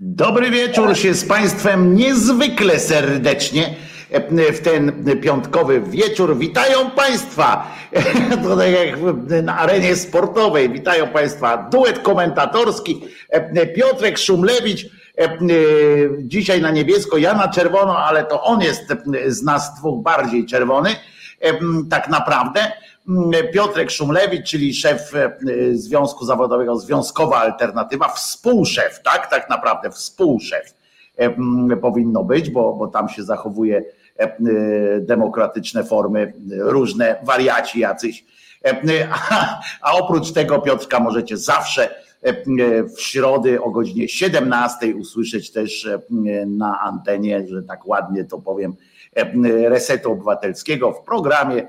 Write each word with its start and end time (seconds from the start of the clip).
Dobry 0.00 0.50
wieczór 0.50 0.96
się 0.96 1.14
z 1.14 1.24
Państwem 1.24 1.94
niezwykle 1.94 2.78
serdecznie 2.78 3.74
w 4.52 4.60
ten 4.60 5.04
piątkowy 5.22 5.80
wieczór. 5.80 6.38
Witają 6.38 6.90
Państwa, 6.90 7.76
to 8.42 8.56
tak 8.56 8.70
jak 8.70 8.98
na 9.42 9.58
arenie 9.58 9.96
sportowej, 9.96 10.70
witają 10.70 11.08
Państwa 11.08 11.56
duet 11.56 11.98
komentatorski 11.98 13.02
Piotrek 13.76 14.18
Szumlewicz, 14.18 14.86
dzisiaj 16.18 16.62
na 16.62 16.70
niebiesko, 16.70 17.16
ja 17.16 17.34
na 17.34 17.48
czerwono, 17.48 17.98
ale 17.98 18.24
to 18.24 18.42
on 18.42 18.60
jest 18.60 18.82
z 19.26 19.42
nas 19.42 19.74
dwóch 19.78 20.02
bardziej 20.02 20.46
czerwony, 20.46 20.90
tak 21.90 22.08
naprawdę. 22.08 22.72
Piotrek 23.52 23.90
Szumlewicz, 23.90 24.46
czyli 24.46 24.74
szef 24.74 25.14
e, 25.14 25.36
Związku 25.72 26.24
Zawodowego 26.24 26.78
Związkowa 26.78 27.36
Alternatywa, 27.36 28.08
współszef, 28.08 29.02
tak? 29.02 29.30
Tak 29.30 29.50
naprawdę 29.50 29.90
współszef 29.90 30.74
e, 31.16 31.76
powinno 31.76 32.24
być, 32.24 32.50
bo, 32.50 32.72
bo 32.72 32.86
tam 32.86 33.08
się 33.08 33.22
zachowuje 33.22 33.84
e, 34.16 34.36
demokratyczne 35.00 35.84
formy, 35.84 36.32
różne 36.58 37.16
wariaci 37.22 37.80
jacyś. 37.80 38.24
A, 39.30 39.60
a 39.82 39.92
oprócz 39.92 40.32
tego 40.32 40.58
Piotrka 40.58 41.00
możecie 41.00 41.36
zawsze 41.36 42.06
w 42.96 43.00
środę 43.00 43.62
o 43.62 43.70
godzinie 43.70 44.08
17 44.08 44.96
usłyszeć 44.96 45.52
też 45.52 45.88
na 46.46 46.80
antenie, 46.80 47.46
że 47.48 47.62
tak 47.62 47.86
ładnie 47.86 48.24
to 48.24 48.38
powiem, 48.38 48.76
Resetu 49.68 50.12
Obywatelskiego 50.12 50.92
w 50.92 51.04
programie 51.04 51.68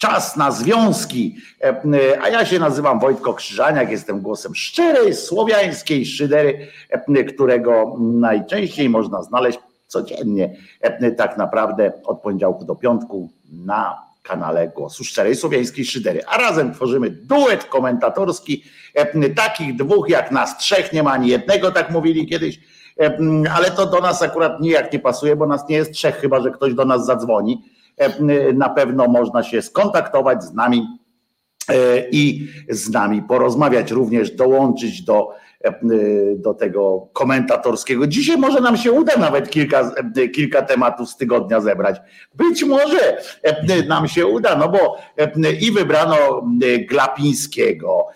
Czas 0.00 0.36
na 0.36 0.50
związki. 0.50 1.36
E, 1.64 2.22
a 2.22 2.28
ja 2.28 2.44
się 2.46 2.58
nazywam 2.58 3.00
Wojtko 3.00 3.34
Krzyżaniak, 3.34 3.90
jestem 3.90 4.20
głosem 4.20 4.54
szczerej, 4.54 5.14
słowiańskiej 5.14 6.06
szydery, 6.06 6.68
e, 6.90 7.24
którego 7.24 7.96
najczęściej 7.98 8.88
można 8.88 9.22
znaleźć 9.22 9.58
codziennie, 9.86 10.56
e, 10.80 11.12
tak 11.12 11.36
naprawdę 11.36 11.92
od 12.04 12.20
poniedziałku 12.20 12.64
do 12.64 12.74
piątku 12.74 13.30
na 13.52 14.02
kanale 14.22 14.68
Głosu 14.68 15.04
Szczerej 15.04 15.36
Słowiańskiej 15.36 15.84
Szydery. 15.84 16.20
A 16.26 16.38
razem 16.38 16.74
tworzymy 16.74 17.10
duet 17.10 17.64
komentatorski, 17.64 18.64
takich 19.36 19.76
dwóch 19.76 20.08
jak 20.08 20.30
nas 20.30 20.58
trzech, 20.58 20.92
nie 20.92 21.02
ma 21.02 21.12
ani 21.12 21.28
jednego, 21.28 21.72
tak 21.72 21.90
mówili 21.90 22.26
kiedyś, 22.26 22.60
ale 23.54 23.70
to 23.70 23.86
do 23.86 24.00
nas 24.00 24.22
akurat 24.22 24.60
nijak 24.60 24.92
nie 24.92 24.98
pasuje, 24.98 25.36
bo 25.36 25.46
nas 25.46 25.68
nie 25.68 25.76
jest 25.76 25.92
trzech, 25.92 26.16
chyba 26.16 26.40
że 26.40 26.50
ktoś 26.50 26.74
do 26.74 26.84
nas 26.84 27.06
zadzwoni 27.06 27.62
E, 27.62 27.79
na 28.54 28.68
pewno 28.68 29.08
można 29.08 29.42
się 29.42 29.62
skontaktować 29.62 30.44
z 30.44 30.54
nami 30.54 30.86
e, 31.68 31.74
i 32.10 32.48
z 32.68 32.90
nami 32.90 33.22
porozmawiać, 33.22 33.90
również 33.90 34.30
dołączyć 34.30 35.02
do, 35.02 35.28
e, 35.64 35.72
do 36.36 36.54
tego 36.54 37.08
komentatorskiego. 37.12 38.06
Dzisiaj 38.06 38.36
może 38.36 38.60
nam 38.60 38.76
się 38.76 38.92
uda 38.92 39.16
nawet 39.16 39.50
kilka, 39.50 39.92
kilka 40.34 40.62
tematów 40.62 41.10
z 41.10 41.16
tygodnia 41.16 41.60
zebrać. 41.60 42.00
Być 42.34 42.64
może 42.64 43.22
nam 43.88 44.08
się 44.08 44.26
uda, 44.26 44.56
no 44.56 44.68
bo 44.68 44.96
i 45.60 45.72
wybrano 45.72 46.16
Glapińskiego. 46.88 48.06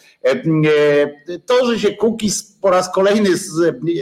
To, 1.47 1.67
że 1.67 1.79
się 1.79 1.91
Kukiz 1.91 2.59
po 2.61 2.71
raz 2.71 2.93
kolejny 2.93 3.31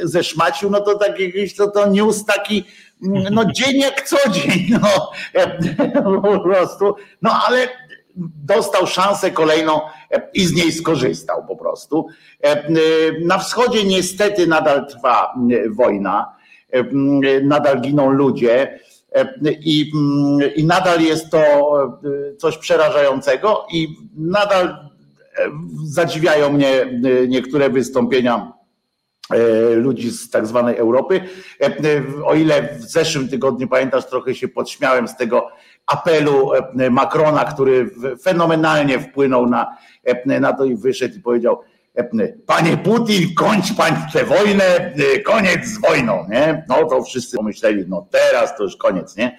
zeszmacił, 0.02 0.70
no 0.70 0.80
to 0.80 0.98
tak 0.98 1.20
jakiś 1.20 1.56
to, 1.56 1.70
to 1.70 1.86
news 1.86 2.24
taki 2.24 2.64
no 3.30 3.44
dzień 3.52 3.80
jak 3.80 4.02
co 4.02 4.16
dzień, 4.30 4.66
no. 4.70 5.10
Po 6.22 6.40
prostu, 6.40 6.94
no 7.22 7.30
ale 7.46 7.68
dostał 8.44 8.86
szansę 8.86 9.30
kolejną 9.30 9.80
i 10.34 10.46
z 10.46 10.54
niej 10.54 10.72
skorzystał 10.72 11.46
po 11.46 11.56
prostu. 11.56 12.06
Na 13.24 13.38
wschodzie 13.38 13.84
niestety 13.84 14.46
nadal 14.46 14.86
trwa 14.86 15.34
wojna, 15.70 16.34
nadal 17.42 17.80
giną 17.80 18.10
ludzie. 18.10 18.80
I, 19.60 19.92
i 20.56 20.64
nadal 20.64 21.00
jest 21.00 21.30
to 21.30 21.40
coś 22.38 22.58
przerażającego 22.58 23.66
i 23.72 23.96
nadal 24.16 24.90
zadziwiają 25.84 26.52
mnie 26.52 27.00
niektóre 27.28 27.70
wystąpienia 27.70 28.52
ludzi 29.74 30.10
z 30.10 30.30
tak 30.30 30.46
zwanej 30.46 30.76
Europy. 30.76 31.20
E, 31.60 31.66
e, 31.66 31.72
o 32.24 32.34
ile 32.34 32.68
w 32.78 32.82
zeszłym 32.82 33.28
tygodniu, 33.28 33.68
pamiętasz, 33.68 34.06
trochę 34.06 34.34
się 34.34 34.48
podśmiałem 34.48 35.08
z 35.08 35.16
tego 35.16 35.48
apelu 35.86 36.50
Macrona, 36.90 37.44
który 37.44 37.90
fenomenalnie 38.22 39.00
wpłynął 39.00 39.46
na, 39.46 39.76
na 40.24 40.52
to 40.52 40.64
i 40.64 40.76
wyszedł 40.76 41.16
i 41.16 41.20
powiedział, 41.20 41.60
Panie 42.46 42.76
Putin, 42.76 43.34
kończ 43.34 43.76
pan 43.76 43.96
tę 44.12 44.24
wojnę, 44.24 44.94
koniec 45.24 45.66
z 45.66 45.80
wojną, 45.80 46.26
nie? 46.30 46.64
No 46.68 46.84
to 46.84 47.02
wszyscy 47.02 47.36
pomyśleli, 47.36 47.84
no 47.88 48.06
teraz 48.10 48.56
to 48.56 48.62
już 48.62 48.76
koniec, 48.76 49.16
nie? 49.16 49.38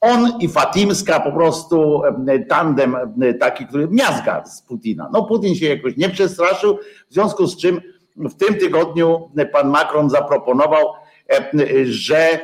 On 0.00 0.38
i 0.40 0.48
Fatimska 0.48 1.20
po 1.20 1.32
prostu 1.32 2.02
tandem 2.48 2.96
taki, 3.40 3.66
który 3.66 3.88
miazga 3.88 4.44
z 4.46 4.62
Putina. 4.62 5.10
No 5.12 5.22
Putin 5.22 5.54
się 5.54 5.66
jakoś 5.66 5.96
nie 5.96 6.08
przestraszył, 6.08 6.78
w 7.10 7.14
związku 7.14 7.46
z 7.46 7.56
czym 7.56 7.80
w 8.16 8.34
tym 8.34 8.54
tygodniu 8.54 9.30
pan 9.52 9.68
Macron 9.68 10.10
zaproponował, 10.10 10.92
e, 11.32 11.50
że 11.84 12.38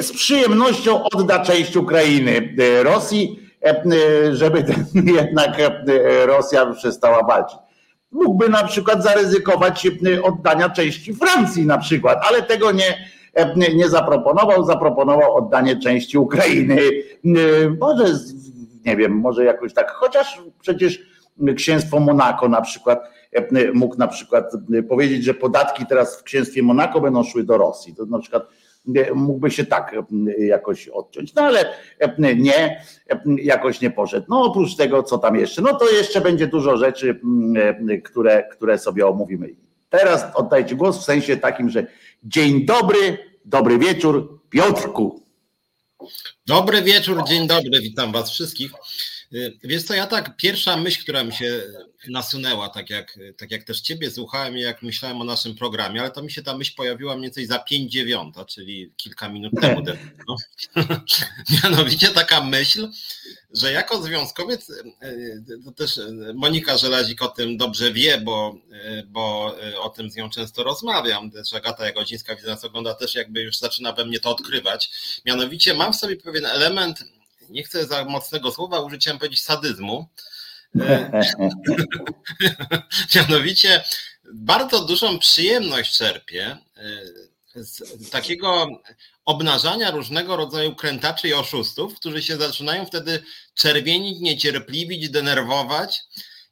z 0.00 0.12
przyjemnością 0.12 1.02
odda 1.02 1.38
część 1.38 1.76
Ukrainy 1.76 2.56
e, 2.58 2.82
Rosji, 2.82 3.40
e, 3.64 3.82
żeby 4.36 4.64
jednak 5.14 5.56
Rosja 6.26 6.66
przestała 6.66 7.22
walczyć. 7.22 7.58
Mógłby 8.12 8.48
na 8.48 8.64
przykład 8.64 9.02
zaryzykować 9.02 9.88
oddania 10.22 10.70
części 10.70 11.14
Francji 11.14 11.66
na 11.66 11.78
przykład, 11.78 12.18
ale 12.28 12.42
tego 12.42 12.72
nie, 12.72 13.10
nie 13.74 13.88
zaproponował. 13.88 14.64
Zaproponował 14.64 15.36
oddanie 15.36 15.76
części 15.76 16.18
Ukrainy. 16.18 16.78
Może, 17.80 18.04
nie 18.86 18.96
wiem, 18.96 19.12
może 19.12 19.44
jakoś 19.44 19.74
tak, 19.74 19.90
chociaż 19.90 20.42
przecież 20.60 20.98
księstwo 21.56 22.00
Monako 22.00 22.48
na 22.48 22.60
przykład 22.60 23.00
E, 23.00 23.19
mógł 23.74 23.96
na 23.96 24.08
przykład 24.08 24.52
e, 24.74 24.82
powiedzieć, 24.82 25.24
że 25.24 25.34
podatki 25.34 25.86
teraz 25.86 26.16
w 26.16 26.22
księstwie 26.22 26.62
Monako 26.62 27.00
będą 27.00 27.24
szły 27.24 27.44
do 27.44 27.58
Rosji. 27.58 27.94
To 27.94 28.06
na 28.06 28.18
przykład 28.18 28.46
e, 28.96 29.14
mógłby 29.14 29.50
się 29.50 29.64
tak 29.64 29.96
jakoś 30.38 30.88
odciąć. 30.88 31.34
No 31.34 31.42
ale 31.42 31.72
nie, 32.36 32.84
jakoś 33.42 33.80
nie 33.80 33.90
poszedł. 33.90 34.26
No 34.28 34.42
oprócz 34.42 34.76
tego, 34.76 35.02
co 35.02 35.18
tam 35.18 35.36
jeszcze, 35.36 35.62
no 35.62 35.78
to 35.78 35.90
jeszcze 35.90 36.20
będzie 36.20 36.46
dużo 36.46 36.76
rzeczy, 36.76 37.20
które, 38.04 38.48
które 38.52 38.78
sobie 38.78 39.06
omówimy. 39.06 39.48
Teraz 39.90 40.26
oddajcie 40.34 40.74
głos 40.74 40.98
w 40.98 41.04
sensie 41.04 41.36
takim, 41.36 41.70
że 41.70 41.86
dzień 42.22 42.64
dobry, 42.66 43.18
dobry 43.44 43.78
wieczór, 43.78 44.40
Piotrku. 44.50 45.22
Dobry 46.46 46.82
wieczór, 46.82 47.24
dzień 47.28 47.46
dobry, 47.46 47.80
witam 47.80 48.12
was 48.12 48.30
wszystkich. 48.30 48.72
Wiesz 49.64 49.82
co, 49.82 49.94
ja 49.94 50.06
tak, 50.06 50.36
pierwsza 50.36 50.76
myśl, 50.76 51.02
która 51.02 51.24
mi 51.24 51.32
się 51.32 51.62
nasunęła, 52.08 52.68
tak 52.68 52.90
jak, 52.90 53.18
tak 53.36 53.50
jak 53.50 53.64
też 53.64 53.80
ciebie 53.80 54.10
słuchałem 54.10 54.58
i 54.58 54.60
jak 54.60 54.82
myślałem 54.82 55.20
o 55.20 55.24
naszym 55.24 55.54
programie, 55.54 56.00
ale 56.00 56.10
to 56.10 56.22
mi 56.22 56.30
się 56.30 56.42
ta 56.42 56.56
myśl 56.56 56.74
pojawiła 56.76 57.14
mniej 57.14 57.22
więcej 57.22 57.46
za 57.46 57.58
5 57.58 57.92
dziewiąta, 57.92 58.44
czyli 58.44 58.92
kilka 58.96 59.28
minut 59.28 59.52
temu. 59.60 59.82
No. 60.28 60.36
Mianowicie 61.64 62.08
taka 62.08 62.40
myśl, 62.40 62.88
że 63.54 63.72
jako 63.72 64.02
związkowiec, 64.02 64.72
to 65.64 65.72
też 65.72 66.00
Monika 66.34 66.78
Żelazik 66.78 67.22
o 67.22 67.28
tym 67.28 67.56
dobrze 67.56 67.92
wie, 67.92 68.20
bo, 68.20 68.56
bo 69.06 69.56
o 69.80 69.90
tym 69.90 70.10
z 70.10 70.16
nią 70.16 70.30
często 70.30 70.62
rozmawiam, 70.62 71.30
też 71.30 71.54
Agata 71.54 71.84
Jagodzińska, 71.86 72.36
widzę 72.36 72.48
nas 72.48 72.64
ogląda, 72.64 72.94
też 72.94 73.14
jakby 73.14 73.42
już 73.42 73.58
zaczyna 73.58 73.92
we 73.92 74.04
mnie 74.04 74.20
to 74.20 74.30
odkrywać. 74.30 74.90
Mianowicie 75.26 75.74
mam 75.74 75.92
w 75.92 75.96
sobie 75.96 76.16
pewien 76.16 76.46
element 76.46 77.04
nie 77.50 77.62
chcę 77.62 77.86
za 77.86 78.04
mocnego 78.04 78.52
słowa 78.52 78.80
użyć, 78.80 79.00
chciałem 79.00 79.18
powiedzieć 79.18 79.42
sadyzmu. 79.42 80.08
E, 80.80 81.22
mianowicie 83.14 83.84
bardzo 84.34 84.84
dużą 84.84 85.18
przyjemność 85.18 85.96
czerpię 85.96 86.56
e, 86.76 87.62
z 87.64 88.10
takiego 88.10 88.68
obnażania 89.24 89.90
różnego 89.90 90.36
rodzaju 90.36 90.74
krętaczy 90.74 91.28
i 91.28 91.34
oszustów, 91.34 91.94
którzy 91.94 92.22
się 92.22 92.36
zaczynają 92.36 92.86
wtedy 92.86 93.22
czerwienić, 93.54 94.20
niecierpliwić, 94.20 95.10
denerwować 95.10 96.02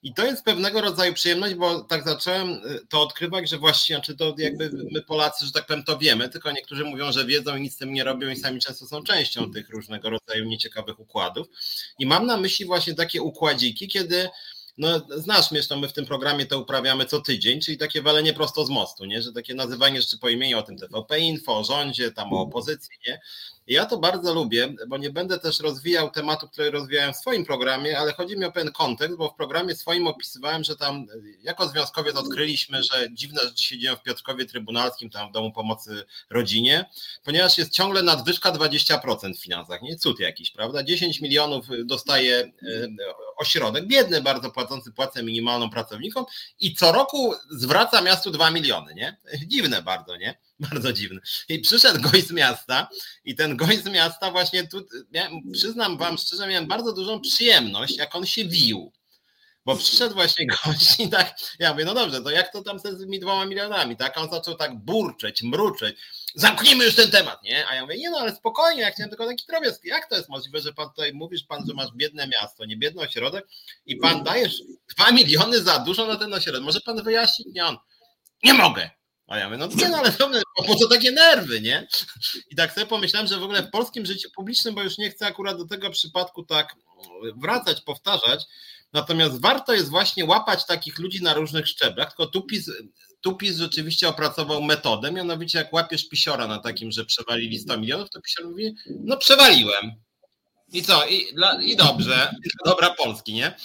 i 0.02 0.14
to 0.14 0.26
jest 0.26 0.44
pewnego 0.44 0.80
rodzaju 0.80 1.14
przyjemność, 1.14 1.54
bo 1.54 1.80
tak 1.80 2.04
zacząłem 2.04 2.50
y, 2.50 2.86
to 2.88 3.02
odkrywać, 3.02 3.50
że 3.50 3.58
właściwie, 3.58 4.00
czy 4.00 4.16
to 4.16 4.34
jakby 4.38 4.70
my 4.92 5.02
Polacy, 5.02 5.46
że 5.46 5.52
tak 5.52 5.66
powiem, 5.66 5.84
to 5.84 5.98
wiemy, 5.98 6.28
tylko 6.28 6.52
niektórzy 6.52 6.84
mówią, 6.84 7.12
że 7.12 7.26
wiedzą 7.26 7.56
i 7.56 7.60
nic 7.60 7.74
z 7.74 7.76
tym 7.76 7.92
nie 7.92 8.04
robią 8.04 8.28
i 8.28 8.36
sami 8.36 8.60
często 8.60 8.86
są 8.86 9.02
częścią 9.02 9.52
tych 9.52 9.70
różnego 9.70 10.10
rodzaju 10.10 10.44
nieciekawych 10.44 11.00
układów. 11.00 11.46
I 11.98 12.06
mam 12.06 12.26
na 12.26 12.36
myśli 12.36 12.66
właśnie 12.66 12.94
takie 12.94 13.22
układziki, 13.22 13.88
kiedy 13.88 14.28
no 14.78 15.06
znasz 15.16 15.50
mnie, 15.50 15.60
my 15.80 15.88
w 15.88 15.92
tym 15.92 16.06
programie 16.06 16.46
to 16.46 16.60
uprawiamy 16.60 17.06
co 17.06 17.20
tydzień, 17.20 17.60
czyli 17.60 17.78
takie 17.78 18.02
walenie 18.02 18.32
prosto 18.32 18.64
z 18.64 18.70
mostu, 18.70 19.04
nie? 19.04 19.22
że 19.22 19.32
takie 19.32 19.54
nazywanie 19.54 20.00
rzeczy 20.00 20.18
po 20.18 20.28
imieniu 20.28 20.58
o 20.58 20.62
tym 20.62 20.76
TVP 20.76 21.20
Info, 21.20 21.58
o 21.58 21.64
rządzie, 21.64 22.12
tam 22.12 22.32
o 22.32 22.40
opozycji, 22.40 22.98
nie? 23.06 23.20
Ja 23.68 23.86
to 23.86 23.98
bardzo 23.98 24.34
lubię, 24.34 24.74
bo 24.88 24.96
nie 24.96 25.10
będę 25.10 25.38
też 25.38 25.60
rozwijał 25.60 26.10
tematu, 26.10 26.48
który 26.48 26.70
rozwijałem 26.70 27.14
w 27.14 27.16
swoim 27.16 27.44
programie, 27.44 27.98
ale 27.98 28.12
chodzi 28.12 28.38
mi 28.38 28.44
o 28.44 28.52
pewien 28.52 28.72
kontekst, 28.72 29.16
bo 29.16 29.28
w 29.28 29.34
programie 29.34 29.74
swoim 29.74 30.06
opisywałem, 30.06 30.64
że 30.64 30.76
tam 30.76 31.06
jako 31.42 31.68
związkowiec 31.68 32.16
odkryliśmy, 32.16 32.82
że 32.82 33.08
dziwne 33.12 33.40
rzeczy 33.42 33.62
się 33.62 33.78
dzieją 33.78 33.96
w 33.96 34.02
Piotrkowie 34.02 34.46
Trybunalskim, 34.46 35.10
tam 35.10 35.28
w 35.28 35.32
Domu 35.32 35.52
Pomocy 35.52 36.04
Rodzinie, 36.30 36.84
ponieważ 37.24 37.58
jest 37.58 37.72
ciągle 37.72 38.02
nadwyżka 38.02 38.52
20% 38.52 39.34
w 39.34 39.42
finansach, 39.42 39.82
nie? 39.82 39.96
Cud 39.96 40.20
jakiś, 40.20 40.50
prawda? 40.50 40.82
10 40.82 41.20
milionów 41.20 41.66
dostaje 41.84 42.36
e, 42.36 42.50
ośrodek, 43.36 43.86
biedny 43.86 44.22
bardzo 44.22 44.50
płacący 44.50 44.92
płacę 44.92 45.22
minimalną 45.22 45.70
pracownikom 45.70 46.24
i 46.60 46.74
co 46.74 46.92
roku 46.92 47.34
zwraca 47.50 48.02
miastu 48.02 48.30
2 48.30 48.50
miliony, 48.50 48.94
nie? 48.94 49.16
Dziwne 49.46 49.82
bardzo, 49.82 50.16
nie? 50.16 50.47
Bardzo 50.70 50.92
dziwne. 50.92 51.20
I 51.48 51.58
przyszedł 51.58 52.00
gość 52.00 52.26
z 52.26 52.32
miasta 52.32 52.88
i 53.24 53.34
ten 53.34 53.56
gość 53.56 53.84
z 53.84 53.86
miasta 53.86 54.30
właśnie 54.30 54.68
tu, 54.68 54.86
miałem, 55.10 55.32
przyznam 55.52 55.98
wam 55.98 56.18
szczerze, 56.18 56.46
miałem 56.46 56.66
bardzo 56.66 56.92
dużą 56.92 57.20
przyjemność, 57.20 57.96
jak 57.96 58.14
on 58.14 58.26
się 58.26 58.44
wił. 58.44 58.92
Bo 59.66 59.76
przyszedł 59.76 60.14
właśnie 60.14 60.46
gość 60.64 61.00
i 61.00 61.08
tak, 61.08 61.38
ja 61.58 61.72
mówię, 61.72 61.84
no 61.84 61.94
dobrze, 61.94 62.22
to 62.22 62.30
jak 62.30 62.52
to 62.52 62.62
tam 62.62 62.78
z 62.78 62.82
tymi 62.82 63.20
dwoma 63.20 63.46
milionami, 63.46 63.96
tak? 63.96 64.18
A 64.18 64.20
on 64.20 64.30
zaczął 64.30 64.54
tak 64.54 64.76
burczeć, 64.76 65.42
mruczeć, 65.42 65.96
zamknijmy 66.34 66.84
już 66.84 66.94
ten 66.94 67.10
temat, 67.10 67.42
nie? 67.42 67.68
A 67.68 67.74
ja 67.74 67.82
mówię, 67.82 67.98
nie 67.98 68.10
no, 68.10 68.18
ale 68.18 68.36
spokojnie, 68.36 68.82
ja 68.82 68.90
chciałem 68.90 69.10
tylko 69.10 69.26
taki 69.26 69.44
drobiazg. 69.48 69.84
Jak 69.84 70.08
to 70.08 70.16
jest 70.16 70.28
możliwe, 70.28 70.60
że 70.60 70.72
pan 70.72 70.88
tutaj 70.88 71.12
mówisz, 71.12 71.42
pan, 71.44 71.66
że 71.68 71.74
masz 71.74 71.92
biedne 71.94 72.28
miasto, 72.28 72.64
nie 72.64 72.76
biedny 72.76 73.02
ośrodek 73.02 73.46
i 73.86 73.96
pan 73.96 74.24
dajesz 74.24 74.62
dwa 74.96 75.10
miliony 75.10 75.62
za 75.62 75.78
dużo 75.78 76.06
na 76.06 76.16
ten 76.16 76.34
ośrodek. 76.34 76.62
Może 76.62 76.80
pan 76.80 77.02
wyjaśnić? 77.02 77.48
Nie 77.54 77.66
on. 77.66 77.76
Nie 78.44 78.54
mogę. 78.54 78.97
A 79.28 79.38
ja 79.38 79.44
mówię, 79.44 79.58
no 79.58 79.66
nie, 79.66 79.88
no 79.88 79.98
ale 79.98 80.12
po 80.66 80.74
co 80.74 80.88
takie 80.88 81.10
nerwy, 81.10 81.60
nie? 81.60 81.88
I 82.50 82.56
tak 82.56 82.72
sobie 82.72 82.86
pomyślałem, 82.86 83.28
że 83.28 83.38
w 83.38 83.42
ogóle 83.42 83.62
w 83.62 83.70
polskim 83.70 84.06
życiu 84.06 84.28
publicznym, 84.36 84.74
bo 84.74 84.82
już 84.82 84.98
nie 84.98 85.10
chcę 85.10 85.26
akurat 85.26 85.58
do 85.58 85.66
tego 85.66 85.90
przypadku 85.90 86.42
tak 86.42 86.74
wracać, 87.36 87.80
powtarzać, 87.80 88.44
natomiast 88.92 89.40
warto 89.40 89.72
jest 89.72 89.88
właśnie 89.90 90.24
łapać 90.24 90.66
takich 90.66 90.98
ludzi 90.98 91.22
na 91.22 91.34
różnych 91.34 91.68
szczeblach, 91.68 92.08
tylko 92.08 92.26
tu 92.26 92.42
PiS, 92.42 92.70
tu 93.20 93.36
PiS 93.36 93.56
rzeczywiście 93.56 94.08
opracował 94.08 94.62
metodę, 94.62 95.12
mianowicie 95.12 95.58
jak 95.58 95.72
łapiesz 95.72 96.08
pisiora 96.08 96.46
na 96.46 96.58
takim, 96.58 96.92
że 96.92 97.04
przewalili 97.04 97.58
100 97.58 97.78
milionów, 97.78 98.10
to 98.10 98.20
pisior 98.20 98.46
mówi, 98.46 98.74
no 99.00 99.16
przewaliłem. 99.16 99.92
I 100.72 100.82
co? 100.82 101.06
I, 101.06 101.34
dla, 101.34 101.62
i 101.62 101.76
dobrze, 101.76 102.34
dobra 102.66 102.90
Polski, 102.90 103.32
nie? 103.32 103.56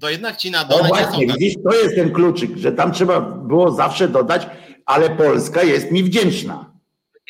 To 0.00 0.10
jednak 0.10 0.36
ci 0.36 0.50
na 0.50 0.64
dole 0.64 0.82
no 0.82 0.88
właśnie, 0.88 1.26
nie 1.26 1.32
są... 1.32 1.38
Widzisz, 1.38 1.54
to 1.64 1.74
jest 1.74 1.94
ten 1.94 2.12
kluczyk, 2.12 2.56
że 2.56 2.72
tam 2.72 2.92
trzeba 2.92 3.20
było 3.20 3.72
zawsze 3.72 4.08
dodać 4.08 4.46
ale 4.88 5.10
Polska 5.10 5.62
jest 5.62 5.90
mi 5.90 6.02
wdzięczna. 6.02 6.70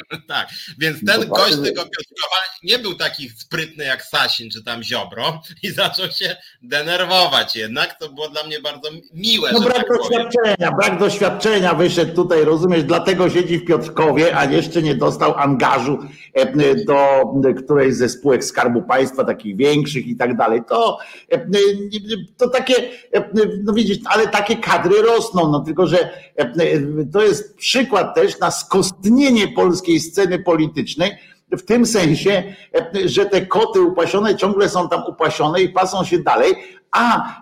Tak, 0.28 0.48
więc 0.78 1.04
ten 1.06 1.20
no 1.20 1.26
gość 1.26 1.56
tego 1.56 1.82
Piotrkowa 1.82 2.36
nie 2.62 2.78
był 2.78 2.94
taki 2.94 3.28
sprytny 3.28 3.84
jak 3.84 4.04
Sasin 4.04 4.50
czy 4.50 4.64
tam 4.64 4.82
Ziobro 4.82 5.42
i 5.62 5.70
zaczął 5.70 6.10
się 6.10 6.36
denerwować 6.62 7.56
jednak, 7.56 7.98
to 7.98 8.08
było 8.08 8.28
dla 8.28 8.44
mnie 8.44 8.60
bardzo 8.60 8.90
miłe. 9.14 9.50
No 9.52 9.60
brak 9.60 9.76
tak 9.76 9.88
doświadczenia, 9.88 10.56
powiem. 10.56 10.76
brak 10.76 10.98
doświadczenia 10.98 11.74
wyszedł 11.74 12.14
tutaj, 12.14 12.44
rozumiesz, 12.44 12.84
dlatego 12.84 13.30
siedzi 13.30 13.58
w 13.58 13.64
Piotrkowie, 13.64 14.36
a 14.36 14.44
jeszcze 14.44 14.82
nie 14.82 14.94
dostał 14.94 15.34
angażu 15.38 15.98
e, 16.34 16.74
do 16.84 17.32
którejś 17.64 17.94
ze 17.94 18.08
spółek 18.08 18.44
Skarbu 18.44 18.82
Państwa, 18.82 19.24
takich 19.24 19.56
większych 19.56 20.06
i 20.06 20.16
tak 20.16 20.36
dalej. 20.36 20.60
To, 20.68 20.98
e, 21.32 21.46
to 22.36 22.48
takie, 22.48 22.90
e, 23.14 23.30
no 23.64 23.72
widzisz, 23.72 23.98
ale 24.04 24.28
takie 24.28 24.56
kadry 24.56 25.02
rosną, 25.02 25.50
no 25.50 25.60
tylko, 25.60 25.86
że 25.86 26.28
to 27.12 27.22
jest 27.22 27.56
przykład 27.56 28.14
też 28.14 28.38
na 28.38 28.50
skostnienie 28.50 29.48
Polski 29.48 29.87
polskiej 29.88 30.00
sceny 30.00 30.38
politycznej, 30.38 31.10
w 31.52 31.64
tym 31.64 31.86
sensie, 31.86 32.42
że 33.04 33.26
te 33.26 33.46
koty 33.46 33.80
upasione 33.80 34.36
ciągle 34.36 34.68
są 34.68 34.88
tam 34.88 35.02
upasione 35.08 35.62
i 35.62 35.68
pasą 35.68 36.04
się 36.04 36.18
dalej, 36.18 36.54
a 36.92 37.34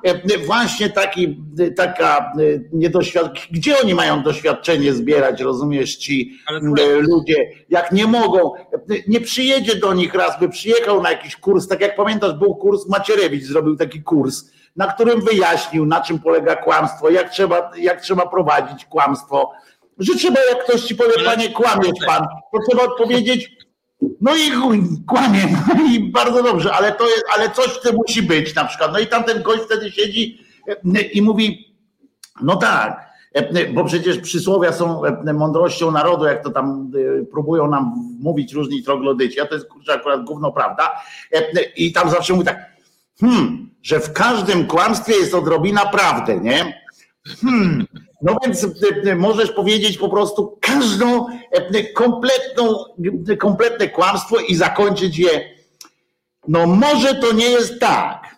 właśnie 0.46 0.90
taki, 0.90 1.40
taka 1.76 2.32
niedoświadczenie, 2.72 3.46
gdzie 3.50 3.80
oni 3.82 3.94
mają 3.94 4.22
doświadczenie 4.22 4.92
zbierać, 4.92 5.40
rozumiesz, 5.40 5.96
ci 5.96 6.38
ludzie, 7.00 7.50
jak 7.68 7.92
nie 7.92 8.06
mogą, 8.06 8.52
nie 9.08 9.20
przyjedzie 9.20 9.76
do 9.76 9.94
nich 9.94 10.14
raz, 10.14 10.40
by 10.40 10.48
przyjechał 10.48 11.02
na 11.02 11.10
jakiś 11.10 11.36
kurs, 11.36 11.68
tak 11.68 11.80
jak 11.80 11.96
pamiętasz, 11.96 12.32
był 12.32 12.54
kurs, 12.54 12.88
Macierewicz 12.88 13.44
zrobił 13.44 13.76
taki 13.76 14.02
kurs, 14.02 14.44
na 14.76 14.86
którym 14.86 15.20
wyjaśnił, 15.20 15.86
na 15.86 16.00
czym 16.00 16.18
polega 16.18 16.56
kłamstwo, 16.56 17.10
jak 17.10 17.30
trzeba, 17.30 17.70
jak 17.78 18.00
trzeba 18.00 18.26
prowadzić 18.26 18.84
kłamstwo, 18.84 19.52
że 19.98 20.14
trzeba, 20.14 20.40
jak 20.50 20.64
ktoś 20.64 20.82
ci 20.82 20.94
powie, 20.94 21.24
panie, 21.24 21.48
kłamiesz 21.48 21.98
pan, 22.06 22.26
to 22.52 22.58
trzeba 22.68 22.82
odpowiedzieć, 22.82 23.56
no 24.20 24.36
i 24.36 24.50
kłamie, 25.06 25.48
i 25.92 26.10
bardzo 26.10 26.42
dobrze, 26.42 26.72
ale 26.72 26.92
to 26.92 27.08
jest, 27.08 27.24
ale 27.34 27.50
coś 27.50 27.66
w 27.66 27.80
tym 27.80 27.96
musi 27.96 28.22
być 28.22 28.54
na 28.54 28.64
przykład. 28.64 28.92
No 28.92 28.98
i 28.98 29.06
tamten 29.06 29.42
gość 29.42 29.62
wtedy 29.62 29.90
siedzi 29.90 30.38
e, 30.68 31.00
i 31.00 31.22
mówi, 31.22 31.76
no 32.42 32.56
tak, 32.56 33.10
e, 33.32 33.72
bo 33.72 33.84
przecież 33.84 34.18
przysłowia 34.18 34.72
są 34.72 35.04
e, 35.04 35.32
mądrością 35.32 35.90
narodu, 35.90 36.24
jak 36.24 36.42
to 36.42 36.50
tam 36.50 36.92
próbują 37.30 37.66
nam 37.66 37.92
mówić 38.20 38.52
różni 38.52 38.82
troglodyci, 38.82 39.40
a 39.40 39.46
to 39.46 39.54
jest 39.54 39.68
kurczę 39.68 39.92
akurat 39.92 40.24
gówno 40.24 40.52
prawda. 40.52 40.92
I 41.76 41.92
tam 41.92 42.10
zawsze 42.10 42.32
mówi 42.32 42.46
tak, 42.46 42.66
hmm, 43.20 43.70
że 43.82 44.00
w 44.00 44.12
każdym 44.12 44.66
kłamstwie 44.66 45.14
jest 45.14 45.34
odrobina 45.34 45.86
prawdy, 45.86 46.40
nie? 46.40 46.82
Hmm, 47.40 47.86
no 48.22 48.36
więc 48.44 48.64
e, 48.64 49.10
e, 49.10 49.14
możesz 49.14 49.50
powiedzieć 49.50 49.98
po 49.98 50.08
prostu 50.08 50.58
każdą 50.60 51.26
e, 51.52 51.84
kompletną, 51.84 52.74
kompletne 53.38 53.88
kłamstwo 53.88 54.38
i 54.38 54.54
zakończyć 54.54 55.18
je. 55.18 55.56
No 56.48 56.66
może 56.66 57.14
to 57.14 57.32
nie 57.32 57.50
jest 57.50 57.80
tak, 57.80 58.36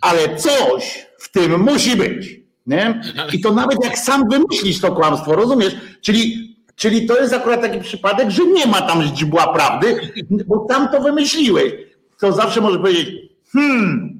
ale 0.00 0.36
coś 0.36 1.06
w 1.18 1.32
tym 1.32 1.60
musi 1.60 1.96
być. 1.96 2.40
Nie? 2.66 3.00
I 3.32 3.40
to 3.40 3.52
nawet 3.52 3.84
jak 3.84 3.98
sam 3.98 4.28
wymyślisz 4.28 4.80
to 4.80 4.92
kłamstwo, 4.92 5.36
rozumiesz? 5.36 5.76
Czyli, 6.00 6.56
czyli 6.76 7.06
to 7.06 7.20
jest 7.20 7.34
akurat 7.34 7.60
taki 7.60 7.80
przypadek, 7.80 8.30
że 8.30 8.44
nie 8.44 8.66
ma 8.66 8.82
tam 8.82 9.02
źdźbła 9.02 9.52
prawdy, 9.52 10.12
bo 10.46 10.58
tam 10.58 10.88
to 10.88 11.00
wymyśliłeś. 11.00 11.72
To 12.20 12.32
zawsze 12.32 12.60
możesz 12.60 12.78
powiedzieć, 12.78 13.08
hmm, 13.52 14.18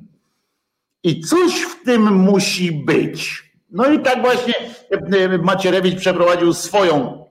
i 1.03 1.21
coś 1.21 1.53
w 1.53 1.85
tym 1.85 2.13
musi 2.13 2.73
być. 2.73 3.45
No 3.71 3.93
i 3.93 3.99
tak 3.99 4.23
właśnie 4.23 4.55
e, 4.93 5.25
e, 5.25 5.39
Macierewicz 5.39 5.99
przeprowadził 5.99 6.55
swoją, 6.55 7.25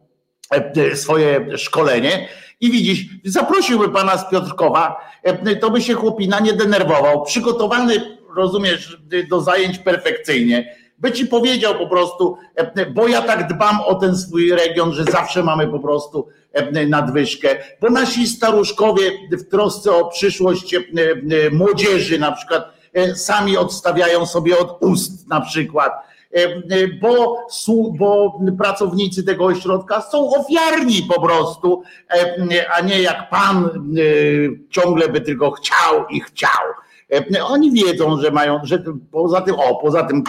e, 0.51 0.95
swoje 0.95 1.57
szkolenie. 1.57 2.27
I 2.61 2.71
widzisz, 2.71 3.05
zaprosiłby 3.25 3.89
pana 3.89 4.17
z 4.17 4.29
Piotrkowa, 4.29 4.95
to 5.61 5.71
by 5.71 5.81
się 5.81 5.93
chłopina 5.93 6.39
nie 6.39 6.53
denerwował, 6.53 7.23
przygotowany, 7.23 8.17
rozumiesz, 8.35 8.97
do 9.29 9.41
zajęć 9.41 9.79
perfekcyjnie, 9.79 10.75
by 10.97 11.11
ci 11.11 11.27
powiedział 11.27 11.75
po 11.75 11.87
prostu, 11.87 12.37
bo 12.93 13.07
ja 13.07 13.21
tak 13.21 13.47
dbam 13.47 13.81
o 13.81 13.95
ten 13.95 14.17
swój 14.17 14.51
region, 14.51 14.93
że 14.93 15.03
zawsze 15.03 15.43
mamy 15.43 15.67
po 15.67 15.79
prostu 15.79 16.27
nadwyżkę, 16.87 17.49
bo 17.81 17.89
nasi 17.89 18.27
staruszkowie 18.27 19.11
w 19.31 19.49
trosce 19.49 19.91
o 19.91 20.07
przyszłość 20.07 20.75
młodzieży 21.51 22.19
na 22.19 22.31
przykład 22.31 22.73
sami 23.15 23.57
odstawiają 23.57 24.25
sobie 24.25 24.57
od 24.57 24.77
ust 24.83 25.27
na 25.27 25.41
przykład, 25.41 25.91
bo, 27.01 27.47
bo 27.97 28.39
pracownicy 28.57 29.23
tego 29.23 29.45
ośrodka 29.45 30.01
są 30.01 30.29
ofiarni 30.35 31.07
po 31.15 31.21
prostu, 31.21 31.83
a 32.77 32.81
nie 32.81 33.01
jak 33.01 33.29
pan 33.29 33.69
ciągle 34.69 35.09
by 35.09 35.21
tylko 35.21 35.51
chciał 35.51 36.07
i 36.09 36.21
chciał. 36.21 36.61
Oni 37.47 37.71
wiedzą, 37.71 38.21
że 38.21 38.31
mają, 38.31 38.59
że 38.63 38.83
poza 39.11 39.41
tym, 39.41 39.55
o, 39.55 39.75
poza 39.75 40.03
tym, 40.03 40.23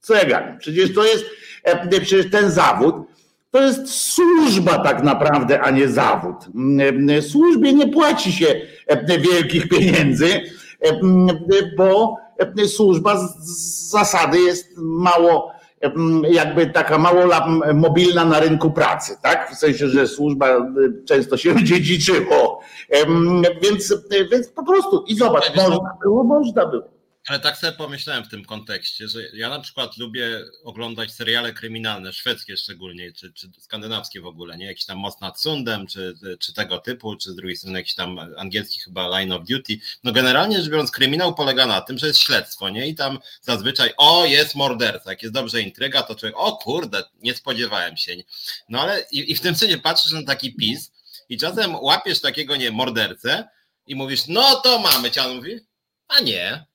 co 0.00 0.14
ja 0.14 0.24
gadam, 0.24 0.58
przecież 0.58 0.94
to 0.94 1.04
jest, 1.04 1.24
przecież 1.90 2.30
ten 2.30 2.50
zawód, 2.50 2.94
to 3.50 3.62
jest 3.62 3.88
służba 3.88 4.78
tak 4.78 5.02
naprawdę, 5.02 5.60
a 5.60 5.70
nie 5.70 5.88
zawód. 5.88 6.36
Służbie 7.20 7.72
nie 7.72 7.88
płaci 7.88 8.32
się 8.32 8.60
wielkich 9.20 9.68
pieniędzy, 9.68 10.40
bo 11.76 12.16
służba 12.66 13.16
z 13.16 13.90
zasady 13.90 14.40
jest 14.40 14.66
mało, 14.76 15.52
jakby 16.30 16.66
taka 16.66 16.98
mało 16.98 17.20
mobilna 17.74 18.24
na 18.24 18.40
rynku 18.40 18.70
pracy, 18.70 19.16
tak? 19.22 19.50
W 19.50 19.58
sensie, 19.58 19.88
że 19.88 20.06
służba 20.06 20.46
często 21.06 21.36
się 21.36 21.54
dziedziczyło. 21.64 22.60
Więc, 23.62 23.94
więc 24.30 24.48
po 24.48 24.64
prostu 24.64 25.04
i 25.06 25.16
zobacz, 25.16 25.56
można 25.56 25.96
było, 26.02 26.24
można 26.24 26.66
było. 26.66 26.93
Ale 27.26 27.40
tak 27.40 27.56
sobie 27.56 27.72
pomyślałem 27.72 28.24
w 28.24 28.28
tym 28.28 28.44
kontekście, 28.44 29.08
że 29.08 29.22
ja 29.32 29.48
na 29.48 29.60
przykład 29.60 29.96
lubię 29.96 30.44
oglądać 30.64 31.12
seriale 31.12 31.52
kryminalne, 31.52 32.12
szwedzkie 32.12 32.56
szczególnie, 32.56 33.12
czy, 33.12 33.32
czy 33.32 33.50
skandynawskie 33.58 34.20
w 34.20 34.26
ogóle, 34.26 34.56
nie? 34.56 34.66
Jakiś 34.66 34.84
tam 34.84 34.98
Most 34.98 35.20
nad 35.20 35.40
Sundem, 35.40 35.86
czy, 35.86 36.14
czy 36.40 36.52
tego 36.52 36.78
typu, 36.78 37.16
czy 37.16 37.30
z 37.30 37.34
drugiej 37.34 37.56
strony 37.56 37.78
jakiś 37.78 37.94
tam 37.94 38.18
angielski 38.36 38.80
chyba 38.80 39.08
Line 39.08 39.32
of 39.32 39.46
Duty. 39.48 39.78
No 40.04 40.12
generalnie 40.12 40.58
rzecz 40.58 40.70
biorąc, 40.70 40.90
kryminał 40.90 41.34
polega 41.34 41.66
na 41.66 41.80
tym, 41.80 41.98
że 41.98 42.06
jest 42.06 42.20
śledztwo, 42.20 42.68
nie? 42.68 42.88
I 42.88 42.94
tam 42.94 43.18
zazwyczaj, 43.40 43.90
o, 43.96 44.24
jest 44.24 44.54
morderca, 44.54 45.10
jak 45.10 45.22
jest 45.22 45.34
dobrze 45.34 45.62
intryga, 45.62 46.02
to 46.02 46.14
człowiek, 46.14 46.36
o 46.38 46.56
kurde, 46.56 47.02
nie 47.22 47.34
spodziewałem 47.34 47.96
się. 47.96 48.16
No 48.68 48.80
ale 48.80 49.06
i, 49.10 49.32
i 49.32 49.34
w 49.34 49.40
tym 49.40 49.56
sensie 49.56 49.78
patrzysz 49.78 50.12
na 50.12 50.22
taki 50.22 50.54
PiS 50.54 50.92
i 51.28 51.38
czasem 51.38 51.74
łapiesz 51.74 52.20
takiego, 52.20 52.56
nie, 52.56 52.70
mordercę 52.70 53.48
i 53.86 53.94
mówisz, 53.94 54.26
no 54.28 54.60
to 54.60 54.78
mamy 54.78 55.10
cię, 55.10 55.22
on 55.22 55.36
mówi, 55.36 55.60
a 56.08 56.20
nie, 56.20 56.66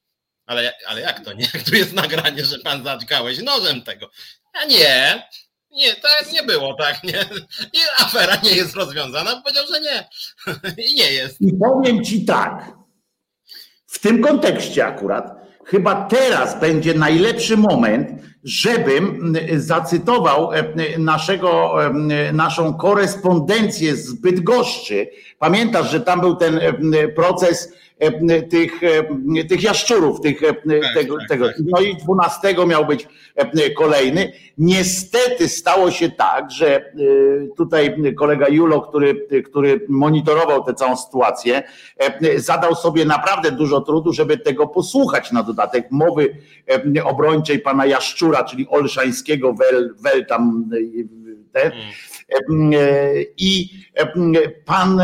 ale, 0.50 0.74
ale 0.88 1.01
jak 1.01 1.25
to 1.25 1.34
nie? 1.34 1.48
Jak 1.53 1.63
tu 1.63 1.75
jest 1.75 1.94
nagranie, 1.94 2.46
że 2.46 2.60
pan 2.60 2.84
zaczkałeś 2.84 3.41
nożem 3.41 3.82
tego? 3.82 4.10
A 4.53 4.65
nie, 4.65 5.24
nie, 5.72 5.96
tak 5.96 6.32
nie 6.34 6.44
było, 6.44 6.74
tak, 6.74 7.03
nie. 7.03 7.25
I 7.74 7.77
afera 8.00 8.36
nie 8.44 8.51
jest 8.51 8.75
rozwiązana, 8.75 9.41
powiedział, 9.41 9.65
że 9.74 9.82
nie. 9.82 10.10
I 10.91 10.96
nie 10.96 11.13
jest. 11.13 11.41
I 11.41 11.53
powiem 11.53 12.03
ci 12.03 12.25
tak, 12.25 12.72
w 13.88 14.00
tym 14.00 14.24
kontekście 14.24 14.86
akurat, 14.86 15.32
chyba 15.65 16.06
teraz 16.06 16.60
będzie 16.60 16.94
najlepszy 16.94 17.58
moment, 17.58 18.10
żebym 18.44 19.34
zacytował 19.56 20.53
e, 20.53 20.63
naszego, 20.98 21.86
e, 21.86 22.34
naszą 22.34 22.74
korespondencję 22.74 23.96
z 23.96 24.13
Bydgoszczy. 24.13 25.10
Pamiętasz, 25.39 25.91
że 25.91 26.01
tam 26.01 26.22
był 26.22 26.36
ten 26.36 26.60
e, 26.60 27.08
proces 27.08 27.74
tych, 28.50 28.84
e, 28.84 29.44
tych 29.44 29.63
jaszczurów, 29.63 30.22
tych, 30.22 30.44
e, 30.44 30.53
tak, 30.53 30.94
tego, 30.94 31.18
tak, 31.18 31.29
tego. 31.29 31.48
Tak. 31.48 31.56
No 31.65 31.82
i 31.82 31.96
12 31.96 32.65
miał 32.68 32.86
być 32.86 33.08
kolejny. 33.77 34.32
Niestety 34.58 35.50
stało 35.50 35.91
się 35.91 36.12
tak, 36.12 36.51
że 36.51 36.94
tutaj 37.58 37.96
kolega 38.18 38.48
Julo, 38.48 38.82
który, 38.82 39.27
który 39.46 39.86
monitorował 39.89 40.63
tę 40.63 40.74
całą 40.74 40.98
sytuację, 40.98 41.63
zadał 42.36 42.75
sobie 42.75 43.06
naprawdę 43.06 43.51
dużo 43.51 43.82
trudu, 43.82 44.13
żeby 44.13 44.38
tego 44.38 44.68
posłuchać 44.68 45.32
na 45.32 45.44
dodatek 45.44 45.91
mowy 45.91 46.36
obrończej 47.03 47.60
pana 47.60 47.86
Jaszczura, 47.86 48.44
czyli 48.44 48.68
Olszańskiego, 48.68 49.53
wel, 49.53 49.96
wel 50.01 50.25
tam 50.25 50.70
te. 51.51 51.72
Mm. 52.50 52.74
I 53.38 53.70
pan 54.65 55.01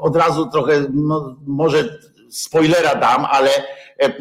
od 0.00 0.16
razu 0.16 0.46
trochę, 0.46 0.84
no, 0.92 1.36
może 1.46 1.98
spoilera 2.32 2.94
dam, 2.94 3.24
ale 3.30 3.50
e, 3.50 4.04
e, 4.04 4.12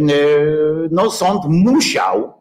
no, 0.91 1.11
sąd 1.11 1.41
musiał, 1.47 2.33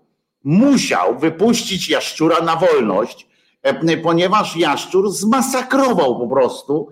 musiał 0.44 1.18
wypuścić 1.18 1.88
jaszczura 1.88 2.40
na 2.40 2.56
wolność, 2.56 3.28
e, 3.62 3.96
ponieważ 3.96 4.56
jaszczur 4.56 5.10
zmasakrował 5.10 6.18
po 6.18 6.28
prostu 6.28 6.88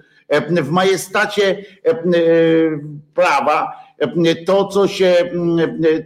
w 0.51 0.71
majestacie 0.71 1.65
prawa 3.15 3.73
to, 4.47 4.65
co 4.65 4.89
się, 4.89 5.31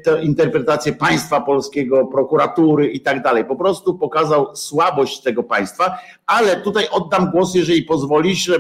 te 0.05 0.23
interpretacje 0.23 0.93
państwa 0.93 1.41
polskiego, 1.41 2.07
prokuratury 2.07 2.89
i 2.89 3.01
tak 3.01 3.23
dalej. 3.23 3.45
Po 3.45 3.57
prostu 3.57 3.99
pokazał 3.99 4.57
słabość 4.57 5.23
tego 5.23 5.43
państwa, 5.43 5.99
ale 6.27 6.57
tutaj 6.57 6.87
oddam 6.91 7.31
głos, 7.31 7.55
jeżeli 7.55 7.83
pozwolisz, 7.83 8.51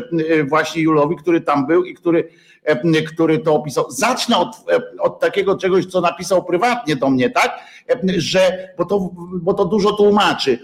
właśnie 0.48 0.82
Julowi, 0.82 1.16
który 1.16 1.40
tam 1.40 1.66
był 1.66 1.84
i 1.84 1.94
który 1.94 2.28
E, 2.64 3.02
który 3.02 3.38
to 3.38 3.54
opisał. 3.54 3.90
Zacznę 3.90 4.38
od, 4.38 4.56
e, 4.70 4.80
od 5.00 5.20
takiego 5.20 5.56
czegoś, 5.58 5.86
co 5.86 6.00
napisał 6.00 6.44
prywatnie 6.44 6.96
do 6.96 7.10
mnie, 7.10 7.30
tak? 7.30 7.58
E, 7.90 8.00
że, 8.16 8.68
bo 8.78 8.84
to, 8.84 9.10
bo 9.42 9.54
to 9.54 9.64
dużo 9.64 9.92
tłumaczy, 9.92 10.58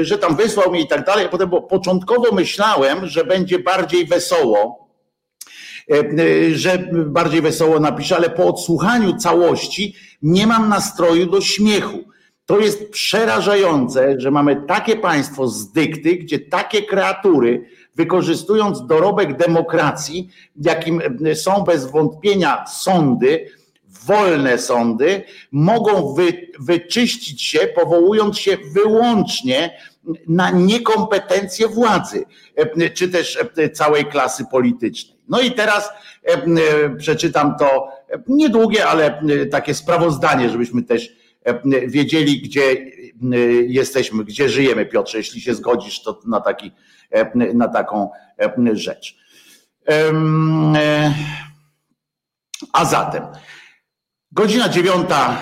że 0.00 0.18
tam 0.18 0.36
wysłał 0.36 0.72
mi 0.72 0.80
i 0.80 0.88
tak 0.88 1.06
dalej. 1.06 1.28
Potem, 1.30 1.48
bo 1.48 1.62
początkowo 1.62 2.32
myślałem, 2.32 3.06
że 3.06 3.24
będzie 3.24 3.58
bardziej 3.58 4.06
wesoło, 4.06 4.87
że 6.52 6.78
bardziej 6.92 7.42
wesoło 7.42 7.80
napisze, 7.80 8.16
ale 8.16 8.30
po 8.30 8.46
odsłuchaniu 8.46 9.16
całości 9.16 9.94
nie 10.22 10.46
mam 10.46 10.68
nastroju 10.68 11.26
do 11.26 11.40
śmiechu. 11.40 11.98
To 12.46 12.58
jest 12.58 12.90
przerażające, 12.90 14.20
że 14.20 14.30
mamy 14.30 14.62
takie 14.68 14.96
państwo 14.96 15.48
z 15.48 15.72
dykty, 15.72 16.16
gdzie 16.16 16.38
takie 16.38 16.82
kreatury 16.82 17.64
wykorzystując 17.94 18.86
dorobek 18.86 19.36
demokracji, 19.36 20.28
jakim 20.56 21.00
są 21.34 21.62
bez 21.64 21.90
wątpienia 21.90 22.64
sądy, 22.66 23.50
wolne 24.06 24.58
sądy, 24.58 25.22
mogą 25.52 26.14
wy, 26.14 26.50
wyczyścić 26.60 27.42
się, 27.42 27.58
powołując 27.58 28.38
się 28.38 28.56
wyłącznie 28.74 29.78
na 30.28 30.50
niekompetencje 30.50 31.68
władzy, 31.68 32.24
czy 32.94 33.08
też 33.08 33.38
całej 33.72 34.04
klasy 34.04 34.44
politycznej. 34.50 35.17
No 35.28 35.40
i 35.40 35.52
teraz 35.52 35.90
przeczytam 36.98 37.56
to 37.58 37.88
niedługie, 38.26 38.86
ale 38.86 39.22
takie 39.50 39.74
sprawozdanie, 39.74 40.50
żebyśmy 40.50 40.82
też 40.82 41.16
wiedzieli, 41.86 42.42
gdzie 42.42 42.86
jesteśmy, 43.66 44.24
gdzie 44.24 44.48
żyjemy, 44.48 44.86
Piotrze. 44.86 45.18
Jeśli 45.18 45.40
się 45.40 45.54
zgodzisz, 45.54 46.02
to 46.02 46.20
na 46.26 46.40
taki 46.40 46.72
E, 47.10 47.54
na 47.54 47.68
taką 47.68 48.10
e, 48.38 48.76
rzecz. 48.76 49.16
E, 49.88 51.14
a 52.72 52.84
zatem 52.84 53.24
godzina 54.32 54.68
dziewiąta, 54.68 55.38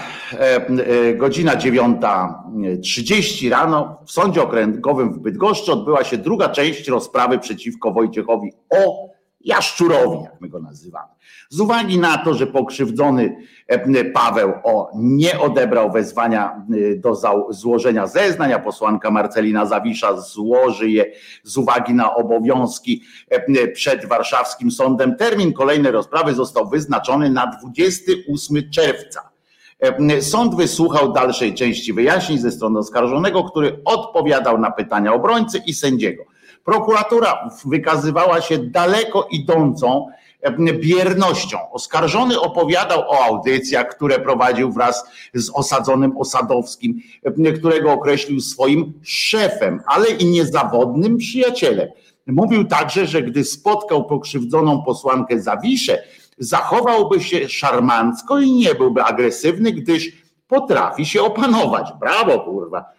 godzina 1.16 1.56
dziewiąta 1.56 2.44
trzydzieści 2.82 3.48
rano 3.48 4.02
w 4.06 4.10
Sądzie 4.10 4.42
Okręgowym 4.42 5.12
w 5.12 5.18
Bydgoszczy 5.18 5.72
odbyła 5.72 6.04
się 6.04 6.18
druga 6.18 6.48
część 6.48 6.88
rozprawy 6.88 7.38
przeciwko 7.38 7.92
Wojciechowi 7.92 8.52
O. 8.70 9.08
Jaszczurowi, 9.40 10.18
jak 10.24 10.40
my 10.40 10.48
go 10.48 10.60
nazywamy. 10.60 11.08
Z 11.48 11.60
uwagi 11.60 11.98
na 11.98 12.18
to, 12.18 12.34
że 12.34 12.46
pokrzywdzony 12.46 13.36
e, 13.66 14.04
Paweł 14.04 14.52
O 14.64 14.90
nie 14.94 15.40
odebrał 15.40 15.92
wezwania 15.92 16.66
e, 16.92 16.96
do 16.96 17.20
złożenia 17.50 18.06
zeznań, 18.06 18.52
a 18.52 18.58
posłanka 18.58 19.10
Marcelina 19.10 19.66
Zawisza 19.66 20.20
złoży 20.20 20.90
je 20.90 21.04
z 21.42 21.56
uwagi 21.56 21.94
na 21.94 22.14
obowiązki 22.14 23.02
e, 23.30 23.68
przed 23.68 24.08
warszawskim 24.08 24.70
sądem. 24.70 25.16
Termin 25.16 25.52
kolejnej 25.52 25.92
rozprawy 25.92 26.34
został 26.34 26.68
wyznaczony 26.68 27.30
na 27.30 27.46
28 27.46 28.70
czerwca. 28.70 29.30
Sąd 30.20 30.54
wysłuchał 30.54 31.12
dalszej 31.12 31.54
części 31.54 31.92
wyjaśnień 31.92 32.38
ze 32.38 32.50
strony 32.50 32.78
oskarżonego, 32.78 33.44
który 33.44 33.80
odpowiadał 33.84 34.58
na 34.58 34.70
pytania 34.70 35.14
obrońcy 35.14 35.62
i 35.66 35.74
sędziego. 35.74 36.24
Prokuratura 36.66 37.50
wykazywała 37.64 38.40
się 38.40 38.58
daleko 38.58 39.28
idącą 39.30 40.06
biernością. 40.72 41.58
Oskarżony 41.72 42.40
opowiadał 42.40 43.00
o 43.00 43.24
audycjach, 43.24 43.88
które 43.88 44.18
prowadził 44.18 44.72
wraz 44.72 45.04
z 45.34 45.50
osadzonym 45.54 46.18
Osadowskim, 46.18 47.00
którego 47.58 47.92
określił 47.92 48.40
swoim 48.40 48.92
szefem, 49.02 49.80
ale 49.86 50.10
i 50.10 50.26
niezawodnym 50.26 51.16
przyjacielem. 51.16 51.88
Mówił 52.26 52.64
także, 52.64 53.06
że 53.06 53.22
gdy 53.22 53.44
spotkał 53.44 54.04
pokrzywdzoną 54.04 54.82
posłankę 54.82 55.40
Zawiszę, 55.40 56.02
zachowałby 56.38 57.20
się 57.20 57.48
szarmancko 57.48 58.40
i 58.40 58.52
nie 58.52 58.74
byłby 58.74 59.02
agresywny, 59.02 59.72
gdyż 59.72 60.12
potrafi 60.48 61.06
się 61.06 61.22
opanować. 61.22 61.92
Brawo, 62.00 62.40
kurwa. 62.40 62.95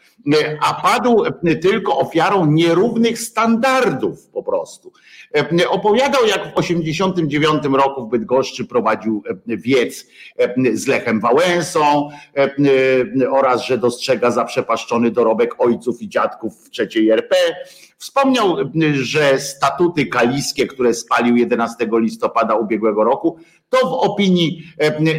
A 0.62 0.74
padł 0.74 1.24
tylko 1.62 1.98
ofiarą 1.98 2.46
nierównych 2.46 3.20
standardów 3.20 4.30
po 4.30 4.44
prostu. 4.44 4.92
Opowiadał, 5.70 6.26
jak 6.26 6.40
w 6.40 6.56
1989 6.56 7.64
roku 7.78 8.08
w 8.08 8.10
Bydgoszczy 8.10 8.66
prowadził 8.66 9.24
wiec 9.48 10.06
z 10.74 10.88
Lechem 10.88 11.20
Wałęsą 11.20 12.10
oraz, 13.32 13.66
że 13.66 13.78
dostrzega 13.78 14.32
zaprzepaszczony 14.32 15.12
dorobek 15.12 15.56
ojców 15.58 16.02
i 16.02 16.10
dziadków 16.10 16.66
w 16.66 16.70
trzeciej 16.70 17.10
RP. 17.10 17.36
Wspomniał, 17.98 18.56
że 18.94 19.40
statuty 19.40 20.06
kaliskie, 20.06 20.68
które 20.68 20.94
spalił 20.94 21.36
11 21.36 21.88
listopada 21.92 22.56
ubiegłego 22.56 23.04
roku, 23.04 23.40
to 23.70 23.78
w 23.90 23.94
opinii 23.94 24.64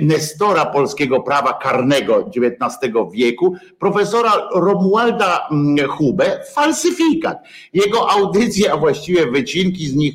Nestora 0.02 0.66
polskiego 0.66 1.20
prawa 1.20 1.52
karnego 1.52 2.26
XIX 2.26 2.92
wieku, 3.12 3.54
profesora 3.78 4.48
Romualda 4.54 5.48
Hube, 5.88 6.40
falsyfikat. 6.54 7.38
Jego 7.72 8.10
audycje, 8.10 8.72
a 8.72 8.76
właściwie 8.76 9.26
wycinki 9.26 9.86
z 9.86 9.94
nich 9.94 10.14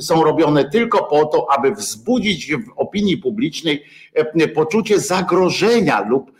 są 0.00 0.24
robione 0.24 0.70
tylko 0.70 1.04
po 1.04 1.24
to, 1.24 1.46
aby 1.58 1.74
wzbudzić 1.74 2.52
w 2.52 2.72
opinii 2.76 3.16
publicznej 3.16 3.84
poczucie 4.54 5.00
zagrożenia 5.00 6.00
lub 6.08 6.32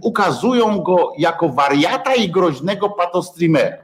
ukazują 0.00 0.78
go 0.80 1.12
jako 1.18 1.48
wariata 1.48 2.14
i 2.14 2.30
groźnego 2.30 2.90
patostreamera. 2.90 3.76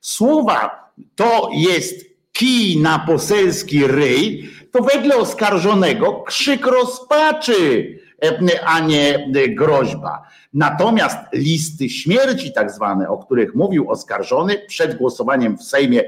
Słowa 0.00 0.90
to 1.14 1.48
jest 1.54 2.14
kij 2.32 2.80
na 2.80 2.98
poselski 2.98 3.86
ryj, 3.86 4.50
to 4.74 4.82
wedle 4.82 5.16
oskarżonego 5.16 6.12
krzyk 6.12 6.66
rozpaczy 6.66 7.98
a 8.66 8.80
nie 8.80 9.28
groźba. 9.48 10.22
Natomiast 10.54 11.18
listy 11.32 11.88
śmierci, 11.88 12.52
tak 12.52 12.70
zwane, 12.70 13.08
o 13.08 13.18
których 13.18 13.54
mówił 13.54 13.90
oskarżony 13.90 14.58
przed 14.66 14.98
głosowaniem 14.98 15.58
w 15.58 15.62
Sejmie 15.62 16.02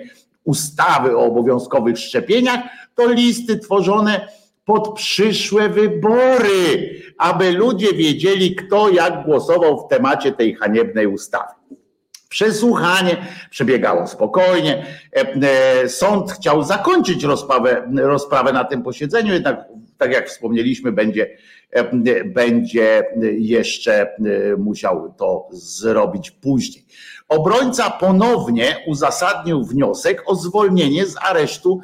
ustawy 0.44 1.16
o 1.16 1.24
obowiązkowych 1.24 1.98
szczepieniach, 1.98 2.60
to 2.94 3.12
listy 3.12 3.58
tworzone 3.58 4.28
pod 4.64 4.94
przyszłe 4.94 5.68
wybory, 5.68 6.90
aby 7.18 7.52
ludzie 7.52 7.92
wiedzieli, 7.92 8.56
kto 8.56 8.88
jak 8.88 9.24
głosował 9.24 9.86
w 9.86 9.88
temacie 9.88 10.32
tej 10.32 10.54
haniebnej 10.54 11.06
ustawy. 11.06 11.54
Przesłuchanie 12.28 13.16
przebiegało 13.50 14.06
spokojnie. 14.06 14.86
E, 15.16 15.34
e, 15.82 15.88
sąd 15.88 16.32
chciał 16.32 16.62
zakończyć 16.62 17.24
rozprawę, 17.24 17.88
rozprawę 17.96 18.52
na 18.52 18.64
tym 18.64 18.82
posiedzeniu, 18.82 19.32
jednak 19.32 19.64
tak 19.98 20.12
jak 20.12 20.28
wspomnieliśmy, 20.28 20.92
będzie, 20.92 21.36
e, 21.70 22.24
będzie 22.24 23.04
jeszcze 23.38 24.16
musiał 24.58 25.14
to 25.18 25.48
zrobić 25.52 26.30
później. 26.30 26.84
Obrońca 27.28 27.90
ponownie 27.90 28.76
uzasadnił 28.86 29.64
wniosek 29.64 30.22
o 30.26 30.34
zwolnienie 30.34 31.06
z 31.06 31.16
aresztu 31.22 31.80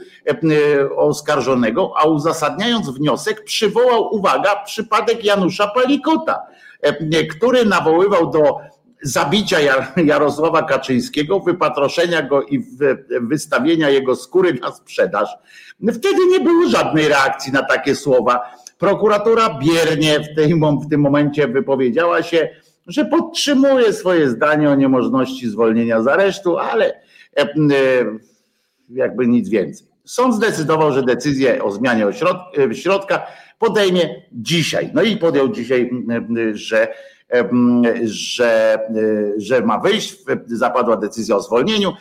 oskarżonego, 0.96 1.92
a 1.96 2.04
uzasadniając 2.04 2.90
wniosek 2.90 3.44
przywołał, 3.44 4.14
uwaga, 4.14 4.62
przypadek 4.64 5.24
Janusza 5.24 5.68
Palikota, 5.68 6.42
który 7.30 7.64
nawoływał 7.64 8.30
do 8.30 8.60
zabicia 9.02 9.56
Jarosława 10.04 10.62
Kaczyńskiego, 10.62 11.40
wypatroszenia 11.40 12.22
go 12.22 12.42
i 12.42 12.64
wystawienia 13.20 13.90
jego 13.90 14.16
skóry 14.16 14.54
na 14.54 14.72
sprzedaż. 14.72 15.28
Wtedy 15.88 16.26
nie 16.30 16.40
było 16.40 16.68
żadnej 16.68 17.08
reakcji 17.08 17.52
na 17.52 17.62
takie 17.62 17.94
słowa. 17.94 18.40
Prokuratura 18.78 19.58
biernie 19.58 20.20
w 20.20 20.34
tym, 20.36 20.80
w 20.80 20.88
tym 20.90 21.00
momencie 21.00 21.48
wypowiedziała 21.48 22.22
się, 22.22 22.48
że 22.86 23.04
podtrzymuje 23.04 23.92
swoje 23.92 24.30
zdanie 24.30 24.70
o 24.70 24.74
niemożności 24.74 25.48
zwolnienia 25.48 26.02
z 26.02 26.06
aresztu, 26.06 26.58
ale 26.58 26.92
e, 27.36 27.48
jakby 28.88 29.26
nic 29.26 29.48
więcej. 29.48 29.86
Sąd 30.04 30.34
zdecydował, 30.34 30.92
że 30.92 31.02
decyzję 31.02 31.64
o 31.64 31.70
zmianie 31.70 32.06
środka 32.72 33.26
podejmie 33.58 34.22
dzisiaj. 34.32 34.90
No 34.94 35.02
i 35.02 35.16
podjął 35.16 35.48
dzisiaj, 35.48 35.90
że 36.52 36.88
że, 38.04 38.78
że 39.36 39.62
ma 39.62 39.78
wyjść, 39.78 40.16
zapadła 40.46 40.96
decyzja 40.96 41.36
o 41.36 41.40
zwolnieniu, 41.40 41.92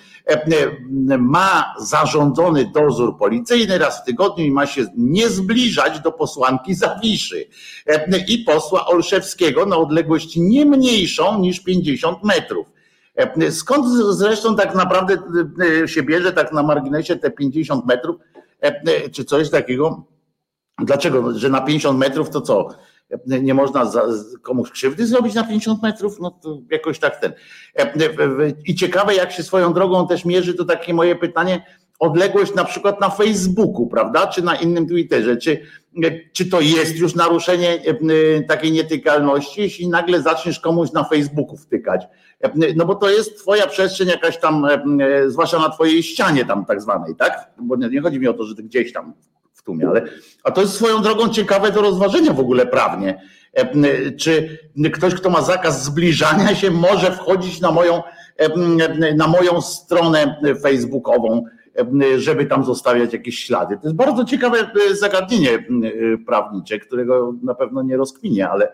ma 1.20 1.74
zarządzony 1.80 2.72
dozór 2.74 3.18
policyjny 3.18 3.78
raz 3.78 4.02
w 4.02 4.04
tygodniu 4.04 4.46
i 4.46 4.52
ma 4.52 4.66
się 4.66 4.86
nie 4.98 5.30
zbliżać 5.30 6.00
do 6.00 6.12
posłanki 6.12 6.76
Zawiszy 6.76 7.46
i 8.28 8.38
posła 8.38 8.86
Olszewskiego 8.86 9.66
na 9.66 9.78
odległość 9.78 10.36
nie 10.36 10.66
mniejszą 10.66 11.40
niż 11.40 11.60
50 11.60 12.24
metrów. 12.24 12.68
Skąd 13.50 13.88
zresztą 14.18 14.56
tak 14.56 14.76
naprawdę 14.76 15.18
się 15.86 16.04
bierze 16.04 16.34
tak 16.34 16.54
na 16.54 16.64
marginesie 16.64 17.16
te 17.16 17.32
50 17.32 17.86
metrów, 17.86 18.16
czy 19.12 19.26
coś 19.26 19.50
takiego? 19.50 20.04
Dlaczego? 20.80 21.40
Że 21.40 21.50
na 21.50 21.62
50 21.62 22.00
metrów 22.00 22.30
to 22.30 22.42
co? 22.42 22.70
Nie 23.27 23.53
można 23.53 23.91
komuś 24.41 24.72
krzywdy 24.72 25.08
zrobić 25.08 25.34
na 25.34 25.44
50 25.44 25.84
metrów, 25.84 26.20
no 26.20 26.32
to 26.32 26.58
jakoś 26.72 27.00
tak 27.00 27.20
ten. 27.20 27.34
I 28.65 28.75
ciekawe, 28.75 29.15
jak 29.15 29.32
się 29.32 29.44
swoją 29.44 29.74
drogą 29.74 30.08
też 30.08 30.25
mierzy, 30.25 30.53
to 30.53 30.65
takie 30.65 30.94
moje 30.94 31.15
pytanie, 31.15 31.65
odległość 32.01 32.56
na 32.56 32.65
przykład 32.65 33.01
na 33.01 33.10
Facebooku, 33.10 33.88
prawda, 33.88 34.27
czy 34.27 34.41
na 34.41 34.56
innym 34.56 34.88
Twitterze, 34.88 35.38
czy, 35.38 35.62
czy 36.34 36.46
to 36.50 36.62
jest 36.62 36.98
już 36.98 37.15
naruszenie 37.15 37.80
takiej 38.48 38.72
nietykalności, 38.72 39.62
jeśli 39.62 39.88
nagle 39.88 40.22
zaczniesz 40.22 40.60
komuś 40.60 40.91
na 40.91 41.03
Facebooku 41.03 41.58
wtykać, 41.58 42.06
no 42.75 42.86
bo 42.86 42.96
to 42.96 43.10
jest 43.10 43.38
twoja 43.38 43.68
przestrzeń 43.68 44.08
jakaś 44.08 44.39
tam, 44.39 44.68
zwłaszcza 45.27 45.60
na 45.60 45.70
twojej 45.70 46.03
ścianie 46.03 46.46
tam 46.46 46.65
tak 46.65 46.82
zwanej, 46.82 47.15
tak, 47.15 47.51
bo 47.62 47.75
nie 47.75 48.01
chodzi 48.01 48.20
mi 48.20 48.27
o 48.27 48.34
to, 48.34 48.44
że 48.44 48.56
ty 48.56 48.63
gdzieś 48.63 48.94
tam 48.94 49.13
tłumie, 49.63 49.88
ale 49.88 50.01
a 50.44 50.51
to 50.51 50.62
jest 50.62 50.74
swoją 50.74 51.01
drogą 51.01 51.30
ciekawe 51.30 51.72
do 51.72 51.82
rozważenia 51.82 52.34
w 52.34 52.39
ogóle 52.39 52.65
prawnie. 52.65 53.22
E, 53.53 54.12
czy 54.12 54.58
ktoś, 54.94 55.15
kto 55.15 55.30
ma 55.30 55.41
zakaz 55.41 55.84
zbliżania 55.84 56.56
się, 56.56 56.72
może 56.72 57.12
wchodzić 57.12 57.62
na 57.62 57.72
moją, 57.72 58.03
e, 58.38 59.15
na 59.15 59.27
moją 59.27 59.62
stronę 59.62 60.41
facebookową, 60.62 61.46
e, 62.01 62.20
żeby 62.20 62.46
tam 62.46 62.63
zostawiać 62.63 63.13
jakieś 63.13 63.39
ślady. 63.39 63.77
To 63.77 63.84
jest 63.84 63.96
bardzo 63.96 64.25
ciekawe 64.25 64.72
zagadnienie 64.91 65.65
prawnicze, 66.25 66.80
którego 66.80 67.34
na 67.44 67.56
pewno 67.56 67.84
nie 67.84 67.98
rozkminie, 67.98 68.50
ale, 68.50 68.74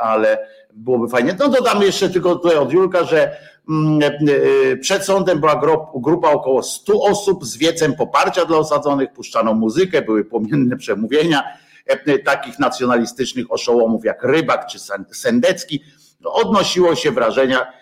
ale 0.00 0.38
byłoby 0.72 1.08
fajnie. 1.08 1.36
No 1.38 1.48
dodam 1.48 1.82
jeszcze 1.82 2.10
tylko 2.10 2.36
tutaj 2.36 2.56
od 2.56 2.72
Julka, 2.72 3.04
że 3.04 3.36
Mm, 3.70 4.02
e, 4.02 4.06
e, 4.06 4.76
przed 4.76 5.04
sądem 5.04 5.40
była 5.40 5.60
grupa 5.94 6.30
około 6.30 6.62
100 6.62 7.02
osób 7.02 7.44
z 7.44 7.56
wiecem 7.56 7.94
poparcia 7.94 8.44
dla 8.44 8.56
osadzonych, 8.56 9.12
puszczano 9.12 9.54
muzykę, 9.54 10.02
były 10.02 10.24
płomienne 10.24 10.76
przemówienia 10.76 11.42
e, 11.86 12.18
takich 12.18 12.58
nacjonalistycznych 12.58 13.52
oszołomów 13.52 14.04
jak 14.04 14.24
Rybak 14.24 14.66
czy 14.66 14.78
Sendecki. 15.12 15.82
Odnosiło 16.24 16.94
się 16.94 17.10
wrażenia, 17.10 17.72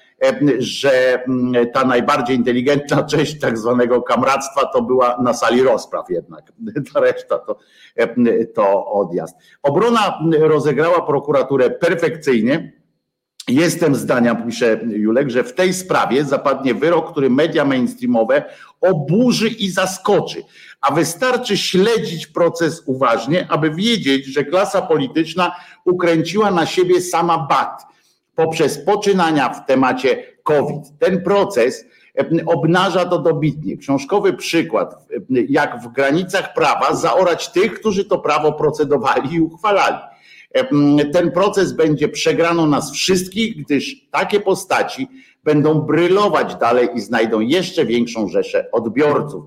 że 0.59 1.23
mm, 1.23 1.71
ta 1.73 1.85
najbardziej 1.85 2.37
inteligentna 2.37 3.03
część 3.11 3.41
tak 3.41 3.59
zwanego 3.59 4.03
kamractwa 4.03 4.67
to 4.67 4.83
była 4.83 5.17
na 5.23 5.35
sali 5.35 5.63
rozpraw 5.63 6.11
jednak. 6.11 6.53
Ta 6.93 7.01
reszta 7.01 7.39
to, 7.39 7.59
to 8.55 8.87
odjazd. 8.87 9.37
Obrona 9.63 10.19
rozegrała 10.41 11.03
prokuraturę 11.03 11.71
perfekcyjnie 11.71 12.78
Jestem 13.49 13.95
zdania, 13.95 14.35
pisze 14.35 14.81
Julek, 14.89 15.31
że 15.31 15.45
w 15.45 15.55
tej 15.55 15.75
sprawie 15.75 16.25
zapadnie 16.25 16.75
wyrok, 16.75 17.11
który 17.11 17.31
media 17.31 17.65
mainstreamowe 17.65 18.45
oburzy 18.81 19.49
i 19.49 19.71
zaskoczy. 19.71 20.43
A 20.81 20.95
wystarczy 20.95 21.57
śledzić 21.57 22.27
proces 22.27 22.83
uważnie, 22.87 23.47
aby 23.51 23.71
wiedzieć, 23.71 24.27
że 24.27 24.45
klasa 24.45 24.83
polityczna 24.83 25.57
ukręciła 25.85 26.51
na 26.51 26.67
siebie 26.67 27.01
sama 27.01 27.39
bat 27.39 27.83
poprzez 28.35 28.85
poczynania 28.85 29.49
w 29.49 29.67
temacie 29.67 30.23
COVID. 30.43 30.83
Ten 30.99 31.23
proces 31.23 31.85
obnaża 32.47 33.05
to 33.05 33.19
dobitnie. 33.19 33.77
Książkowy 33.77 34.33
przykład, 34.33 34.95
jak 35.49 35.83
w 35.83 35.89
granicach 35.89 36.55
prawa 36.55 36.95
zaorać 36.95 37.49
tych, 37.49 37.81
którzy 37.81 38.05
to 38.05 38.19
prawo 38.19 38.53
procedowali 38.53 39.35
i 39.35 39.41
uchwalali 39.41 39.99
ten 41.13 41.31
proces 41.31 41.73
będzie 41.73 42.09
przegraną 42.09 42.67
nas 42.67 42.93
wszystkich, 42.93 43.57
gdyż 43.57 44.09
takie 44.11 44.41
postaci 44.41 45.09
będą 45.45 45.81
brylować 45.81 46.55
dalej 46.55 46.89
i 46.95 47.01
znajdą 47.01 47.41
jeszcze 47.41 47.85
większą 47.85 48.29
rzeszę 48.29 48.71
odbiorców. 48.73 49.45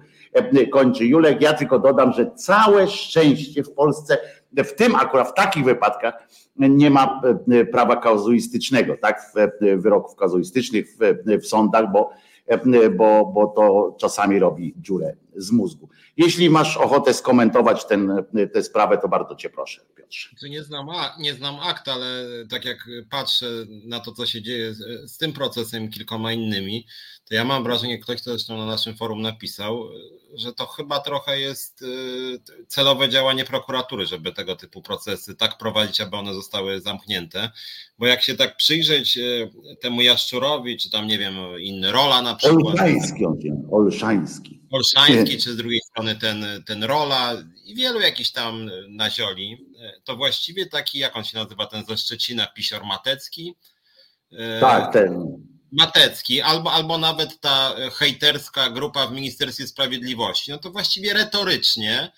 Kończy 0.72 1.06
Julek. 1.06 1.42
Ja 1.42 1.54
tylko 1.54 1.80
dodam, 1.80 2.14
że 2.14 2.32
całe 2.36 2.88
szczęście 2.88 3.64
w 3.64 3.72
Polsce, 3.72 4.18
w 4.58 4.74
tym 4.74 4.96
akurat 4.96 5.30
w 5.30 5.34
takich 5.34 5.64
wypadkach, 5.64 6.28
nie 6.56 6.90
ma 6.90 7.22
prawa 7.72 7.96
kazuistycznego, 7.96 8.98
tak? 9.02 9.34
Wyroków 9.78 10.16
kazuistycznych 10.16 10.88
w, 11.00 11.42
w 11.42 11.46
sądach, 11.48 11.92
bo 11.92 12.10
bo, 12.98 13.32
bo 13.36 13.48
to 13.48 13.96
czasami 14.00 14.40
robi 14.40 14.74
dziurę 14.78 15.16
z 15.36 15.52
mózgu. 15.52 15.90
Jeśli 16.18 16.50
masz 16.50 16.78
ochotę 16.78 17.14
skomentować 17.14 17.86
ten, 17.86 18.12
tę 18.54 18.64
sprawę, 18.64 18.98
to 18.98 19.08
bardzo 19.08 19.36
cię 19.36 19.50
proszę, 19.50 19.82
Piotrze. 19.96 20.50
Nie 20.50 20.64
znam, 20.64 20.88
nie 21.20 21.34
znam 21.34 21.60
akt, 21.60 21.88
ale 21.88 22.26
tak 22.50 22.66
jak 22.66 22.90
patrzę 23.10 23.46
na 23.86 24.00
to, 24.00 24.12
co 24.12 24.26
się 24.26 24.42
dzieje 24.42 24.74
z, 24.74 25.12
z 25.12 25.18
tym 25.18 25.34
procesem 25.34 25.84
i 25.84 25.90
kilkoma 25.90 26.34
innymi, 26.34 26.86
to 27.32 27.36
ja 27.36 27.46
mam 27.46 27.64
wrażenie, 27.64 28.00
ktoś 28.00 28.22
to 28.22 28.30
zresztą 28.32 28.58
na 28.58 28.66
naszym 28.66 28.96
forum 28.96 29.22
napisał, 29.22 29.90
że 30.34 30.54
to 30.54 30.66
chyba 30.66 31.00
trochę 31.00 31.40
jest 31.40 31.82
y, 31.82 32.66
celowe 32.68 33.10
działanie 33.10 33.46
prokuratury, 33.46 34.06
żeby 34.06 34.32
tego 34.32 34.56
typu 34.56 34.82
procesy 34.82 35.36
tak 35.36 35.58
prowadzić, 35.58 36.02
aby 36.02 36.18
one 36.18 36.34
zostały 36.34 36.82
zamknięte. 36.82 37.52
Bo 38.00 38.08
jak 38.08 38.22
się 38.22 38.36
tak 38.36 38.58
przyjrzeć 38.58 39.18
y, 39.18 39.52
temu 39.82 40.02
Jaszczurowi, 40.02 40.78
czy 40.78 40.92
tam 40.92 41.08
nie 41.08 41.18
wiem, 41.18 41.36
inny 41.60 41.92
Rola 41.92 42.22
na 42.22 42.36
przykład. 42.36 42.66
Olszański, 42.66 43.26
Olszański. 43.72 44.61
Olszański, 44.72 45.38
czy 45.38 45.54
z 45.54 45.58
drugiej 45.58 45.82
strony 45.82 46.16
ten, 46.16 46.64
ten 46.66 46.84
Rola 46.84 47.34
i 47.66 47.76
wielu 47.76 48.00
jakichś 48.00 48.32
tam 48.32 48.72
nazioli, 48.90 49.66
to 50.04 50.16
właściwie 50.16 50.66
taki, 50.66 51.00
jak 51.00 51.16
on 51.16 51.24
się 51.24 51.38
nazywa, 51.38 51.66
ten 51.66 51.86
ze 51.86 51.98
Szczecina, 51.98 52.48
Pisior 52.48 52.84
Matecki. 52.84 53.56
Tak, 54.60 54.94
ten. 54.94 55.42
Matecki, 55.72 56.42
albo, 56.42 56.72
albo 56.72 56.98
nawet 56.98 57.40
ta 57.40 57.76
hejterska 57.94 58.70
grupa 58.70 59.08
w 59.08 59.12
Ministerstwie 59.12 59.68
Sprawiedliwości, 59.68 60.52
no 60.52 60.58
to 60.58 60.72
właściwie 60.72 61.14
retorycznie 61.14 62.12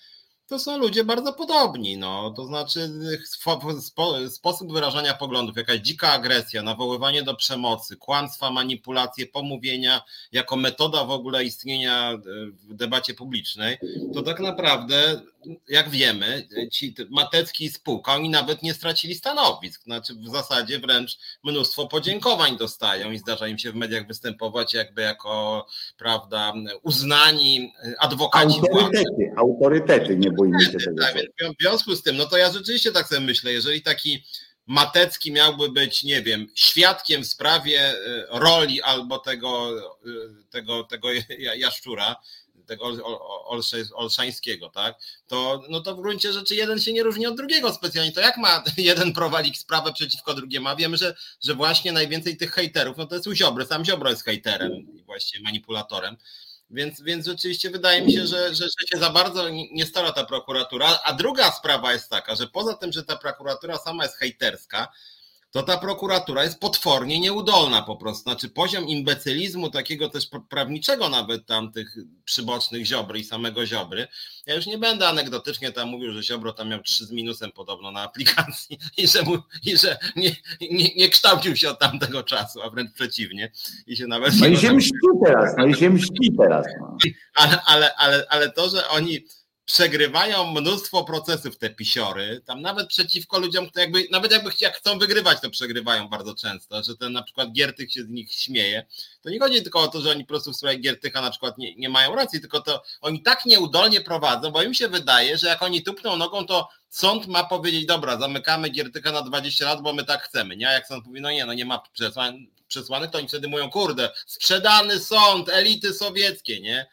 to 0.46 0.58
są 0.58 0.78
ludzie 0.78 1.04
bardzo 1.04 1.32
podobni. 1.32 1.96
No. 1.96 2.30
To 2.36 2.46
znaczy 2.46 2.90
spo, 3.24 3.60
sposób 4.30 4.72
wyrażania 4.72 5.14
poglądów, 5.14 5.56
jakaś 5.56 5.80
dzika 5.80 6.12
agresja, 6.12 6.62
nawoływanie 6.62 7.22
do 7.22 7.34
przemocy, 7.34 7.96
kłamstwa, 7.96 8.50
manipulacje, 8.50 9.26
pomówienia 9.26 10.02
jako 10.32 10.56
metoda 10.56 11.04
w 11.04 11.10
ogóle 11.10 11.44
istnienia 11.44 12.18
w 12.68 12.74
debacie 12.74 13.14
publicznej, 13.14 13.78
to 14.14 14.22
tak 14.22 14.40
naprawdę 14.40 15.20
jak 15.68 15.90
wiemy, 15.90 16.48
ci 16.72 16.94
Matecki 17.10 17.64
i 17.64 17.68
spółka, 17.68 18.14
oni 18.14 18.30
nawet 18.30 18.62
nie 18.62 18.74
stracili 18.74 19.14
stanowisk. 19.14 19.82
Znaczy 19.82 20.14
w 20.14 20.28
zasadzie 20.28 20.78
wręcz 20.78 21.18
mnóstwo 21.44 21.86
podziękowań 21.86 22.56
dostają 22.56 23.10
i 23.10 23.18
zdarza 23.18 23.48
im 23.48 23.58
się 23.58 23.72
w 23.72 23.74
mediach 23.74 24.06
występować 24.06 24.74
jakby 24.74 25.02
jako, 25.02 25.66
prawda, 25.96 26.52
uznani 26.82 27.72
adwokaci 27.98 28.58
autorytety, 28.58 29.04
władzy. 29.04 29.32
Autorytety, 29.36 30.16
nie 30.16 30.30
boimy 30.30 30.60
się 30.60 30.70
tego. 30.70 31.00
Tak, 31.00 31.16
w 31.58 31.62
związku 31.62 31.96
z 31.96 32.02
tym, 32.02 32.16
no 32.16 32.26
to 32.26 32.36
ja 32.36 32.52
rzeczywiście 32.52 32.92
tak 32.92 33.08
sobie 33.08 33.20
myślę, 33.20 33.52
jeżeli 33.52 33.82
taki 33.82 34.24
Matecki 34.66 35.32
miałby 35.32 35.68
być, 35.68 36.04
nie 36.04 36.22
wiem, 36.22 36.46
świadkiem 36.54 37.22
w 37.22 37.26
sprawie 37.26 37.94
y, 37.94 38.26
roli 38.30 38.82
albo 38.82 39.18
tego, 39.18 39.70
y, 40.06 40.50
tego, 40.50 40.84
tego 40.84 41.08
jaszczura, 41.56 42.16
tego 42.66 42.84
Olszańskiego, 43.94 44.68
tak? 44.68 44.98
To, 45.26 45.62
no 45.68 45.80
to 45.80 45.96
w 45.96 46.00
gruncie 46.00 46.32
rzeczy 46.32 46.54
jeden 46.54 46.80
się 46.80 46.92
nie 46.92 47.02
różni 47.02 47.26
od 47.26 47.36
drugiego 47.36 47.72
specjalnie. 47.72 48.12
To 48.12 48.20
jak 48.20 48.36
ma 48.36 48.64
jeden 48.76 49.12
prowadzić 49.12 49.58
sprawę 49.58 49.92
przeciwko 49.92 50.34
drugiemu? 50.34 50.68
A 50.68 50.76
wiemy, 50.76 50.96
że, 50.96 51.14
że 51.42 51.54
właśnie 51.54 51.92
najwięcej 51.92 52.36
tych 52.36 52.52
hejterów, 52.52 52.96
no 52.96 53.06
to 53.06 53.14
jest 53.14 53.26
u 53.26 53.34
Ziobry, 53.34 53.66
sam 53.66 53.84
Ziobro 53.84 54.10
jest 54.10 54.24
hejterem 54.24 54.72
i 54.72 55.02
właściwie 55.02 55.44
manipulatorem. 55.44 56.16
Więc, 56.70 57.00
więc 57.00 57.26
rzeczywiście 57.26 57.70
wydaje 57.70 58.02
mi 58.02 58.12
się, 58.12 58.26
że, 58.26 58.54
że, 58.54 58.64
że 58.64 58.86
się 58.92 58.98
za 58.98 59.10
bardzo 59.10 59.48
nie 59.48 59.86
stara 59.86 60.12
ta 60.12 60.24
prokuratura. 60.24 61.00
A 61.04 61.12
druga 61.12 61.52
sprawa 61.52 61.92
jest 61.92 62.10
taka, 62.10 62.34
że 62.34 62.46
poza 62.46 62.74
tym, 62.74 62.92
że 62.92 63.04
ta 63.04 63.16
prokuratura 63.16 63.78
sama 63.78 64.02
jest 64.02 64.16
hejterska, 64.16 64.88
to 65.54 65.62
ta 65.62 65.78
prokuratura 65.78 66.44
jest 66.44 66.60
potwornie 66.60 67.20
nieudolna 67.20 67.82
po 67.82 67.96
prostu. 67.96 68.22
Znaczy 68.22 68.48
poziom 68.48 68.88
imbecylizmu 68.88 69.70
takiego 69.70 70.08
też 70.08 70.28
prawniczego 70.48 71.08
nawet 71.08 71.46
tam 71.46 71.72
tych 71.72 71.96
przybocznych 72.24 72.86
Ziobry 72.86 73.18
i 73.18 73.24
samego 73.24 73.66
Ziobry. 73.66 74.06
Ja 74.46 74.54
już 74.54 74.66
nie 74.66 74.78
będę 74.78 75.08
anegdotycznie 75.08 75.72
tam 75.72 75.88
mówił, 75.88 76.12
że 76.12 76.22
Ziobro 76.22 76.52
tam 76.52 76.68
miał 76.68 76.82
trzy 76.82 77.06
z 77.06 77.10
minusem 77.10 77.52
podobno 77.52 77.90
na 77.90 78.00
aplikacji 78.00 78.78
i 78.96 79.08
że, 79.08 79.22
mu, 79.22 79.38
i 79.64 79.76
że 79.78 79.98
nie, 80.16 80.36
nie, 80.60 80.94
nie 80.96 81.08
kształcił 81.08 81.56
się 81.56 81.70
od 81.70 81.78
tamtego 81.78 82.22
czasu, 82.22 82.62
a 82.62 82.70
wręcz 82.70 82.92
przeciwnie. 82.92 83.52
I 83.86 83.96
się 83.96 84.06
nawet... 84.06 84.34
No 84.40 84.46
i 84.46 84.56
się 84.56 84.72
mści 84.72 84.92
teraz, 85.26 85.54
no 85.58 85.66
i 85.66 85.74
się 85.74 85.90
mści 85.90 86.32
teraz. 86.38 86.66
No. 86.80 86.96
Ale, 87.34 87.58
ale, 87.66 87.94
ale, 87.94 88.26
ale 88.28 88.50
to, 88.50 88.68
że 88.68 88.88
oni 88.88 89.20
przegrywają 89.66 90.52
mnóstwo 90.52 91.04
procesów 91.04 91.58
te 91.58 91.70
pisiory, 91.70 92.42
tam 92.46 92.62
nawet 92.62 92.88
przeciwko 92.88 93.38
ludziom, 93.38 93.68
jakby, 93.76 94.06
nawet 94.10 94.32
jakby 94.32 94.50
jak 94.60 94.76
chcą 94.76 94.98
wygrywać, 94.98 95.40
to 95.40 95.50
przegrywają 95.50 96.08
bardzo 96.08 96.34
często, 96.34 96.82
że 96.82 96.96
ten 96.96 97.12
na 97.12 97.22
przykład 97.22 97.52
Giertych 97.52 97.92
się 97.92 98.02
z 98.02 98.08
nich 98.08 98.32
śmieje. 98.32 98.86
To 99.22 99.30
nie 99.30 99.40
chodzi 99.40 99.62
tylko 99.62 99.80
o 99.80 99.88
to, 99.88 100.00
że 100.00 100.10
oni 100.10 100.24
po 100.24 100.28
prostu 100.28 100.52
w 100.52 100.56
sprawie 100.56 100.78
Giertycha 100.78 101.20
na 101.20 101.30
przykład 101.30 101.58
nie, 101.58 101.74
nie 101.74 101.88
mają 101.88 102.14
racji, 102.14 102.40
tylko 102.40 102.60
to 102.60 102.82
oni 103.00 103.22
tak 103.22 103.46
nieudolnie 103.46 104.00
prowadzą, 104.00 104.50
bo 104.50 104.62
im 104.62 104.74
się 104.74 104.88
wydaje, 104.88 105.38
że 105.38 105.46
jak 105.46 105.62
oni 105.62 105.82
tupną 105.82 106.16
nogą, 106.16 106.46
to 106.46 106.68
sąd 106.88 107.26
ma 107.26 107.44
powiedzieć, 107.44 107.86
dobra, 107.86 108.18
zamykamy 108.18 108.70
Giertycha 108.70 109.12
na 109.12 109.22
20 109.22 109.64
lat, 109.64 109.82
bo 109.82 109.92
my 109.92 110.04
tak 110.04 110.22
chcemy, 110.22 110.56
nie? 110.56 110.68
A 110.68 110.72
jak 110.72 110.86
sąd 110.86 111.06
mówi, 111.06 111.20
no 111.20 111.30
nie, 111.30 111.46
no 111.46 111.54
nie 111.54 111.64
ma 111.64 111.78
przesłanek, 111.92 112.40
przesłanek 112.68 113.10
to 113.10 113.18
oni 113.18 113.28
wtedy 113.28 113.48
mówią, 113.48 113.70
kurde, 113.70 114.10
sprzedany 114.26 115.00
sąd, 115.00 115.48
elity 115.48 115.94
sowieckie, 115.94 116.60
nie? 116.60 116.86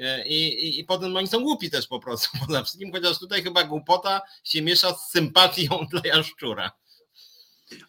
E, 0.00 0.26
I, 0.26 0.66
i, 0.66 0.80
I 0.80 0.84
potem 0.84 1.16
oni 1.16 1.28
są 1.28 1.42
głupi 1.42 1.70
też 1.70 1.86
po 1.86 2.00
prostu 2.00 2.38
poza 2.46 2.62
wszystkim, 2.62 2.92
chociaż 2.92 3.18
tutaj 3.18 3.42
chyba 3.42 3.64
głupota 3.64 4.20
się 4.44 4.62
miesza 4.62 4.94
z 4.94 5.10
sympatią 5.10 5.68
dla 5.90 6.00
jaszczura. 6.04 6.72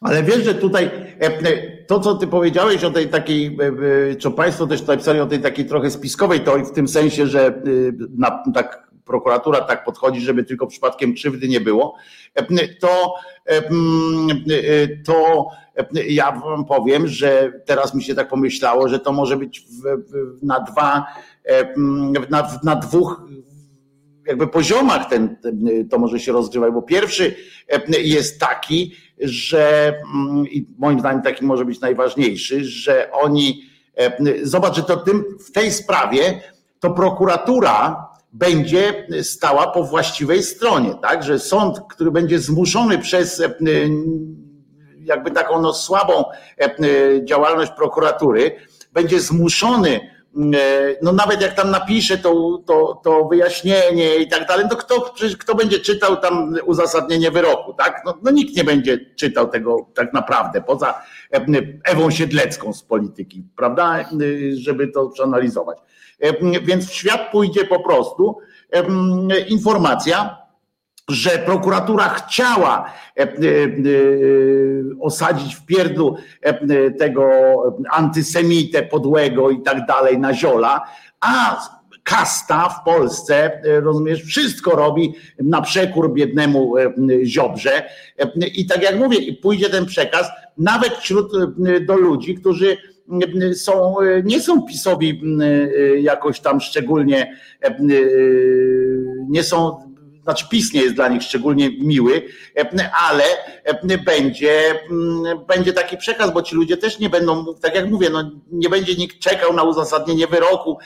Ale 0.02 0.24
wiesz, 0.24 0.44
że 0.44 0.56
tutaj 0.56 0.86
e, 0.86 1.20
e, 1.22 1.78
to, 1.86 2.00
co 2.00 2.16
ty 2.16 2.28
powiedziałeś 2.28 2.84
o 2.84 2.92
tej 2.92 3.10
takiej, 3.10 3.58
co 4.20 4.32
Państwo 4.32 4.68
też 4.68 4.88
napisali 4.88 5.20
o 5.20 5.26
tej 5.26 5.42
takiej 5.42 5.66
trochę 5.66 5.92
spiskowej 5.92 6.40
teorii, 6.40 6.66
w 6.66 6.72
tym 6.72 6.88
sensie, 6.88 7.28
że 7.28 7.62
na, 8.18 8.44
tak 8.54 8.94
prokuratura 9.06 9.62
tak 9.62 9.86
podchodzi, 9.86 10.22
żeby 10.22 10.44
tylko 10.44 10.68
przypadkiem 10.68 11.14
krzywdy 11.14 11.48
nie 11.48 11.62
było, 11.62 11.96
to, 12.80 13.16
to 15.06 15.48
ja 16.08 16.32
wam 16.32 16.66
powiem, 16.66 17.08
że 17.08 17.62
teraz 17.66 17.96
mi 17.96 18.04
się 18.04 18.16
tak 18.16 18.28
pomyślało, 18.28 18.88
że 18.88 19.00
to 19.00 19.14
może 19.14 19.38
być 19.38 19.66
na 20.42 20.60
dwa 20.60 21.06
na, 22.30 22.60
na 22.64 22.76
dwóch 22.76 23.22
jakby 24.28 24.48
poziomach 24.48 25.10
ten, 25.10 25.38
to 25.90 26.00
może 26.00 26.20
się 26.20 26.32
rozgrywać, 26.32 26.74
bo 26.74 26.82
pierwszy 26.82 27.36
e, 27.70 28.02
jest 28.02 28.40
taki, 28.40 28.96
że 29.20 29.94
i 30.52 30.68
moim 30.78 31.00
zdaniem 31.00 31.22
taki 31.22 31.46
może 31.46 31.66
być 31.66 31.80
najważniejszy, 31.80 32.66
że 32.66 33.12
oni, 33.12 33.64
e, 33.98 34.18
zobacz, 34.44 34.76
że 34.76 34.84
to 34.84 34.98
tym, 34.98 35.24
w 35.48 35.52
tej 35.52 35.72
sprawie 35.72 36.42
to 36.80 36.92
prokuratura 36.92 38.06
będzie 38.34 39.08
stała 39.22 39.68
po 39.68 39.84
właściwej 39.84 40.44
stronie, 40.44 40.96
tak, 41.02 41.24
że 41.24 41.40
sąd, 41.40 41.80
który 41.90 42.12
będzie 42.12 42.40
zmuszony 42.40 42.98
przez 42.98 43.44
jakby 45.00 45.32
taką 45.32 45.62
no, 45.62 45.74
słabą 45.74 46.24
działalność 47.24 47.72
prokuratury, 47.72 48.56
będzie 48.94 49.20
zmuszony 49.20 50.00
E, 50.00 50.23
no 51.02 51.12
nawet 51.12 51.42
jak 51.42 51.54
tam 51.54 51.72
napisze 51.72 52.18
to, 52.18 52.62
to, 52.66 53.02
to 53.04 53.26
wyjaśnienie 53.26 54.16
i 54.16 54.28
tak 54.28 54.48
dalej, 54.48 54.66
to 54.70 54.76
kto, 54.76 55.14
kto 55.40 55.56
będzie 55.56 55.80
czytał 55.80 56.18
tam 56.18 56.56
uzasadnienie 56.66 57.32
wyroku, 57.32 57.74
tak? 57.74 58.02
No, 58.06 58.18
no 58.24 58.32
nikt 58.32 58.56
nie 58.58 58.64
będzie 58.64 59.00
czytał 59.16 59.48
tego 59.48 59.90
tak 59.94 60.14
naprawdę, 60.14 60.62
poza 60.62 61.02
Ewą 61.84 62.12
Siedlecką 62.12 62.74
z 62.74 62.84
polityki, 62.84 63.44
prawda? 63.56 64.00
E, 64.00 64.06
żeby 64.56 64.88
to 64.88 65.10
przeanalizować. 65.10 65.78
E, 66.20 66.60
więc 66.62 66.90
w 66.90 66.94
świat 66.94 67.32
pójdzie 67.32 67.66
po 67.66 67.80
prostu 67.80 68.38
informacja, 69.48 70.43
że 71.14 71.30
prokuratura 71.30 72.10
chciała 72.10 72.92
e, 73.18 73.22
e, 73.22 73.26
e, 73.26 73.30
osadzić 75.00 75.56
w 75.56 75.66
pierdlu 75.66 76.18
tego 77.00 77.30
antysemitę 77.92 78.84
podłego 78.84 79.50
i 79.50 79.62
tak 79.62 79.86
dalej 79.86 80.20
na 80.20 80.34
ziola, 80.34 80.82
a 81.20 81.62
kasta 82.04 82.70
w 82.70 82.84
Polsce, 82.84 83.62
rozumiesz, 83.64 84.24
wszystko 84.24 84.72
robi 84.72 85.14
na 85.40 85.62
przekór 85.62 86.14
biednemu 86.14 86.74
ziobrze. 87.24 87.90
I 88.56 88.66
tak 88.66 88.84
jak 88.84 89.00
mówię, 89.00 89.18
pójdzie 89.42 89.70
ten 89.70 89.86
przekaz 89.86 90.28
nawet 90.58 90.94
wśród 90.94 91.32
do 91.86 91.98
ludzi, 91.98 92.36
którzy 92.36 92.78
są, 93.56 93.96
nie 94.24 94.42
są 94.42 94.62
pisowi 94.62 95.22
jakoś 96.02 96.40
tam 96.40 96.62
szczególnie, 96.62 97.38
nie 99.30 99.44
są 99.44 99.93
znaczy 100.24 100.46
PiS 100.50 100.74
nie 100.74 100.82
jest 100.82 100.96
dla 100.96 101.08
nich 101.08 101.24
szczególnie 101.24 101.70
miły, 101.80 102.22
ale 103.10 103.24
będzie, 104.06 104.80
będzie 105.48 105.74
taki 105.74 105.98
przekaz, 105.98 106.34
bo 106.34 106.42
ci 106.42 106.56
ludzie 106.56 106.78
też 106.78 107.00
nie 107.00 107.10
będą, 107.10 107.56
tak 107.62 107.76
jak 107.76 107.90
mówię, 107.90 108.10
no 108.10 108.32
nie 108.52 108.70
będzie 108.70 108.96
nikt 108.96 109.20
czekał 109.20 109.54
na 109.54 109.64
uzasadnienie 109.64 110.28
wyroku, 110.28 110.78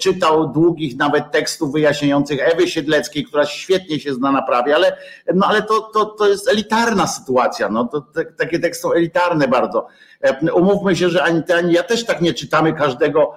czytał 0.00 0.48
długich 0.48 0.96
nawet 0.96 1.30
tekstów 1.30 1.72
wyjaśniających 1.72 2.40
Ewy 2.52 2.68
Siedleckiej, 2.68 3.24
która 3.24 3.46
świetnie 3.46 4.00
się 4.00 4.14
zna 4.14 4.32
na 4.32 4.42
prawie, 4.42 4.74
ale, 4.74 4.96
no 5.34 5.46
ale 5.46 5.62
to, 5.62 5.80
to, 5.80 6.04
to 6.04 6.28
jest 6.28 6.48
elitarna 6.48 7.06
sytuacja, 7.06 7.68
no 7.68 7.84
to, 7.84 8.00
te, 8.00 8.24
takie 8.24 8.58
teksty 8.58 8.82
są 8.82 8.92
elitarne 8.92 9.48
bardzo. 9.48 9.86
Umówmy 10.54 10.96
się, 10.96 11.08
że 11.08 11.22
ani 11.22 11.42
ty, 11.42 11.54
ani 11.54 11.72
ja 11.72 11.82
też 11.82 12.04
tak 12.04 12.20
nie 12.20 12.34
czytamy 12.34 12.72
każdego, 12.72 13.34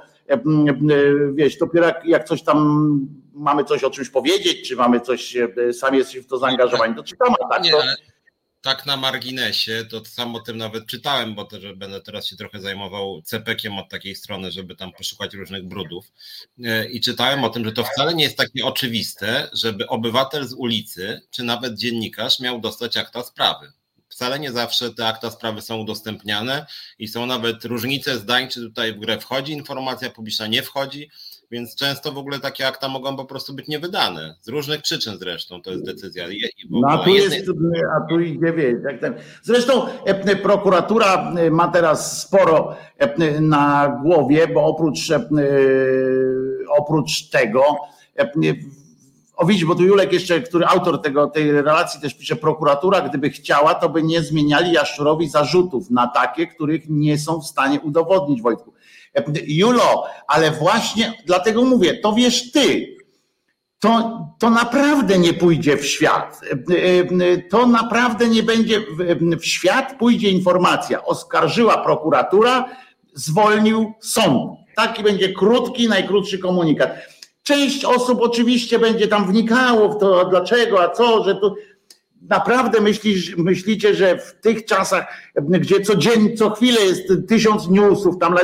wiesz, 1.33 1.57
dopiero 1.57 1.85
jak, 1.85 2.05
jak 2.05 2.27
coś 2.27 2.43
tam 2.43 2.99
mamy 3.33 3.63
coś 3.63 3.83
o 3.83 3.89
czymś 3.89 4.09
powiedzieć, 4.09 4.67
czy 4.67 4.75
mamy 4.75 5.01
coś, 5.01 5.35
e, 5.35 5.73
sami 5.73 5.97
jesteśmy 5.97 6.21
w 6.21 6.27
to 6.27 6.37
zaangażowani, 6.37 6.95
to 6.95 7.03
czytamy, 7.03 7.35
tak? 7.51 7.63
To... 7.71 7.81
Tak 8.61 8.85
na 8.85 8.97
marginesie, 8.97 9.85
to 9.91 10.05
sam 10.05 10.35
o 10.35 10.39
tym 10.39 10.57
nawet 10.57 10.85
czytałem, 10.85 11.35
bo 11.35 11.45
też 11.45 11.73
będę 11.73 12.01
teraz 12.01 12.27
się 12.27 12.35
trochę 12.35 12.61
zajmował 12.61 13.21
cepekiem 13.21 13.77
od 13.79 13.89
takiej 13.89 14.15
strony, 14.15 14.51
żeby 14.51 14.75
tam 14.75 14.91
poszukać 14.91 15.33
różnych 15.33 15.67
brudów. 15.67 16.11
E, 16.63 16.89
I 16.89 17.01
czytałem 17.01 17.43
o 17.43 17.49
tym, 17.49 17.65
że 17.65 17.71
to 17.71 17.83
wcale 17.83 18.13
nie 18.13 18.23
jest 18.23 18.37
takie 18.37 18.65
oczywiste, 18.65 19.49
żeby 19.53 19.87
obywatel 19.87 20.47
z 20.47 20.53
ulicy, 20.53 21.21
czy 21.31 21.43
nawet 21.43 21.73
dziennikarz 21.73 22.39
miał 22.39 22.59
dostać 22.59 22.97
akta 22.97 23.23
sprawy 23.23 23.71
wcale 24.19 24.39
nie 24.39 24.51
zawsze 24.51 24.93
te 24.93 25.07
akta 25.07 25.29
sprawy 25.29 25.61
są 25.61 25.77
udostępniane 25.77 26.65
i 26.99 27.07
są 27.07 27.25
nawet 27.25 27.65
różnice 27.65 28.17
zdań, 28.17 28.47
czy 28.47 28.61
tutaj 28.61 28.93
w 28.93 28.99
grę 28.99 29.19
wchodzi 29.19 29.53
informacja 29.53 30.09
publiczna, 30.09 30.47
nie 30.47 30.63
wchodzi. 30.63 31.09
Więc 31.51 31.75
często 31.75 32.11
w 32.11 32.17
ogóle 32.17 32.39
takie 32.39 32.67
akta 32.67 32.87
mogą 32.87 33.17
po 33.17 33.25
prostu 33.25 33.53
być 33.53 33.67
niewydane. 33.67 34.35
Z 34.41 34.47
różnych 34.47 34.81
przyczyn 34.81 35.17
zresztą 35.19 35.61
to 35.61 35.71
jest 35.71 35.85
decyzja. 35.85 36.25
No 36.69 36.87
a 36.87 36.97
tu, 36.97 37.09
jest, 37.09 37.35
a 37.97 38.09
tu 38.09 38.19
idzie, 38.19 38.53
wiesz, 38.53 38.75
jak 38.83 39.01
ten. 39.01 39.13
Zresztą 39.43 39.87
prokuratura 40.43 41.33
e, 41.37 41.51
ma 41.51 41.67
teraz 41.67 42.21
sporo 42.21 42.75
na 43.41 43.99
głowie, 44.03 44.47
bo 44.47 44.65
oprócz, 44.65 44.99
oprócz 46.77 47.29
tego 47.29 47.63
o 49.39 49.45
widzisz, 49.45 49.65
bo 49.65 49.75
tu 49.75 49.83
Julek 49.83 50.13
jeszcze, 50.13 50.41
który 50.41 50.65
autor 50.65 51.01
tego, 51.01 51.27
tej 51.27 51.51
relacji 51.51 52.01
też 52.01 52.13
pisze, 52.13 52.35
prokuratura 52.35 53.01
gdyby 53.01 53.29
chciała, 53.29 53.75
to 53.75 53.89
by 53.89 54.03
nie 54.03 54.21
zmieniali 54.21 54.71
Jaszczurowi 54.71 55.29
zarzutów 55.29 55.89
na 55.89 56.07
takie, 56.07 56.47
których 56.47 56.89
nie 56.89 57.17
są 57.17 57.41
w 57.41 57.45
stanie 57.45 57.79
udowodnić, 57.79 58.41
Wojtku. 58.41 58.73
Julo, 59.47 60.05
ale 60.27 60.51
właśnie 60.51 61.13
dlatego 61.25 61.65
mówię, 61.65 61.93
to 61.93 62.13
wiesz 62.13 62.51
ty. 62.51 62.97
to, 63.79 64.19
to 64.39 64.49
naprawdę 64.49 65.19
nie 65.19 65.33
pójdzie 65.33 65.77
w 65.77 65.85
świat. 65.85 66.41
To 67.49 67.67
naprawdę 67.67 68.29
nie 68.29 68.43
będzie 68.43 68.81
w 69.37 69.45
świat, 69.45 69.95
pójdzie 69.99 70.29
informacja. 70.29 71.05
Oskarżyła 71.05 71.77
prokuratura, 71.77 72.65
zwolnił 73.13 73.93
sąd. 73.99 74.59
Taki 74.75 75.03
będzie 75.03 75.33
krótki, 75.33 75.89
najkrótszy 75.89 76.39
komunikat. 76.39 76.91
Część 77.49 77.85
osób 77.85 78.21
oczywiście 78.21 78.79
będzie 78.79 79.07
tam 79.07 79.27
wnikało 79.27 79.89
w 79.89 79.97
to, 79.97 80.25
dlaczego, 80.25 80.83
a 80.83 80.89
co, 80.89 81.23
że 81.23 81.35
tu 81.35 81.55
naprawdę 82.21 82.81
myślisz, 82.81 83.37
myślicie, 83.37 83.95
że 83.95 84.17
w 84.17 84.33
tych 84.41 84.65
czasach, 84.65 85.07
gdzie 85.35 85.81
codziennie, 85.81 86.33
co 86.33 86.49
chwilę 86.49 86.81
jest 86.81 87.13
tysiąc 87.27 87.69
newsów, 87.69 88.17
tam, 88.17 88.35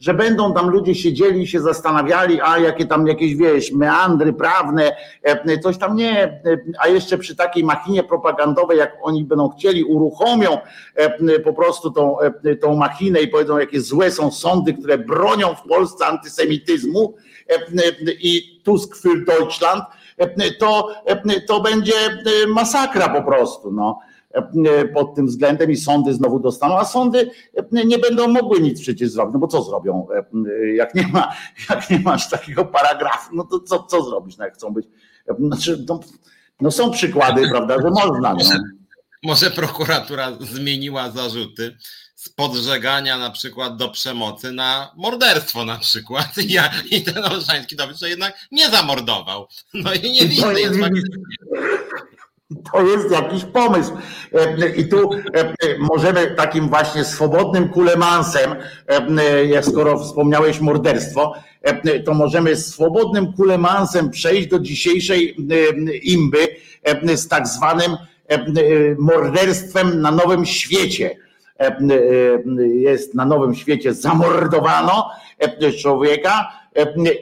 że 0.00 0.14
będą 0.14 0.54
tam 0.54 0.70
ludzie 0.70 0.94
siedzieli 0.94 1.42
i 1.42 1.46
się 1.46 1.60
zastanawiali, 1.60 2.40
a 2.40 2.58
jakie 2.58 2.86
tam 2.86 3.06
jakieś, 3.06 3.34
wiesz, 3.34 3.72
meandry 3.72 4.32
prawne, 4.32 4.96
e, 5.22 5.58
coś 5.58 5.78
tam 5.78 5.96
nie, 5.96 6.42
a 6.78 6.88
jeszcze 6.88 7.18
przy 7.18 7.36
takiej 7.36 7.64
machinie 7.64 8.02
propagandowej, 8.02 8.78
jak 8.78 8.96
oni 9.02 9.24
będą 9.24 9.48
chcieli, 9.48 9.84
uruchomią 9.84 10.58
e, 10.94 11.38
po 11.38 11.52
prostu 11.52 11.90
tą, 11.90 12.20
e, 12.20 12.56
tą 12.56 12.76
machinę 12.76 13.20
i 13.20 13.28
powiedzą, 13.28 13.58
jakie 13.58 13.80
złe 13.80 14.10
są 14.10 14.30
sądy, 14.30 14.74
które 14.74 14.98
bronią 14.98 15.54
w 15.54 15.68
Polsce 15.68 16.06
antysemityzmu 16.06 17.14
i 18.20 18.60
Tusk 18.64 18.96
für 18.96 19.24
Deutschland, 19.24 19.84
to, 20.58 20.88
to 21.48 21.60
będzie 21.60 21.94
masakra 22.48 23.08
po 23.08 23.22
prostu. 23.22 23.72
No 23.72 23.98
pod 24.94 25.14
tym 25.14 25.26
względem 25.26 25.70
i 25.70 25.76
sądy 25.76 26.14
znowu 26.14 26.40
dostaną, 26.40 26.78
a 26.78 26.84
sądy 26.84 27.30
nie 27.72 27.98
będą 27.98 28.28
mogły 28.28 28.60
nic 28.60 28.80
przecież 28.80 29.10
zrobić, 29.10 29.32
no 29.32 29.38
bo 29.38 29.46
co 29.46 29.62
zrobią, 29.62 30.06
jak 30.74 30.94
nie, 30.94 31.08
ma, 31.08 31.32
jak 31.70 31.90
nie 31.90 32.00
masz 32.00 32.30
takiego 32.30 32.64
paragrafu, 32.64 33.36
no 33.36 33.44
to 33.44 33.60
co, 33.60 33.82
co 33.82 34.02
zrobisz, 34.02 34.36
no 34.36 34.44
jak 34.44 34.54
chcą 34.54 34.74
być, 34.74 34.86
znaczy, 35.38 35.84
no, 35.88 36.00
no 36.60 36.70
są 36.70 36.90
przykłady, 36.90 37.48
prawda, 37.50 37.76
że 37.82 37.90
można. 37.90 38.34
No. 38.34 38.56
Może 39.22 39.50
prokuratura 39.50 40.32
zmieniła 40.40 41.10
zarzuty 41.10 41.76
z 42.20 42.28
podżegania 42.28 43.18
na 43.18 43.30
przykład 43.30 43.76
do 43.76 43.88
przemocy 43.88 44.52
na 44.52 44.92
morderstwo 44.96 45.64
na 45.64 45.78
przykład 45.78 46.38
i, 46.38 46.52
ja, 46.52 46.70
i 46.90 47.02
ten 47.02 47.24
Olszański 47.24 47.76
dowód, 47.76 47.98
że 47.98 48.08
jednak 48.08 48.34
nie 48.52 48.70
zamordował. 48.70 49.48
No 49.74 49.94
i 49.94 50.12
nie 50.12 50.26
widzę. 50.26 50.60
Jest 50.60 50.78
to 52.72 52.82
jest 52.82 53.10
jakiś 53.10 53.44
pomysł. 53.44 53.92
I 54.76 54.84
tu 54.84 55.10
możemy 55.78 56.34
takim 56.36 56.68
właśnie 56.68 57.04
swobodnym 57.04 57.68
kulemansem, 57.68 58.54
jak 59.48 59.64
skoro 59.64 59.98
wspomniałeś 59.98 60.60
morderstwo, 60.60 61.34
to 62.04 62.14
możemy 62.14 62.56
swobodnym 62.56 63.32
kulemansem 63.32 64.10
przejść 64.10 64.48
do 64.48 64.58
dzisiejszej 64.58 65.36
imby 66.02 66.48
z 67.16 67.28
tak 67.28 67.48
zwanym 67.48 67.96
morderstwem 68.98 70.00
na 70.00 70.10
nowym 70.10 70.46
świecie 70.46 71.10
E, 71.10 71.12
e, 71.12 71.29
jest 72.74 73.14
na 73.14 73.24
Nowym 73.24 73.54
Świecie 73.54 73.94
zamordowano 73.94 75.10
e, 75.38 75.72
człowieka 75.72 76.52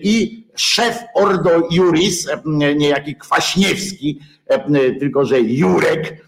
i 0.03 0.44
szef 0.55 0.98
Ordo 1.14 1.51
Juris, 1.70 2.29
niejaki 2.77 3.16
Kwaśniewski, 3.16 4.20
tylko 5.01 5.24
że 5.24 5.40
Jurek, 5.40 6.27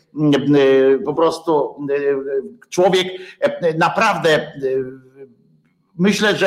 po 1.04 1.14
prostu 1.14 1.76
człowiek 2.68 3.06
naprawdę 3.78 4.52
myślę, 5.98 6.36
że 6.36 6.46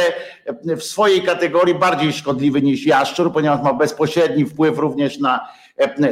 w 0.77 0.83
swojej 0.83 1.21
kategorii 1.21 1.75
bardziej 1.75 2.13
szkodliwy 2.13 2.61
niż 2.61 2.85
jaszczur, 2.85 3.33
ponieważ 3.33 3.63
ma 3.63 3.73
bezpośredni 3.73 4.45
wpływ 4.45 4.77
również 4.77 5.19
na 5.19 5.39
E, 5.39 5.62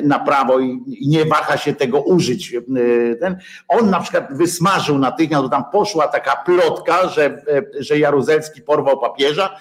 na 0.03 0.19
prawo 0.19 0.59
i, 0.59 0.83
nie 1.07 1.25
waha 1.25 1.57
się 1.57 1.73
tego 1.73 2.01
użyć. 2.01 2.53
E, 2.53 3.35
on 3.67 3.89
na 3.89 3.99
przykład 3.99 4.37
wysmażył 4.37 4.97
natychmiast, 4.97 5.43
bo 5.43 5.49
tam 5.49 5.63
poszła 5.71 6.07
taka 6.07 6.35
plotka, 6.35 7.09
że, 7.09 7.25
e, 7.25 7.63
że 7.79 7.99
Jaruzelski 7.99 8.61
porwał 8.61 8.99
papieża, 8.99 9.57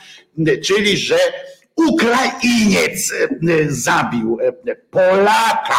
czyli 0.65 0.97
że 0.97 1.19
Ukrainiec 1.77 3.13
zabił 3.69 4.39
Polaka, 4.91 5.75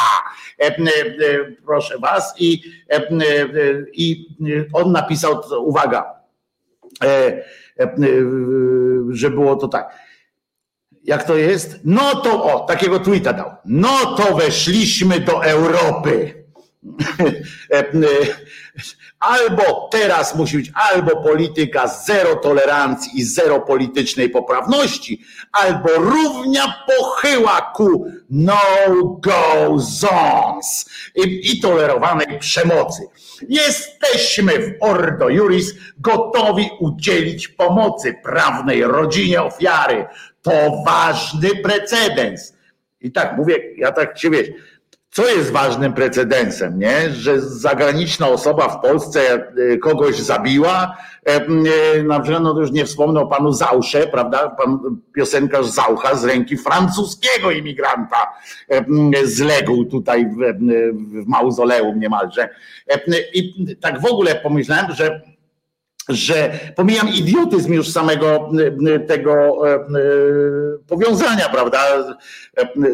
proszę 1.66 1.98
was, 2.00 2.34
i, 2.40 2.62
i 3.94 4.26
on 4.74 4.92
napisał, 4.92 5.42
uwaga, 5.60 6.06
że 9.10 9.30
było 9.30 9.56
to 9.56 9.68
tak 9.68 10.01
jak 11.04 11.24
to 11.24 11.38
jest? 11.38 11.80
No 11.84 12.16
to 12.16 12.44
o, 12.44 12.60
takiego 12.60 13.00
tweeta 13.00 13.34
dał. 13.34 13.52
No 13.66 14.16
to 14.16 14.36
weszliśmy 14.36 15.20
do 15.20 15.46
Europy. 15.46 16.44
Albo 19.20 19.90
teraz 19.92 20.36
musi 20.36 20.58
być 20.58 20.72
albo 20.92 21.24
polityka 21.24 21.88
zero 21.88 22.36
tolerancji 22.36 23.20
i 23.20 23.24
zero 23.24 23.60
politycznej 23.60 24.30
poprawności, 24.30 25.22
albo 25.52 25.90
równia 25.90 26.74
pochyła 26.98 27.72
ku 27.76 28.06
no-go 28.30 29.76
zones 29.78 30.86
i, 31.16 31.52
i 31.52 31.60
tolerowanej 31.60 32.40
przemocy. 32.40 33.02
Jesteśmy 33.50 34.52
w 34.60 34.84
Ordo 34.84 35.30
Juris 35.30 35.74
gotowi 36.00 36.70
udzielić 36.80 37.48
pomocy 37.48 38.16
prawnej 38.24 38.84
rodzinie 38.84 39.44
ofiary, 39.44 40.06
to 40.42 40.84
ważny 40.86 41.50
precedens. 41.64 42.54
I 43.02 43.12
tak 43.12 43.38
mówię, 43.38 43.56
ja 43.78 43.92
tak 43.92 44.20
się 44.20 44.30
wiesz, 44.30 44.48
co 45.12 45.30
jest 45.30 45.52
ważnym 45.52 45.94
precedensem, 45.94 46.80
nie? 46.80 47.10
Że 47.10 47.42
zagraniczna 47.42 48.28
osoba 48.28 48.70
w 48.70 48.82
Polsce 48.82 49.34
e, 49.34 49.78
kogoś 49.78 50.20
zabiła, 50.20 50.98
e, 51.28 51.36
e, 51.36 52.04
na 52.04 52.20
przykład, 52.20 52.44
no 52.44 52.54
to 52.54 52.60
już 52.60 52.72
nie 52.72 52.86
wspomnę 52.86 53.20
o 53.20 53.28
panu 53.28 53.52
Zausze, 53.52 54.08
prawda? 54.08 54.50
Pan 54.50 54.80
piosenkarz 55.16 55.66
Zaucha 55.66 56.16
z 56.16 56.26
ręki 56.26 56.58
francuskiego 56.58 57.52
imigranta 57.52 58.34
zległ 59.24 59.86
tutaj 59.86 60.26
w, 60.26 60.38
w 61.24 61.28
mauzoleum 61.28 62.00
niemalże. 62.00 62.50
I 63.34 63.76
tak 63.76 64.02
w 64.02 64.06
ogóle 64.06 64.36
pomyślałem, 64.36 64.92
że 64.92 65.22
że 66.10 66.60
pomijam 66.76 67.10
idiotyzm 67.10 67.74
już 67.74 67.90
samego 67.90 68.50
tego 69.08 69.34
e, 69.70 69.74
e, 69.74 69.80
powiązania, 70.88 71.50
prawda, 71.50 71.80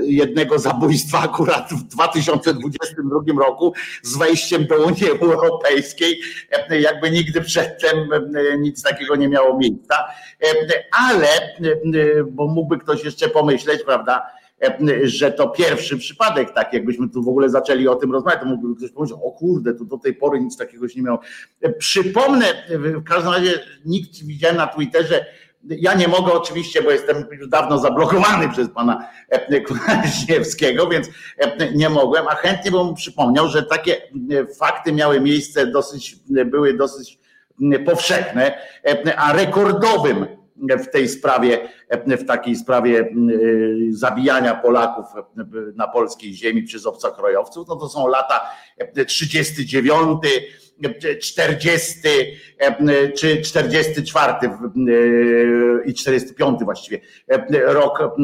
jednego 0.01 0.59
zabójstwa 0.59 1.19
akurat 1.19 1.69
w 1.71 1.83
2022 1.83 3.19
roku 3.39 3.73
z 4.03 4.17
wejściem 4.17 4.65
do 4.65 4.85
Unii 4.85 5.09
Europejskiej, 5.21 6.19
jakby 6.79 7.11
nigdy 7.11 7.41
przedtem 7.41 7.97
nic 8.59 8.83
takiego 8.83 9.15
nie 9.15 9.29
miało 9.29 9.57
miejsca, 9.57 9.95
ale, 10.91 11.27
bo 12.31 12.47
mógłby 12.47 12.77
ktoś 12.77 13.03
jeszcze 13.03 13.29
pomyśleć, 13.29 13.83
prawda, 13.83 14.37
że 15.03 15.31
to 15.31 15.49
pierwszy 15.49 15.97
przypadek, 15.97 16.53
tak 16.53 16.73
jakbyśmy 16.73 17.09
tu 17.09 17.23
w 17.23 17.27
ogóle 17.27 17.49
zaczęli 17.49 17.87
o 17.87 17.95
tym 17.95 18.11
rozmawiać, 18.11 18.39
to 18.41 18.45
mógłby 18.45 18.75
ktoś 18.75 18.91
powiedzieć, 18.91 19.17
o 19.23 19.31
kurde, 19.31 19.73
to 19.73 19.85
do 19.85 19.97
tej 19.97 20.13
pory 20.13 20.39
nic 20.39 20.57
takiego 20.57 20.85
nie 20.95 21.01
miało. 21.01 21.19
Przypomnę, 21.77 22.45
w 22.69 23.03
każdym 23.03 23.33
razie 23.33 23.59
nikt 23.85 24.23
widziałem 24.23 24.57
na 24.57 24.67
Twitterze, 24.67 25.25
ja 25.63 25.93
nie 25.93 26.07
mogę 26.07 26.33
oczywiście, 26.33 26.81
bo 26.81 26.91
jestem 26.91 27.25
już 27.31 27.47
dawno 27.47 27.77
zablokowany 27.77 28.49
przez 28.49 28.69
pana 28.69 29.09
Kwaśniewskiego, 29.65 30.87
więc 30.87 31.07
nie 31.75 31.89
mogłem, 31.89 32.27
a 32.27 32.35
chętnie 32.35 32.71
bym 32.71 32.95
przypomniał, 32.95 33.47
że 33.47 33.63
takie 33.63 34.01
fakty 34.59 34.91
miały 34.91 35.21
miejsce 35.21 35.67
dosyć, 35.67 36.15
były 36.45 36.73
dosyć 36.73 37.19
powszechne, 37.85 38.57
a 39.17 39.33
rekordowym 39.33 40.36
w 40.79 40.89
tej 40.91 41.09
sprawie, 41.09 41.69
w 42.07 42.25
takiej 42.25 42.55
sprawie 42.55 42.99
y, 42.99 43.87
zabijania 43.89 44.55
Polaków 44.55 45.05
na 45.75 45.87
polskiej 45.87 46.33
ziemi 46.33 46.63
przez 46.63 46.85
obcokrajowców, 46.85 47.67
no 47.67 47.75
to 47.75 47.89
są 47.89 48.07
lata 48.07 48.41
39, 49.07 50.21
40 51.21 51.99
czy 53.15 53.41
44 53.41 54.33
i 55.85 55.93
45 55.93 56.63
właściwie 56.63 56.99
rok 57.65 58.15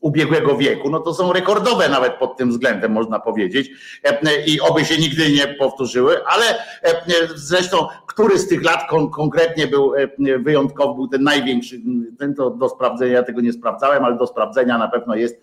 ubiegłego 0.00 0.56
wieku, 0.56 0.90
no 0.90 1.00
to 1.00 1.14
są 1.14 1.32
rekordowe 1.32 1.88
nawet 1.88 2.12
pod 2.14 2.36
tym 2.36 2.50
względem, 2.50 2.92
można 2.92 3.20
powiedzieć, 3.20 3.70
i 4.46 4.60
oby 4.60 4.84
się 4.84 4.98
nigdy 4.98 5.32
nie 5.32 5.48
powtórzyły, 5.48 6.24
ale 6.26 6.44
zresztą, 7.34 7.86
który 8.06 8.38
z 8.38 8.48
tych 8.48 8.64
lat 8.64 8.88
kon 8.90 9.10
konkretnie 9.10 9.66
był 9.66 9.92
wyjątkowy, 10.38 10.94
był 10.94 11.08
ten 11.08 11.22
największy, 11.22 11.80
ten 12.18 12.34
to 12.34 12.50
do 12.50 12.68
sprawdzenia, 12.68 13.12
ja 13.12 13.22
tego 13.22 13.40
nie 13.40 13.52
sprawdzałem, 13.52 14.04
ale 14.04 14.16
do 14.16 14.26
sprawdzenia 14.26 14.78
na 14.78 14.88
pewno 14.88 15.14
jest, 15.14 15.40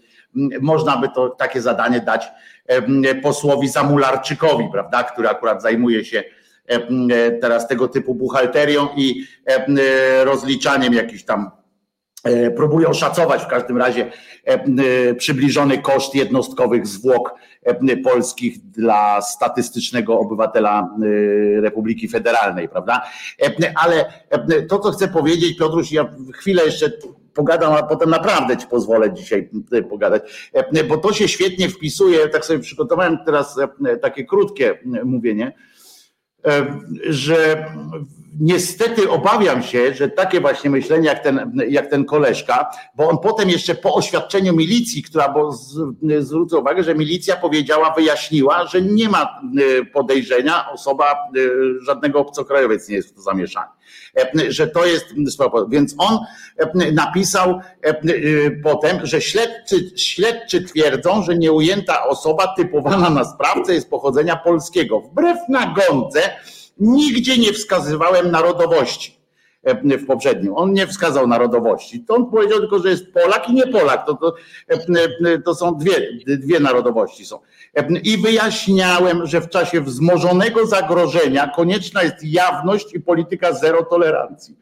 można 0.62 0.98
by 0.98 1.10
to 1.10 1.30
takie 1.30 1.62
zadanie 1.62 2.00
dać 2.00 2.28
posłowi 3.24 3.68
Zamularczykowi, 3.68 4.70
prawda, 4.72 5.04
który 5.04 5.30
akurat 5.30 5.62
zajmuje 5.62 6.06
się 6.06 6.24
teraz 7.42 7.68
tego 7.68 7.88
typu 7.88 8.16
buchalterią 8.16 8.88
i 8.96 9.26
rozliczaniem 10.26 10.94
jakichś 10.94 11.24
tam 11.24 11.52
E, 11.56 11.65
próbują 12.56 12.94
szacować 12.94 13.42
w 13.42 13.48
każdym 13.48 13.78
razie 13.78 14.12
e, 14.48 14.54
e, 14.54 15.16
przybliżony 15.16 15.78
koszt 15.78 16.16
jednostkowych 16.16 16.88
zwłok 16.88 17.36
polskich 18.04 18.58
dla 18.58 19.22
statystycznego 19.22 20.20
obywatela 20.20 20.90
Republiki 21.62 22.08
Federalnej, 22.08 22.70
prawda? 22.70 23.02
Ale 23.84 24.06
to, 24.70 24.80
co 24.80 24.92
chcę 24.92 25.08
powiedzieć, 25.08 25.58
Piotruś, 25.58 25.92
ja 25.92 26.16
chwilę 26.34 26.66
jeszcze 26.66 26.92
pogadam, 27.34 27.74
a 27.74 27.84
potem 27.84 28.10
naprawdę 28.10 28.58
ci 28.58 28.68
pozwolę 28.68 29.14
dzisiaj 29.14 29.50
pogadać, 29.90 30.52
bo 30.88 30.98
to 30.98 31.14
się 31.14 31.28
świetnie 31.28 31.70
wpisuje, 31.70 32.30
tak 32.30 32.46
sobie 32.46 32.60
przygotowałem 32.60 33.18
teraz 33.26 33.60
takie 34.02 34.26
krótkie 34.26 34.80
mówienie, 35.04 35.54
że 37.10 37.66
niestety 38.40 39.10
obawiam 39.10 39.64
się, 39.64 39.94
że 39.94 40.10
takie 40.10 40.42
właśnie 40.42 40.70
myślenie 40.70 41.08
jak 41.08 41.20
ten, 41.20 41.52
jak 41.70 41.88
ten 41.88 42.06
koleżka, 42.06 42.70
bo 42.96 43.10
on 43.10 43.18
potem 43.18 43.50
jeszcze 43.50 43.76
po 43.76 43.94
oświadczeniu 43.94 44.54
milicji, 44.54 45.04
która, 45.04 45.30
bo 45.30 45.52
zwrócę 46.20 46.58
uwagę, 46.58 46.84
że 46.84 46.96
milicja 46.96 47.36
powiedziała, 47.36 47.94
wyjaśniła, 47.94 48.68
że 48.68 48.82
nie 48.82 49.10
ma 49.10 49.42
y, 49.60 49.86
podejrzenia, 49.86 50.72
osoba, 50.72 51.16
y, 51.38 51.50
żadnego 51.82 52.20
obcokrajowiec 52.20 52.90
nie 52.90 52.96
jest 52.96 53.10
w 53.10 53.14
to 53.14 53.22
zamieszany. 53.22 53.68
E, 54.18 54.52
że 54.52 54.68
to 54.68 54.86
jest, 54.86 55.06
więc 55.70 55.96
on 55.98 56.20
e, 56.58 56.92
napisał 56.92 57.60
e, 57.82 57.94
potem, 58.64 59.06
że 59.06 59.22
śledczy, 59.22 59.92
śledczy 59.96 60.62
twierdzą, 60.62 61.24
że 61.24 61.38
nieujęta 61.38 62.08
osoba 62.08 62.54
typowana 62.58 63.10
na 63.10 63.26
sprawcę 63.26 63.74
jest 63.74 63.90
pochodzenia 63.90 64.36
polskiego. 64.36 65.00
Wbrew 65.02 65.38
nagonce, 65.50 66.22
Nigdzie 66.78 67.38
nie 67.38 67.54
wskazywałem 67.54 68.32
narodowości 68.32 69.25
w 69.74 70.06
poprzednim. 70.06 70.54
On 70.56 70.74
nie 70.74 70.88
wskazał 70.88 71.28
narodowości. 71.28 72.04
To 72.04 72.16
on 72.16 72.26
powiedział 72.32 72.60
tylko, 72.60 72.80
że 72.80 72.90
jest 72.90 73.14
Polak 73.14 73.50
i 73.50 73.54
nie 73.54 73.68
Polak. 73.68 74.06
To, 74.06 74.14
to, 74.14 74.36
e, 74.70 75.34
e, 75.34 75.40
to 75.40 75.56
są 75.56 75.76
dwie, 75.78 76.08
dwie 76.28 76.60
narodowości 76.60 77.26
są. 77.26 77.40
I 78.04 78.18
wyjaśniałem, 78.18 79.26
że 79.26 79.42
w 79.42 79.50
czasie 79.50 79.82
wzmożonego 79.82 80.66
zagrożenia 80.66 81.52
konieczna 81.56 82.04
jest 82.04 82.24
jawność 82.24 82.94
i 82.94 83.00
polityka 83.00 83.54
zero 83.54 83.84
tolerancji. 83.84 84.56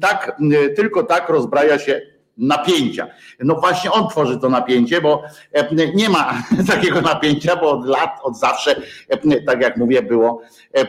Tak, 0.00 0.38
tylko 0.76 1.02
tak 1.02 1.28
rozbraja 1.28 1.78
się 1.78 2.00
napięcia. 2.40 3.06
No 3.40 3.54
właśnie 3.54 3.92
on 3.92 4.08
tworzy 4.08 4.38
to 4.38 4.48
napięcie, 4.48 5.00
bo 5.00 5.22
e, 5.52 5.76
nie 5.94 6.08
ma 6.08 6.42
takiego 6.72 7.00
napięcia, 7.00 7.56
bo 7.56 7.70
od 7.70 7.86
lat, 7.86 8.10
od 8.22 8.38
zawsze, 8.38 8.76
e, 9.08 9.40
tak 9.40 9.60
jak 9.60 9.76
mówię, 9.76 10.02
było, 10.02 10.42
e, 10.72 10.86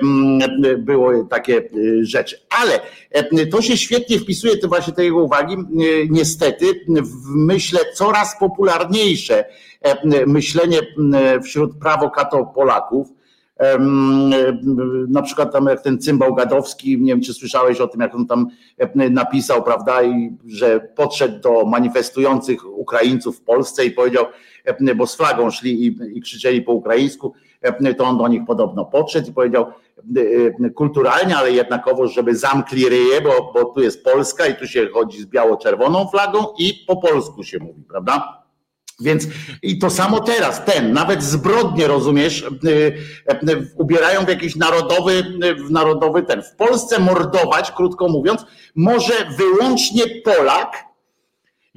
było 0.77 1.23
takie 1.23 1.61
rzeczy. 2.01 2.37
Ale 2.61 2.79
to 3.51 3.61
się 3.61 3.77
świetnie 3.77 4.19
wpisuje, 4.19 4.57
to 4.57 4.67
właśnie 4.67 4.93
te 4.93 5.03
jego 5.03 5.17
uwagi, 5.17 5.55
niestety, 6.09 6.65
w 6.87 7.35
myślę 7.35 7.79
coraz 7.93 8.39
popularniejsze 8.39 9.45
myślenie 10.27 10.79
wśród 11.43 11.79
prawokato 11.79 12.45
Polaków, 12.45 13.07
na 15.07 15.21
przykład 15.21 15.53
tam 15.53 15.65
jak 15.65 15.81
ten 15.81 15.99
cymbał 15.99 16.35
Gadowski, 16.35 17.01
nie 17.01 17.13
wiem 17.13 17.21
czy 17.21 17.33
słyszałeś 17.33 17.81
o 17.81 17.87
tym, 17.87 18.01
jak 18.01 18.15
on 18.15 18.27
tam 18.27 18.47
napisał, 19.09 19.63
prawda, 19.63 20.03
i 20.03 20.37
że 20.47 20.79
podszedł 20.95 21.39
do 21.39 21.65
manifestujących 21.65 22.77
Ukraińców 22.77 23.37
w 23.37 23.41
Polsce 23.41 23.85
i 23.85 23.91
powiedział, 23.91 24.25
bo 24.95 25.07
z 25.07 25.15
flagą 25.15 25.51
szli 25.51 25.85
i, 25.85 26.17
i 26.17 26.21
krzyczeli 26.21 26.61
po 26.61 26.71
ukraińsku, 26.71 27.33
to 27.97 28.03
on 28.03 28.17
do 28.17 28.27
nich 28.27 28.41
podobno 28.47 28.85
podszedł 28.85 29.29
i 29.29 29.33
powiedział 29.33 29.65
kulturalnie, 30.75 31.37
ale 31.37 31.51
jednakowoż, 31.51 32.13
żeby 32.13 32.35
zamkli 32.35 32.89
ryje, 32.89 33.21
bo, 33.21 33.51
bo 33.53 33.65
tu 33.65 33.81
jest 33.81 34.03
Polska 34.03 34.47
i 34.47 34.55
tu 34.55 34.67
się 34.67 34.87
chodzi 34.93 35.21
z 35.21 35.25
biało-czerwoną 35.25 36.07
flagą 36.07 36.39
i 36.59 36.83
po 36.87 36.97
polsku 36.97 37.43
się 37.43 37.59
mówi, 37.59 37.83
prawda? 37.89 38.40
Więc 38.99 39.27
i 39.61 39.79
to 39.79 39.89
samo 39.89 40.19
teraz, 40.19 40.65
ten, 40.65 40.93
nawet 40.93 41.23
zbrodnie, 41.23 41.87
rozumiesz, 41.87 42.45
y, 42.65 42.69
y, 43.49 43.71
ubierają 43.77 44.25
w 44.25 44.29
jakiś 44.29 44.55
narodowy, 44.55 45.23
w 45.67 45.71
narodowy 45.71 46.23
ten. 46.23 46.43
W 46.43 46.55
Polsce 46.55 46.99
mordować, 46.99 47.71
krótko 47.71 48.07
mówiąc, 48.07 48.45
może 48.75 49.13
wyłącznie 49.37 50.03
Polak 50.23 50.85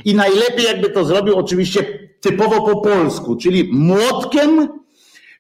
i 0.05 0.15
najlepiej 0.15 0.65
jakby 0.65 0.91
to 0.91 1.05
zrobił 1.05 1.37
oczywiście 1.37 2.09
typowo 2.21 2.63
po 2.63 2.81
polsku, 2.81 3.37
czyli 3.37 3.71
młotkiem 3.73 4.69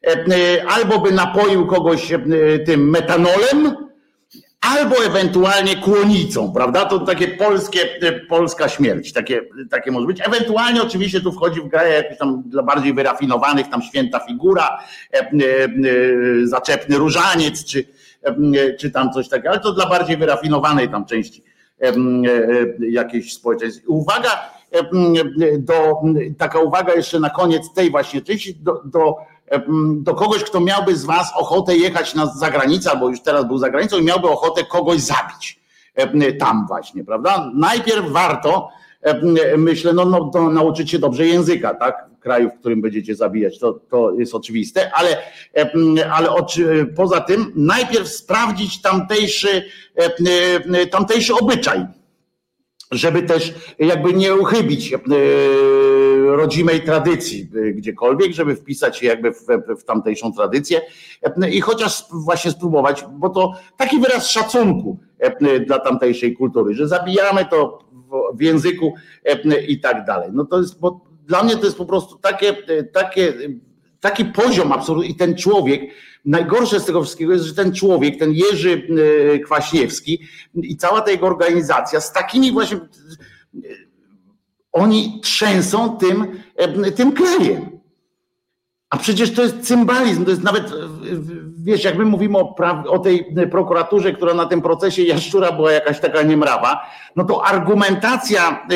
y, 0.08 0.66
albo 0.68 0.98
by 0.98 1.12
napoił 1.12 1.66
kogoś 1.66 2.12
tym 2.66 2.90
metanolem, 2.90 3.83
albo 4.64 5.04
ewentualnie 5.04 5.76
kłonicą, 5.76 6.52
prawda? 6.52 6.84
To 6.84 6.98
takie 6.98 7.28
polskie, 7.28 7.80
e, 8.00 8.12
polska 8.12 8.68
śmierć, 8.68 9.12
takie, 9.12 9.42
takie 9.70 9.90
może 9.90 10.06
być. 10.06 10.20
Ewentualnie 10.26 10.82
oczywiście 10.82 11.20
tu 11.20 11.32
wchodzi 11.32 11.60
w 11.60 11.68
grę 11.68 11.90
jakiś 11.90 12.18
tam 12.18 12.42
dla 12.46 12.62
bardziej 12.62 12.94
wyrafinowanych, 12.94 13.68
tam 13.68 13.82
święta 13.82 14.20
figura, 14.20 14.78
e, 15.12 15.18
e, 15.18 15.30
zaczepny 16.44 16.98
różaniec, 16.98 17.64
czy, 17.64 17.84
czy 18.80 18.90
tam 18.90 19.12
coś 19.12 19.28
takiego, 19.28 19.50
ale 19.50 19.60
to 19.60 19.72
dla 19.72 19.88
bardziej 19.88 20.16
wyrafinowanej 20.16 20.88
tam 20.88 21.04
części 21.04 21.44
jakiejś 22.90 23.34
społeczeństw. 23.34 23.82
Uwaga, 23.86 24.50
do, 25.58 26.00
taka 26.38 26.58
uwaga 26.58 26.94
jeszcze 26.94 27.20
na 27.20 27.30
koniec 27.30 27.72
tej 27.74 27.90
właśnie 27.90 28.22
części, 28.22 28.54
do, 28.54 28.82
do 28.84 29.16
do 29.96 30.14
kogoś, 30.14 30.44
kto 30.44 30.60
miałby 30.60 30.96
z 30.96 31.04
Was 31.04 31.32
ochotę 31.36 31.76
jechać 31.76 32.14
na 32.14 32.26
zagranicę, 32.26 32.90
albo 32.90 33.08
już 33.08 33.20
teraz 33.20 33.46
był 33.46 33.58
za 33.58 33.70
granicą 33.70 33.98
i 33.98 34.04
miałby 34.04 34.28
ochotę 34.28 34.64
kogoś 34.64 35.00
zabić 35.00 35.64
tam 36.38 36.66
właśnie, 36.68 37.04
prawda? 37.04 37.50
Najpierw 37.54 38.10
warto, 38.10 38.68
myślę, 39.56 39.92
no, 39.92 40.04
no 40.04 40.30
to 40.30 40.50
nauczyć 40.50 40.90
się 40.90 40.98
dobrze 40.98 41.26
języka, 41.26 41.74
tak? 41.74 42.06
W 42.16 42.18
kraju, 42.18 42.50
w 42.50 42.58
którym 42.60 42.80
będziecie 42.80 43.14
zabijać, 43.14 43.58
to, 43.58 43.72
to 43.72 44.12
jest 44.12 44.34
oczywiste, 44.34 44.90
ale, 44.94 45.16
ale 46.12 46.28
poza 46.96 47.20
tym 47.20 47.52
najpierw 47.56 48.08
sprawdzić 48.08 48.82
tamtejszy, 48.82 49.64
tamtejszy 50.90 51.34
obyczaj 51.34 51.86
żeby 52.90 53.22
też 53.22 53.54
jakby 53.78 54.12
nie 54.12 54.34
uchybić 54.34 54.92
e, 54.92 54.98
rodzimej 56.24 56.82
tradycji 56.82 57.48
e, 57.56 57.72
gdziekolwiek, 57.72 58.32
żeby 58.32 58.56
wpisać 58.56 58.98
się 58.98 59.06
jakby 59.06 59.32
w, 59.32 59.46
w 59.80 59.84
tamtejszą 59.84 60.32
tradycję 60.32 60.80
e, 61.22 61.50
i 61.50 61.60
chociaż 61.60 62.04
właśnie 62.10 62.50
spróbować, 62.50 63.04
bo 63.12 63.28
to 63.28 63.52
taki 63.76 64.00
wyraz 64.00 64.28
szacunku 64.28 64.98
dla 65.66 65.78
tamtejszej 65.78 66.36
kultury, 66.36 66.74
że 66.74 66.88
zabijamy 66.88 67.46
to 67.50 67.78
w, 68.34 68.42
języku 68.42 68.94
i 69.68 69.80
tak 69.80 70.04
dalej. 70.04 70.30
No 70.32 70.44
to 70.44 70.60
jest, 70.60 70.80
bo 70.80 71.00
dla 71.26 71.42
mnie 71.42 71.56
to 71.56 71.64
jest 71.64 71.78
po 71.78 71.86
prostu 71.86 72.18
takie, 72.18 72.56
takie, 72.92 73.34
taki 74.00 74.24
poziom 74.24 74.72
absolutny 74.72 75.08
i 75.08 75.14
ten 75.14 75.36
człowiek, 75.36 75.80
Najgorsze 76.24 76.80
z 76.80 76.84
tego 76.84 77.02
wszystkiego 77.02 77.32
jest, 77.32 77.44
że 77.44 77.54
ten 77.54 77.74
człowiek, 77.74 78.18
ten 78.18 78.32
Jerzy 78.32 78.88
e, 79.34 79.38
Kwaśniewski 79.38 80.22
i 80.54 80.76
cała 80.76 81.00
ta 81.00 81.10
jego 81.10 81.26
organizacja 81.26 82.00
z 82.00 82.12
takimi 82.12 82.52
właśnie 82.52 82.76
e, 82.76 83.58
oni 84.74 85.20
trzęsą 85.22 85.96
tym, 85.96 86.40
e, 86.56 86.92
tym 86.92 87.12
krajem. 87.12 87.80
A 88.90 88.96
przecież 88.96 89.34
to 89.34 89.42
jest 89.42 89.60
cymbalizm, 89.60 90.24
to 90.24 90.30
jest 90.30 90.42
nawet, 90.42 90.72
wiesz, 91.62 91.84
jak 91.84 91.98
my 91.98 92.04
mówimy 92.04 92.38
o, 92.38 92.54
o, 92.88 92.98
tej 92.98 93.26
prokuraturze, 93.50 94.12
która 94.12 94.34
na 94.34 94.46
tym 94.46 94.62
procesie 94.62 95.02
Jaszczura 95.02 95.52
była 95.52 95.72
jakaś 95.72 96.00
taka 96.00 96.22
niemrawa, 96.22 96.86
no 97.16 97.24
to 97.24 97.44
argumentacja, 97.44 98.66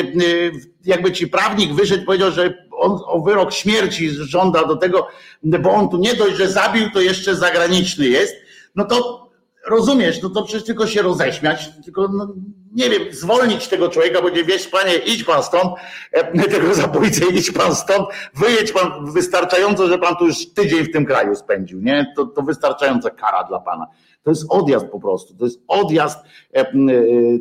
jakby 0.85 1.13
ci 1.13 1.29
prawnik 1.29 1.73
wyszedł, 1.73 2.05
powiedział, 2.05 2.31
że 2.31 2.55
on 2.73 2.99
o 3.07 3.21
wyrok 3.21 3.53
śmierci 3.53 4.11
żąda 4.11 4.65
do 4.65 4.77
tego, 4.77 5.07
bo 5.43 5.71
on 5.71 5.89
tu 5.89 5.97
nie 5.97 6.15
dość, 6.15 6.37
że 6.37 6.49
zabił, 6.49 6.91
to 6.91 7.01
jeszcze 7.01 7.37
zagraniczny 7.37 8.07
jest, 8.07 8.35
no 8.75 8.85
to 8.85 9.28
rozumiesz, 9.71 10.23
no 10.23 10.31
to 10.31 10.43
przecież 10.43 10.65
tylko 10.65 10.87
się 10.87 11.03
roześmiać, 11.03 11.71
tylko 11.85 12.09
no, 12.09 12.35
nie 12.73 12.91
wiem, 12.91 13.03
zwolnić 13.11 13.69
tego 13.69 13.89
człowieka, 13.89 14.23
bo 14.23 14.29
nie 14.29 14.45
wiesz, 14.45 14.69
panie, 14.69 14.95
idź 14.95 15.25
pan 15.25 15.43
stąd, 15.43 15.73
e, 16.13 16.49
tego 16.49 16.75
zabójcę, 16.75 17.25
idź 17.33 17.51
pan 17.51 17.75
stąd, 17.75 18.09
wyjedź 18.35 18.73
pan 18.73 19.13
wystarczająco, 19.13 19.89
że 19.89 19.99
pan 19.99 20.17
tu 20.17 20.27
już 20.27 20.53
tydzień 20.55 20.85
w 20.85 20.93
tym 20.93 21.07
kraju 21.07 21.35
spędził, 21.35 21.81
nie? 21.81 22.13
To, 22.17 22.27
to 22.27 22.43
wystarczająca 22.43 23.11
kara 23.11 23.45
dla 23.45 23.61
pana. 23.61 23.87
To 24.23 24.31
jest 24.31 24.47
odjazd 24.49 24.87
po 24.87 25.01
prostu, 25.01 25.35
to 25.35 25.45
jest 25.45 25.61
odjazd, 25.69 26.19
e, 26.55 26.61
e, 26.61 26.73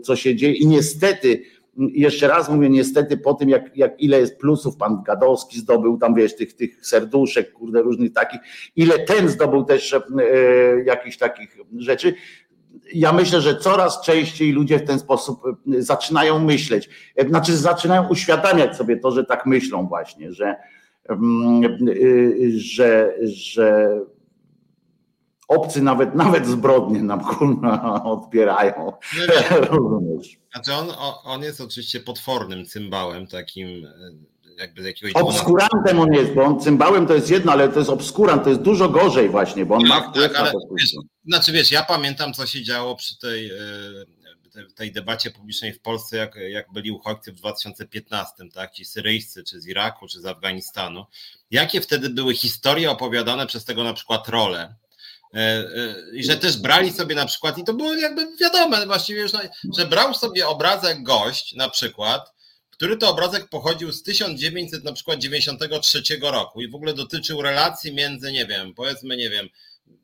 co 0.03 0.15
się 0.15 0.35
dzieje 0.35 0.53
i 0.53 0.67
niestety 0.67 1.43
jeszcze 1.77 2.27
raz 2.27 2.49
mówię, 2.49 2.69
niestety 2.69 3.17
po 3.17 3.33
tym, 3.33 3.49
jak, 3.49 3.77
jak 3.77 4.01
ile 4.01 4.19
jest 4.19 4.37
plusów 4.37 4.77
pan 4.77 5.03
Gadowski 5.03 5.59
zdobył, 5.59 5.97
tam 5.97 6.15
wiesz, 6.15 6.35
tych, 6.35 6.53
tych 6.53 6.85
serduszek, 6.85 7.53
kurde, 7.53 7.81
różnych 7.81 8.13
takich, 8.13 8.39
ile 8.75 8.99
ten 8.99 9.29
zdobył 9.29 9.63
też 9.63 9.93
e, 9.93 9.99
jakichś 10.85 11.17
takich 11.17 11.57
rzeczy. 11.77 12.13
Ja 12.93 13.13
myślę, 13.13 13.41
że 13.41 13.55
coraz 13.55 14.01
częściej 14.01 14.51
ludzie 14.51 14.79
w 14.79 14.83
ten 14.83 14.99
sposób 14.99 15.41
e, 15.45 15.81
zaczynają 15.81 16.39
myśleć, 16.39 16.89
e, 17.15 17.27
znaczy 17.27 17.57
zaczynają 17.57 18.07
uświadamiać 18.09 18.77
sobie 18.77 18.97
to, 18.97 19.11
że 19.11 19.25
tak 19.25 19.45
myślą 19.45 19.87
właśnie, 19.87 20.33
że, 20.33 20.55
mm, 21.09 21.63
e, 21.63 22.49
że, 22.57 23.13
że 23.23 23.99
obcy 25.47 25.81
nawet, 25.81 26.15
nawet 26.15 26.47
zbrodnie 26.47 27.03
nam 27.03 27.25
kurwa 27.25 28.03
odbierają. 28.03 28.93
Rozumiesz? 29.51 30.37
Znaczy 30.53 30.73
on, 30.73 30.87
on 31.23 31.43
jest 31.43 31.61
oczywiście 31.61 31.99
potwornym 31.99 32.65
cymbałem 32.65 33.27
takim 33.27 33.85
e, 33.85 33.91
jakby 34.57 34.81
z 34.81 34.85
jakiegoś... 34.85 35.13
Obskurantem 35.13 35.99
on 35.99 36.13
jest, 36.13 36.33
bo 36.33 36.43
on 36.43 36.59
cymbałem 36.59 37.07
to 37.07 37.13
jest 37.13 37.29
jedno, 37.29 37.51
ale 37.51 37.69
to 37.69 37.79
jest 37.79 37.89
obskurant, 37.89 38.43
to 38.43 38.49
jest 38.49 38.61
dużo 38.61 38.89
gorzej 38.89 39.29
właśnie, 39.29 39.65
bo 39.65 39.75
on 39.75 39.87
ma 39.87 40.01
tak, 40.01 40.09
wpływ 40.09 40.31
tak, 40.33 40.41
ale, 40.41 40.51
wiesz, 40.79 40.91
Znaczy 41.25 41.51
wiesz, 41.51 41.71
ja 41.71 41.83
pamiętam 41.83 42.33
co 42.33 42.45
się 42.45 42.63
działo 42.63 42.95
przy 42.95 43.19
tej, 43.19 43.51
e, 43.51 44.67
tej 44.75 44.91
debacie 44.91 45.31
publicznej 45.31 45.73
w 45.73 45.81
Polsce, 45.81 46.17
jak, 46.17 46.35
jak 46.49 46.71
byli 46.71 46.91
uchodźcy 46.91 47.31
w 47.31 47.35
2015, 47.35 48.33
tak, 48.53 48.71
ci 48.71 48.85
syryjscy, 48.85 49.43
czy 49.43 49.61
z 49.61 49.67
Iraku, 49.67 50.07
czy 50.07 50.21
z 50.21 50.25
Afganistanu. 50.25 51.05
Jakie 51.51 51.81
wtedy 51.81 52.09
były 52.09 52.33
historie 52.33 52.91
opowiadane 52.91 53.47
przez 53.47 53.65
tego 53.65 53.83
na 53.83 53.93
przykład 53.93 54.27
rolę, 54.27 54.75
E, 54.75 54.86
e, 54.86 54.86
i 56.13 56.23
że 56.23 56.37
też 56.37 56.57
brali 56.57 56.93
sobie 56.93 57.15
na 57.15 57.25
przykład, 57.25 57.57
i 57.57 57.63
to 57.63 57.73
było 57.73 57.93
jakby 57.93 58.27
wiadome 58.37 58.85
właściwie 58.85 59.21
już, 59.21 59.31
że 59.77 59.85
brał 59.85 60.13
sobie 60.13 60.47
obrazek 60.47 61.03
gość 61.03 61.55
na 61.55 61.69
przykład, 61.69 62.37
który 62.69 62.97
to 62.97 63.09
obrazek 63.09 63.49
pochodził 63.49 63.91
z 63.91 64.03
1993 64.03 66.01
roku 66.21 66.61
i 66.61 66.69
w 66.69 66.75
ogóle 66.75 66.93
dotyczył 66.93 67.41
relacji 67.41 67.93
między, 67.93 68.31
nie 68.31 68.45
wiem, 68.45 68.73
powiedzmy, 68.73 69.17
nie 69.17 69.29
wiem, 69.29 69.49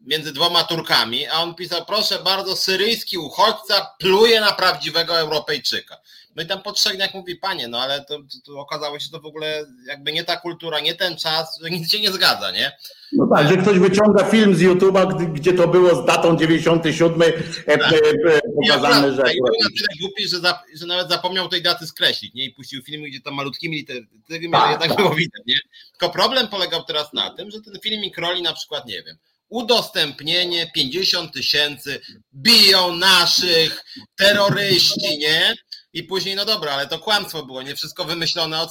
między 0.02 0.34
dwoma 0.34 0.64
Turkami, 0.64 1.28
a 1.28 1.34
on 1.34 1.56
pisał, 1.56 1.86
proszę 1.86 2.20
bardzo, 2.20 2.56
syryjski 2.56 3.18
uchodźca 3.18 3.96
pluje 4.00 4.42
na 4.42 4.52
prawdziwego 4.52 5.20
Europejczyka. 5.20 5.98
No 6.36 6.44
i 6.44 6.46
tam 6.46 6.62
po 6.62 6.72
trzech 6.72 6.96
dniach 6.96 7.14
mówi, 7.14 7.36
panie, 7.36 7.68
no 7.68 7.82
ale 7.82 8.06
to, 8.06 8.20
to, 8.46 8.60
okazało 8.60 9.00
się, 9.00 9.06
że 9.06 9.12
to 9.12 9.20
w 9.20 9.26
ogóle 9.26 9.66
jakby 9.88 10.12
nie 10.12 10.24
ta 10.24 10.38
kultura, 10.38 10.80
nie 10.80 10.96
ten 10.96 11.18
czas, 11.18 11.60
nic 11.72 11.92
się 11.92 12.00
nie 12.00 12.12
zgadza, 12.12 12.52
nie? 12.52 12.78
No 13.16 13.28
tak, 13.36 13.50
że 13.50 13.58
ktoś 13.58 13.80
wyciąga 13.80 14.24
film 14.24 14.56
z 14.56 14.62
YouTube'a, 14.62 15.34
gdzie 15.34 15.54
to 15.54 15.68
było 15.68 16.04
z 16.04 16.06
datą 16.06 16.38
97 16.38 17.22
e, 17.22 17.78
tak. 17.78 17.94
e, 17.94 17.98
e, 18.34 18.42
pokazane, 18.62 19.12
że... 19.12 19.24
Był 19.24 19.46
na 19.64 19.70
tyle 19.78 19.88
głupi, 20.02 20.28
że, 20.28 20.40
za, 20.40 20.64
że 20.76 20.86
nawet 20.86 21.10
zapomniał 21.10 21.50
tej 21.50 21.62
daty 21.62 21.88
skreślić, 21.88 22.34
nie? 22.34 22.46
I 22.46 22.52
puścił 22.52 22.82
film, 22.82 23.04
gdzie 23.04 23.22
tam 23.22 23.34
malutkimi 23.34 23.76
literami, 23.78 24.08
tak, 24.52 24.72
jednak 24.72 24.90
tak. 24.90 24.98
było 24.98 25.10
widać, 25.10 25.42
nie? 25.48 25.56
Tylko 25.92 26.14
problem 26.14 26.48
polegał 26.48 26.84
teraz 26.84 27.14
na 27.14 27.30
tym, 27.30 27.52
że 27.52 27.62
ten 27.62 27.80
filmik 27.84 28.18
roli 28.18 28.42
na 28.42 28.54
przykład, 28.54 28.86
nie 28.88 29.04
wiem, 29.04 29.18
udostępnienie 29.50 30.72
50 30.76 31.34
tysięcy, 31.34 32.00
biją 32.34 32.96
naszych 32.96 33.84
terroryści, 34.16 35.18
nie? 35.18 35.56
I 35.94 36.04
później, 36.04 36.36
no 36.36 36.46
dobra, 36.46 36.72
ale 36.72 36.88
to 36.88 37.00
kłamstwo 37.00 37.46
było, 37.46 37.62
nie 37.62 37.76
wszystko 37.76 38.06
wymyślone 38.06 38.62
od, 38.62 38.70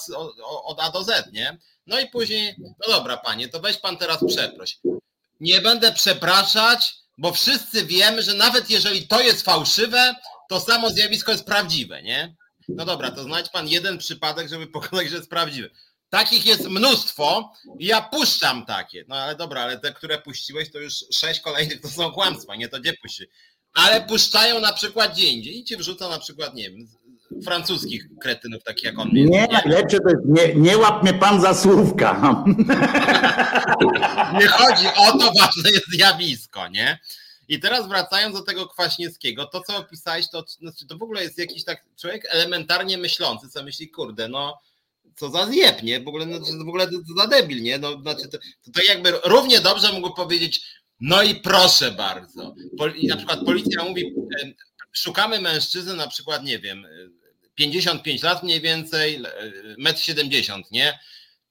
od 0.64 0.80
A 0.80 0.90
do 0.90 1.04
Z, 1.04 1.32
nie? 1.32 1.58
No 1.86 2.00
i 2.00 2.06
później, 2.06 2.54
no 2.58 2.92
dobra, 2.92 3.16
panie, 3.16 3.48
to 3.48 3.60
weź 3.60 3.76
pan 3.76 3.96
teraz 3.96 4.18
przeproś. 4.28 4.78
Nie 5.40 5.60
będę 5.60 5.92
przepraszać, 5.92 6.94
bo 7.18 7.32
wszyscy 7.32 7.86
wiemy, 7.86 8.22
że 8.22 8.34
nawet 8.34 8.70
jeżeli 8.70 9.08
to 9.08 9.20
jest 9.20 9.42
fałszywe, 9.42 10.14
to 10.48 10.60
samo 10.60 10.90
zjawisko 10.90 11.32
jest 11.32 11.44
prawdziwe, 11.44 12.02
nie? 12.02 12.34
No 12.68 12.84
dobra, 12.84 13.10
to 13.10 13.22
znajdź 13.22 13.48
pan 13.48 13.68
jeden 13.68 13.98
przypadek, 13.98 14.48
żeby 14.48 14.66
pokazać, 14.66 15.08
że 15.10 15.16
jest 15.16 15.30
prawdziwy. 15.30 15.70
Takich 16.10 16.46
jest 16.46 16.68
mnóstwo 16.68 17.52
i 17.78 17.86
ja 17.86 18.02
puszczam 18.02 18.66
takie. 18.66 19.04
No 19.08 19.16
ale 19.16 19.36
dobra, 19.36 19.62
ale 19.62 19.78
te, 19.78 19.92
które 19.92 20.18
puściłeś, 20.18 20.72
to 20.72 20.78
już 20.78 21.04
sześć 21.12 21.40
kolejnych 21.40 21.80
to 21.80 21.88
są 21.88 22.12
kłamstwa, 22.12 22.56
nie 22.56 22.68
to 22.68 22.80
gdzie 22.80 22.92
puści. 22.92 23.24
Ale 23.74 24.00
puszczają 24.00 24.60
na 24.60 24.72
przykład 24.72 25.12
gdzie 25.12 25.30
i 25.32 25.64
ci 25.64 25.76
wrzuca 25.76 26.08
na 26.08 26.18
przykład, 26.18 26.54
nie 26.54 26.70
wiem, 26.70 26.88
francuskich 27.44 28.08
kretynów, 28.20 28.62
takich 28.62 28.84
jak 28.84 28.98
on. 28.98 29.08
Nie, 29.12 29.24
nie, 29.24 29.48
to 29.48 30.08
jest 30.08 30.24
nie, 30.24 30.54
nie 30.54 30.78
łap 30.78 31.02
mnie 31.02 31.14
pan 31.14 31.40
za 31.40 31.54
słówka. 31.54 32.12
nie 34.40 34.46
chodzi 34.46 34.86
o 34.86 35.18
to, 35.18 35.32
ważne 35.40 35.70
jest 35.70 35.90
zjawisko, 35.92 36.68
nie? 36.68 36.98
I 37.48 37.60
teraz 37.60 37.88
wracając 37.88 38.36
do 38.36 38.42
tego 38.42 38.66
Kwaśniewskiego, 38.66 39.46
to 39.46 39.60
co 39.60 39.76
opisałeś, 39.76 40.30
to, 40.30 40.44
znaczy 40.60 40.86
to 40.86 40.98
w 40.98 41.02
ogóle 41.02 41.22
jest 41.22 41.38
jakiś 41.38 41.64
tak 41.64 41.84
człowiek 42.00 42.26
elementarnie 42.30 42.98
myślący, 42.98 43.48
co 43.48 43.62
myśli, 43.62 43.90
kurde, 43.90 44.28
no 44.28 44.58
co 45.16 45.30
za 45.30 45.46
zjeb, 45.46 45.82
nie? 45.82 46.00
W 46.00 46.08
ogóle, 46.08 46.26
no, 46.26 46.38
w 46.64 46.68
ogóle 46.68 46.88
za 47.16 47.26
debil, 47.26 47.62
nie? 47.62 47.78
No, 47.78 48.00
znaczy 48.00 48.28
to, 48.28 48.38
to, 48.38 48.72
to 48.72 48.82
jakby 48.82 49.12
równie 49.24 49.60
dobrze 49.60 49.92
mógł 49.92 50.14
powiedzieć, 50.14 50.62
no 51.00 51.22
i 51.22 51.34
proszę 51.34 51.90
bardzo. 51.90 52.54
I 52.96 53.06
na 53.06 53.16
przykład 53.16 53.44
policja 53.44 53.84
mówi, 53.84 54.14
szukamy 54.92 55.40
mężczyzny 55.40 55.94
na 55.94 56.08
przykład, 56.08 56.44
nie 56.44 56.58
wiem, 56.58 56.86
55 57.54 58.22
lat 58.22 58.42
mniej 58.42 58.60
więcej, 58.60 59.22
1,70 59.78 60.54
m, 60.54 60.62
nie? 60.70 60.98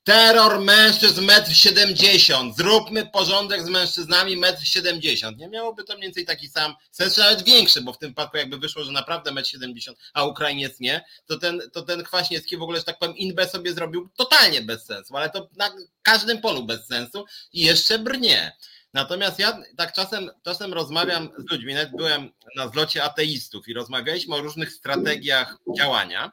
Terror 0.03 0.59
mężczyzn 0.59 1.21
1,70 1.27 2.41
m. 2.41 2.53
Zróbmy 2.53 3.05
porządek 3.05 3.63
z 3.65 3.69
mężczyznami 3.69 4.41
1,70 4.41 5.27
m. 5.27 5.37
Nie 5.37 5.47
miałoby 5.47 5.83
to 5.83 5.93
mniej 5.93 6.03
więcej 6.03 6.25
taki 6.25 6.47
sam 6.47 6.75
sens, 6.91 7.17
nawet 7.17 7.43
większy, 7.43 7.81
bo 7.81 7.93
w 7.93 7.97
tym 7.97 8.09
wypadku 8.09 8.37
jakby 8.37 8.57
wyszło, 8.57 8.83
że 8.83 8.91
naprawdę 8.91 9.31
1,70 9.31 9.89
m, 9.89 9.95
a 10.13 10.23
Ukrainiec 10.23 10.79
nie, 10.79 11.05
to 11.25 11.37
ten, 11.37 11.61
to 11.73 11.81
ten 11.81 12.03
Kwaśniewski 12.03 12.57
w 12.57 12.61
ogóle, 12.61 12.79
że 12.79 12.83
tak 12.85 12.99
powiem, 12.99 13.17
inbę 13.17 13.49
sobie 13.49 13.73
zrobił 13.73 14.09
totalnie 14.17 14.61
bez 14.61 14.85
sensu, 14.85 15.17
ale 15.17 15.29
to 15.29 15.49
na 15.57 15.71
każdym 16.01 16.41
polu 16.41 16.63
bez 16.63 16.87
sensu 16.87 17.25
i 17.53 17.61
jeszcze 17.61 17.99
brnie. 17.99 18.51
Natomiast 18.93 19.39
ja 19.39 19.57
tak 19.77 19.93
czasem, 19.93 20.29
czasem 20.43 20.73
rozmawiam 20.73 21.29
z 21.37 21.51
ludźmi, 21.51 21.73
nawet 21.73 21.91
byłem 21.91 22.31
na 22.55 22.67
zlocie 22.67 23.03
ateistów 23.03 23.67
i 23.67 23.73
rozmawialiśmy 23.73 24.35
o 24.35 24.41
różnych 24.41 24.73
strategiach 24.73 25.57
działania. 25.77 26.31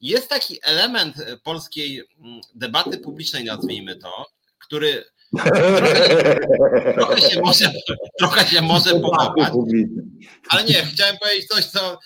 Jest 0.00 0.28
taki 0.28 0.58
element 0.62 1.16
polskiej 1.42 1.98
mm, 1.98 2.40
debaty 2.54 2.98
publicznej, 2.98 3.44
nazwijmy 3.44 3.96
to, 3.96 4.26
który 4.58 5.04
trochę 6.94 7.20
się 7.20 7.40
może, 7.40 7.72
trochę 8.18 8.46
się 8.46 8.62
może 8.62 8.90
podobać. 8.90 9.52
Ale 10.48 10.64
nie, 10.64 10.86
chciałem 10.86 11.18
powiedzieć 11.18 11.46
coś, 11.46 11.64
co 11.64 11.98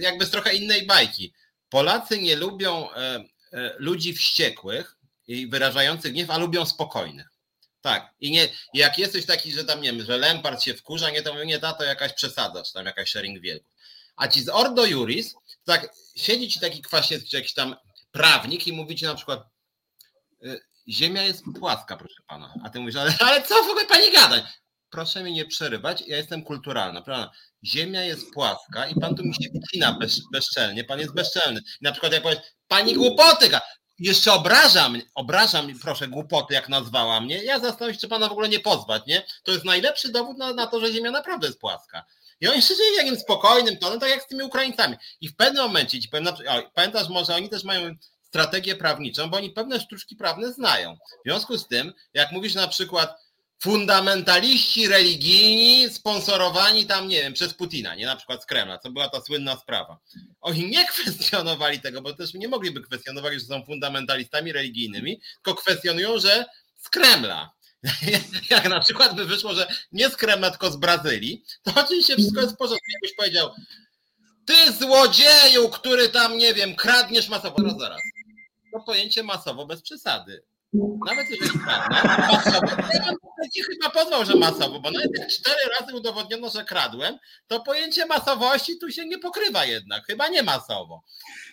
jakby 0.00 0.26
z 0.26 0.30
trochę 0.30 0.54
innej 0.54 0.86
bajki. 0.86 1.32
Polacy 1.68 2.18
nie 2.22 2.36
lubią 2.36 2.90
e, 2.90 3.24
e, 3.52 3.74
ludzi 3.78 4.14
wściekłych 4.14 4.96
i 5.28 5.46
wyrażających 5.46 6.12
gniew, 6.12 6.30
a 6.30 6.38
lubią 6.38 6.66
spokojnych. 6.66 7.35
Tak. 7.86 8.14
I 8.20 8.30
nie, 8.30 8.48
jak 8.74 8.98
jesteś 8.98 9.26
taki, 9.26 9.52
że 9.52 9.64
tam 9.64 9.80
nie 9.80 9.92
wiem, 9.92 10.04
że 10.04 10.18
Lempart 10.18 10.62
się 10.62 10.74
wkurza, 10.74 11.10
nie 11.10 11.22
to 11.22 11.32
mówię, 11.32 11.46
nie 11.46 11.58
ta 11.58 11.72
to 11.72 11.84
jakaś 11.84 12.12
przesada, 12.12 12.62
czy 12.62 12.72
tam 12.72 12.86
jakaś 12.86 13.10
sharing 13.10 13.40
wielków. 13.40 13.72
A 14.16 14.28
ci 14.28 14.42
z 14.42 14.48
Ordo 14.48 14.86
Juris, 14.86 15.34
tak 15.64 15.94
siedzi 16.16 16.48
ci 16.48 16.60
taki 16.60 16.82
kwasiec, 16.82 17.28
czy 17.30 17.36
jakiś 17.36 17.54
tam 17.54 17.76
prawnik 18.12 18.66
i 18.66 18.72
mówi 18.72 18.96
ci 18.96 19.04
na 19.04 19.14
przykład 19.14 19.40
y, 20.44 20.60
Ziemia 20.88 21.22
jest 21.22 21.42
płaska, 21.60 21.96
proszę 21.96 22.22
pana. 22.26 22.54
A 22.64 22.70
ty 22.70 22.80
mówisz, 22.80 22.96
ale, 22.96 23.14
ale 23.20 23.42
co 23.42 23.54
w 23.54 23.68
ogóle 23.70 23.86
pani 23.86 24.12
gadać? 24.12 24.44
Proszę 24.90 25.22
mi 25.22 25.32
nie 25.32 25.44
przerywać, 25.44 26.02
ja 26.06 26.16
jestem 26.16 26.42
kulturalna, 26.42 27.02
prawda? 27.02 27.30
Ziemia 27.64 28.02
jest 28.02 28.32
płaska 28.34 28.86
i 28.86 29.00
pan 29.00 29.14
tu 29.16 29.24
mi 29.24 29.34
się 29.34 29.50
wcina 29.66 29.92
bez, 29.92 30.20
bezczelnie, 30.32 30.84
pan 30.84 31.00
jest 31.00 31.14
bezczelny. 31.14 31.60
I 31.60 31.84
na 31.84 31.92
przykład 31.92 32.12
jak 32.12 32.22
powiesz, 32.22 32.38
pani 32.68 32.94
głupoty, 32.94 33.50
jeszcze 33.98 34.32
obrażam, 34.32 34.96
obrażam, 35.14 35.78
proszę, 35.82 36.08
głupoty, 36.08 36.54
jak 36.54 36.68
nazwała 36.68 37.20
mnie. 37.20 37.44
Ja 37.44 37.58
zastanawiam 37.58 37.94
się, 37.94 38.00
czy 38.00 38.08
pana 38.08 38.28
w 38.28 38.32
ogóle 38.32 38.48
nie 38.48 38.60
pozwać, 38.60 39.02
nie? 39.06 39.26
To 39.42 39.52
jest 39.52 39.64
najlepszy 39.64 40.12
dowód 40.12 40.38
na, 40.38 40.52
na 40.52 40.66
to, 40.66 40.80
że 40.80 40.92
Ziemia 40.92 41.10
naprawdę 41.10 41.46
jest 41.46 41.60
płaska. 41.60 42.04
I 42.40 42.48
oni 42.48 42.62
żyli 42.62 42.96
takim 42.96 43.16
spokojnym 43.20 43.78
tonem, 43.78 44.00
tak 44.00 44.10
jak 44.10 44.22
z 44.22 44.26
tymi 44.26 44.42
Ukraińcami. 44.42 44.96
I 45.20 45.28
w 45.28 45.36
pewnym 45.36 45.62
momencie, 45.62 46.00
ci 46.00 46.08
powiem, 46.08 46.28
o, 46.28 46.62
pamiętasz, 46.74 47.08
może 47.08 47.34
oni 47.34 47.48
też 47.48 47.64
mają 47.64 47.94
strategię 48.22 48.76
prawniczą, 48.76 49.30
bo 49.30 49.36
oni 49.36 49.50
pewne 49.50 49.80
sztuczki 49.80 50.16
prawne 50.16 50.52
znają. 50.52 50.96
W 50.96 51.28
związku 51.28 51.58
z 51.58 51.68
tym, 51.68 51.92
jak 52.14 52.32
mówisz 52.32 52.54
na 52.54 52.68
przykład, 52.68 53.25
fundamentaliści 53.58 54.88
religijni 54.88 55.90
sponsorowani 55.90 56.86
tam, 56.86 57.08
nie 57.08 57.22
wiem, 57.22 57.32
przez 57.32 57.54
Putina, 57.54 57.94
nie 57.94 58.06
na 58.06 58.16
przykład 58.16 58.42
z 58.42 58.46
Kremla, 58.46 58.78
co 58.78 58.90
była 58.90 59.08
ta 59.08 59.20
słynna 59.20 59.56
sprawa. 59.56 59.98
Oni 60.40 60.70
nie 60.70 60.86
kwestionowali 60.92 61.80
tego, 61.80 62.02
bo 62.02 62.12
też 62.12 62.34
nie 62.34 62.48
mogliby 62.48 62.82
kwestionować, 62.82 63.34
że 63.34 63.40
są 63.40 63.64
fundamentalistami 63.64 64.52
religijnymi, 64.52 65.20
tylko 65.34 65.62
kwestionują, 65.62 66.18
że 66.18 66.44
z 66.76 66.88
Kremla. 66.88 67.50
Jak 68.50 68.68
na 68.68 68.80
przykład 68.80 69.16
by 69.16 69.24
wyszło, 69.24 69.54
że 69.54 69.68
nie 69.92 70.10
z 70.10 70.16
Kremla, 70.16 70.50
tylko 70.50 70.70
z 70.70 70.76
Brazylii, 70.76 71.44
to 71.62 71.72
oczywiście 71.76 72.16
wszystko 72.16 72.40
jest 72.40 72.54
w 72.54 72.56
porządku. 72.56 72.86
Jakbyś 72.92 73.16
powiedział, 73.16 73.50
ty 74.46 74.72
złodzieju, 74.72 75.68
który 75.68 76.08
tam, 76.08 76.38
nie 76.38 76.54
wiem, 76.54 76.76
kradniesz 76.76 77.28
masowo, 77.28 77.56
zaraz, 77.58 77.78
zaraz. 77.78 78.00
To 78.72 78.80
pojęcie 78.80 79.22
masowo 79.22 79.66
bez 79.66 79.82
przesady 79.82 80.42
nawet 81.06 81.30
jeżeli 81.30 81.58
masowo, 82.32 82.66
ci 83.54 83.62
chyba 83.62 83.90
pozwał, 83.90 84.24
że 84.24 84.34
masowo, 84.34 84.80
bo 84.80 84.90
nawet 84.90 85.10
jak 85.18 85.28
cztery 85.28 85.60
razy 85.80 85.94
udowodniono, 85.94 86.50
że 86.50 86.64
kradłem, 86.64 87.18
to 87.46 87.60
pojęcie 87.60 88.06
masowości 88.06 88.78
tu 88.78 88.90
się 88.90 89.06
nie 89.06 89.18
pokrywa 89.18 89.64
jednak, 89.64 90.06
chyba 90.06 90.28
nie 90.28 90.42
masowo. 90.42 91.02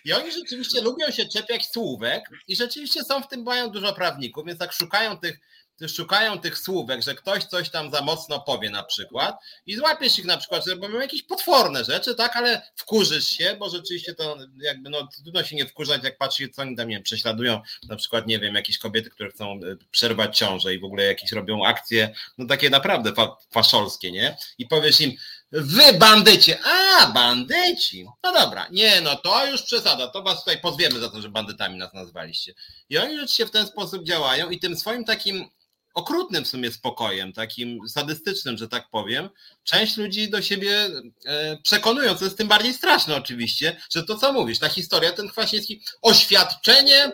I 0.04 0.12
oni 0.12 0.32
rzeczywiście 0.32 0.80
lubią 0.80 1.10
się 1.10 1.26
czepiać 1.26 1.70
słówek 1.72 2.24
i 2.48 2.56
rzeczywiście 2.56 3.04
są 3.04 3.22
w 3.22 3.28
tym, 3.28 3.42
mają 3.42 3.70
dużo 3.70 3.92
prawników, 3.92 4.46
więc 4.46 4.60
jak 4.60 4.72
szukają 4.72 5.18
tych 5.18 5.40
szukają 5.88 6.38
tych 6.38 6.58
słówek, 6.58 7.02
że 7.02 7.14
ktoś 7.14 7.44
coś 7.44 7.70
tam 7.70 7.90
za 7.90 8.00
mocno 8.00 8.40
powie 8.40 8.70
na 8.70 8.82
przykład 8.82 9.36
i 9.66 9.76
złapiesz 9.76 10.18
ich 10.18 10.24
na 10.24 10.36
przykład, 10.36 10.66
że 10.66 10.74
robią 10.74 11.00
jakieś 11.00 11.22
potworne 11.22 11.84
rzeczy, 11.84 12.14
tak, 12.14 12.36
ale 12.36 12.62
wkurzysz 12.76 13.26
się, 13.26 13.56
bo 13.58 13.70
rzeczywiście 13.70 14.14
to 14.14 14.36
jakby 14.60 14.90
no 14.90 15.08
trudno 15.24 15.44
się 15.44 15.56
nie 15.56 15.66
wkurzać, 15.66 16.04
jak 16.04 16.18
patrzysz, 16.18 16.50
co 16.50 16.62
oni 16.62 16.76
tam, 16.76 16.88
nie 16.88 16.96
wiem, 16.96 17.02
prześladują 17.02 17.60
na 17.88 17.96
przykład, 17.96 18.26
nie 18.26 18.38
wiem, 18.38 18.54
jakieś 18.54 18.78
kobiety, 18.78 19.10
które 19.10 19.30
chcą 19.30 19.52
e, 19.52 19.58
przerwać 19.90 20.38
ciążę 20.38 20.74
i 20.74 20.80
w 20.80 20.84
ogóle 20.84 21.04
jakieś 21.04 21.32
robią 21.32 21.66
akcje, 21.66 22.14
no 22.38 22.46
takie 22.46 22.70
naprawdę 22.70 23.12
fa 23.12 23.36
faszolskie, 23.50 24.12
nie? 24.12 24.36
I 24.58 24.66
powiesz 24.66 25.00
im, 25.00 25.12
Wy 25.56 25.92
bandycie, 25.98 26.58
a 26.64 27.06
bandyci. 27.06 28.06
No 28.24 28.32
dobra, 28.32 28.66
nie, 28.70 29.00
no 29.00 29.16
to 29.16 29.46
już 29.46 29.62
przesada, 29.62 30.08
to 30.08 30.22
was 30.22 30.38
tutaj 30.38 30.60
pozwiemy 30.60 31.00
za 31.00 31.10
to, 31.10 31.22
że 31.22 31.28
bandytami 31.28 31.78
nas 31.78 31.94
nazwaliście. 31.94 32.54
I 32.88 32.98
oni 32.98 33.14
rzeczywiście 33.14 33.46
w 33.46 33.50
ten 33.50 33.66
sposób 33.66 34.04
działają 34.04 34.50
i 34.50 34.58
tym 34.58 34.76
swoim 34.76 35.04
takim 35.04 35.50
okrutnym 35.94 36.44
w 36.44 36.48
sumie 36.48 36.70
spokojem, 36.70 37.32
takim 37.32 37.88
sadystycznym, 37.88 38.58
że 38.58 38.68
tak 38.68 38.90
powiem, 38.90 39.28
część 39.64 39.96
ludzi 39.96 40.30
do 40.30 40.42
siebie 40.42 40.90
e, 41.24 41.58
przekonują, 41.62 42.14
co 42.14 42.24
jest 42.24 42.38
tym 42.38 42.48
bardziej 42.48 42.74
straszne 42.74 43.16
oczywiście, 43.16 43.76
że 43.90 44.02
to 44.02 44.18
co 44.18 44.32
mówisz, 44.32 44.58
ta 44.58 44.68
historia, 44.68 45.12
ten 45.12 45.28
Kwaśniewski, 45.28 45.82
oświadczenie, 46.02 47.12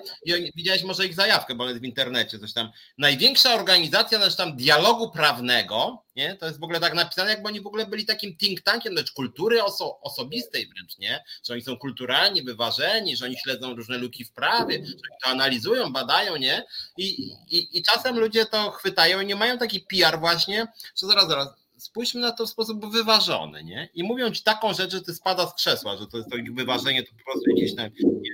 widziałeś 0.56 0.82
może 0.82 1.06
ich 1.06 1.14
zajawkę, 1.14 1.54
bo 1.54 1.68
jest 1.68 1.80
w 1.80 1.84
internecie, 1.84 2.38
coś 2.38 2.52
tam, 2.52 2.70
największa 2.98 3.54
organizacja, 3.54 4.18
znaczy 4.18 4.36
tam 4.36 4.56
dialogu 4.56 5.10
prawnego, 5.10 6.04
nie? 6.16 6.36
To 6.36 6.46
jest 6.46 6.60
w 6.60 6.64
ogóle 6.64 6.80
tak 6.80 6.94
napisane, 6.94 7.30
jakby 7.30 7.48
oni 7.48 7.60
w 7.60 7.66
ogóle 7.66 7.86
byli 7.86 8.06
takim 8.06 8.36
think 8.36 8.60
tankiem, 8.60 8.94
lecz 8.94 9.12
kultury 9.12 9.64
oso 9.64 10.00
osobistej 10.00 10.66
wręcz, 10.66 10.98
nie? 10.98 11.24
Że 11.44 11.52
oni 11.52 11.62
są 11.62 11.76
kulturalni, 11.76 12.42
wyważeni, 12.42 13.16
że 13.16 13.24
oni 13.24 13.36
śledzą 13.38 13.74
różne 13.74 13.98
luki 13.98 14.24
w 14.24 14.32
prawie, 14.32 14.74
że 14.74 14.92
oni 14.92 15.20
to 15.24 15.28
analizują, 15.28 15.92
badają, 15.92 16.36
nie? 16.36 16.64
I, 16.96 17.32
i, 17.50 17.78
i 17.78 17.82
czasem 17.82 18.18
ludzie 18.18 18.46
to 18.46 18.69
chwytają 18.70 19.20
i 19.20 19.26
nie 19.26 19.36
mają 19.36 19.58
taki 19.58 19.80
PR 19.80 20.20
właśnie, 20.20 20.66
że 21.00 21.06
zaraz, 21.06 21.28
zaraz, 21.28 21.48
spójrzmy 21.80 22.20
na 22.20 22.32
to 22.32 22.46
w 22.46 22.50
sposób 22.50 22.92
wyważony, 22.92 23.64
nie? 23.64 23.88
I 23.94 24.04
mówią 24.04 24.30
ci 24.30 24.42
taką 24.42 24.74
rzecz, 24.74 24.92
że 24.92 25.02
ty 25.02 25.14
spada 25.14 25.46
z 25.46 25.54
krzesła, 25.54 25.96
że 25.96 26.06
to 26.06 26.16
jest 26.16 26.30
to 26.30 26.36
ich 26.36 26.54
wyważenie, 26.54 27.02
to 27.02 27.12
po 27.18 27.24
prostu 27.24 27.50
jakieś 27.50 27.76
tam, 27.76 27.90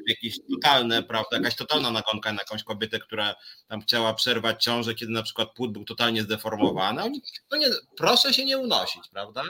jakieś 0.09 0.39
totalne, 0.55 1.03
prawda, 1.03 1.37
jakaś 1.37 1.57
totalna 1.57 1.91
nagonka 1.91 2.33
na 2.33 2.39
jakąś 2.43 2.63
kobietę, 2.63 2.99
która 2.99 3.35
tam 3.69 3.81
chciała 3.81 4.15
przerwać 4.15 4.65
ciążę, 4.65 4.95
kiedy 4.95 5.13
na 5.13 5.23
przykład 5.23 5.53
płód 5.55 5.73
był 5.73 5.85
totalnie 5.85 6.23
zdeformowany. 6.23 7.03
Oni, 7.03 7.23
no 7.51 7.57
nie, 7.57 7.67
proszę 7.97 8.35
się 8.35 8.45
nie 8.45 8.59
unosić, 8.59 9.09
prawda? 9.09 9.43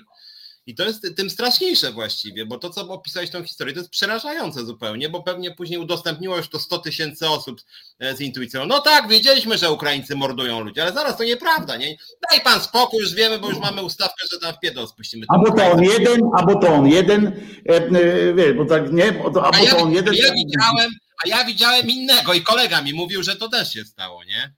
I 0.67 0.75
to 0.75 0.85
jest 0.85 1.17
tym 1.17 1.31
straszniejsze 1.31 1.93
właściwie, 1.93 2.47
bo 2.47 2.59
to, 2.59 2.71
co 2.71 2.89
opisałeś 2.89 3.31
tą 3.31 3.43
historię, 3.43 3.75
to 3.75 3.81
jest 3.81 3.91
przerażające 3.91 4.65
zupełnie, 4.65 5.09
bo 5.09 5.23
pewnie 5.23 5.51
później 5.51 5.79
udostępniło 5.79 6.37
już 6.37 6.49
to 6.49 6.59
100 6.59 6.79
tysięcy 6.79 7.29
osób 7.29 7.61
e, 7.99 8.17
z 8.17 8.21
intuicją. 8.21 8.67
No 8.67 8.81
tak, 8.81 9.09
wiedzieliśmy, 9.09 9.59
że 9.59 9.73
Ukraińcy 9.73 10.17
mordują 10.17 10.61
ludzi, 10.61 10.81
ale 10.81 10.93
zaraz 10.93 11.17
to 11.17 11.25
nieprawda, 11.25 11.77
nie? 11.77 11.97
Daj 12.31 12.41
pan 12.41 12.61
spokój, 12.61 13.01
już 13.01 13.15
wiemy, 13.15 13.39
bo 13.39 13.49
już 13.49 13.59
mamy 13.59 13.83
ustawkę, 13.83 14.27
że 14.33 14.39
tam 14.39 14.55
w 14.55 14.61
piedol 14.61 14.89
spuścimy. 14.89 15.27
Albo 15.29 15.53
to 15.53 15.71
on 15.71 15.83
jeden, 15.83 16.21
albo 16.39 16.61
to 16.61 16.75
on 16.75 16.87
jeden, 16.87 17.27
e, 17.69 17.75
e, 17.75 18.35
wiesz, 18.35 18.53
bo 18.53 18.65
tak 18.65 18.93
nie, 18.93 19.09
albo 19.25 19.65
ja, 19.65 19.71
to 19.71 19.79
on 19.79 19.93
jeden. 19.93 20.15
A 20.15 20.17
ja 20.17 20.33
widziałem, 20.33 20.91
a 21.25 21.29
ja 21.29 21.45
widziałem 21.45 21.91
innego 21.91 22.35
i 22.35 22.43
kolega 22.43 22.83
mi 22.83 22.93
mówił, 22.93 23.23
że 23.23 23.37
to 23.37 23.49
też 23.49 23.73
się 23.73 23.85
stało, 23.85 24.25
nie? 24.25 24.55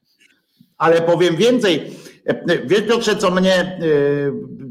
Ale 0.79 1.03
powiem 1.03 1.37
więcej, 1.37 1.91
Wiesz 2.65 2.83
Piotrze, 2.83 3.17
co 3.17 3.31
mnie 3.31 3.81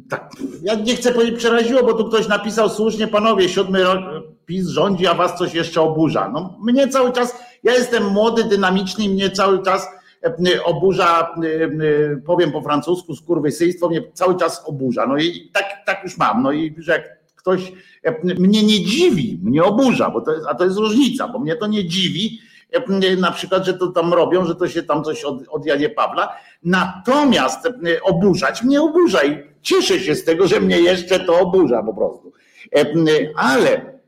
tak, 0.09 0.31
ja 0.61 0.75
nie 0.75 0.95
chcę 0.95 1.11
powiedzieć 1.11 1.37
przeraziło, 1.37 1.83
bo 1.83 1.93
tu 1.93 2.05
ktoś 2.05 2.27
napisał 2.27 2.69
słusznie, 2.69 3.07
panowie, 3.07 3.49
siódmy 3.49 3.83
rok 3.83 3.99
PiS 4.45 4.67
rządzi, 4.67 5.07
a 5.07 5.13
was 5.13 5.37
coś 5.37 5.53
jeszcze 5.53 5.81
oburza. 5.81 6.29
No 6.33 6.57
mnie 6.63 6.87
cały 6.87 7.11
czas, 7.11 7.35
ja 7.63 7.73
jestem 7.73 8.05
młody, 8.05 8.43
dynamiczny 8.43 9.03
i 9.03 9.09
mnie 9.09 9.29
cały 9.29 9.63
czas 9.63 9.87
oburza, 10.65 11.35
powiem 12.25 12.51
po 12.51 12.61
francusku, 12.61 13.15
skurwysyństwo 13.15 13.89
mnie 13.89 14.01
cały 14.13 14.37
czas 14.37 14.63
oburza. 14.65 15.07
No 15.07 15.17
i 15.17 15.49
tak, 15.53 15.65
tak 15.85 16.03
już 16.03 16.17
mam. 16.17 16.43
No 16.43 16.51
i 16.51 16.75
że 16.77 16.91
jak 16.91 17.17
ktoś 17.35 17.71
mnie 18.39 18.63
nie 18.63 18.85
dziwi, 18.85 19.39
mnie 19.43 19.63
oburza, 19.63 20.09
bo 20.09 20.21
to 20.21 20.33
jest, 20.33 20.47
a 20.47 20.55
to 20.55 20.63
jest 20.63 20.77
różnica, 20.77 21.27
bo 21.27 21.39
mnie 21.39 21.55
to 21.55 21.67
nie 21.67 21.85
dziwi, 21.85 22.39
na 23.17 23.31
przykład, 23.31 23.65
że 23.65 23.73
to 23.73 23.87
tam 23.87 24.13
robią, 24.13 24.45
że 24.45 24.55
to 24.55 24.67
się 24.67 24.83
tam 24.83 25.03
coś 25.03 25.23
od, 25.23 25.47
od 25.49 25.65
Janie 25.65 25.89
Pawla. 25.89 26.35
Natomiast 26.63 27.67
oburzać 28.03 28.63
mnie 28.63 28.81
oburza 28.81 29.23
i 29.23 29.43
cieszę 29.61 29.99
się 29.99 30.15
z 30.15 30.23
tego, 30.23 30.47
że 30.47 30.59
mnie 30.59 30.79
jeszcze 30.79 31.19
to 31.19 31.39
oburza 31.39 31.83
po 31.83 31.93
prostu. 31.93 32.33
Ale 33.35 33.99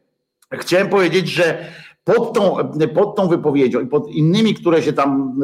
chciałem 0.53 0.89
powiedzieć, 0.89 1.27
że 1.27 1.65
pod 2.03 2.33
tą, 2.33 2.57
pod 2.95 3.15
tą 3.15 3.27
wypowiedzią 3.27 3.79
i 3.79 3.87
pod 3.87 4.07
innymi, 4.07 4.55
które 4.55 4.83
się 4.83 4.93
tam 4.93 5.39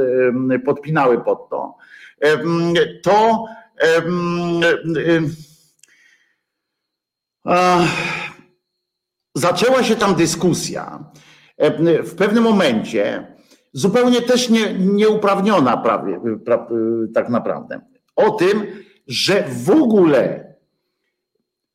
podpinały 0.66 1.24
pod 1.24 1.50
to, 1.50 1.78
to 3.04 3.46
zaczęła 9.36 9.84
się 9.84 9.96
tam 9.96 10.16
dyskusja 10.16 11.00
w 12.04 12.16
pewnym 12.16 12.44
momencie, 12.44 13.28
zupełnie 13.74 14.22
też 14.22 14.50
nie, 14.50 14.74
nieuprawniona 14.74 15.78
prawie, 15.78 16.20
pra, 16.46 16.68
tak 17.14 17.30
naprawdę, 17.30 17.82
o 18.16 18.32
tym, 18.32 18.66
że 19.08 19.46
w 19.66 19.70
ogóle 19.70 20.54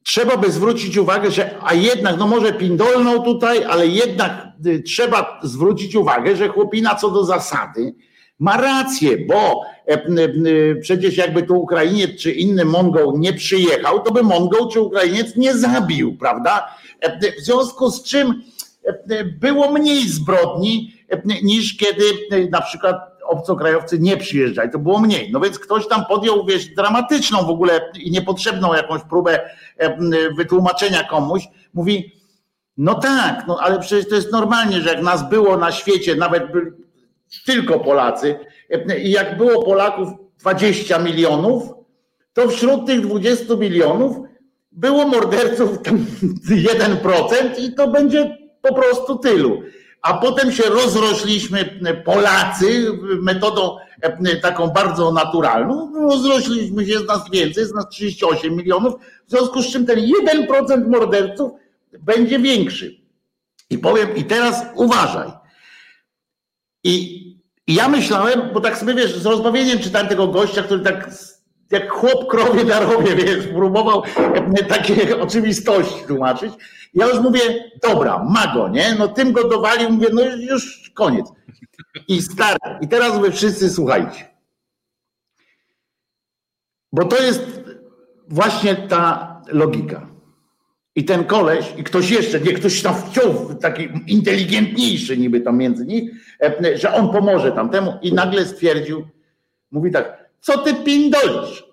trzeba 0.04 0.36
by 0.36 0.50
zwrócić 0.50 0.96
uwagę, 0.96 1.30
że 1.30 1.54
a 1.62 1.74
jednak, 1.74 2.16
no 2.18 2.26
może 2.26 2.52
pindolną 2.52 3.22
tutaj, 3.22 3.64
ale 3.64 3.86
jednak 3.86 4.48
trzeba 4.86 5.40
zwrócić 5.42 5.94
uwagę, 5.94 6.36
że 6.36 6.48
chłopina 6.48 6.94
co 6.94 7.10
do 7.10 7.24
zasady 7.24 7.94
ma 8.38 8.56
rację, 8.56 9.18
bo 9.26 9.62
e, 9.86 10.00
przecież 10.80 11.16
jakby 11.16 11.42
tu 11.42 11.60
Ukrainiec 11.60 12.20
czy 12.20 12.32
inny 12.32 12.64
Mongol 12.64 13.12
nie 13.18 13.32
przyjechał, 13.32 14.02
to 14.02 14.12
by 14.12 14.22
Mongol 14.22 14.68
czy 14.72 14.80
Ukrainiec 14.80 15.36
nie 15.36 15.56
zabił, 15.56 16.16
prawda? 16.16 16.74
E, 17.00 17.32
w 17.40 17.44
związku 17.44 17.90
z 17.90 18.02
czym 18.02 18.42
było 19.40 19.70
mniej 19.72 20.08
zbrodni 20.08 20.94
niż 21.42 21.76
kiedy 21.76 22.04
na 22.50 22.60
przykład 22.60 22.96
obcokrajowcy 23.30 23.98
nie 23.98 24.16
przyjeżdżali, 24.16 24.70
to 24.70 24.78
było 24.78 25.00
mniej. 25.00 25.32
No 25.32 25.40
więc 25.40 25.58
ktoś 25.58 25.88
tam 25.88 26.04
podjął, 26.04 26.46
wiesz, 26.46 26.66
dramatyczną 26.66 27.46
w 27.46 27.50
ogóle 27.50 27.90
i 28.00 28.10
niepotrzebną 28.10 28.74
jakąś 28.74 29.02
próbę 29.02 29.50
wytłumaczenia 30.36 31.04
komuś. 31.04 31.44
Mówi, 31.74 32.12
no 32.76 32.94
tak, 32.94 33.44
no 33.48 33.58
ale 33.60 33.80
przecież 33.80 34.08
to 34.08 34.14
jest 34.14 34.32
normalnie, 34.32 34.80
że 34.80 34.88
jak 34.88 35.02
nas 35.02 35.28
było 35.30 35.56
na 35.56 35.72
świecie, 35.72 36.14
nawet 36.14 36.52
byli 36.52 36.70
tylko 37.46 37.80
Polacy, 37.80 38.38
i 39.02 39.10
jak 39.10 39.36
było 39.36 39.64
Polaków 39.64 40.08
20 40.40 40.98
milionów, 40.98 41.62
to 42.32 42.48
wśród 42.48 42.86
tych 42.86 43.00
20 43.00 43.56
milionów 43.56 44.16
było 44.72 45.06
morderców 45.06 45.78
1% 45.78 47.58
i 47.64 47.74
to 47.74 47.88
będzie 47.88 48.36
po 48.62 48.74
prostu 48.74 49.18
tylu. 49.18 49.62
A 50.02 50.14
potem 50.14 50.52
się 50.52 50.62
rozrośliśmy 50.62 51.82
Polacy 52.04 52.92
metodą 53.20 53.76
e, 54.00 54.36
taką 54.36 54.68
bardzo 54.68 55.12
naturalną. 55.12 55.92
Rozrośliśmy 56.08 56.86
się 56.86 56.98
z 56.98 57.06
nas 57.06 57.30
więcej, 57.30 57.64
z 57.64 57.72
nas 57.72 57.88
38 57.88 58.56
milionów, 58.56 58.94
w 59.26 59.30
związku 59.30 59.62
z 59.62 59.72
czym 59.72 59.86
ten 59.86 59.98
1% 59.98 60.88
morderców 60.88 61.52
będzie 61.98 62.38
większy. 62.38 63.00
I 63.70 63.78
powiem, 63.78 64.16
i 64.16 64.24
teraz 64.24 64.66
uważaj. 64.74 65.32
I, 66.84 67.20
i 67.66 67.74
ja 67.74 67.88
myślałem, 67.88 68.42
bo 68.54 68.60
tak 68.60 68.78
sobie 68.78 68.94
wiesz, 68.94 69.16
z 69.16 69.26
rozbawieniem 69.26 69.78
czytałem 69.78 70.08
tego 70.08 70.26
gościa, 70.26 70.62
który 70.62 70.84
tak 70.84 71.10
jak 71.70 71.90
chłop 71.90 72.30
krowie 72.30 72.64
darowie, 72.64 73.16
wiesz, 73.16 73.46
próbował 73.46 74.02
takie 74.68 75.20
oczywistości 75.20 76.04
tłumaczyć. 76.06 76.52
Ja 76.94 77.06
już 77.06 77.20
mówię, 77.20 77.40
dobra, 77.82 78.24
mago, 78.24 78.68
nie? 78.68 78.94
No 78.98 79.08
tym 79.08 79.32
go 79.32 79.48
dowalił, 79.48 79.90
mówię, 79.90 80.08
no 80.12 80.22
już 80.36 80.90
koniec. 80.94 81.26
I 82.08 82.22
stary, 82.22 82.58
i 82.80 82.88
teraz 82.88 83.18
wy 83.18 83.32
wszyscy 83.32 83.70
słuchajcie. 83.70 84.28
Bo 86.92 87.04
to 87.04 87.22
jest 87.22 87.60
właśnie 88.28 88.76
ta 88.76 89.30
logika. 89.48 90.10
I 90.94 91.04
ten 91.04 91.24
koleś, 91.24 91.74
i 91.76 91.84
ktoś 91.84 92.10
jeszcze, 92.10 92.40
nie 92.40 92.52
ktoś 92.52 92.82
tam 92.82 92.94
wciął, 92.94 93.54
taki 93.54 93.88
inteligentniejszy 94.06 95.18
niby 95.18 95.40
tam 95.40 95.58
między 95.58 95.86
nich, 95.86 96.10
e, 96.42 96.78
że 96.78 96.94
on 96.94 97.12
pomoże 97.12 97.52
tamtemu 97.52 97.92
i 98.02 98.12
nagle 98.12 98.46
stwierdził, 98.46 99.08
mówi 99.70 99.90
tak, 99.90 100.19
co 100.40 100.58
ty 100.58 100.74
pindolisz? 100.74 101.64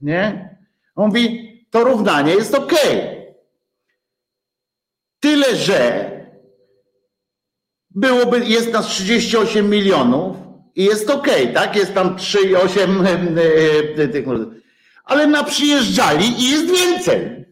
Nie? 0.00 0.56
On 0.96 1.06
mówi, 1.06 1.54
to 1.70 1.84
równanie 1.84 2.34
jest 2.34 2.54
ok. 2.54 2.74
Tyle, 5.20 5.56
że 5.56 6.10
byłoby, 7.90 8.44
jest 8.44 8.72
nas 8.72 8.86
38 8.86 9.70
milionów 9.70 10.36
i 10.74 10.84
jest 10.84 11.10
ok, 11.10 11.28
tak? 11.54 11.76
Jest 11.76 11.94
tam 11.94 12.16
3,8 12.16 13.06
e, 13.98 14.02
e, 14.02 14.08
tych. 14.08 14.26
Ale 15.04 15.26
na 15.26 15.44
przyjeżdżali 15.44 16.42
i 16.42 16.50
jest 16.50 16.66
więcej. 16.66 17.44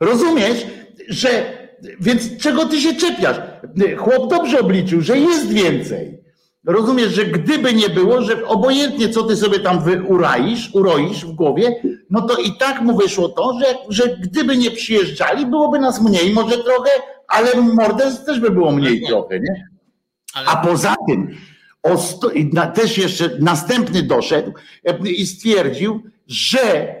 Rozumiesz, 0.00 0.66
że 1.08 1.58
więc 2.00 2.36
czego 2.36 2.66
ty 2.66 2.80
się 2.80 2.94
czepiasz? 2.94 3.36
Chłop 3.98 4.30
dobrze 4.30 4.60
obliczył, 4.60 5.00
że 5.00 5.18
jest 5.18 5.48
więcej. 5.48 6.17
Rozumiesz, 6.66 7.12
że 7.12 7.24
gdyby 7.24 7.74
nie 7.74 7.88
było, 7.88 8.22
że 8.22 8.46
obojętnie 8.46 9.08
co 9.08 9.22
ty 9.22 9.36
sobie 9.36 9.60
tam 9.60 9.82
uraisz, 10.08 10.70
uroisz 10.74 11.24
w 11.24 11.32
głowie, 11.32 11.82
no 12.10 12.20
to 12.20 12.36
i 12.36 12.52
tak 12.52 12.80
mu 12.80 12.96
wyszło 12.96 13.28
to, 13.28 13.58
że, 13.60 13.66
że 13.88 14.16
gdyby 14.16 14.56
nie 14.56 14.70
przyjeżdżali, 14.70 15.46
byłoby 15.46 15.78
nas 15.78 16.02
mniej 16.02 16.32
może 16.32 16.58
trochę, 16.58 16.90
ale 17.28 17.62
morderstw 17.62 18.24
też 18.24 18.40
by 18.40 18.50
było 18.50 18.72
mniej 18.72 19.02
trochę, 19.06 19.40
nie? 19.40 19.68
A 20.46 20.56
poza 20.56 20.94
tym, 21.08 21.36
sto, 21.98 22.30
też 22.74 22.98
jeszcze 22.98 23.30
następny 23.40 24.02
doszedł 24.02 24.52
i 25.04 25.26
stwierdził, 25.26 26.02
że 26.26 26.94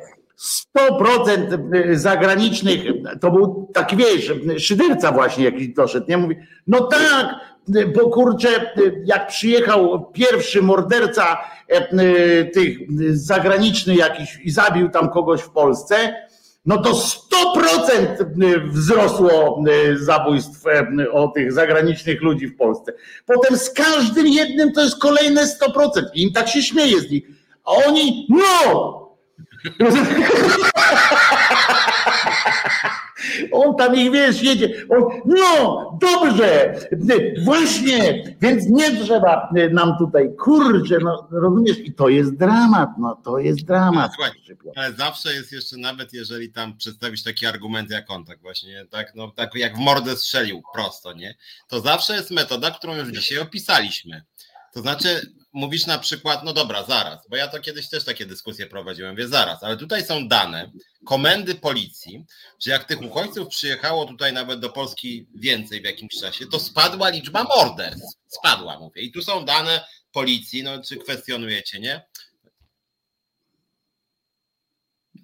100% 0.76 1.96
zagranicznych, 1.96 2.80
to 3.20 3.30
był 3.30 3.70
taki 3.74 3.96
wiesz, 3.96 4.32
szyderca 4.58 5.12
właśnie 5.12 5.44
jakiś 5.44 5.68
doszedł, 5.68 6.06
nie? 6.08 6.16
Mówi, 6.16 6.36
no 6.66 6.80
tak, 6.80 7.26
bo 7.94 8.10
kurczę, 8.10 8.48
jak 9.04 9.26
przyjechał 9.26 10.10
pierwszy 10.12 10.62
morderca 10.62 11.38
e, 11.68 12.44
tych 12.44 12.78
zagraniczny 13.10 13.96
jakiś 13.96 14.40
i 14.44 14.50
zabił 14.50 14.88
tam 14.88 15.10
kogoś 15.10 15.40
w 15.40 15.50
Polsce, 15.50 16.14
no 16.66 16.78
to 16.78 16.90
100% 16.90 18.70
wzrosło 18.70 19.64
zabójstw 19.96 20.66
e, 20.66 21.10
o 21.12 21.28
tych 21.28 21.52
zagranicznych 21.52 22.22
ludzi 22.22 22.46
w 22.46 22.56
Polsce. 22.56 22.92
Potem 23.26 23.58
z 23.58 23.70
każdym 23.70 24.26
jednym 24.26 24.72
to 24.72 24.80
jest 24.80 24.98
kolejne 24.98 25.46
100%. 25.46 26.02
I 26.14 26.22
im 26.22 26.32
tak 26.32 26.48
się 26.48 26.62
śmieje 26.62 27.00
z 27.00 27.10
nich. 27.10 27.26
A 27.64 27.70
oni, 27.88 28.26
no! 28.30 29.07
On 33.52 33.76
tam 33.76 33.94
ich 33.94 34.12
wiesz, 34.12 34.42
jedzie. 34.42 34.86
On, 34.88 35.02
no, 35.24 35.98
dobrze, 36.00 36.74
właśnie, 37.44 38.24
więc 38.40 38.66
nie 38.66 39.04
trzeba 39.04 39.50
nam 39.70 39.98
tutaj, 39.98 40.28
kurczę, 40.38 40.98
no 41.02 41.28
rozumiesz, 41.30 41.78
i 41.78 41.94
to 41.94 42.08
jest 42.08 42.36
dramat, 42.36 42.90
no 42.98 43.20
to 43.24 43.38
jest 43.38 43.64
dramat. 43.64 44.12
Słuchaj, 44.14 44.32
ale 44.76 44.92
zawsze 44.92 45.34
jest 45.34 45.52
jeszcze, 45.52 45.76
nawet 45.76 46.12
jeżeli 46.12 46.52
tam 46.52 46.76
przedstawisz 46.76 47.22
taki 47.22 47.46
argument 47.46 47.90
jak 47.90 48.10
on, 48.10 48.24
tak 48.24 48.40
właśnie, 48.40 48.86
tak, 48.90 49.12
no, 49.14 49.30
tak 49.30 49.54
jak 49.54 49.76
w 49.76 49.80
mordę 49.80 50.16
strzelił 50.16 50.62
prosto, 50.74 51.12
nie? 51.12 51.36
To 51.68 51.80
zawsze 51.80 52.14
jest 52.14 52.30
metoda, 52.30 52.70
którą 52.70 52.96
już 52.96 53.08
dzisiaj 53.08 53.38
opisaliśmy. 53.38 54.22
To 54.72 54.80
znaczy, 54.80 55.32
mówisz 55.58 55.86
na 55.86 55.98
przykład, 55.98 56.44
no 56.44 56.52
dobra, 56.52 56.84
zaraz, 56.84 57.28
bo 57.28 57.36
ja 57.36 57.48
to 57.48 57.60
kiedyś 57.60 57.88
też 57.88 58.04
takie 58.04 58.26
dyskusje 58.26 58.66
prowadziłem, 58.66 59.16
wie 59.16 59.28
zaraz, 59.28 59.62
ale 59.62 59.76
tutaj 59.76 60.04
są 60.04 60.28
dane 60.28 60.70
komendy 61.04 61.54
policji, 61.54 62.24
że 62.60 62.70
jak 62.70 62.84
tych 62.84 63.02
uchodźców 63.02 63.48
przyjechało 63.48 64.06
tutaj 64.06 64.32
nawet 64.32 64.60
do 64.60 64.70
Polski 64.70 65.26
więcej 65.34 65.80
w 65.80 65.84
jakimś 65.84 66.20
czasie, 66.20 66.46
to 66.46 66.60
spadła 66.60 67.08
liczba 67.08 67.44
morderstw. 67.44 68.18
Spadła, 68.26 68.78
mówię. 68.78 69.02
I 69.02 69.12
tu 69.12 69.22
są 69.22 69.44
dane 69.44 69.84
policji, 70.12 70.62
no 70.62 70.82
czy 70.82 70.96
kwestionujecie, 70.96 71.80
nie? 71.80 72.06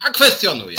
A 0.01 0.11
kwestionuję. 0.11 0.79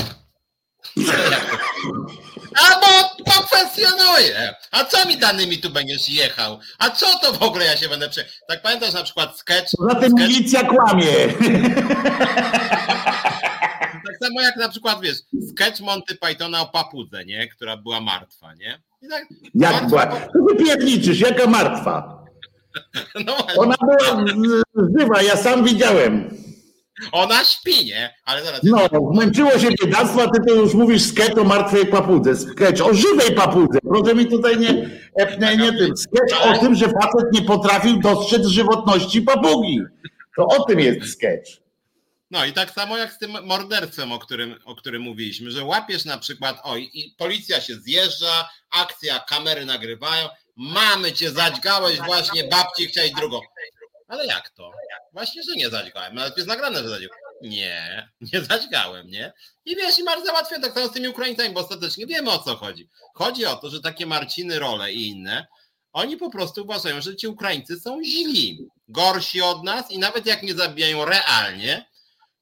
A 2.55 2.79
bo, 2.79 3.15
kwestionuję. 3.47 4.53
A 4.71 4.83
co 4.85 5.07
mi 5.07 5.17
danymi 5.17 5.57
tu 5.57 5.69
będziesz 5.69 6.09
jechał? 6.09 6.59
A 6.79 6.89
co 6.89 7.19
to 7.19 7.33
w 7.33 7.43
ogóle 7.43 7.65
ja 7.65 7.77
się 7.77 7.89
będę 7.89 8.09
prze... 8.09 8.25
Tak 8.47 8.61
pamiętasz 8.61 8.93
na 8.93 9.03
przykład 9.03 9.39
sketch... 9.39 9.71
Za 9.79 9.95
tym 9.95 10.11
sketch... 10.11 10.29
milicja 10.29 10.63
kłamie. 10.63 11.13
Tak 14.05 14.17
samo 14.23 14.41
jak 14.41 14.55
na 14.57 14.69
przykład, 14.69 15.01
wiesz, 15.01 15.17
sketch 15.49 15.79
Monty 15.79 16.15
Pythona 16.15 16.61
o 16.61 16.65
papudze, 16.65 17.25
nie? 17.25 17.47
Która 17.47 17.77
była 17.77 18.01
martwa, 18.01 18.53
nie? 18.53 18.81
Tak, 19.09 19.25
jak 19.55 19.71
martwa... 19.71 19.87
była? 19.89 20.05
To 20.05 20.43
wypierniczysz, 20.49 21.19
jaka 21.19 21.47
martwa? 21.47 22.15
No 23.25 23.37
Ona 23.57 23.75
była 23.81 24.25
żywa, 24.99 25.21
ja 25.21 25.37
sam 25.37 25.63
widziałem. 25.63 26.29
Ona 27.11 27.43
śpi, 27.43 27.85
nie? 27.85 28.15
Ale 28.25 28.43
zaraz. 28.43 28.59
No, 28.63 28.87
męczyło 29.13 29.59
się 29.59 29.67
biedactwo, 29.83 30.23
a 30.23 30.29
ty 30.29 30.39
to 30.47 30.55
już 30.55 30.73
mówisz 30.73 31.03
sketch 31.03 31.37
o 31.37 31.43
martwej 31.43 31.85
papudze. 31.85 32.35
Sketch 32.35 32.81
o 32.81 32.93
żywej 32.93 33.35
papudze. 33.35 33.79
Proszę 33.89 34.15
mi 34.15 34.25
tutaj 34.25 34.57
nie, 34.57 34.73
nie, 35.39 35.57
nie 35.57 35.73
tym. 35.77 35.97
Sketch 35.97 36.41
o 36.45 36.57
tym, 36.57 36.75
że 36.75 36.85
facet 36.85 37.31
nie 37.33 37.41
potrafił 37.41 37.99
dostrzec 37.99 38.45
żywotności 38.45 39.21
papugi. 39.21 39.81
To 40.37 40.45
o 40.45 40.63
tym 40.63 40.79
jest 40.79 41.11
sketch. 41.11 41.51
No 42.31 42.45
i 42.45 42.53
tak 42.53 42.71
samo 42.71 42.97
jak 42.97 43.13
z 43.13 43.17
tym 43.17 43.31
morderstwem, 43.43 44.11
o 44.11 44.19
którym, 44.19 44.55
o 44.65 44.75
którym 44.75 45.01
mówiliśmy, 45.01 45.51
że 45.51 45.63
łapiesz 45.63 46.05
na 46.05 46.17
przykład, 46.17 46.57
oj, 46.63 46.89
i 46.93 47.15
policja 47.17 47.61
się 47.61 47.75
zjeżdża, 47.75 48.49
akcja, 48.71 49.19
kamery 49.19 49.65
nagrywają, 49.65 50.29
mamy 50.55 51.11
cię, 51.11 51.31
zadźgałeś 51.31 52.01
właśnie, 52.01 52.43
babci 52.43 52.87
chciałeś 52.87 53.11
drugą. 53.11 53.39
Ale 54.07 54.25
jak 54.25 54.49
to? 54.49 54.71
Właśnie, 55.13 55.43
że 55.43 55.55
nie 55.55 55.69
zadźgałem. 55.69 56.15
Nawet 56.15 56.37
jest 56.37 56.49
nagrane, 56.49 56.79
że 56.79 56.89
zadźgałem. 56.89 57.23
Nie, 57.41 58.09
nie 58.33 58.41
zadźgałem, 58.41 59.07
nie? 59.07 59.33
I 59.65 59.75
wiesz, 59.75 59.99
i 59.99 60.03
masz 60.03 60.25
załatwione 60.25 60.61
tak 60.61 60.73
samo 60.73 60.87
z 60.87 60.91
tymi 60.91 61.07
Ukraińcami, 61.07 61.53
bo 61.53 61.59
ostatecznie 61.59 62.07
wiemy 62.07 62.31
o 62.31 62.39
co 62.39 62.55
chodzi. 62.55 62.89
Chodzi 63.13 63.45
o 63.45 63.55
to, 63.55 63.69
że 63.69 63.81
takie 63.81 64.05
Marciny, 64.05 64.59
role 64.59 64.93
i 64.93 65.07
inne, 65.07 65.47
oni 65.93 66.17
po 66.17 66.29
prostu 66.29 66.63
uważają, 66.63 67.01
że 67.01 67.15
ci 67.15 67.27
Ukraińcy 67.27 67.79
są 67.79 68.03
źli, 68.03 68.67
gorsi 68.87 69.41
od 69.41 69.63
nas 69.63 69.91
i 69.91 69.99
nawet 69.99 70.25
jak 70.25 70.43
nie 70.43 70.53
zabijają 70.53 71.05
realnie, 71.05 71.85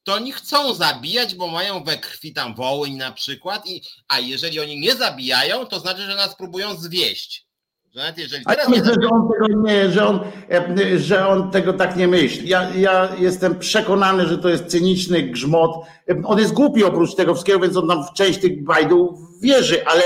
to 0.03 0.13
oni 0.13 0.31
chcą 0.31 0.73
zabijać, 0.73 1.35
bo 1.35 1.47
mają 1.47 1.83
we 1.83 1.97
krwi 1.97 2.33
tam 2.33 2.55
Wołyń 2.55 2.95
na 2.95 3.11
przykład, 3.11 3.67
i, 3.67 3.81
a 4.07 4.19
jeżeli 4.19 4.59
oni 4.59 4.79
nie 4.79 4.95
zabijają, 4.95 5.65
to 5.65 5.79
znaczy, 5.79 6.01
że 6.01 6.15
nas 6.15 6.35
próbują 6.35 6.75
zwieść. 6.75 7.45
Że 7.93 7.99
nawet 7.99 8.17
jeżeli 8.17 8.45
teraz 8.45 8.69
myślę, 8.69 8.93
że 9.01 9.09
on 9.09 9.29
tego 9.29 9.61
nie, 9.61 9.91
że 9.91 10.07
on, 10.07 10.19
e, 10.51 10.99
że 10.99 11.27
on 11.27 11.51
tego 11.51 11.73
tak 11.73 11.95
nie 11.95 12.07
myśli. 12.07 12.49
Ja, 12.49 12.69
ja 12.75 13.09
jestem 13.19 13.59
przekonany, 13.59 14.27
że 14.27 14.37
to 14.37 14.49
jest 14.49 14.65
cyniczny 14.65 15.23
grzmot. 15.23 15.85
E, 16.09 16.21
on 16.25 16.39
jest 16.39 16.53
głupi 16.53 16.83
oprócz 16.83 17.15
tego 17.15 17.33
wszystkiego, 17.33 17.59
więc 17.59 17.77
on 17.77 17.87
tam 17.87 18.03
w 18.03 18.13
część 18.13 18.39
tych 18.39 18.63
bajdów 18.63 19.19
wierzy, 19.41 19.85
ale, 19.85 20.03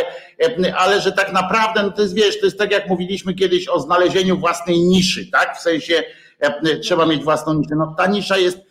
e, 0.68 0.76
ale 0.76 1.02
że 1.02 1.12
tak 1.12 1.34
naprawdę, 1.34 1.84
no 1.84 1.92
to 1.92 2.02
jest 2.02 2.14
wiesz, 2.14 2.40
to 2.40 2.46
jest 2.46 2.58
tak 2.58 2.72
jak 2.72 2.90
mówiliśmy 2.90 3.34
kiedyś 3.34 3.68
o 3.68 3.80
znalezieniu 3.80 4.38
własnej 4.38 4.80
niszy, 4.80 5.32
tak? 5.32 5.58
W 5.58 5.62
sensie 5.62 6.04
trzeba 6.82 7.06
mieć 7.06 7.24
własną 7.24 7.54
niszę. 7.54 7.76
No 7.76 7.96
ta 7.98 8.08
nisza 8.08 8.38
jest 8.38 8.58
E, 8.58 8.60
e, 8.60 8.67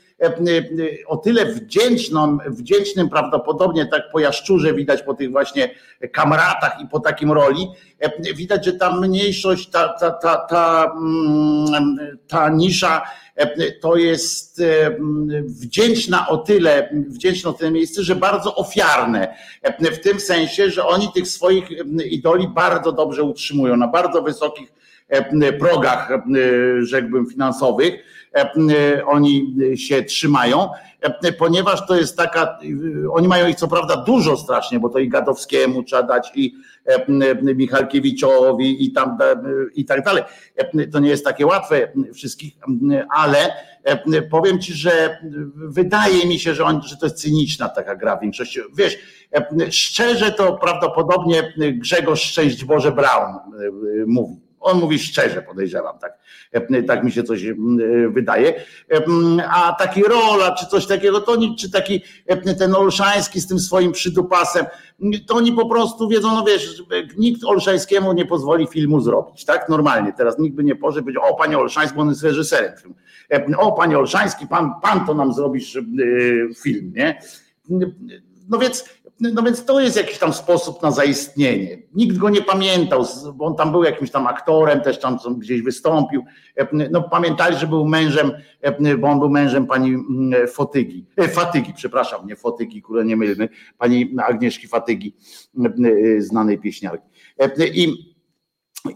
o 1.07 1.17
tyle 1.17 1.47
wdzięczną, 1.47 2.39
wdzięcznym 2.47 3.09
prawdopodobnie 3.09 3.87
tak 3.87 4.03
po 4.13 4.21
jaszczurze 4.21 4.75
widać 4.75 5.03
po 5.03 5.15
tych 5.15 5.31
właśnie 5.31 5.71
kamratach 6.13 6.81
i 6.81 6.89
po 6.89 7.01
takim 7.01 7.33
roli, 7.33 7.67
e, 8.01 8.35
widać, 8.35 8.65
że 8.65 8.73
ta 8.73 8.97
mniejszość, 8.97 9.71
ta, 9.71 9.89
ta, 9.89 10.11
ta, 10.11 10.37
ta, 10.37 10.93
mm, 10.97 12.19
ta 12.29 12.49
nisza 12.49 13.03
to 13.81 13.97
jest 13.97 14.63
wdzięczna 15.45 16.29
o 16.29 16.37
tyle, 16.37 16.91
wdzięczne 17.09 17.51
o 17.51 17.53
tyle 17.53 17.71
miejsce, 17.71 18.03
że 18.03 18.17
bardzo 18.17 18.55
ofiarne. 18.55 19.37
W 19.81 19.99
tym 19.99 20.21
sensie, 20.21 20.71
że 20.71 20.87
oni 20.87 21.13
tych 21.15 21.29
swoich 21.29 21.69
idoli 22.11 22.49
bardzo 22.49 22.93
dobrze 22.93 23.23
utrzymują 23.23 23.77
na 23.77 23.89
bardzo 23.89 24.23
wysokich 24.23 24.73
progach, 25.59 26.09
rzekłbym, 26.83 27.27
finansowych 27.27 27.95
E, 27.95 28.16
oni 29.07 29.57
się 29.77 30.03
trzymają, 30.03 30.69
e, 31.01 31.33
ponieważ 31.33 31.87
to 31.87 31.97
jest 31.97 32.17
taka, 32.17 32.59
oni 33.13 33.29
mają 33.29 33.49
ich 33.49 33.57
co 33.57 33.69
prawda 33.69 33.97
dużo 33.97 34.37
strasznie, 34.37 34.81
bo 34.81 34.89
to 34.89 34.99
i 34.99 35.09
Gadowskiemu 35.09 35.83
trzeba 35.83 36.03
dać 36.03 36.33
i 36.35 36.55
e, 36.85 37.55
Michalkiewiczowi 37.55 38.85
i 38.85 38.93
tam 38.93 39.19
i 39.75 39.85
tak 39.85 40.05
dalej. 40.05 40.23
To 40.93 40.99
nie 40.99 41.09
jest 41.09 41.25
takie 41.25 41.47
łatwe 41.47 41.93
wszystkich, 42.15 42.53
ale 43.17 43.53
powiem 44.31 44.61
ci, 44.61 44.75
że 44.75 45.19
wydaje 45.55 46.27
mi 46.27 46.39
się, 46.39 46.55
że, 46.55 46.65
on, 46.65 46.83
że 46.83 46.97
to 46.97 47.07
jest 47.07 47.23
cyniczna 47.23 47.69
taka 47.69 47.97
gra 47.97 48.17
w 48.17 48.21
większości. 48.21 48.61
Wiesz, 48.77 48.99
szczerze 49.71 50.33
to 50.33 50.53
prawdopodobnie 50.53 51.53
Grzegorz 51.57 52.23
Szczęść 52.23 52.65
Boże 52.65 52.93
Braun 52.93 53.35
mówi 54.07 54.46
on 54.67 54.81
mówi 54.81 54.99
szczerze, 54.99 55.43
podejrzewam, 55.43 55.99
tak, 55.99 56.19
tak 56.87 57.05
mi 57.05 57.13
się 57.13 57.23
coś 57.23 57.45
wydaje. 58.11 58.65
A 59.51 59.77
taki 59.79 60.03
rola, 60.03 60.55
czy 60.55 60.67
coś 60.67 60.87
takiego, 60.87 61.21
to 61.21 61.33
oni, 61.33 61.57
czy 61.57 61.71
taki 61.71 62.03
ten 62.59 62.75
Olszański 62.75 63.41
z 63.41 63.47
tym 63.47 63.59
swoim 63.59 63.93
przydupasem, 63.93 64.67
to 65.27 65.35
oni 65.35 65.53
po 65.53 65.69
prostu 65.69 66.09
wiedzą, 66.09 66.35
no 66.35 66.45
wiesz, 66.45 66.83
nikt 67.19 67.45
Olszańskiemu 67.45 68.13
nie 68.13 68.27
pozwoli 68.27 68.67
filmu 68.67 69.01
zrobić, 69.01 69.45
tak? 69.45 69.69
Normalnie. 69.69 70.13
Teraz 70.13 70.39
nikt 70.39 70.57
by 70.57 70.65
nie 70.65 70.77
poszedł 70.77 71.05
powiedzieć, 71.05 71.23
o 71.31 71.35
panie 71.35 71.59
Olszański, 71.59 71.97
bo 71.97 72.03
on 72.03 72.09
jest 72.09 72.23
reżyserem 72.23 72.73
filmu. 72.81 72.95
O 73.59 73.73
panie 73.73 73.99
Olszański, 73.99 74.47
pan, 74.47 74.73
pan 74.83 75.07
to 75.07 75.15
nam 75.15 75.33
zrobisz 75.33 75.79
film, 76.63 76.93
nie? 76.97 77.21
No 78.49 78.59
więc 78.59 78.85
no 79.21 79.43
więc 79.43 79.65
to 79.65 79.81
jest 79.81 79.97
jakiś 79.97 80.19
tam 80.19 80.33
sposób 80.33 80.83
na 80.83 80.91
zaistnienie. 80.91 81.79
Nikt 81.95 82.17
go 82.17 82.31
nie 82.31 82.43
pamiętał, 82.43 83.07
bo 83.35 83.45
on 83.45 83.57
tam 83.57 83.73
był 83.73 83.85
jakimś 83.85 84.11
tam 84.11 84.27
aktorem, 84.27 84.81
też 84.81 85.01
tam 85.01 85.19
gdzieś 85.39 85.63
wystąpił. 85.63 86.25
No 86.91 87.03
pamiętali, 87.03 87.57
że 87.57 87.67
był 87.67 87.87
mężem, 87.87 88.33
bo 88.99 89.09
on 89.09 89.19
był 89.19 89.31
mężem 89.31 89.67
pani 89.67 89.89
mm, 89.89 90.49
Fotygi, 90.49 91.07
e, 91.17 91.29
Fatygi, 91.29 91.73
przepraszam, 91.75 92.27
nie 92.27 92.37
Fotygi, 92.37 92.83
które 92.83 93.05
nie 93.05 93.17
mylmy, 93.17 93.49
pani 93.79 94.15
Agnieszki 94.27 94.69
Fatygi, 94.69 95.17
znanej 96.19 96.59
pieśniarki. 96.59 97.09
I 97.75 98.17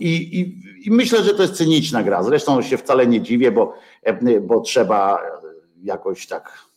I, 0.01 0.41
i, 0.41 0.63
I 0.87 0.91
myślę, 0.91 1.23
że 1.23 1.35
to 1.35 1.43
jest 1.43 1.55
cyniczna 1.55 2.03
gra. 2.03 2.23
Zresztą 2.23 2.63
się 2.63 2.77
wcale 2.77 3.07
nie 3.07 3.21
dziwię, 3.21 3.53
bo, 3.53 3.75
bo 4.43 4.61
trzeba 4.61 5.19
jakoś 5.83 6.27
tak. 6.27 6.70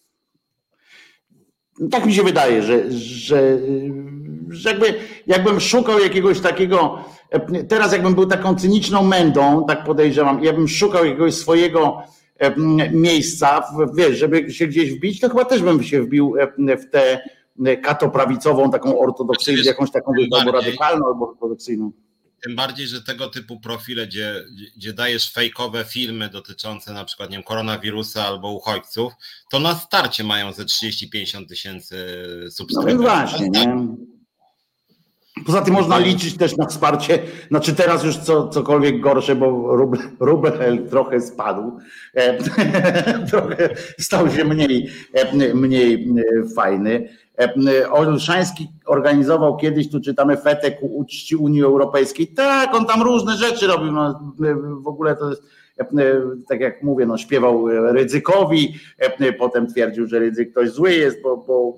Tak 1.92 2.06
mi 2.06 2.14
się 2.14 2.24
wydaje, 2.24 2.64
że, 2.64 2.92
że, 2.92 3.60
że 4.50 4.70
jakby, 4.70 4.94
jakbym 5.28 5.60
szukał 5.60 6.00
jakiegoś 6.00 6.40
takiego. 6.40 6.98
Teraz, 7.68 7.92
jakbym 7.92 8.16
był 8.16 8.26
taką 8.26 8.56
cyniczną 8.56 9.04
mędą, 9.04 9.66
tak 9.68 9.84
podejrzewam, 9.84 10.44
ja 10.44 10.54
bym 10.54 10.68
szukał 10.68 11.06
jakiegoś 11.06 11.34
swojego 11.34 12.02
miejsca, 12.92 13.64
wiesz, 13.96 14.18
żeby 14.18 14.52
się 14.52 14.68
gdzieś 14.68 14.94
wbić, 14.94 15.20
to 15.20 15.30
chyba 15.30 15.46
też 15.46 15.62
bym 15.62 15.84
się 15.84 16.04
wbił 16.04 16.36
w 16.58 16.90
tę 16.92 17.22
katoprawicową, 17.84 18.72
taką 18.72 19.00
ortodoksyjną, 19.00 19.62
jakąś 19.66 19.92
taką 19.92 20.14
radykalną, 20.52 21.06
albo 21.08 21.30
ortodoksyjną. 21.30 21.92
Tym 22.44 22.56
bardziej, 22.56 22.88
że 22.88 23.02
tego 23.02 23.30
typu 23.30 23.60
profile, 23.60 24.08
gdzie, 24.08 24.46
gdzie 24.78 24.94
dajesz 24.94 25.32
fejkowe 25.32 25.86
filmy 25.86 26.30
dotyczące 26.30 26.94
na 26.94 27.06
przykład 27.06 27.30
nie 27.30 27.38
wiem, 27.38 27.44
koronawirusa 27.44 28.26
albo 28.26 28.52
uchodźców, 28.52 29.14
to 29.52 29.60
na 29.60 29.76
starcie 29.76 30.24
mają 30.24 30.54
ze 30.54 30.64
30-50 30.64 31.48
tysięcy 31.48 31.96
subskrybentów. 32.52 33.06
No 33.06 33.12
właśnie, 33.12 33.50
nie? 33.50 33.88
Poza 35.46 35.62
tym 35.62 35.74
można 35.74 36.00
liczyć 36.00 36.38
też 36.38 36.58
na 36.58 36.66
wsparcie, 36.66 37.20
znaczy 37.48 37.76
teraz 37.76 38.04
już 38.04 38.18
co, 38.18 38.48
cokolwiek 38.48 39.00
gorsze, 39.00 39.36
bo 39.36 39.76
rubel, 39.76 40.02
rubel 40.20 40.90
trochę 40.90 41.22
spadł, 41.22 41.80
e, 42.14 42.38
trochę 43.30 43.70
stał 44.00 44.30
się 44.30 44.46
mniej, 44.46 44.90
e, 45.14 45.54
mniej 45.54 45.94
e, 45.94 46.50
fajny. 46.56 47.10
E, 47.40 47.92
Olszański 47.92 48.68
organizował 48.86 49.58
kiedyś, 49.58 49.90
tu 49.90 50.02
czytamy 50.02 50.38
fetę 50.38 50.72
ku 50.72 50.98
uczci 50.98 51.36
Unii 51.36 51.64
Europejskiej. 51.64 52.28
Tak, 52.28 52.76
on 52.76 52.86
tam 52.86 53.02
różne 53.02 53.38
rzeczy 53.38 53.68
robił. 53.68 53.92
No, 53.92 54.34
w 54.82 54.88
ogóle 54.88 55.16
to 55.16 55.30
jest, 55.30 55.44
e, 55.80 55.86
tak 56.48 56.60
jak 56.60 56.84
mówię, 56.84 57.06
no, 57.06 57.18
śpiewał 57.18 57.68
Rydzykowi, 57.68 58.76
e, 58.98 59.34
potem 59.34 59.68
twierdził, 59.68 60.08
że 60.08 60.20
Rydzyk 60.20 60.52
ktoś 60.52 60.70
zły 60.70 60.94
jest, 60.94 61.22
bo, 61.22 61.38
bo 61.38 61.74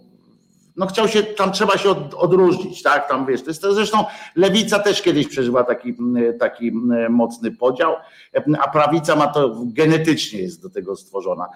no 0.77 0.85
chciał 0.85 1.07
się, 1.07 1.23
tam 1.23 1.51
trzeba 1.51 1.77
się 1.77 1.89
od, 1.89 2.13
odróżnić, 2.13 2.83
tak, 2.83 3.09
tam 3.09 3.25
wiesz, 3.25 3.41
to 3.41 3.49
jest, 3.49 3.61
to 3.61 3.73
zresztą 3.73 4.05
lewica 4.35 4.79
też 4.79 5.01
kiedyś 5.01 5.27
przeżyła 5.27 5.63
taki, 5.63 5.95
taki 6.39 6.71
mocny 7.09 7.51
podział, 7.51 7.95
a 8.59 8.69
prawica 8.69 9.15
ma 9.15 9.27
to, 9.27 9.55
genetycznie 9.65 10.41
jest 10.41 10.61
do 10.61 10.69
tego 10.69 10.95
stworzona, 10.95 11.47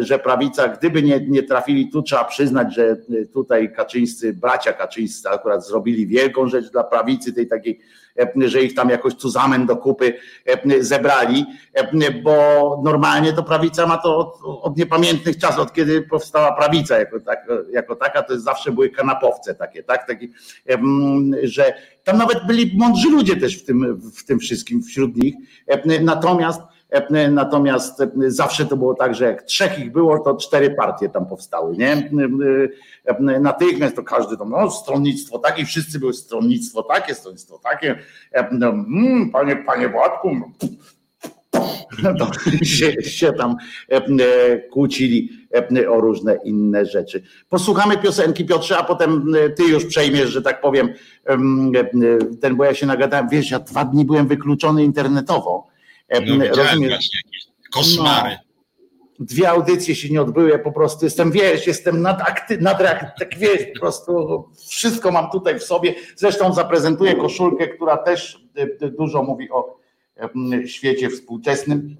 że 0.00 0.18
prawica, 0.18 0.68
gdyby 0.68 1.02
nie, 1.02 1.20
nie 1.20 1.42
trafili, 1.42 1.90
tu 1.90 2.02
trzeba 2.02 2.24
przyznać, 2.24 2.74
że 2.74 2.96
tutaj 3.32 3.72
Kaczyńscy, 3.72 4.32
bracia 4.32 4.72
Kaczyńscy 4.72 5.28
akurat 5.28 5.66
zrobili 5.66 6.06
wielką 6.06 6.48
rzecz 6.48 6.70
dla 6.70 6.84
prawicy, 6.84 7.32
tej 7.32 7.48
takiej 7.48 7.80
E, 7.80 8.01
że 8.36 8.62
ich 8.62 8.74
tam 8.74 8.88
jakoś 8.88 9.14
cuzamen 9.14 9.66
do 9.66 9.76
kupy 9.76 10.14
e, 10.46 10.82
zebrali, 10.82 11.46
e, 11.74 12.10
bo 12.22 12.80
normalnie 12.84 13.32
to 13.32 13.42
prawica 13.42 13.86
ma 13.86 13.98
to 13.98 14.18
od, 14.18 14.38
od 14.62 14.76
niepamiętnych 14.76 15.38
czasów, 15.38 15.58
od 15.58 15.72
kiedy 15.72 16.02
powstała 16.02 16.52
prawica 16.52 16.98
jako, 16.98 17.20
tak, 17.20 17.46
jako 17.72 17.96
taka, 17.96 18.22
to 18.22 18.40
zawsze 18.40 18.72
były 18.72 18.90
kanapowce 18.90 19.54
takie, 19.54 19.82
tak, 19.82 20.06
taki, 20.06 20.32
że 21.42 21.74
tam 22.04 22.18
nawet 22.18 22.46
byli 22.46 22.72
mądrzy 22.76 23.10
ludzie 23.10 23.36
też 23.36 23.62
w 23.62 23.64
tym, 23.64 24.00
w 24.16 24.24
tym 24.24 24.38
wszystkim 24.38 24.82
wśród 24.82 25.16
nich, 25.16 25.34
natomiast 26.00 26.71
Natomiast 27.30 28.02
zawsze 28.26 28.66
to 28.66 28.76
było 28.76 28.94
tak, 28.94 29.14
że 29.14 29.24
jak 29.24 29.42
trzech 29.42 29.78
ich 29.78 29.92
było, 29.92 30.18
to 30.18 30.36
cztery 30.36 30.70
partie 30.70 31.08
tam 31.08 31.26
powstały. 31.26 31.76
Nie? 31.76 32.10
Natychmiast 33.40 33.96
to 33.96 34.02
każdy 34.02 34.36
tam, 34.36 34.50
no, 34.50 34.70
stronnictwo 34.70 35.38
takie, 35.38 35.64
wszyscy 35.64 35.98
były 35.98 36.12
stronnictwo 36.12 36.82
takie, 36.82 37.14
stronnictwo 37.14 37.58
takie. 37.58 37.98
No, 38.52 38.68
mm, 38.68 39.30
panie, 39.30 39.56
panie 39.56 39.88
Władku, 39.88 40.36
to 42.18 42.30
się, 42.64 43.02
się 43.02 43.32
tam 43.32 43.56
kłócili 44.70 45.28
o 45.90 46.00
różne 46.00 46.38
inne 46.44 46.86
rzeczy. 46.86 47.22
Posłuchamy 47.48 47.98
piosenki 47.98 48.44
Piotrze, 48.44 48.78
a 48.78 48.84
potem 48.84 49.32
ty 49.56 49.62
już 49.62 49.86
przejmiesz, 49.86 50.30
że 50.30 50.42
tak 50.42 50.60
powiem, 50.60 50.88
ten, 52.40 52.56
bo 52.56 52.64
ja 52.64 52.74
się 52.74 52.86
nagadałem, 52.86 53.28
wiesz, 53.28 53.50
ja 53.50 53.58
dwa 53.58 53.84
dni 53.84 54.04
byłem 54.04 54.26
wykluczony 54.26 54.84
internetowo 54.84 55.71
no, 56.20 56.44
rozumiesz? 56.56 57.10
Koszmary. 57.72 58.30
No, 58.30 58.52
dwie 59.24 59.50
audycje 59.50 59.94
się 59.94 60.10
nie 60.10 60.22
odbyły, 60.22 60.50
ja 60.50 60.58
po 60.58 60.72
prostu 60.72 61.04
jestem, 61.04 61.32
wiesz, 61.32 61.66
jestem 61.66 62.02
nadakty, 62.02 62.58
nadreakt, 62.58 63.18
tak 63.18 63.38
wiesz, 63.38 63.66
po 63.74 63.80
prostu 63.80 64.44
wszystko 64.68 65.12
mam 65.12 65.30
tutaj 65.30 65.58
w 65.58 65.62
sobie. 65.62 65.94
Zresztą 66.16 66.54
zaprezentuję 66.54 67.14
koszulkę, 67.14 67.68
która 67.68 67.96
też 67.96 68.46
e, 68.80 68.90
dużo 68.90 69.22
mówi 69.22 69.50
o 69.50 69.82
świecie 70.66 71.10
współczesnym. 71.10 71.96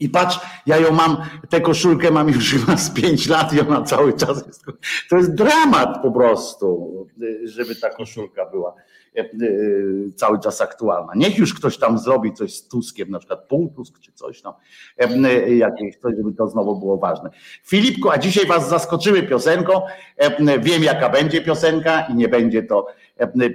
I 0.00 0.08
patrz, 0.08 0.40
ja 0.66 0.76
ją 0.76 0.92
mam, 0.92 1.16
tę 1.48 1.60
koszulkę 1.60 2.10
mam 2.10 2.28
już 2.28 2.50
chyba 2.54 2.76
z 2.76 2.90
pięć 2.90 3.28
lat 3.28 3.52
i 3.52 3.60
ona 3.60 3.82
cały 3.82 4.12
czas 4.12 4.46
jest. 4.46 4.64
To 5.10 5.16
jest 5.16 5.34
dramat 5.34 6.02
po 6.02 6.12
prostu, 6.12 6.90
e, 7.22 7.48
żeby 7.48 7.76
ta 7.76 7.90
koszulka 7.90 8.46
była. 8.46 8.74
E, 9.16 9.20
e, 9.20 9.26
cały 10.16 10.40
czas 10.40 10.60
aktualna. 10.60 11.12
Niech 11.16 11.38
już 11.38 11.54
ktoś 11.54 11.78
tam 11.78 11.98
zrobi 11.98 12.32
coś 12.32 12.54
z 12.54 12.68
Tuskiem, 12.68 13.10
na 13.10 13.18
przykład 13.18 13.48
Półtusk 13.48 14.00
czy 14.00 14.12
coś 14.12 14.42
tam, 14.42 14.52
e, 14.98 15.56
jakieś 15.56 15.96
coś, 15.96 16.16
żeby 16.16 16.32
to 16.32 16.48
znowu 16.48 16.78
było 16.78 16.96
ważne. 16.96 17.30
Filipku, 17.64 18.10
a 18.10 18.18
dzisiaj 18.18 18.46
was 18.46 18.68
zaskoczyły 18.68 19.22
piosenką. 19.22 19.72
Wiem, 20.60 20.82
jaka 20.82 21.08
będzie 21.08 21.40
piosenka 21.40 22.00
i 22.00 22.14
nie 22.14 22.28
będzie 22.28 22.62
to 22.62 22.86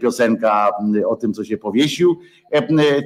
piosenka 0.02 0.72
o 1.08 1.16
tym, 1.16 1.34
co 1.34 1.44
się 1.44 1.58
powiesił, 1.58 2.20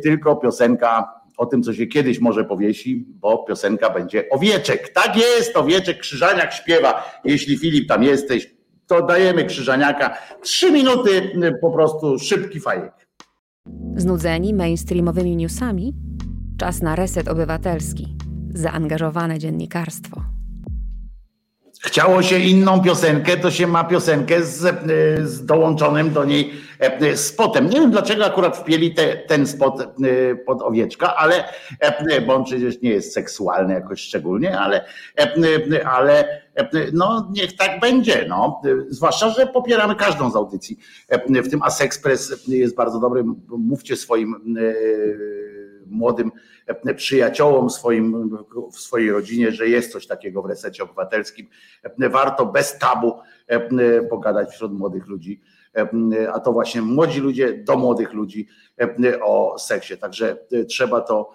tylko 0.03 0.35
piosenka 0.35 1.19
o 1.37 1.45
tym, 1.45 1.63
co 1.63 1.73
się 1.73 1.87
kiedyś 1.87 2.19
może 2.19 2.45
powiesi, 2.45 3.05
bo 3.07 3.37
piosenka 3.37 3.89
będzie 3.89 4.29
Owieczek. 4.29 4.89
Tak 4.89 5.17
jest, 5.17 5.57
Owieczek 5.57 5.99
Krzyżaniak 5.99 6.53
śpiewa. 6.53 7.21
Jeśli 7.23 7.57
Filip 7.57 7.87
tam 7.87 8.03
jesteś, 8.03 8.58
to 8.89 9.01
dajemy 9.01 9.45
Krzyżaniaka. 9.45 10.17
Trzy 10.41 10.71
minuty 10.71 11.09
y, 11.11 11.57
po 11.61 11.71
prostu 11.71 12.19
szybki 12.19 12.59
fajek. 12.59 12.91
Znudzeni 13.95 14.53
mainstreamowymi 14.53 15.35
newsami? 15.35 15.93
Czas 16.57 16.81
na 16.81 16.95
reset 16.95 17.27
obywatelski. 17.27 18.17
Zaangażowane 18.53 19.39
dziennikarstwo. 19.39 20.21
Chciało 21.81 22.21
się 22.21 22.39
inną 22.39 22.81
piosenkę, 22.81 23.37
to 23.37 23.51
się 23.51 23.67
ma 23.67 23.83
piosenkę 23.83 24.43
z, 24.43 24.65
e, 24.65 24.73
z 25.27 25.45
dołączonym 25.45 26.13
do 26.13 26.25
niej 26.25 26.53
e, 26.79 27.17
spotem. 27.17 27.69
Nie 27.69 27.79
wiem 27.79 27.91
dlaczego 27.91 28.25
akurat 28.25 28.57
wpieli 28.57 28.93
te, 28.93 29.17
ten 29.17 29.47
spot 29.47 29.81
e, 29.81 29.85
pod 30.35 30.61
owieczka, 30.61 31.15
ale 31.15 31.43
bo 32.27 32.35
on 32.35 32.43
przecież 32.43 32.81
nie 32.81 32.89
jest 32.89 33.13
seksualny 33.13 33.73
jakoś 33.73 34.01
szczególnie, 34.01 34.59
ale, 34.59 34.85
ale 35.85 36.41
no 36.93 37.31
niech 37.31 37.55
tak 37.55 37.79
będzie. 37.79 38.25
No. 38.29 38.61
Zwłaszcza, 38.87 39.29
że 39.29 39.47
popieramy 39.47 39.95
każdą 39.95 40.31
z 40.31 40.35
audycji. 40.35 40.79
W 41.43 41.49
tym 41.49 41.63
Asexpress 41.63 42.47
jest 42.47 42.75
bardzo 42.75 42.99
dobry. 42.99 43.23
Mówcie 43.47 43.95
swoim 43.95 44.35
młodym 45.85 46.31
przyjaciołom 46.95 47.69
swoim, 47.69 48.37
w 48.73 48.79
swojej 48.79 49.11
rodzinie, 49.11 49.51
że 49.51 49.67
jest 49.67 49.91
coś 49.91 50.07
takiego 50.07 50.41
w 50.41 50.45
resecie 50.45 50.83
obywatelskim. 50.83 51.47
Warto 51.97 52.45
bez 52.45 52.77
tabu 52.77 53.13
pogadać 54.09 54.49
wśród 54.49 54.73
młodych 54.73 55.07
ludzi, 55.07 55.41
a 56.33 56.39
to 56.39 56.53
właśnie 56.53 56.81
młodzi 56.81 57.19
ludzie 57.19 57.53
do 57.53 57.77
młodych 57.77 58.13
ludzi 58.13 58.47
o 59.21 59.55
seksie. 59.59 59.97
Także 59.97 60.37
trzeba 60.69 61.01
to 61.01 61.33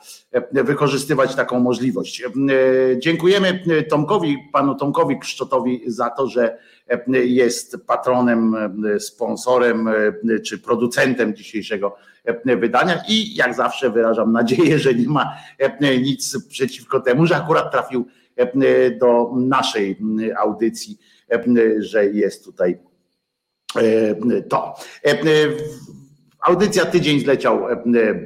wykorzystywać 0.52 1.34
taką 1.34 1.60
możliwość. 1.60 2.22
Dziękujemy 2.98 3.62
Tomkowi, 3.90 4.38
panu 4.52 4.74
Tomkowi 4.74 5.18
Kszczotowi 5.18 5.82
za 5.86 6.10
to, 6.10 6.26
że 6.26 6.58
jest 7.08 7.76
patronem, 7.86 8.56
sponsorem 8.98 9.88
czy 10.46 10.58
producentem 10.58 11.36
dzisiejszego 11.36 11.96
wydania 12.44 13.02
i 13.08 13.34
jak 13.34 13.54
zawsze 13.54 13.90
wyrażam 13.90 14.32
nadzieję, 14.32 14.78
że 14.78 14.94
nie 14.94 15.08
ma 15.08 15.34
nic 16.02 16.48
przeciwko 16.48 17.00
temu, 17.00 17.26
że 17.26 17.36
akurat 17.36 17.72
trafił 17.72 18.06
do 19.00 19.30
naszej 19.36 19.98
audycji, 20.38 20.98
że 21.78 22.06
jest 22.06 22.44
tutaj 22.44 22.78
to. 24.48 24.74
Audycja 26.40 26.84
tydzień 26.84 27.20
zleciał 27.20 27.60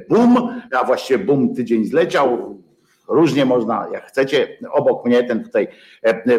boom, 0.09 0.61
a 0.71 0.85
właściwie 0.85 1.25
boom 1.25 1.55
tydzień 1.55 1.85
zleciał. 1.85 2.59
Różnie 3.07 3.45
można, 3.45 3.87
jak 3.93 4.05
chcecie. 4.05 4.57
Obok 4.71 5.05
mnie 5.05 5.23
ten 5.23 5.43
tutaj 5.43 5.67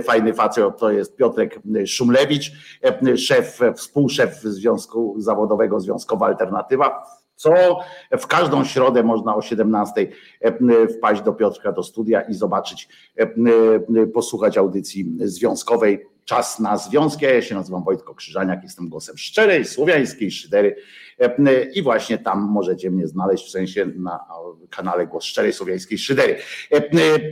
fajny 0.04 0.34
facet 0.34 0.78
to 0.78 0.90
jest 0.90 1.16
Piotrek 1.16 1.60
Szumlewicz, 1.86 2.52
szef, 3.16 3.60
współszef 3.76 4.40
Związku 4.40 5.14
Zawodowego 5.18 5.80
Związkowa 5.80 6.26
Alternatywa 6.26 7.02
co 7.40 7.78
w 8.18 8.26
każdą 8.26 8.64
środę 8.64 9.02
można 9.02 9.36
o 9.36 9.42
17 9.42 10.08
e, 10.40 10.88
wpaść 10.88 11.22
do 11.22 11.32
Piotrka 11.32 11.72
do 11.72 11.82
studia 11.82 12.20
i 12.20 12.34
zobaczyć, 12.34 12.88
e, 13.18 13.22
e, 14.02 14.06
posłuchać 14.06 14.58
audycji 14.58 15.12
związkowej. 15.18 16.06
Czas 16.24 16.58
na 16.58 16.76
związki. 16.76 17.24
Ja 17.24 17.42
się 17.42 17.54
nazywam 17.54 17.84
Wojtko 17.84 18.14
Krzyżaniak, 18.14 18.62
jestem 18.62 18.88
głosem 18.88 19.18
szczerej, 19.18 19.64
słowiańskiej 19.64 20.30
szydery 20.30 20.76
i 21.74 21.82
właśnie 21.82 22.18
tam 22.18 22.40
możecie 22.40 22.90
mnie 22.90 23.06
znaleźć, 23.06 23.46
w 23.46 23.50
sensie 23.50 23.86
na 23.96 24.20
kanale 24.70 25.06
Głos 25.06 25.24
Szczerej 25.24 25.52
Słowiańskiej 25.52 25.98
Szydery. 25.98 26.36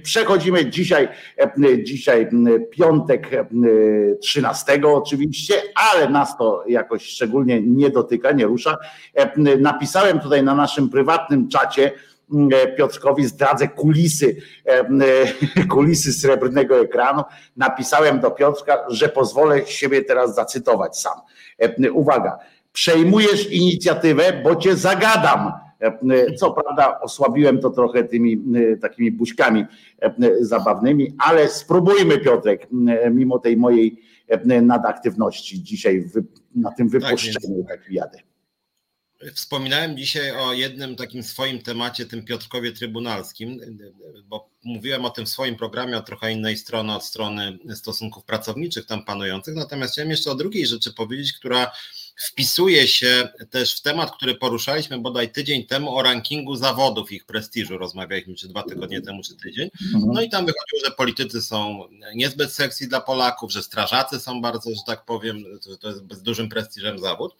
Przechodzimy 0.02 0.70
dzisiaj, 0.70 1.08
dzisiaj 1.82 2.28
piątek 2.70 3.30
13 4.20 4.80
oczywiście, 4.84 5.54
ale 5.74 6.08
nas 6.08 6.38
to 6.38 6.64
jakoś 6.68 7.06
szczególnie 7.06 7.62
nie 7.62 7.90
dotyka, 7.90 8.32
nie 8.32 8.46
rusza. 8.46 8.76
Napisałem 9.58 10.20
tutaj 10.20 10.42
na 10.42 10.54
naszym 10.54 10.88
prywatnym 10.88 11.48
czacie, 11.48 11.92
Piotrkowi 12.76 13.26
zdradzę 13.26 13.68
kulisy, 13.68 14.36
kulisy 15.72 16.12
srebrnego 16.12 16.80
ekranu. 16.80 17.22
Napisałem 17.56 18.20
do 18.20 18.30
Piotrka, 18.30 18.84
że 18.88 19.08
pozwolę 19.08 19.66
siebie 19.66 20.02
teraz 20.02 20.34
zacytować 20.34 20.98
sam. 20.98 21.20
Uwaga, 21.92 22.38
przejmujesz 22.72 23.52
inicjatywę, 23.52 24.40
bo 24.44 24.56
cię 24.56 24.76
zagadam. 24.76 25.52
Co 26.36 26.50
prawda 26.50 27.00
osłabiłem 27.00 27.60
to 27.60 27.70
trochę 27.70 28.04
tymi 28.04 28.42
takimi 28.80 29.12
buźkami 29.12 29.64
zabawnymi, 30.40 31.14
ale 31.18 31.48
spróbujmy 31.48 32.18
Piotrek, 32.18 32.68
mimo 33.10 33.38
tej 33.38 33.56
mojej 33.56 34.02
nadaktywności 34.62 35.62
dzisiaj 35.62 36.04
na 36.54 36.70
tym 36.72 36.90
tak 36.90 37.00
wypuszczeniu 37.00 37.64
tak, 37.64 37.80
tak 37.80 37.90
jadę. 37.90 38.18
Wspominałem 39.34 39.96
dzisiaj 39.96 40.30
o 40.30 40.52
jednym 40.52 40.96
takim 40.96 41.22
swoim 41.22 41.62
temacie, 41.62 42.06
tym 42.06 42.24
Piotrkowie 42.24 42.72
Trybunalskim, 42.72 43.60
bo 44.24 44.50
mówiłem 44.64 45.04
o 45.04 45.10
tym 45.10 45.26
w 45.26 45.28
swoim 45.28 45.56
programie 45.56 45.96
od 45.96 46.06
trochę 46.06 46.32
innej 46.32 46.56
strony, 46.56 46.94
od 46.94 47.04
strony 47.04 47.58
stosunków 47.74 48.24
pracowniczych 48.24 48.86
tam 48.86 49.04
panujących. 49.04 49.54
Natomiast 49.54 49.92
chciałem 49.92 50.10
jeszcze 50.10 50.30
o 50.30 50.34
drugiej 50.34 50.66
rzeczy 50.66 50.92
powiedzieć, 50.92 51.32
która 51.32 51.72
wpisuje 52.26 52.88
się 52.88 53.28
też 53.50 53.76
w 53.76 53.82
temat, 53.82 54.16
który 54.16 54.34
poruszaliśmy 54.34 54.98
bodaj 54.98 55.32
tydzień 55.32 55.66
temu 55.66 55.96
o 55.96 56.02
rankingu 56.02 56.56
zawodów, 56.56 57.12
ich 57.12 57.24
prestiżu. 57.24 57.78
Rozmawialiśmy 57.78 58.34
czy 58.34 58.48
dwa 58.48 58.62
tygodnie 58.62 59.02
temu, 59.02 59.22
czy 59.22 59.36
tydzień. 59.36 59.70
Mhm. 59.94 60.12
No 60.12 60.22
i 60.22 60.30
tam 60.30 60.46
wychodziło, 60.46 60.80
że 60.84 60.90
politycy 60.90 61.42
są 61.42 61.88
niezbyt 62.14 62.52
sexy 62.52 62.88
dla 62.88 63.00
Polaków, 63.00 63.52
że 63.52 63.62
strażacy 63.62 64.20
są 64.20 64.40
bardzo, 64.40 64.70
że 64.70 64.80
tak 64.86 65.04
powiem, 65.04 65.44
że 65.68 65.78
to 65.78 65.88
jest 65.88 66.00
z 66.10 66.22
dużym 66.22 66.48
prestiżem 66.48 66.98
zawód. 66.98 67.34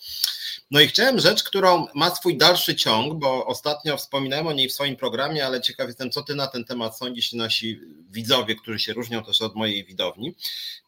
No 0.71 0.81
i 0.81 0.89
chciałem 0.89 1.21
rzecz, 1.21 1.43
którą 1.43 1.87
ma 1.95 2.15
swój 2.15 2.37
dalszy 2.37 2.77
ciąg, 2.77 3.15
bo 3.15 3.47
ostatnio 3.47 3.97
wspominałem 3.97 4.47
o 4.47 4.53
niej 4.53 4.69
w 4.69 4.73
swoim 4.73 4.97
programie, 4.97 5.47
ale 5.47 5.61
ciekaw 5.61 5.87
jestem, 5.87 6.11
co 6.11 6.23
ty 6.23 6.35
na 6.35 6.47
ten 6.47 6.65
temat 6.65 6.99
sądzisz 6.99 7.33
nasi 7.33 7.81
widzowie, 8.11 8.57
którzy 8.57 8.79
się 8.79 8.93
różnią 8.93 9.25
też 9.25 9.43
od 9.43 9.55
mojej 9.55 9.85
widowni. 9.85 10.35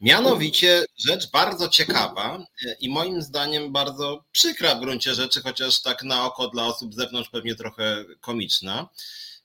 Mianowicie 0.00 0.84
rzecz 0.96 1.30
bardzo 1.30 1.68
ciekawa 1.68 2.46
i 2.80 2.88
moim 2.88 3.22
zdaniem 3.22 3.72
bardzo 3.72 4.24
przykra 4.32 4.74
w 4.74 4.80
gruncie 4.80 5.14
rzeczy, 5.14 5.42
chociaż 5.42 5.82
tak 5.82 6.02
na 6.02 6.24
oko 6.24 6.48
dla 6.48 6.66
osób 6.66 6.94
z 6.94 6.96
zewnątrz 6.96 7.30
pewnie 7.30 7.54
trochę 7.54 8.04
komiczna. 8.20 8.88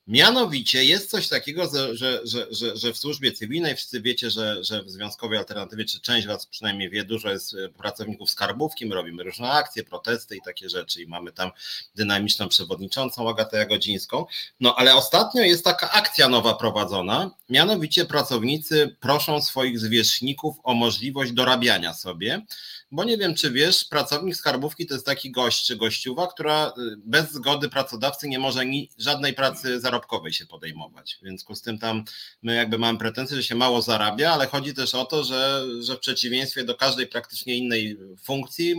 Mianowicie 0.06 0.84
jest 0.84 1.10
coś 1.10 1.28
takiego, 1.28 1.70
że, 1.74 1.96
że, 1.96 2.46
że, 2.50 2.76
że 2.76 2.92
w 2.92 2.98
służbie 2.98 3.32
cywilnej 3.32 3.76
wszyscy 3.76 4.00
wiecie, 4.00 4.30
że, 4.30 4.64
że 4.64 4.82
w 4.82 4.90
związkowej 4.90 5.38
alternatywie, 5.38 5.84
czy 5.84 6.00
część 6.00 6.26
Was 6.26 6.46
przynajmniej 6.46 6.90
wie, 6.90 7.04
dużo 7.04 7.30
jest 7.30 7.54
e, 7.54 7.68
pracowników 7.68 8.30
skarbówki, 8.30 8.86
my 8.86 8.94
robimy 8.94 9.22
różne 9.22 9.50
akcje, 9.50 9.84
protesty 9.84 10.36
i 10.36 10.40
takie 10.42 10.68
rzeczy 10.68 11.02
i 11.02 11.06
mamy 11.06 11.32
tam 11.32 11.50
dynamiczną 11.94 12.48
przewodniczącą 12.48 13.28
Agatę 13.28 13.56
Jagodzińską. 13.56 14.26
No 14.60 14.74
ale 14.76 14.94
ostatnio 14.94 15.42
jest 15.42 15.64
taka 15.64 15.90
akcja 15.90 16.28
nowa 16.28 16.54
prowadzona, 16.54 17.30
mianowicie 17.50 18.04
pracownicy 18.04 18.96
proszą 19.00 19.42
swoich 19.42 19.78
zwierzchników 19.78 20.56
o 20.62 20.74
możliwość 20.74 21.32
dorabiania 21.32 21.94
sobie 21.94 22.46
bo 22.90 23.04
nie 23.04 23.18
wiem, 23.18 23.34
czy 23.34 23.50
wiesz, 23.50 23.84
pracownik 23.84 24.36
skarbówki 24.36 24.86
to 24.86 24.94
jest 24.94 25.06
taki 25.06 25.30
gość 25.30 25.66
czy 25.66 25.76
gościuwa, 25.76 26.26
która 26.26 26.68
y, 26.68 26.96
bez 26.96 27.32
zgody 27.32 27.68
pracodawcy 27.68 28.28
nie 28.28 28.38
może 28.38 28.66
ni, 28.66 28.90
żadnej 28.98 29.34
pracy 29.34 29.80
zarobkowej 29.80 30.32
się 30.32 30.46
podejmować. 30.46 31.14
W 31.14 31.18
związku 31.20 31.54
z 31.54 31.62
tym 31.62 31.78
tam 31.78 32.04
my 32.42 32.54
jakby 32.54 32.78
mamy 32.78 32.98
pretensje, 32.98 33.36
że 33.36 33.42
się 33.42 33.54
mało 33.54 33.82
zarabia, 33.82 34.32
ale 34.32 34.46
chodzi 34.46 34.74
też 34.74 34.94
o 34.94 35.04
to, 35.04 35.24
że, 35.24 35.64
że 35.80 35.96
w 35.96 36.00
przeciwieństwie 36.00 36.64
do 36.64 36.74
każdej 36.74 37.06
praktycznie 37.06 37.56
innej 37.56 37.98
funkcji, 38.22 38.74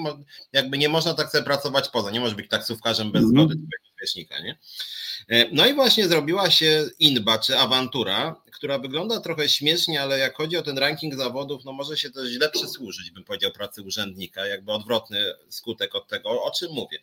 jakby 0.54 0.78
nie 0.78 0.90
można 0.90 1.14
tak 1.14 1.32
sobie 1.32 1.44
pracować 1.44 1.90
poza. 1.90 2.12
Nie 2.12 2.20
może 2.20 2.36
być 2.36 2.50
taksówkarzem 2.50 3.12
bez 3.12 3.24
zgody 3.24 3.54
mm. 3.54 3.68
Zwierzchnika, 3.98 4.40
nie? 4.40 4.58
E, 5.30 5.50
no 5.52 5.66
i 5.66 5.74
właśnie 5.74 6.08
zrobiła 6.08 6.52
się 6.52 6.90
inba 7.00 7.40
czy 7.40 7.58
awantura, 7.58 8.42
która 8.52 8.80
wygląda 8.80 9.20
trochę 9.20 9.50
śmiesznie, 9.50 10.02
ale 10.02 10.20
jak 10.20 10.38
chodzi 10.38 10.58
o 10.58 10.62
ten 10.62 10.78
ranking 10.78 11.16
zawodów, 11.16 11.66
no 11.66 11.74
może 11.74 11.98
się 11.98 12.10
też 12.10 12.30
źle 12.30 12.50
przysłużyć, 12.50 13.12
bym 13.12 13.24
powiedział, 13.24 13.52
pracy 13.52 13.82
urzędnika, 13.82 14.46
jakby 14.46 14.72
odwrotny 14.72 15.34
skutek 15.50 15.96
od 15.96 16.08
tego, 16.08 16.44
o 16.44 16.52
czym 16.52 16.72
mówię. 16.72 17.00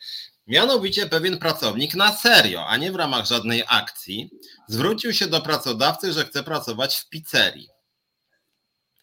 Mianowicie 0.47 1.07
pewien 1.07 1.39
pracownik 1.39 1.95
na 1.95 2.17
serio, 2.17 2.67
a 2.67 2.77
nie 2.77 2.93
w 2.93 2.97
ramach 2.97 3.27
żadnej 3.27 3.63
akcji, 3.69 4.31
zwrócił 4.69 5.13
się 5.13 5.27
do 5.27 5.41
pracodawcy, 5.41 6.13
że 6.13 6.25
chce 6.25 6.43
pracować 6.43 6.97
w 6.97 7.09
pizzerii. 7.09 7.69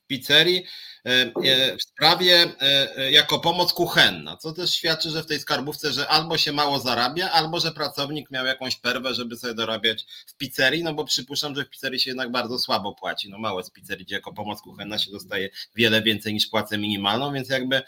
W 0.03 0.07
pizzerii 0.07 0.65
w 1.05 1.83
sprawie 1.83 2.53
e, 2.61 3.11
jako 3.11 3.39
pomoc 3.39 3.73
kuchenna, 3.73 4.37
co 4.37 4.53
też 4.53 4.73
świadczy, 4.73 5.09
że 5.09 5.23
w 5.23 5.25
tej 5.25 5.39
skarbówce, 5.39 5.91
że 5.93 6.07
albo 6.07 6.37
się 6.37 6.51
mało 6.51 6.79
zarabia, 6.79 7.31
albo 7.31 7.59
że 7.59 7.71
pracownik 7.71 8.31
miał 8.31 8.45
jakąś 8.45 8.75
perwę, 8.75 9.13
żeby 9.13 9.35
sobie 9.35 9.53
dorabiać 9.53 10.05
w 10.27 10.37
pizzerii, 10.37 10.83
no 10.83 10.93
bo 10.93 11.05
przypuszczam, 11.05 11.55
że 11.55 11.65
w 11.65 11.69
pizzerii 11.69 11.99
się 11.99 12.09
jednak 12.09 12.31
bardzo 12.31 12.59
słabo 12.59 12.95
płaci, 12.95 13.29
no 13.29 13.37
małe 13.37 13.63
z 13.63 13.69
pizzerii, 13.69 14.05
gdzie 14.05 14.15
jako 14.15 14.33
pomoc 14.33 14.61
kuchenna 14.61 14.99
się 14.99 15.11
dostaje 15.11 15.49
wiele 15.75 16.01
więcej 16.01 16.33
niż 16.33 16.47
płacę 16.47 16.77
minimalną, 16.77 17.33
więc 17.33 17.49
jakby 17.49 17.81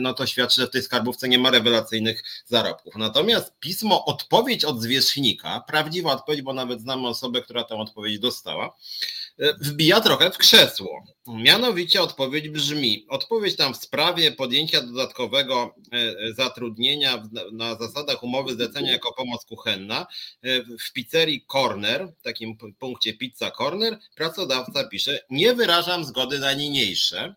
no 0.00 0.14
to 0.14 0.26
świadczy, 0.26 0.60
że 0.60 0.66
w 0.66 0.70
tej 0.70 0.82
skarbówce 0.82 1.28
nie 1.28 1.38
ma 1.38 1.50
rewelacyjnych 1.50 2.22
zarobków. 2.46 2.96
Natomiast 2.96 3.52
pismo 3.60 4.04
odpowiedź 4.04 4.64
od 4.64 4.82
zwierzchnika, 4.82 5.60
prawdziwa 5.60 6.12
odpowiedź, 6.12 6.42
bo 6.42 6.52
nawet 6.52 6.80
znamy 6.80 7.08
osobę, 7.08 7.42
która 7.42 7.64
tę 7.64 7.74
odpowiedź 7.74 8.18
dostała, 8.18 8.76
wbija 9.38 10.00
trochę 10.00 10.30
w 10.30 10.38
krzesło. 10.38 11.04
Mianowicie 11.26 12.02
odpowiedź 12.02 12.48
brzmi: 12.48 13.06
odpowiedź 13.08 13.56
tam 13.56 13.74
w 13.74 13.76
sprawie 13.76 14.32
podjęcia 14.32 14.82
dodatkowego 14.82 15.74
e, 15.92 15.96
e, 15.96 16.32
zatrudnienia 16.32 17.22
na 17.52 17.74
zasadach 17.74 18.22
umowy 18.22 18.54
zlecenia 18.54 18.92
jako 18.92 19.12
pomoc 19.12 19.44
kuchenna 19.44 20.06
e, 20.42 20.62
w 20.62 20.92
pizzerii 20.92 21.44
Corner, 21.52 22.08
w 22.20 22.22
takim 22.22 22.56
punkcie 22.78 23.14
Pizza 23.14 23.50
Corner, 23.50 23.98
pracodawca 24.14 24.84
pisze: 24.84 25.20
Nie 25.30 25.54
wyrażam 25.54 26.04
zgody 26.04 26.38
na 26.38 26.52
niniejsze 26.52 27.34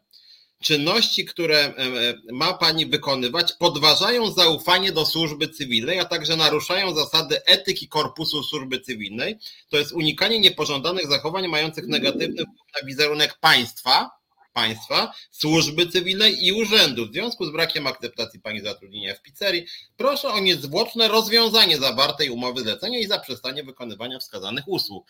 czynności, 0.63 1.25
które 1.25 1.57
e, 1.57 1.77
e, 1.77 2.13
ma 2.31 2.53
pani 2.53 2.85
wykonywać, 2.85 3.53
podważają 3.53 4.31
zaufanie 4.31 4.91
do 4.91 5.05
służby 5.05 5.47
cywilnej, 5.47 5.99
a 5.99 6.05
także 6.05 6.35
naruszają 6.35 6.95
zasady 6.95 7.45
etyki 7.45 7.87
korpusu 7.87 8.43
służby 8.43 8.79
cywilnej. 8.79 9.37
To 9.69 9.77
jest 9.77 9.91
unikanie 9.91 10.39
niepożądanych 10.39 11.07
zachowań 11.07 11.47
mających 11.47 11.87
negatywny 11.87 12.43
wpływ 12.43 12.81
na 12.81 12.87
wizerunek 12.87 13.37
państwa, 13.41 14.09
państwa, 14.53 15.13
służby 15.31 15.87
cywilnej 15.87 16.45
i 16.45 16.53
urzędu. 16.53 17.07
W 17.07 17.11
związku 17.11 17.45
z 17.45 17.51
brakiem 17.51 17.87
akceptacji 17.87 18.39
pani 18.39 18.61
zatrudnienia 18.61 19.15
w 19.15 19.21
pizzerii, 19.21 19.65
proszę 19.97 20.27
o 20.27 20.39
niezwłoczne 20.39 21.07
rozwiązanie 21.07 21.77
zawartej 21.77 22.29
umowy 22.29 22.61
zlecenia 22.61 22.99
i 22.99 23.07
zaprzestanie 23.07 23.63
wykonywania 23.63 24.19
wskazanych 24.19 24.67
usług. 24.67 25.07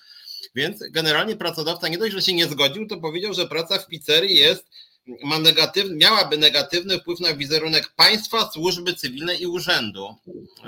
Więc 0.55 0.83
generalnie 0.89 1.35
pracodawca 1.35 1.87
nie 1.87 1.97
dość, 1.97 2.13
że 2.13 2.21
się 2.21 2.33
nie 2.33 2.47
zgodził, 2.47 2.87
to 2.87 2.97
powiedział, 2.97 3.33
że 3.33 3.47
praca 3.47 3.79
w 3.79 3.87
pizzerii 3.87 4.37
jest 4.37 4.65
ma 5.23 5.39
negatywny, 5.39 5.95
miałaby 5.95 6.37
negatywny 6.37 6.99
wpływ 6.99 7.19
na 7.19 7.33
wizerunek 7.33 7.93
państwa, 7.95 8.51
służby 8.51 8.93
cywilnej 8.93 9.41
i 9.41 9.47
urzędu. 9.47 10.15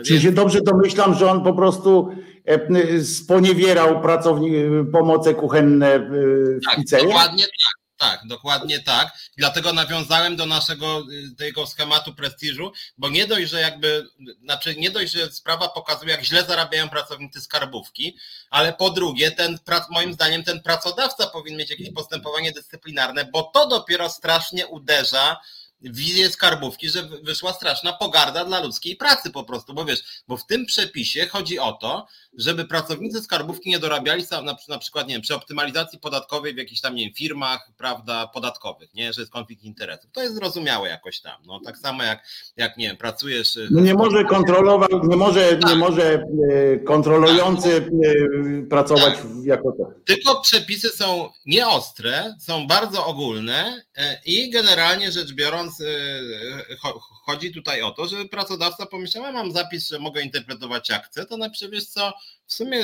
Czyli 0.06 0.22
się 0.22 0.32
dobrze 0.32 0.62
domyślam, 0.62 1.16
że 1.16 1.32
on 1.32 1.44
po 1.44 1.54
prostu 1.54 2.10
e, 2.46 3.04
sponiewierał 3.04 4.02
pracownik, 4.02 4.54
pomoce 4.92 5.34
kuchenne 5.34 6.00
w 6.00 6.60
tak, 6.66 6.76
pizzerii? 6.76 7.08
Dokładnie 7.08 7.44
tak. 7.44 7.81
Tak, 8.02 8.28
dokładnie 8.28 8.80
tak. 8.80 9.14
Dlatego 9.38 9.74
nawiązałem 9.74 10.36
do 10.36 10.46
naszego 10.46 11.04
y, 11.12 11.36
tego 11.36 11.68
schematu 11.68 12.14
prestiżu, 12.14 12.72
bo 12.98 13.10
nie 13.10 13.28
dość, 13.28 13.50
że 13.50 13.62
jakby, 13.62 14.08
znaczy 14.44 14.76
nie 14.76 14.92
dość, 14.92 15.12
że 15.12 15.32
sprawa 15.32 15.68
pokazuje, 15.68 16.12
jak 16.12 16.24
źle 16.24 16.44
zarabiają 16.44 16.90
pracownicy 16.90 17.42
skarbówki, 17.42 18.18
ale 18.50 18.74
po 18.74 18.90
drugie, 18.90 19.32
ten, 19.32 19.60
moim 19.90 20.14
zdaniem 20.14 20.44
ten 20.44 20.62
pracodawca 20.62 21.28
powinien 21.28 21.60
mieć 21.60 21.70
jakieś 21.70 21.94
postępowanie 21.94 22.52
dyscyplinarne, 22.52 23.26
bo 23.26 23.44
to 23.44 23.68
dopiero 23.68 24.10
strasznie 24.10 24.68
uderza 24.68 25.38
wizję 25.82 26.30
skarbówki, 26.30 26.90
że 26.90 27.10
wyszła 27.24 27.54
straszna 27.54 27.94
pogarda 27.94 28.46
dla 28.46 28.64
ludzkiej 28.64 28.96
pracy 28.96 29.32
po 29.32 29.44
prostu, 29.44 29.74
bo 29.74 29.86
wiesz, 29.86 30.24
bo 30.28 30.38
w 30.38 30.46
tym 30.46 30.66
przepisie 30.66 31.28
chodzi 31.28 31.60
o 31.60 31.72
to, 31.74 32.08
żeby 32.38 32.66
pracownicy 32.66 33.22
skarbówki 33.22 33.70
nie 33.70 33.80
dorabiali 33.80 34.24
na, 34.32 34.56
na 34.70 34.78
przykład, 34.80 35.08
nie 35.08 35.14
wiem, 35.14 35.22
przy 35.22 35.36
optymalizacji 35.36 36.00
podatkowej 36.00 36.54
w 36.54 36.58
jakichś 36.58 36.82
tam, 36.82 36.96
nie 36.96 37.06
wiem, 37.06 37.14
firmach, 37.14 37.72
prawda, 37.78 38.28
podatkowych, 38.28 38.94
nie, 38.94 39.14
że 39.14 39.22
jest 39.22 39.32
konflikt 39.32 39.64
interesów. 39.64 40.12
To 40.12 40.22
jest 40.22 40.36
zrozumiałe 40.36 40.90
jakoś 40.90 41.22
tam, 41.22 41.42
no, 41.46 41.60
tak 41.66 41.78
samo 41.78 42.04
jak, 42.04 42.28
jak 42.58 42.78
nie 42.78 42.88
wiem, 42.88 42.98
pracujesz... 42.98 43.60
No 43.72 43.82
nie 43.82 43.94
może 43.94 44.26
kontrolować, 44.26 44.92
nie 45.04 45.18
może, 45.18 45.56
tak. 45.56 45.70
nie 45.70 45.76
może 45.76 46.14
e, 46.14 46.80
kontrolujący 46.80 47.82
tak. 47.82 47.90
E, 47.90 48.68
pracować 48.70 49.14
tak. 49.14 49.26
jako 49.44 49.72
to. 49.72 49.92
Tylko 50.06 50.42
przepisy 50.42 50.90
są 50.90 51.30
nieostre, 51.46 52.36
są 52.40 52.68
bardzo 52.68 53.06
ogólne 53.06 53.84
I 54.26 54.50
generalnie 54.50 55.12
rzecz 55.12 55.34
biorąc, 55.34 55.84
chodzi 57.26 57.52
tutaj 57.52 57.82
o 57.82 57.92
to, 57.92 58.08
że 58.08 58.26
pracodawca 58.26 58.86
pomyślał, 58.86 59.26
a 59.26 59.32
mam 59.32 59.52
zapis, 59.52 59.90
że 59.90 60.00
mogę 60.00 60.22
interpretować 60.22 60.90
jak 60.90 61.06
chcę, 61.06 61.26
to 61.26 61.38
na 61.38 61.50
przykład 61.50 61.84
co, 61.84 62.14
w 62.46 62.54
sumie 62.54 62.84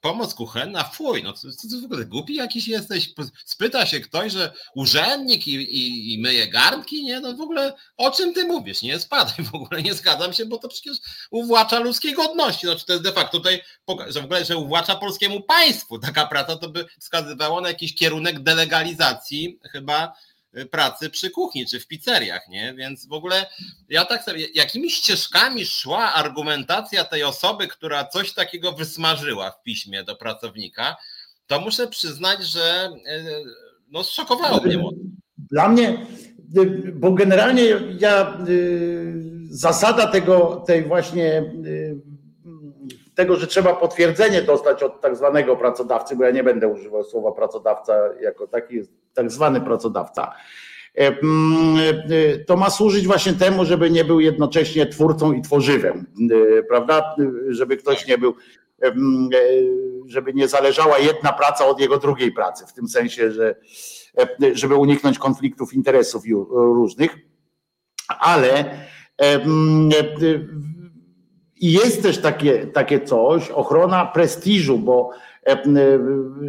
pomoc 0.00 0.34
kuchenna, 0.34 0.84
fuj, 0.84 1.22
no 1.22 1.32
co, 1.32 1.52
co, 1.52 1.80
w 1.82 1.84
ogóle 1.84 2.04
głupi 2.04 2.34
jakiś 2.34 2.68
jesteś? 2.68 3.14
Spyta 3.44 3.86
się 3.86 4.00
ktoś, 4.00 4.32
że 4.32 4.52
urzędnik 4.74 5.48
i, 5.48 5.54
i, 5.54 6.14
i 6.14 6.18
myje 6.18 6.48
garnki, 6.48 7.04
nie? 7.04 7.20
No 7.20 7.34
w 7.34 7.40
ogóle 7.40 7.72
o 7.96 8.10
czym 8.10 8.34
ty 8.34 8.44
mówisz? 8.44 8.82
Nie 8.82 8.98
spadaj 8.98 9.44
w 9.44 9.54
ogóle, 9.54 9.82
nie 9.82 9.94
zgadzam 9.94 10.32
się, 10.32 10.46
bo 10.46 10.58
to 10.58 10.68
przecież 10.68 10.96
uwłacza 11.30 11.78
ludzkiej 11.78 12.14
godności. 12.14 12.66
Znaczy 12.66 12.86
to 12.86 12.92
jest 12.92 13.04
de 13.04 13.12
facto 13.12 13.38
tutaj, 13.38 13.62
że 14.08 14.20
w 14.20 14.24
ogóle, 14.24 14.44
że 14.44 14.56
uwłacza 14.56 14.96
polskiemu 14.96 15.42
państwu. 15.42 15.98
Taka 15.98 16.26
praca 16.26 16.56
to 16.56 16.68
by 16.68 16.86
wskazywało 17.00 17.60
na 17.60 17.68
jakiś 17.68 17.94
kierunek 17.94 18.40
delegalizacji 18.40 19.58
chyba 19.72 20.12
pracy 20.70 21.10
przy 21.10 21.30
kuchni 21.30 21.66
czy 21.66 21.80
w 21.80 21.86
pizzeriach, 21.86 22.48
nie? 22.48 22.74
Więc 22.74 23.06
w 23.06 23.12
ogóle 23.12 23.46
ja 23.88 24.04
tak 24.04 24.24
sobie, 24.24 24.46
jakimi 24.54 24.90
ścieżkami 24.90 25.66
szła 25.66 26.14
argumentacja 26.14 27.04
tej 27.04 27.24
osoby, 27.24 27.68
która 27.68 28.04
coś 28.04 28.32
takiego 28.32 28.72
wysmażyła 28.72 29.50
w 29.50 29.62
piśmie 29.62 30.04
do 30.04 30.16
pracownika, 30.16 30.96
to 31.46 31.60
muszę 31.60 31.86
przyznać, 31.86 32.46
że 32.46 32.90
y, 33.06 33.44
no, 33.88 34.04
zszokowało 34.04 34.60
mnie. 34.60 34.78
Dla 35.38 35.68
mnie, 35.68 36.06
y, 36.58 36.92
bo 36.92 37.12
generalnie 37.12 37.64
ja 37.98 38.38
zasada 39.50 40.06
tego, 40.06 40.64
tej 40.66 40.84
właśnie 40.84 41.52
tego, 43.18 43.36
że 43.36 43.46
trzeba 43.46 43.74
potwierdzenie 43.74 44.42
dostać 44.42 44.82
od 44.82 45.00
tak 45.00 45.16
zwanego 45.16 45.56
pracodawcy, 45.56 46.16
bo 46.16 46.24
ja 46.24 46.30
nie 46.30 46.44
będę 46.44 46.68
używał 46.68 47.04
słowa 47.04 47.32
pracodawca 47.32 47.94
jako 48.20 48.46
taki, 48.46 48.74
jest 48.76 48.90
tak 49.14 49.30
zwany 49.30 49.60
pracodawca, 49.60 50.32
e, 50.98 51.06
e, 51.06 51.14
to 52.46 52.56
ma 52.56 52.70
służyć 52.70 53.06
właśnie 53.06 53.32
temu, 53.32 53.64
żeby 53.64 53.90
nie 53.90 54.04
był 54.04 54.20
jednocześnie 54.20 54.86
twórcą 54.86 55.32
i 55.32 55.42
tworzywem, 55.42 56.06
e, 56.58 56.62
prawda? 56.62 57.16
Żeby 57.48 57.76
ktoś 57.76 58.06
nie 58.06 58.18
był, 58.18 58.34
żeby 60.06 60.34
nie 60.34 60.48
zależała 60.48 60.98
jedna 60.98 61.32
praca 61.32 61.66
od 61.66 61.80
jego 61.80 61.98
drugiej 61.98 62.32
pracy, 62.32 62.66
w 62.66 62.72
tym 62.72 62.88
sensie, 62.88 63.32
że 63.32 63.54
żeby 64.52 64.74
uniknąć 64.74 65.18
konfliktów 65.18 65.72
interesów 65.72 66.22
różnych, 66.50 67.16
ale 68.08 68.64
i 71.60 71.72
jest 71.72 72.02
też 72.02 72.18
takie, 72.18 72.66
takie 72.66 73.00
coś, 73.00 73.50
ochrona 73.50 74.06
prestiżu, 74.06 74.78
bo 74.78 75.10
e, 75.46 75.52
e, 75.52 75.64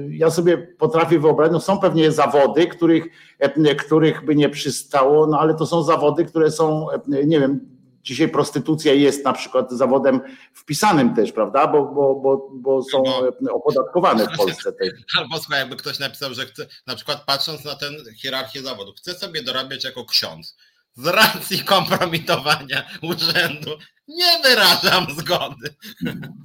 ja 0.09 0.31
sobie 0.31 0.57
potrafię 0.57 1.19
wyobrazić, 1.19 1.53
no 1.53 1.59
są 1.59 1.79
pewnie 1.79 2.11
zawody, 2.11 2.67
których, 2.67 3.05
e, 3.39 3.75
których 3.75 4.25
by 4.25 4.35
nie 4.35 4.49
przystało, 4.49 5.27
no 5.27 5.39
ale 5.39 5.55
to 5.55 5.65
są 5.65 5.83
zawody, 5.83 6.25
które 6.25 6.51
są, 6.51 6.87
nie 7.07 7.39
wiem, 7.39 7.59
dzisiaj 8.03 8.29
prostytucja 8.29 8.93
jest 8.93 9.25
na 9.25 9.33
przykład 9.33 9.71
zawodem 9.71 10.21
wpisanym 10.53 11.15
też, 11.15 11.31
prawda, 11.31 11.67
bo, 11.67 11.85
bo, 11.85 12.15
bo, 12.15 12.49
bo 12.53 12.83
są 12.83 13.03
no. 13.41 13.53
opodatkowane 13.53 14.27
w 14.27 14.37
Polsce 14.37 14.71
też. 14.71 14.89
Albo 15.19 15.37
słuchaj, 15.37 15.59
jakby 15.59 15.75
ktoś 15.75 15.99
napisał, 15.99 16.33
że 16.33 16.45
chce, 16.45 16.67
na 16.87 16.95
przykład 16.95 17.23
patrząc 17.25 17.65
na 17.65 17.75
tę 17.75 17.85
hierarchię 18.17 18.61
zawodów, 18.61 18.95
chce 18.95 19.13
sobie 19.13 19.43
dorabiać 19.43 19.83
jako 19.83 20.05
ksiądz, 20.05 20.57
z 21.03 21.07
racji 21.07 21.59
kompromitowania 21.59 22.83
urzędu 23.01 23.71
nie 24.07 24.43
wyrażam 24.43 25.05
zgody. 25.17 25.75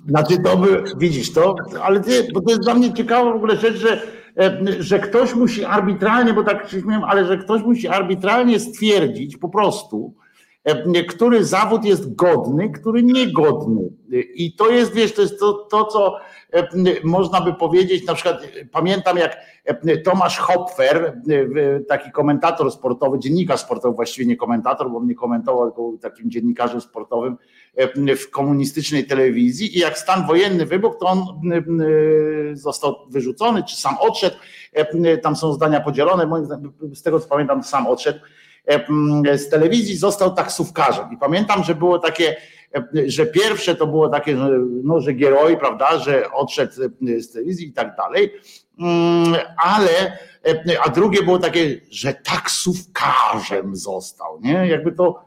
Znaczy 0.09 0.43
to 0.45 0.57
by, 0.57 0.85
widzisz 0.97 1.33
to, 1.33 1.57
ale 1.83 2.01
ty, 2.01 2.29
bo 2.35 2.41
to 2.41 2.51
jest 2.51 2.63
dla 2.63 2.75
mnie 2.75 2.95
ciekawa 2.95 3.33
w 3.33 3.37
ogóle 3.37 3.57
rzecz, 3.57 3.77
że, 3.77 4.03
e, 4.39 4.61
że 4.79 4.99
ktoś 4.99 5.35
musi 5.35 5.65
arbitralnie, 5.65 6.33
bo 6.33 6.45
tak 6.45 6.69
się 6.71 6.83
ale 7.07 7.27
że 7.27 7.39
ktoś 7.39 7.63
musi 7.63 7.89
arbitralnie 7.89 8.61
stwierdzić 8.61 9.37
po 9.37 9.49
prostu, 9.49 10.15
e, 10.65 11.05
który 11.05 11.45
zawód 11.45 11.85
jest 11.85 12.15
godny, 12.15 12.71
który 12.71 13.03
niegodny. 13.03 13.83
I 14.35 14.57
to 14.57 14.71
jest, 14.71 14.95
wiesz, 14.95 15.15
to 15.15 15.23
jest 15.23 15.41
to, 15.41 15.53
to 15.53 15.85
co 15.85 16.17
można 17.05 17.41
by 17.41 17.55
powiedzieć, 17.55 18.07
na 18.07 18.15
przykład 18.15 18.43
pamiętam 18.73 19.17
jak 19.17 19.37
e, 19.65 19.99
Tomasz 19.99 20.39
Hopfer, 20.39 20.97
e, 20.97 21.81
taki 21.81 22.11
komentator 22.11 22.73
sportowy, 22.73 23.19
dziennikarz 23.19 23.61
sportowy, 23.61 23.97
właściwie 23.97 24.27
nie 24.27 24.37
komentator, 24.37 24.91
bo 24.91 25.01
mnie 25.01 25.15
komentował, 25.15 25.71
tylko 25.71 25.93
takim 26.03 26.31
dziennikarzem 26.31 26.81
sportowym 26.81 27.37
w 28.17 28.31
komunistycznej 28.31 29.07
telewizji 29.07 29.77
i 29.77 29.81
jak 29.81 29.99
stan 29.99 30.27
wojenny 30.27 30.67
wybuchł, 30.67 30.99
to 30.99 31.07
on 31.07 31.25
został 32.53 32.97
wyrzucony, 33.09 33.63
czy 33.65 33.77
sam 33.77 33.95
odszedł, 34.01 34.37
tam 35.23 35.37
są 35.37 35.53
zdania 35.53 35.81
podzielone, 35.81 36.47
z 36.93 37.03
tego 37.03 37.21
co 37.21 37.29
pamiętam 37.29 37.65
sam 37.65 37.87
odszedł 37.87 38.19
z 39.37 39.49
telewizji, 39.49 39.97
został 39.97 40.35
taksówkarzem. 40.35 41.05
I 41.13 41.17
pamiętam, 41.17 41.65
że 41.65 41.75
było 41.75 41.99
takie 41.99 42.37
że 43.07 43.27
pierwsze 43.27 43.75
to 43.75 43.87
było 43.87 44.09
takie, 44.09 44.37
że, 44.37 44.51
no, 44.85 45.01
że 45.01 45.12
Gieroj, 45.12 45.57
prawda, 45.59 45.99
że 45.99 46.33
odszedł 46.33 46.72
z 47.18 47.33
telewizji 47.33 47.68
i 47.68 47.72
tak 47.72 47.97
dalej, 47.97 48.33
mm, 48.79 49.35
ale 49.57 50.18
a 50.85 50.91
drugie 50.91 51.22
było 51.22 51.39
takie, 51.39 51.81
że 51.91 52.14
taksówkarzem 52.14 53.77
został, 53.77 54.41
nie? 54.41 54.68
Jakby 54.68 54.93
to, 54.93 55.25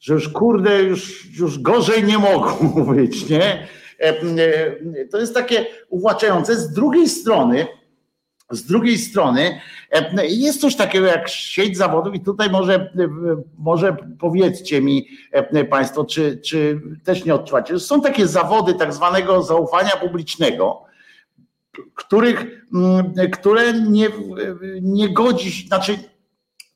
że 0.00 0.14
już 0.14 0.28
kurde, 0.28 0.82
już, 0.82 1.28
już 1.38 1.58
gorzej 1.58 2.04
nie 2.04 2.18
mogło 2.18 2.84
być, 2.84 3.26
nie? 3.30 3.66
To 5.10 5.18
jest 5.18 5.34
takie 5.34 5.66
uwłaczające. 5.88 6.56
Z 6.56 6.72
drugiej 6.72 7.08
strony, 7.08 7.66
z 8.50 8.64
drugiej 8.66 8.98
strony 8.98 9.40
e, 9.42 9.83
jest 10.28 10.60
coś 10.60 10.76
takiego 10.76 11.06
jak 11.06 11.28
sieć 11.28 11.76
zawodów 11.76 12.14
i 12.14 12.20
tutaj 12.20 12.50
może, 12.50 12.74
e, 12.74 12.90
może 13.58 13.96
powiedzcie 14.18 14.82
mi 14.82 15.08
e, 15.32 15.64
Państwo, 15.64 16.04
czy, 16.04 16.38
czy 16.38 16.80
też 17.04 17.24
nie 17.24 17.34
odczuwacie, 17.34 17.80
są 17.80 18.00
takie 18.00 18.26
zawody 18.26 18.74
tak 18.74 18.92
zwanego 18.92 19.42
zaufania 19.42 19.90
publicznego, 19.90 20.82
których, 21.94 22.66
które 23.32 23.72
nie, 23.72 24.08
nie 24.82 25.08
godzi, 25.08 25.66
znaczy 25.68 25.98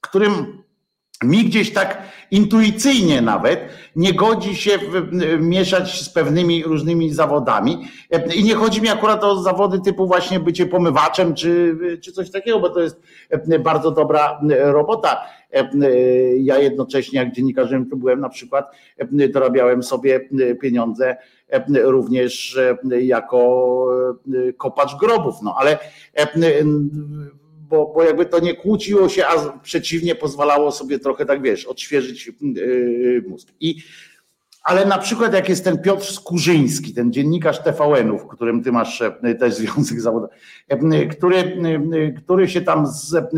którym 0.01 0.62
mi 1.25 1.45
gdzieś 1.45 1.73
tak 1.73 2.03
intuicyjnie 2.31 3.23
nawet 3.23 3.61
nie 3.97 4.12
godzi 4.12 4.57
się 4.57 4.71
mieszać 5.39 6.01
z 6.01 6.11
pewnymi 6.11 6.64
różnymi 6.64 7.14
zawodami. 7.14 7.89
I 8.37 8.45
nie 8.45 8.55
chodzi 8.55 8.83
mi 8.83 8.89
akurat 8.89 9.25
o 9.25 9.43
zawody 9.43 9.81
typu 9.81 10.07
właśnie 10.07 10.41
bycie 10.41 10.66
pomywaczem 10.66 11.35
czy, 11.35 11.79
czy 12.03 12.12
coś 12.12 12.31
takiego, 12.31 12.61
bo 12.61 12.71
to 12.71 12.81
jest 12.81 13.01
bardzo 13.61 13.91
dobra 13.91 14.41
robota. 14.49 15.25
Ja 16.41 16.59
jednocześnie, 16.59 17.19
jak 17.19 17.33
dziennikarzem 17.33 17.91
tu 17.91 17.97
byłem 17.97 18.21
na 18.21 18.29
przykład, 18.29 18.77
dorabiałem 19.33 19.83
sobie 19.83 20.29
pieniądze 20.61 21.16
również 21.83 22.59
jako 23.01 23.87
kopacz 24.57 24.97
grobów. 24.97 25.35
No 25.43 25.55
ale 25.59 25.79
bo, 27.69 27.93
bo 27.95 28.03
jakby 28.03 28.27
to 28.27 28.41
nie 28.41 28.55
kłóciło 28.55 29.09
się, 29.09 29.27
a 29.27 29.59
przeciwnie 29.59 30.14
pozwalało 30.14 30.73
sobie 30.73 30.99
trochę 30.99 31.27
tak, 31.27 31.43
wiesz, 31.43 31.66
odświeżyć 31.66 32.31
yy, 32.41 33.25
mózg. 33.29 33.49
I, 33.61 33.77
ale 34.62 34.87
na 34.87 34.99
przykład 34.99 35.33
jak 35.35 35.49
jest 35.49 35.64
ten 35.64 35.79
Piotr 35.79 36.05
Skurzyński, 36.05 36.95
ten 36.95 37.12
dziennikarz 37.12 37.62
TVN-u, 37.62 38.19
w 38.19 38.29
którym 38.29 38.62
ty 38.62 38.73
masz 38.73 39.03
e, 39.03 39.35
też 39.35 39.55
związek 39.55 40.01
zawodowy, 40.01 40.35
e, 40.69 41.07
który, 41.07 41.59
który 42.25 42.49
się 42.49 42.61
tam 42.61 42.87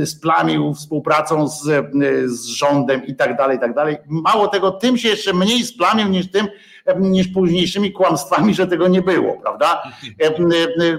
splamił 0.05 0.75
współpracą 0.75 1.49
z, 1.49 1.63
z 2.27 2.47
rządem 2.47 3.07
i 3.07 3.15
tak 3.17 3.37
dalej, 3.37 3.57
i 3.57 3.61
tak 3.61 3.75
dalej. 3.75 3.97
Mało 4.09 4.49
tego, 4.49 4.71
tym 4.71 4.99
się 4.99 5.09
jeszcze 5.09 5.33
mniej 5.35 5.65
splamił 5.65 6.09
niż 6.09 6.31
tym, 6.31 6.47
niż 7.01 7.29
późniejszymi 7.29 7.93
kłamstwami, 7.93 8.55
że 8.55 8.67
tego 8.67 8.89
nie 8.89 9.03
było, 9.03 9.37
prawda? 9.43 9.83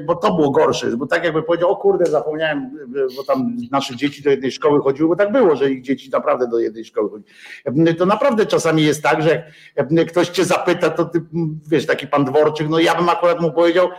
Bo 0.06 0.16
to 0.16 0.34
było 0.34 0.52
gorsze, 0.52 0.98
bo 0.98 1.08
tak 1.08 1.24
jakby 1.24 1.44
powiedział, 1.44 1.70
o 1.70 1.76
kurde, 1.76 2.06
zapomniałem, 2.06 2.72
bo 3.18 3.24
tam 3.24 3.58
nasze 3.72 3.96
dzieci 3.96 4.24
do 4.24 4.30
jednej 4.30 4.52
szkoły 4.52 4.80
chodziły, 4.80 5.10
bo 5.10 5.16
tak 5.16 5.32
było, 5.32 5.56
że 5.56 5.72
ich 5.72 5.82
dzieci 5.82 6.10
naprawdę 6.10 6.48
do 6.48 6.60
jednej 6.60 6.86
szkoły 6.86 7.10
chodziły. 7.10 7.94
To 7.94 8.06
naprawdę 8.06 8.46
czasami 8.46 8.84
jest 8.84 9.04
tak, 9.04 9.24
że 9.24 9.44
jak 9.76 10.12
ktoś 10.12 10.30
cię 10.30 10.46
zapyta, 10.46 10.90
to 10.90 11.06
ty, 11.06 11.22
wiesz, 11.68 11.86
taki 11.86 12.08
pan 12.08 12.26
Dworczyk, 12.26 12.70
no 12.70 12.80
ja 12.80 12.96
bym 12.96 13.10
akurat 13.10 13.42
mu 13.42 13.52
powiedział, 13.52 13.90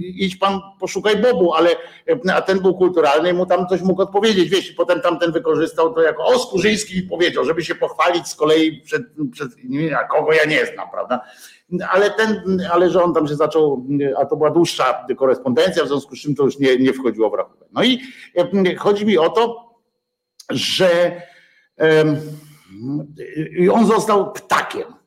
idź 0.00 0.36
pan, 0.36 0.60
poszukaj 0.80 1.16
Bobu, 1.16 1.54
ale 1.54 1.70
a 2.32 2.42
ten 2.42 2.60
był 2.60 2.74
kulturalny 2.74 3.30
i 3.30 3.32
mu 3.32 3.46
tam 3.46 3.66
coś 3.66 3.82
mógł 3.82 4.02
odpowiedzieć, 4.02 4.50
wiesz, 4.50 4.70
i 4.70 4.74
potem 4.74 5.00
tamten 5.00 5.32
wykorzystał 5.32 5.94
to 5.94 6.02
jako, 6.02 6.24
o 6.24 6.38
Skurzyński 6.38 7.02
powiedział, 7.02 7.44
żeby 7.44 7.64
się 7.64 7.74
pochwalić 7.74 8.28
z 8.28 8.34
kolei 8.34 8.80
przed, 8.80 9.02
przed 9.32 9.48
a 10.00 10.04
kogo 10.04 10.32
ja 10.38 10.44
nie 10.44 10.66
znam, 10.66 10.90
prawda? 10.90 11.20
Ale 11.90 12.10
ten, 12.10 12.62
ale 12.72 12.90
że 12.90 13.02
on 13.02 13.14
tam 13.14 13.28
się 13.28 13.36
zaczął, 13.36 13.86
a 14.16 14.26
to 14.26 14.36
była 14.36 14.50
dłuższa 14.50 15.06
korespondencja, 15.16 15.84
w 15.84 15.88
związku 15.88 16.16
z 16.16 16.20
czym 16.20 16.34
to 16.34 16.44
już 16.44 16.58
nie, 16.58 16.76
nie 16.76 16.92
wchodziło 16.92 17.30
w 17.30 17.34
rachunek. 17.34 17.68
No 17.72 17.82
i 17.84 18.00
e, 18.36 18.76
chodzi 18.76 19.06
mi 19.06 19.18
o 19.18 19.28
to, 19.28 19.74
że 20.50 21.22
um, 21.78 22.16
on 23.72 23.86
został 23.86 24.32
ptakiem. 24.32 24.97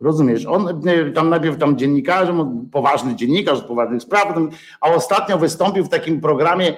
Rozumiesz? 0.00 0.46
On 0.46 0.82
tam 1.14 1.28
najpierw 1.28 1.58
tam 1.58 1.78
dziennikarzem, 1.78 2.68
poważny 2.72 3.14
dziennikarz 3.14 3.58
z 3.58 3.62
poważnych 3.62 4.02
spraw, 4.02 4.34
a 4.80 4.90
ostatnio 4.90 5.38
wystąpił 5.38 5.84
w 5.84 5.88
takim 5.88 6.20
programie, 6.20 6.76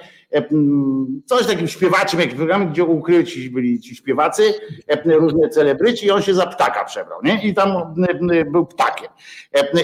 coś 1.25 1.47
takim 1.47 1.67
śpiewaczym, 1.67 2.19
jak 2.19 2.35
programie, 2.35 2.65
gdzie 2.65 2.83
ukryci 2.83 3.49
byli 3.49 3.79
ci 3.79 3.95
śpiewacy, 3.95 4.53
różne 5.05 5.49
celebryci 5.49 6.05
i 6.05 6.11
on 6.11 6.21
się 6.21 6.33
za 6.33 6.45
ptaka 6.47 6.85
przebrał, 6.85 7.19
nie? 7.23 7.43
I 7.43 7.53
tam 7.53 7.95
był 8.51 8.65
ptakiem. 8.65 9.09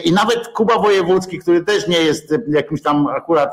I 0.03 0.11
nawet 0.11 0.47
Kuba 0.47 0.79
Wojewódzki, 0.79 1.39
który 1.39 1.63
też 1.63 1.87
nie 1.87 2.01
jest 2.01 2.35
jakimś 2.47 2.81
tam 2.81 3.07
akurat 3.07 3.51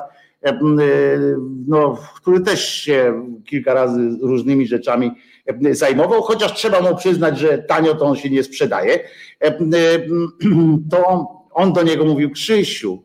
no, 1.69 1.99
który 2.17 2.41
też 2.41 2.69
się 2.69 3.27
kilka 3.45 3.75
razy 3.75 4.19
różnymi 4.23 4.67
rzeczami 4.67 5.13
zajmował, 5.71 6.23
chociaż 6.23 6.55
trzeba 6.55 6.81
mu 6.81 6.97
przyznać, 6.97 7.39
że 7.39 7.59
tanio 7.59 7.95
to 7.95 8.05
on 8.05 8.17
się 8.17 8.31
nie 8.31 8.43
sprzedaje, 8.43 9.09
to 10.91 11.27
on 11.51 11.73
do 11.73 11.83
niego 11.83 12.05
mówił 12.05 12.31
Krzysiu. 12.31 13.03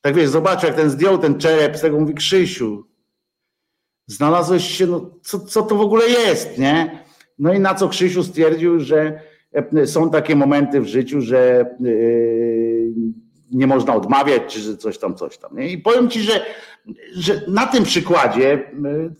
Tak 0.00 0.14
wiesz, 0.14 0.28
zobacz 0.28 0.62
jak 0.62 0.74
ten 0.74 0.90
zdjął 0.90 1.18
ten 1.18 1.38
czerep, 1.38 1.76
z 1.76 1.80
tego 1.80 2.00
mówi 2.00 2.14
Krzysiu. 2.14 2.84
Znalazłeś 4.06 4.64
się, 4.64 4.86
no 4.86 5.10
co, 5.22 5.40
co 5.40 5.62
to 5.62 5.74
w 5.74 5.80
ogóle 5.80 6.08
jest, 6.08 6.58
nie? 6.58 7.04
No 7.38 7.54
i 7.54 7.60
na 7.60 7.74
co 7.74 7.88
Krzysiu 7.88 8.22
stwierdził, 8.22 8.80
że 8.80 9.20
są 9.84 10.10
takie 10.10 10.36
momenty 10.36 10.80
w 10.80 10.86
życiu, 10.86 11.20
że 11.20 11.66
nie 13.50 13.66
można 13.66 13.94
odmawiać, 13.94 14.42
czy 14.48 14.60
że 14.60 14.76
coś 14.76 14.98
tam, 14.98 15.14
coś 15.14 15.38
tam. 15.38 15.56
Nie? 15.56 15.68
I 15.68 15.78
powiem 15.78 16.10
ci, 16.10 16.22
że, 16.22 16.44
że 17.14 17.42
na 17.48 17.66
tym 17.66 17.84
przykładzie 17.84 18.52
e, 18.52 18.70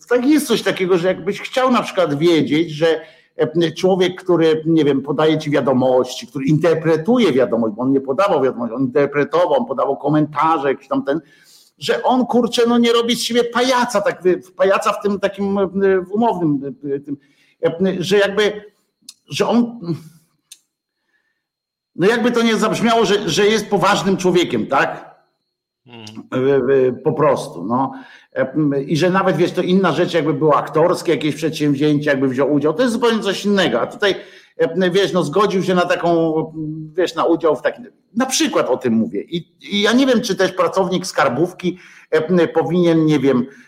tak 0.09 0.26
jest 0.26 0.47
coś 0.47 0.62
takiego, 0.62 0.99
że 0.99 1.09
jakbyś 1.09 1.41
chciał 1.41 1.72
na 1.72 1.83
przykład 1.83 2.18
wiedzieć, 2.18 2.70
że 2.70 3.01
e, 3.37 3.72
człowiek, 3.72 4.22
który, 4.22 4.62
nie 4.66 4.85
wiem, 4.85 5.03
podaje 5.03 5.39
ci 5.39 5.51
wiadomości, 5.51 6.26
który 6.26 6.45
interpretuje 6.45 7.33
wiadomość, 7.33 7.74
bo 7.74 7.83
on 7.83 7.93
nie 7.93 8.01
podawał 8.01 8.43
wiadomości, 8.43 8.74
on 8.74 8.83
interpretował, 8.83 9.61
on 9.61 9.66
podawał 9.66 9.97
komentarze, 9.97 10.68
jakiś 10.68 10.89
tam 10.89 11.05
ten, 11.05 11.20
że 11.79 12.03
on 12.03 12.26
kurczę, 12.26 12.62
no 12.68 12.79
nie 12.79 12.93
robi 12.93 13.16
z 13.16 13.22
siebie 13.22 13.45
pajaca, 13.45 14.01
tak, 14.01 14.22
pajaca 14.57 14.93
w 14.93 15.03
tym 15.03 15.20
takim 15.20 15.59
e, 15.59 15.64
umownym, 16.11 16.74
tym, 17.05 17.16
że 17.99 18.18
jakby, 18.18 18.64
że 19.29 19.49
on 19.49 19.81
no 21.99 22.07
jakby 22.07 22.31
to 22.31 22.43
nie 22.43 22.57
zabrzmiało, 22.57 23.05
że, 23.05 23.29
że 23.29 23.47
jest 23.47 23.71
poważnym 23.71 24.17
człowiekiem, 24.17 24.67
tak? 24.67 25.19
Hmm. 25.87 27.03
Po 27.05 27.13
prostu, 27.13 27.65
no. 27.65 27.93
I 28.87 28.97
że 28.97 29.11
nawet 29.11 29.37
wiesz, 29.37 29.53
to 29.53 29.63
inna 29.63 29.93
rzecz, 29.93 30.15
jakby 30.15 30.35
było 30.35 30.57
aktorskie 30.57 31.13
jakieś 31.13 31.35
przedsięwzięcie, 31.35 32.11
jakby 32.11 32.29
wziął 32.29 32.53
udział, 32.53 32.75
to 32.75 32.83
jest 32.83 32.93
zupełnie 32.93 33.23
coś 33.23 33.45
innego. 33.45 33.81
A 33.81 33.87
tutaj 33.87 34.15
wiesz, 34.93 35.13
no 35.13 35.23
zgodził 35.23 35.63
się 35.63 35.75
na 35.75 35.87
taką, 35.87 36.35
wiesz, 36.95 37.15
na 37.15 37.25
udział 37.25 37.57
w 37.57 37.63
takim, 37.63 37.87
na 38.17 38.27
przykład 38.27 38.69
o 38.69 38.77
tym 38.77 38.93
mówię. 38.95 39.23
I, 39.23 39.37
i 39.61 39.83
ja 39.83 39.93
nie 39.93 40.07
wiem, 40.07 40.21
czy 40.21 40.37
też 40.37 40.53
pracownik 40.53 41.07
skarbówki 41.07 41.79
powinien, 42.55 43.07
nie 43.07 43.19
wiem, 43.19 43.47
E, 43.47 43.68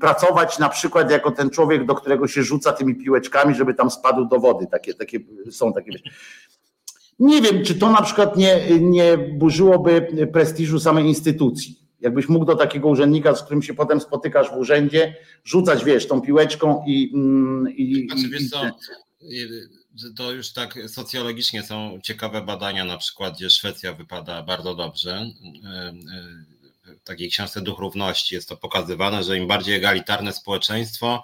pracować 0.00 0.58
na 0.58 0.68
przykład 0.68 1.10
jako 1.10 1.30
ten 1.30 1.50
człowiek, 1.50 1.86
do 1.86 1.94
którego 1.94 2.28
się 2.28 2.42
rzuca 2.42 2.72
tymi 2.72 2.94
piłeczkami, 2.94 3.54
żeby 3.54 3.74
tam 3.74 3.90
spadł 3.90 4.24
do 4.24 4.38
wody. 4.38 4.66
Takie, 4.70 4.94
takie 4.94 5.20
są 5.50 5.72
takie. 5.72 5.90
Nie 7.18 7.42
wiem, 7.42 7.64
czy 7.64 7.74
to 7.74 7.90
na 7.90 8.02
przykład 8.02 8.36
nie, 8.36 8.80
nie 8.80 9.18
burzyłoby 9.18 10.08
prestiżu 10.32 10.80
samej 10.80 11.04
instytucji. 11.04 11.78
Jakbyś 12.00 12.28
mógł 12.28 12.44
do 12.44 12.56
takiego 12.56 12.88
urzędnika, 12.88 13.34
z 13.34 13.42
którym 13.42 13.62
się 13.62 13.74
potem 13.74 14.00
spotykasz 14.00 14.50
w 14.50 14.56
urzędzie, 14.56 15.16
rzucać, 15.44 15.84
wiesz, 15.84 16.08
tą 16.08 16.20
piłeczką 16.20 16.84
i. 16.86 17.10
Mm, 17.14 17.68
i, 17.76 18.06
znaczy, 18.06 18.28
wiesz 18.28 18.50
co, 18.50 18.60
to 20.16 20.32
już 20.32 20.52
tak 20.52 20.78
socjologicznie 20.86 21.62
są 21.62 21.98
ciekawe 22.02 22.42
badania, 22.42 22.84
na 22.84 22.98
przykład, 22.98 23.34
gdzie 23.34 23.50
Szwecja 23.50 23.92
wypada 23.92 24.42
bardzo 24.42 24.74
dobrze 24.74 25.30
e, 25.64 25.92
takiej 27.04 27.30
książce 27.30 27.60
Duch 27.60 27.78
Równości. 27.78 28.34
Jest 28.34 28.48
to 28.48 28.56
pokazywane, 28.56 29.24
że 29.24 29.36
im 29.36 29.46
bardziej 29.46 29.74
egalitarne 29.74 30.32
społeczeństwo, 30.32 31.22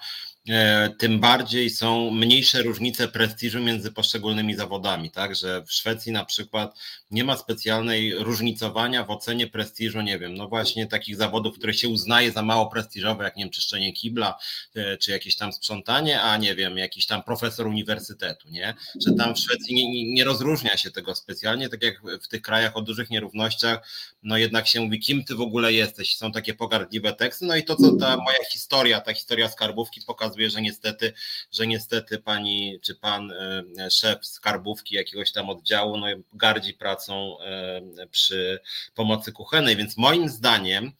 tym 0.98 1.20
bardziej 1.20 1.70
są 1.70 2.10
mniejsze 2.10 2.62
różnice 2.62 3.08
prestiżu 3.08 3.60
między 3.60 3.92
poszczególnymi 3.92 4.54
zawodami, 4.54 5.10
tak, 5.10 5.36
że 5.36 5.62
w 5.62 5.72
Szwecji 5.72 6.12
na 6.12 6.24
przykład 6.24 6.78
nie 7.10 7.24
ma 7.24 7.36
specjalnej 7.36 8.14
różnicowania 8.14 9.04
w 9.04 9.10
ocenie 9.10 9.46
prestiżu, 9.46 10.00
nie 10.00 10.18
wiem, 10.18 10.34
no 10.34 10.48
właśnie 10.48 10.86
takich 10.86 11.16
zawodów, 11.16 11.58
które 11.58 11.74
się 11.74 11.88
uznaje 11.88 12.32
za 12.32 12.42
mało 12.42 12.66
prestiżowe, 12.66 13.24
jak 13.24 13.36
nie 13.36 13.44
wiem, 13.44 13.50
czyszczenie 13.50 13.92
kibla, 13.92 14.38
e, 14.74 14.96
czy 14.96 15.10
jakieś 15.10 15.36
tam 15.36 15.52
sprzątanie, 15.52 16.22
a 16.22 16.36
nie 16.36 16.54
wiem, 16.54 16.78
jakiś 16.78 17.06
tam 17.06 17.22
profesor 17.22 17.66
uniwersytetu, 17.66 18.48
nie, 18.50 18.74
że 19.06 19.14
tam 19.14 19.34
w 19.34 19.38
Szwecji 19.38 19.74
nie, 19.74 20.12
nie 20.12 20.24
rozróżnia 20.24 20.76
się 20.76 20.90
tego 20.90 21.14
specjalnie, 21.14 21.68
tak 21.68 21.82
jak 21.82 22.02
w 22.22 22.28
tych 22.28 22.42
krajach 22.42 22.76
o 22.76 22.82
dużych 22.82 23.10
nierównościach, 23.10 23.88
no 24.22 24.36
jednak 24.36 24.68
się 24.68 24.80
mówi, 24.80 25.00
kim 25.00 25.24
ty 25.24 25.34
w 25.34 25.40
ogóle 25.40 25.72
jesteś, 25.72 26.16
są 26.16 26.32
takie 26.32 26.54
pogardliwe 26.54 27.12
teksty, 27.12 27.44
no 27.44 27.56
i 27.56 27.64
to, 27.64 27.76
co 27.76 27.96
ta 27.96 28.16
moja 28.16 28.44
historia, 28.52 29.00
ta 29.00 29.14
historia 29.14 29.48
skarbówki 29.48 30.00
pokazuje, 30.06 30.39
pokazuje, 30.40 30.50
że 30.50 30.62
niestety, 30.62 31.12
że 31.52 31.66
niestety 31.66 32.18
pani 32.18 32.80
czy 32.82 32.94
pan 32.94 33.32
e, 33.32 33.90
szef 33.90 34.26
skarbówki 34.26 34.94
jakiegoś 34.94 35.32
tam 35.32 35.50
oddziału 35.50 35.96
no, 35.96 36.06
gardzi 36.32 36.74
pracą 36.74 37.40
e, 37.40 38.06
przy 38.10 38.60
pomocy 38.94 39.32
kuchennej, 39.32 39.76
więc 39.76 39.96
moim 39.96 40.28
zdaniem 40.28 40.92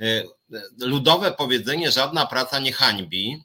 e, 0.00 0.22
ludowe 0.80 1.32
powiedzenie 1.32 1.90
żadna 1.90 2.26
praca 2.26 2.58
nie 2.58 2.72
hańbi 2.72 3.42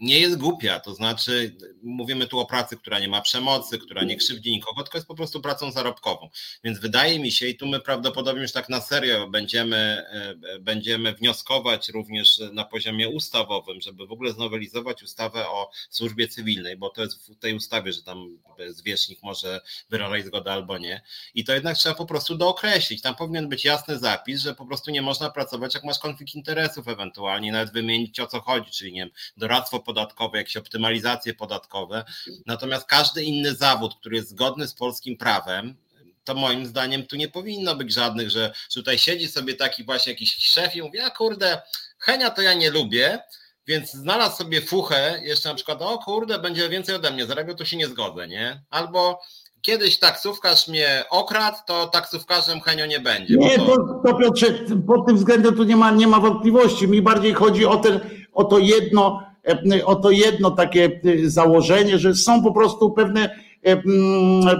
nie 0.00 0.20
jest 0.20 0.36
głupia, 0.36 0.80
to 0.80 0.94
znaczy 0.94 1.56
mówimy 1.82 2.26
tu 2.26 2.38
o 2.38 2.46
pracy, 2.46 2.76
która 2.76 2.98
nie 2.98 3.08
ma 3.08 3.20
przemocy, 3.20 3.78
która 3.78 4.04
nie 4.04 4.16
krzywdzi 4.16 4.50
nikogo, 4.50 4.82
tylko 4.82 4.98
jest 4.98 5.08
po 5.08 5.14
prostu 5.14 5.40
pracą 5.40 5.70
zarobkową. 5.70 6.28
Więc 6.64 6.78
wydaje 6.78 7.18
mi 7.18 7.32
się, 7.32 7.48
i 7.48 7.56
tu 7.56 7.66
my 7.66 7.80
prawdopodobnie 7.80 8.42
już 8.42 8.52
tak 8.52 8.68
na 8.68 8.80
serio 8.80 9.28
będziemy, 9.28 9.76
e, 9.76 10.58
będziemy 10.60 11.14
wnioskować 11.14 11.88
również 11.88 12.38
na 12.52 12.64
poziomie 12.64 13.08
ustawowym, 13.08 13.80
żeby 13.80 14.06
w 14.06 14.12
ogóle 14.12 14.32
znowelizować 14.32 15.02
ustawę 15.02 15.48
o 15.48 15.70
służbie 15.90 16.28
cywilnej, 16.28 16.76
bo 16.76 16.90
to 16.90 17.02
jest 17.02 17.26
w 17.26 17.38
tej 17.38 17.54
ustawie, 17.54 17.92
że 17.92 18.02
tam 18.02 18.38
zwierzchnik 18.68 19.22
może 19.22 19.60
wyrażać 19.90 20.24
zgodę 20.24 20.52
albo 20.52 20.78
nie. 20.78 21.02
I 21.34 21.44
to 21.44 21.52
jednak 21.52 21.76
trzeba 21.76 21.94
po 21.94 22.06
prostu 22.06 22.34
dookreślić. 22.36 23.02
Tam 23.02 23.14
powinien 23.14 23.48
być 23.48 23.64
jasny 23.64 23.98
zapis, 23.98 24.40
że 24.40 24.54
po 24.54 24.66
prostu 24.66 24.90
nie 24.90 25.02
można 25.02 25.30
pracować, 25.30 25.74
jak 25.74 25.84
masz 25.84 25.98
konflikt 25.98 26.34
interesów 26.34 26.88
ewentualnie, 26.88 27.52
nawet 27.52 27.72
wymienić 27.72 28.20
o 28.20 28.26
co 28.26 28.40
chodzi, 28.40 28.70
czyli 28.70 28.92
nie 28.92 29.00
wiem, 29.00 29.10
doradztwo 29.36 29.80
podatkowe, 29.84 30.38
jakieś 30.38 30.56
optymalizacje 30.56 31.34
podatkowe. 31.34 32.04
Natomiast 32.46 32.86
każdy 32.86 33.24
inny 33.24 33.54
zawód, 33.54 33.94
który 33.94 34.16
jest 34.16 34.28
zgodny 34.28 34.68
z 34.68 34.74
polskim 34.74 35.16
prawem, 35.16 35.76
to 36.24 36.34
moim 36.34 36.66
zdaniem 36.66 37.06
tu 37.06 37.16
nie 37.16 37.28
powinno 37.28 37.76
być 37.76 37.94
żadnych, 37.94 38.30
że, 38.30 38.52
że 38.70 38.80
tutaj 38.80 38.98
siedzi 38.98 39.28
sobie 39.28 39.54
taki 39.54 39.84
właśnie 39.84 40.12
jakiś 40.12 40.36
szef 40.36 40.76
i 40.76 40.82
mówi, 40.82 41.00
a 41.00 41.10
kurde, 41.10 41.62
Henia 41.98 42.30
to 42.30 42.42
ja 42.42 42.54
nie 42.54 42.70
lubię, 42.70 43.18
więc 43.66 43.92
znalazł 43.92 44.36
sobie 44.36 44.60
fuchę, 44.62 45.20
jeszcze 45.22 45.48
na 45.48 45.54
przykład, 45.54 45.82
o 45.82 45.98
kurde, 45.98 46.38
będzie 46.38 46.68
więcej 46.68 46.94
ode 46.94 47.10
mnie 47.10 47.26
zarabiał, 47.26 47.56
to 47.56 47.64
się 47.64 47.76
nie 47.76 47.88
zgodzę, 47.88 48.28
nie? 48.28 48.62
Albo 48.70 49.20
kiedyś 49.62 49.98
taksówkarz 49.98 50.68
mnie 50.68 51.04
okradł, 51.10 51.58
to 51.66 51.86
taksówkarzem 51.86 52.60
Henio 52.60 52.86
nie 52.86 53.00
będzie. 53.00 53.36
Nie, 53.36 53.58
to, 53.58 53.76
to 54.06 54.14
Piotrze, 54.14 54.46
pod 54.86 55.06
tym 55.06 55.16
względem 55.16 55.56
tu 55.56 55.64
nie 55.64 55.76
ma, 55.76 55.90
nie 55.90 56.06
ma 56.06 56.20
wątpliwości. 56.20 56.88
Mi 56.88 57.02
bardziej 57.02 57.34
chodzi 57.34 57.66
o, 57.66 57.76
ten, 57.76 58.00
o 58.32 58.44
to 58.44 58.58
jedno, 58.58 59.22
E, 59.46 59.84
o 59.84 59.96
to 59.96 60.10
jedno 60.10 60.50
takie 60.50 61.00
e, 61.04 61.30
założenie, 61.30 61.98
że 61.98 62.14
są 62.14 62.42
po 62.42 62.52
prostu 62.52 62.90
pewne, 62.90 63.30
e, 63.62 63.82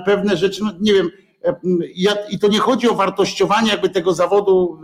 pewne 0.05 0.37
rzeczy, 0.37 0.64
no 0.64 0.70
nie 0.80 0.93
wiem, 0.93 1.11
ja, 1.97 2.12
i 2.30 2.39
to 2.39 2.49
nie 2.49 2.59
chodzi 2.59 2.89
o 2.89 2.95
wartościowanie 2.95 3.70
jakby 3.70 3.89
tego 3.89 4.12
zawodu 4.12 4.78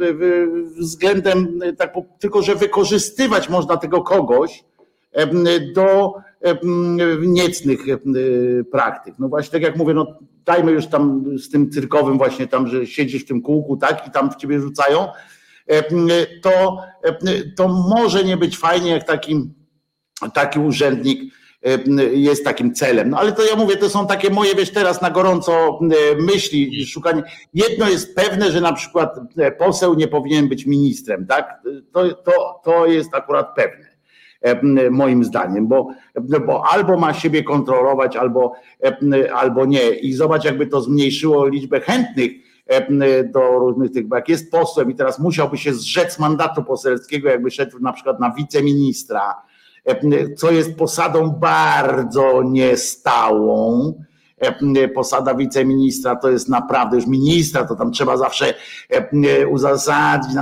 względem, 0.78 1.60
tak, 1.78 1.94
tylko 2.18 2.42
że 2.42 2.54
wykorzystywać 2.54 3.48
można 3.48 3.76
tego 3.76 4.02
kogoś 4.02 4.64
do 5.74 6.14
niecnych 7.20 7.80
praktyk. 8.72 9.14
No 9.18 9.28
właśnie 9.28 9.52
tak 9.52 9.62
jak 9.62 9.76
mówię, 9.76 9.94
no 9.94 10.06
dajmy 10.44 10.72
już 10.72 10.86
tam 10.86 11.24
z 11.38 11.50
tym 11.50 11.70
cyrkowym 11.70 12.18
właśnie 12.18 12.46
tam, 12.46 12.66
że 12.66 12.86
siedzisz 12.86 13.24
w 13.24 13.28
tym 13.28 13.42
kółku, 13.42 13.76
tak, 13.76 14.08
i 14.08 14.10
tam 14.10 14.30
w 14.30 14.36
ciebie 14.36 14.60
rzucają, 14.60 15.08
to, 16.42 16.78
to 17.56 17.68
może 17.68 18.24
nie 18.24 18.36
być 18.36 18.58
fajnie 18.58 18.90
jak 18.90 19.06
takim 19.06 19.59
taki 20.28 20.58
urzędnik 20.58 21.32
jest 22.12 22.44
takim 22.44 22.74
celem. 22.74 23.10
No 23.10 23.18
ale 23.18 23.32
to 23.32 23.46
ja 23.46 23.56
mówię, 23.56 23.76
to 23.76 23.88
są 23.88 24.06
takie 24.06 24.30
moje, 24.30 24.54
wiesz, 24.54 24.70
teraz 24.70 25.02
na 25.02 25.10
gorąco 25.10 25.78
myśli, 26.20 26.86
szukanie. 26.86 27.22
Jedno 27.54 27.88
jest 27.88 28.16
pewne, 28.16 28.52
że 28.52 28.60
na 28.60 28.72
przykład 28.72 29.20
e, 29.36 29.52
poseł 29.52 29.94
nie 29.94 30.08
powinien 30.08 30.48
być 30.48 30.66
ministrem, 30.66 31.26
tak? 31.26 31.62
To, 31.92 32.14
to, 32.14 32.60
to 32.64 32.86
jest 32.86 33.14
akurat 33.14 33.54
pewne. 33.54 33.90
Moim 34.90 35.24
zdaniem, 35.24 35.68
bo, 35.68 35.88
bo 36.46 36.64
albo 36.66 36.96
ma 36.96 37.14
siebie 37.14 37.42
kontrolować, 37.42 38.16
albo, 38.16 38.52
albo 39.34 39.66
nie. 39.66 39.90
I 39.90 40.12
zobacz, 40.12 40.44
jakby 40.44 40.66
to 40.66 40.80
zmniejszyło 40.80 41.46
liczbę 41.46 41.80
chętnych 41.80 42.32
do 43.32 43.58
różnych 43.58 43.90
tych, 43.90 44.08
bo 44.08 44.16
jak 44.16 44.28
jest 44.28 44.50
posłem 44.50 44.90
i 44.90 44.94
teraz 44.94 45.18
musiałby 45.18 45.58
się 45.58 45.74
zrzec 45.74 46.18
mandatu 46.18 46.64
poselskiego, 46.64 47.28
jakby 47.28 47.50
szedł 47.50 47.78
na 47.78 47.92
przykład 47.92 48.20
na 48.20 48.30
wiceministra, 48.30 49.34
co 50.36 50.50
jest 50.50 50.76
posadą 50.76 51.30
bardzo 51.30 52.42
niestałą, 52.42 53.94
posada 54.94 55.34
wiceministra 55.34 56.16
to 56.16 56.30
jest 56.30 56.48
naprawdę 56.48 56.96
już 56.96 57.06
ministra, 57.06 57.64
to 57.64 57.76
tam 57.76 57.92
trzeba 57.92 58.16
zawsze 58.16 58.54
uzasadnić, 59.50 60.36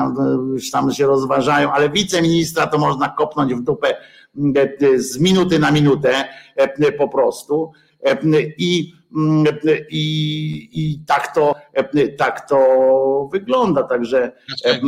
już 0.52 0.70
tam 0.70 0.92
się 0.92 1.06
rozważają, 1.06 1.72
ale 1.72 1.90
wiceministra 1.90 2.66
to 2.66 2.78
można 2.78 3.08
kopnąć 3.08 3.54
w 3.54 3.62
dupę 3.62 3.96
z 4.96 5.18
minuty 5.20 5.58
na 5.58 5.70
minutę 5.70 6.28
po 6.98 7.08
prostu. 7.08 7.72
I, 8.58 8.97
i, 9.90 10.68
i 10.72 11.00
tak, 11.06 11.34
to, 11.34 11.54
tak 12.18 12.48
to 12.48 13.28
wygląda. 13.32 13.82
Także. 13.82 14.32
Znaczy, 14.48 14.80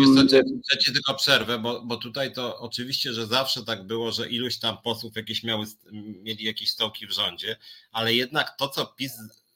chcę 0.64 0.78
ci 0.78 0.92
tylko 0.92 1.14
przerwę, 1.14 1.58
bo, 1.58 1.82
bo 1.82 1.96
tutaj 1.96 2.32
to 2.32 2.58
oczywiście, 2.58 3.12
że 3.12 3.26
zawsze 3.26 3.64
tak 3.64 3.86
było, 3.86 4.12
że 4.12 4.28
iluś 4.28 4.58
tam 4.58 4.78
posłów 4.84 5.16
jakieś 5.16 5.42
miały, 5.42 5.66
mieli 6.22 6.44
jakieś 6.44 6.70
stołki 6.70 7.06
w 7.06 7.12
rządzie, 7.12 7.56
ale 7.92 8.14
jednak 8.14 8.56
to, 8.58 8.68
co 8.68 8.86
PiS 8.86 9.12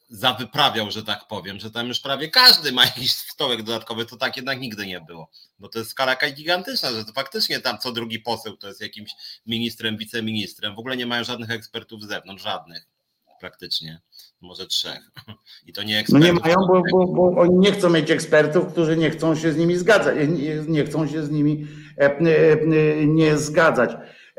zawyprawiał, 0.09 0.91
że 0.91 1.03
tak 1.03 1.29
powiem, 1.29 1.61
że 1.61 1.71
tam 1.71 1.89
już 1.89 2.01
prawie 2.01 2.29
każdy 2.29 2.73
ma 2.73 2.85
jakiś 2.97 3.13
stołek 3.13 3.63
dodatkowy, 3.63 4.07
to 4.07 4.17
tak 4.17 4.37
jednak 4.37 4.61
nigdy 4.61 4.87
nie 4.87 5.01
było. 5.01 5.31
Bo 5.59 5.69
to 5.69 5.79
jest 5.79 5.91
skala 5.91 6.17
gigantyczna, 6.17 6.93
że 6.93 7.05
to 7.05 7.13
faktycznie 7.13 7.61
tam 7.61 7.79
co 7.79 7.93
drugi 7.93 8.21
poseł 8.21 8.57
to 8.57 8.69
jest 8.69 8.81
jakimś 8.81 9.11
ministrem, 9.47 9.97
wiceministrem. 9.97 10.75
W 10.75 10.79
ogóle 10.79 10.97
nie 10.97 11.07
mają 11.07 11.25
żadnych 11.25 11.51
ekspertów 11.51 12.03
z 12.03 12.09
zewnątrz, 12.09 12.45
żadnych 12.45 12.95
praktycznie. 13.41 14.01
Może 14.45 14.67
trzech. 14.67 15.11
I 15.67 15.73
to 15.73 15.83
nie 15.83 15.99
ekspertów. 15.99 16.29
No 16.29 16.35
nie 16.35 16.41
mają, 16.41 16.57
bo, 16.69 16.83
bo, 16.91 17.07
bo 17.07 17.41
oni 17.41 17.59
nie 17.59 17.73
chcą 17.73 17.91
mieć 17.91 18.11
ekspertów, 18.11 18.67
którzy 18.67 18.97
nie 18.97 19.11
chcą 19.11 19.35
się 19.35 19.53
z 19.53 19.57
nimi 19.57 19.77
zgadzać. 19.77 20.17
Nie, 20.29 20.55
nie 20.69 20.85
chcą 20.85 21.07
się 21.07 21.23
z 21.23 21.31
nimi 21.31 21.67
e, 21.99 22.19
e, 22.19 23.07
nie 23.07 23.39
zgadzać. 23.39 23.91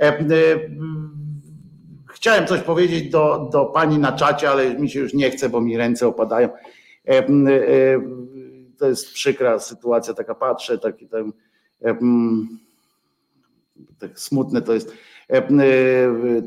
E, 0.02 0.26
Chciałem 2.16 2.48
coś 2.48 2.62
powiedzieć 2.62 3.10
do, 3.10 3.50
do 3.54 3.66
pani 3.66 3.98
na 3.98 4.12
czacie, 4.12 4.50
ale 4.50 4.80
mi 4.80 4.90
się 4.90 5.00
już 5.00 5.14
nie 5.14 5.32
chce, 5.32 5.50
bo 5.50 5.62
mi 5.62 5.78
ręce 5.78 6.08
opadają. 6.08 6.50
E, 7.08 7.18
e, 7.18 7.28
to 8.78 8.88
jest 8.88 9.14
przykra 9.14 9.60
sytuacja, 9.60 10.14
taka 10.14 10.36
patrzę, 10.36 10.78
taki 10.78 11.08
ten, 11.08 11.34
e, 11.82 11.98
tak 14.00 14.20
smutne 14.20 14.62
to 14.62 14.74
jest 14.74 14.94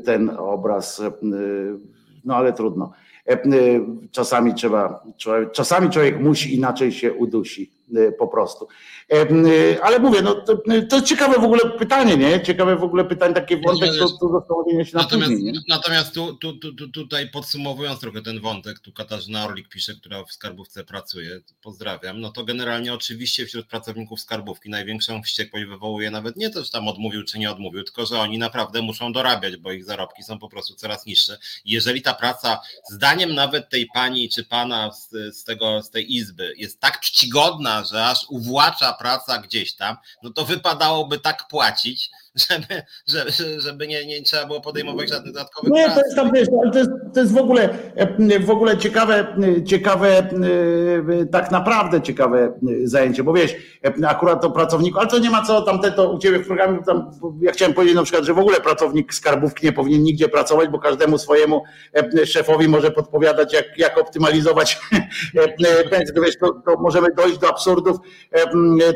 ten 0.05 0.29
obraz, 0.29 1.01
no 2.25 2.35
ale 2.35 2.53
trudno. 2.53 2.91
Czasami 4.11 4.53
trzeba, 4.53 5.03
czasami 5.51 5.89
człowiek 5.89 6.19
musi 6.19 6.55
inaczej 6.55 6.91
się 6.91 7.13
udusi 7.13 7.78
po 8.19 8.27
prostu. 8.27 8.67
Y, 9.13 9.83
ale 9.83 9.99
mówię, 9.99 10.21
no 10.21 10.35
to, 10.35 10.57
to 10.89 10.95
jest 10.95 11.07
ciekawe 11.07 11.39
w 11.39 11.43
ogóle 11.43 11.61
pytanie, 11.69 12.17
nie? 12.17 12.41
Ciekawe 12.41 12.75
w 12.75 12.83
ogóle 12.83 13.05
pytanie, 13.05 13.33
takie 13.33 13.57
wątek, 13.57 13.91
to, 13.99 14.09
to 14.09 14.29
zastanowienie 14.29 14.85
się 14.85 14.97
natomiast, 14.97 15.31
na 15.31 15.35
później, 15.35 15.53
nie? 15.53 15.59
Natomiast 15.67 16.13
tu, 16.13 16.33
tu, 16.33 16.53
tu, 16.53 16.73
tu, 16.73 16.89
tutaj 16.89 17.29
podsumowując 17.29 17.99
trochę 17.99 18.21
ten 18.21 18.39
wątek, 18.39 18.79
tu 18.79 18.93
Katarzyna 18.93 19.45
Orlik 19.45 19.69
pisze, 19.69 19.93
która 19.95 20.23
w 20.23 20.31
Skarbówce 20.31 20.83
pracuje, 20.83 21.39
pozdrawiam, 21.61 22.21
no 22.21 22.31
to 22.31 22.43
generalnie 22.43 22.93
oczywiście 22.93 23.45
wśród 23.45 23.67
pracowników 23.67 24.21
Skarbówki 24.21 24.69
największą 24.69 25.23
wściekłość 25.23 25.65
wywołuje 25.65 26.11
nawet 26.11 26.35
nie 26.35 26.49
to, 26.49 26.63
że 26.63 26.71
tam 26.71 26.87
odmówił 26.87 27.23
czy 27.23 27.39
nie 27.39 27.51
odmówił, 27.51 27.83
tylko 27.83 28.05
że 28.05 28.19
oni 28.19 28.37
naprawdę 28.37 28.81
muszą 28.81 29.13
dorabiać, 29.13 29.57
bo 29.57 29.71
ich 29.71 29.85
zarobki 29.85 30.23
są 30.23 30.39
po 30.39 30.49
prostu 30.49 30.75
coraz 30.75 31.05
niższe. 31.05 31.37
jeżeli 31.65 32.01
ta 32.01 32.13
praca, 32.13 32.61
zdaniem 32.91 33.35
nawet 33.35 33.69
tej 33.69 33.87
pani 33.93 34.29
czy 34.29 34.43
pana 34.43 34.91
z, 34.91 35.09
z, 35.37 35.43
tego, 35.43 35.83
z 35.83 35.89
tej 35.89 36.15
izby 36.15 36.53
jest 36.57 36.79
tak 36.79 36.99
czcigodna, 36.99 37.78
że 37.83 38.07
aż 38.07 38.25
uwłacza 38.29 38.93
praca 38.93 39.37
gdzieś 39.37 39.75
tam, 39.75 39.97
no 40.23 40.29
to 40.29 40.45
wypadałoby 40.45 41.19
tak 41.19 41.47
płacić, 41.47 42.11
żeby, 42.35 42.83
żeby, 43.07 43.59
żeby 43.61 43.87
nie, 43.87 44.05
nie 44.05 44.21
trzeba 44.21 44.45
było 44.45 44.61
podejmować 44.61 45.09
żadnych 45.09 45.33
dodatkowych 45.33 45.73
Nie, 45.73 45.89
to 45.89 46.01
jest, 46.01 46.15
tam, 46.15 46.31
wiesz, 46.33 46.47
to 46.73 46.79
jest, 46.79 46.89
to 47.13 47.19
jest 47.19 47.33
w 47.33 47.37
ogóle 47.37 47.69
w 48.39 48.49
ogóle 48.49 48.77
ciekawe, 48.77 49.37
ciekawe, 49.65 50.29
tak 51.31 51.51
naprawdę 51.51 52.01
ciekawe 52.01 52.53
zajęcie, 52.83 53.23
bo 53.23 53.33
wiesz, 53.33 53.55
akurat 54.07 54.41
to 54.41 54.51
pracownik, 54.51 54.97
ale 54.97 55.07
to 55.07 55.19
nie 55.19 55.29
ma 55.29 55.45
co 55.45 55.61
tam 55.61 55.79
to 55.95 56.11
u 56.11 56.19
ciebie 56.19 56.39
w 56.39 56.47
programie, 56.47 56.83
tam, 56.85 57.11
ja 57.41 57.51
chciałem 57.51 57.73
powiedzieć 57.73 57.95
na 57.95 58.03
przykład, 58.03 58.25
że 58.25 58.33
w 58.33 58.39
ogóle 58.39 58.61
pracownik 58.61 59.13
skarbówki 59.13 59.65
nie 59.65 59.71
powinien 59.71 60.03
nigdzie 60.03 60.29
pracować, 60.29 60.69
bo 60.69 60.79
każdemu 60.79 61.17
swojemu 61.17 61.63
szefowi 62.25 62.67
może 62.67 62.91
podpowiadać, 62.91 63.53
jak, 63.53 63.65
jak 63.77 63.97
optymalizować 63.97 64.79
pensję. 65.91 66.15
To, 66.15 66.21
wiesz, 66.21 66.37
to, 66.37 66.61
to 66.65 66.75
możemy 66.79 67.07
dojść 67.17 67.37
do 67.37 67.49
absurdów 67.49 67.97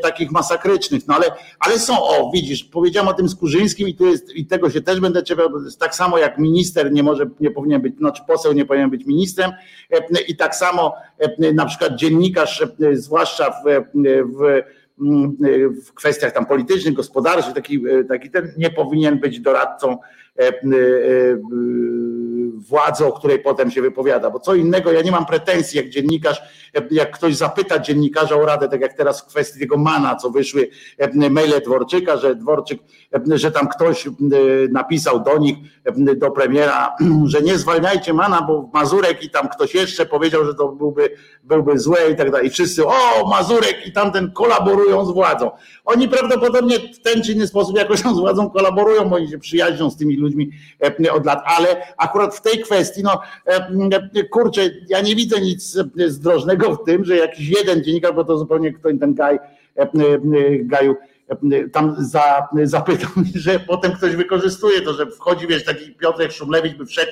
takich 0.01 0.31
masakrycznych, 0.31 1.07
no 1.07 1.15
ale, 1.15 1.26
ale 1.60 1.80
są, 1.80 2.03
o 2.03 2.31
widzisz, 2.34 2.64
powiedziałem 2.64 3.07
o 3.07 3.14
tym 3.14 3.22
Skurzyńskim 3.29 3.87
i 3.87 3.95
tu 3.95 4.05
jest, 4.05 4.35
i 4.35 4.45
tego 4.45 4.69
się 4.69 4.81
też 4.81 4.99
będę 4.99 5.23
czepiał, 5.23 5.49
tak 5.79 5.95
samo 5.95 6.17
jak 6.17 6.37
minister 6.37 6.91
nie 6.91 7.03
może, 7.03 7.29
nie 7.39 7.51
powinien 7.51 7.81
być, 7.81 7.97
znaczy 7.97 8.23
poseł 8.27 8.53
nie 8.53 8.65
powinien 8.65 8.89
być 8.89 9.05
ministrem. 9.05 9.51
I 10.27 10.35
tak 10.35 10.55
samo 10.55 10.95
na 11.53 11.65
przykład 11.65 11.95
dziennikarz, 11.95 12.63
zwłaszcza 12.93 13.51
w, 13.51 13.83
w 14.39 14.63
w 15.85 15.93
kwestiach 15.93 16.33
tam 16.33 16.45
politycznych, 16.45 16.93
gospodarczych, 16.93 17.53
taki, 17.53 17.83
taki 18.09 18.29
ten 18.29 18.53
nie 18.57 18.69
powinien 18.69 19.19
być 19.19 19.39
doradcą 19.39 19.97
władzy, 22.69 23.05
o 23.05 23.11
której 23.11 23.39
potem 23.39 23.72
się 23.72 23.81
wypowiada, 23.81 24.30
bo 24.30 24.39
co 24.39 24.55
innego, 24.55 24.91
ja 24.91 25.01
nie 25.01 25.11
mam 25.11 25.26
pretensji 25.26 25.77
jak 25.77 25.89
dziennikarz, 25.89 26.41
jak 26.91 27.11
ktoś 27.11 27.35
zapyta 27.35 27.80
dziennikarza 27.80 28.35
o 28.35 28.45
radę, 28.45 28.69
tak 28.69 28.81
jak 28.81 28.93
teraz 28.93 29.22
w 29.22 29.26
kwestii 29.26 29.60
tego 29.60 29.77
mana, 29.77 30.15
co 30.15 30.30
wyszły 30.30 30.69
maile 31.30 31.61
Dworczyka, 31.65 32.18
że 32.18 32.35
Dworczyk, 32.35 32.80
że 33.34 33.51
tam 33.51 33.68
ktoś 33.68 34.07
napisał 34.69 35.23
do 35.23 35.38
nich, 35.38 35.57
do 36.15 36.31
premiera, 36.31 36.95
że 37.26 37.41
nie 37.41 37.57
zwalniajcie 37.57 38.14
mana, 38.14 38.41
bo 38.41 38.69
Mazurek 38.73 39.23
i 39.23 39.30
tam 39.30 39.49
ktoś 39.49 39.76
jeszcze 39.76 40.05
powiedział, 40.05 40.45
że 40.45 40.55
to 40.55 40.68
byłby, 40.68 41.10
byłby 41.43 41.80
złe 41.80 42.11
i 42.11 42.15
tak 42.15 42.31
dalej. 42.31 42.47
I 42.47 42.49
wszyscy, 42.49 42.85
o 42.85 43.30
Mazurek 43.30 43.88
i 43.88 43.91
tamten 43.91 44.31
kolaborują 44.31 45.05
z 45.05 45.11
władzą. 45.11 45.51
Oni 45.85 46.10
prawdopodobnie 46.10 46.80
w 46.80 46.99
ten 46.99 47.23
czy 47.23 47.31
inny 47.31 47.47
sposób 47.47 47.77
jakoś 47.77 47.99
z 47.99 48.19
władzą 48.19 48.49
kolaborują, 48.49 49.10
bo 49.10 49.15
oni 49.15 49.30
się 49.30 49.39
przyjaźnią 49.39 49.89
z 49.89 49.97
tymi 49.97 50.15
ludźmi 50.15 50.22
od 51.11 51.25
lat, 51.25 51.43
ale 51.45 51.67
akurat 51.97 52.35
w 52.35 52.41
tej 52.41 52.59
kwestii, 52.59 53.03
no 53.03 53.21
kurczę, 54.31 54.61
ja 54.89 55.01
nie 55.01 55.15
widzę 55.15 55.41
nic 55.41 55.77
zdrożnego 56.07 56.75
w 56.75 56.83
tym, 56.83 57.05
że 57.05 57.17
jakiś 57.17 57.49
jeden 57.49 57.83
dziennikarz, 57.83 58.15
bo 58.15 58.23
to 58.23 58.37
zupełnie 58.37 58.73
ktoś 58.73 58.93
ten 58.99 59.13
gaj, 59.13 59.39
gaju 60.59 60.95
tam 61.71 61.95
za, 61.99 62.47
zapytał, 62.63 63.09
że 63.35 63.59
potem 63.59 63.91
ktoś 63.91 64.15
wykorzystuje 64.15 64.81
to, 64.81 64.93
że 64.93 65.05
wchodzi, 65.05 65.47
wiesz, 65.47 65.65
taki 65.65 65.95
Piotrek 65.95 66.31
Szumlewicz 66.31 66.77
by 66.77 66.85
wszedł 66.85 67.11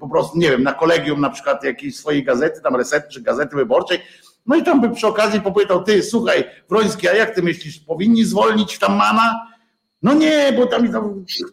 po 0.00 0.08
prostu, 0.08 0.38
nie 0.38 0.50
wiem, 0.50 0.62
na 0.62 0.72
kolegium 0.72 1.20
na 1.20 1.30
przykład 1.30 1.64
jakiejś 1.64 1.96
swojej 1.96 2.24
gazety, 2.24 2.60
tam 2.60 2.76
reset 2.76 3.08
czy 3.08 3.22
gazety 3.22 3.56
wyborczej, 3.56 3.98
no 4.46 4.56
i 4.56 4.62
tam 4.62 4.80
by 4.80 4.90
przy 4.90 5.06
okazji 5.06 5.40
popytał, 5.40 5.84
ty 5.84 6.02
słuchaj, 6.02 6.44
Wroński, 6.68 7.08
a 7.08 7.12
jak 7.12 7.34
ty 7.34 7.42
myślisz, 7.42 7.78
powinni 7.78 8.24
zwolnić 8.24 8.78
tam 8.78 8.96
Mana? 8.96 9.55
No 10.06 10.14
nie, 10.14 10.52
bo 10.52 10.66
tam, 10.66 10.88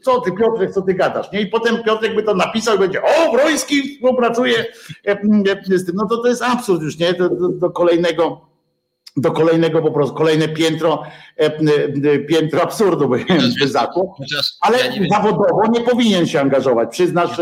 co 0.01 0.21
ty 0.21 0.31
Piotrek, 0.31 0.71
co 0.73 0.81
ty 0.81 0.93
gadasz, 0.93 1.31
nie? 1.31 1.41
I 1.41 1.47
potem 1.47 1.83
Piotrek 1.83 2.15
by 2.15 2.23
to 2.23 2.35
napisał 2.35 2.75
i 2.75 2.79
będzie, 2.79 3.01
o, 3.03 3.31
Wroński 3.31 3.95
współpracuje 3.95 4.65
z 5.69 5.85
tym. 5.85 5.95
No 5.95 6.07
to 6.07 6.17
to 6.17 6.27
jest 6.27 6.41
absurd 6.41 6.81
już, 6.81 6.97
nie? 6.97 7.13
Do, 7.13 7.29
do, 7.29 7.49
do 7.49 7.69
kolejnego 7.69 8.53
do 9.17 9.31
kolejnego 9.31 9.81
po 9.81 9.91
prostu, 9.91 10.15
kolejne 10.15 10.47
piętro, 10.47 11.03
piętro 12.29 12.61
absurdu 12.63 13.09
by, 13.09 13.25
by 13.59 13.67
zakło. 13.67 14.17
Ale 14.61 14.77
ja 14.77 14.91
zawodowo 15.11 15.61
nie 15.71 15.81
powinien 15.81 16.27
się 16.27 16.41
angażować, 16.41 16.89
przyznasz 16.91 17.37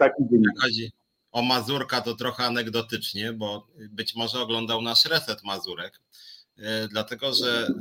taki 0.00 0.22
dziennik 0.30 0.92
o 1.32 1.42
Mazurka 1.42 2.00
to 2.00 2.14
trochę 2.14 2.44
anegdotycznie, 2.44 3.32
bo 3.32 3.66
być 3.90 4.14
może 4.14 4.40
oglądał 4.40 4.82
nasz 4.82 5.04
reset 5.04 5.44
Mazurek, 5.44 6.00
e, 6.58 6.88
dlatego 6.88 7.34
że 7.34 7.66
e, 7.66 7.72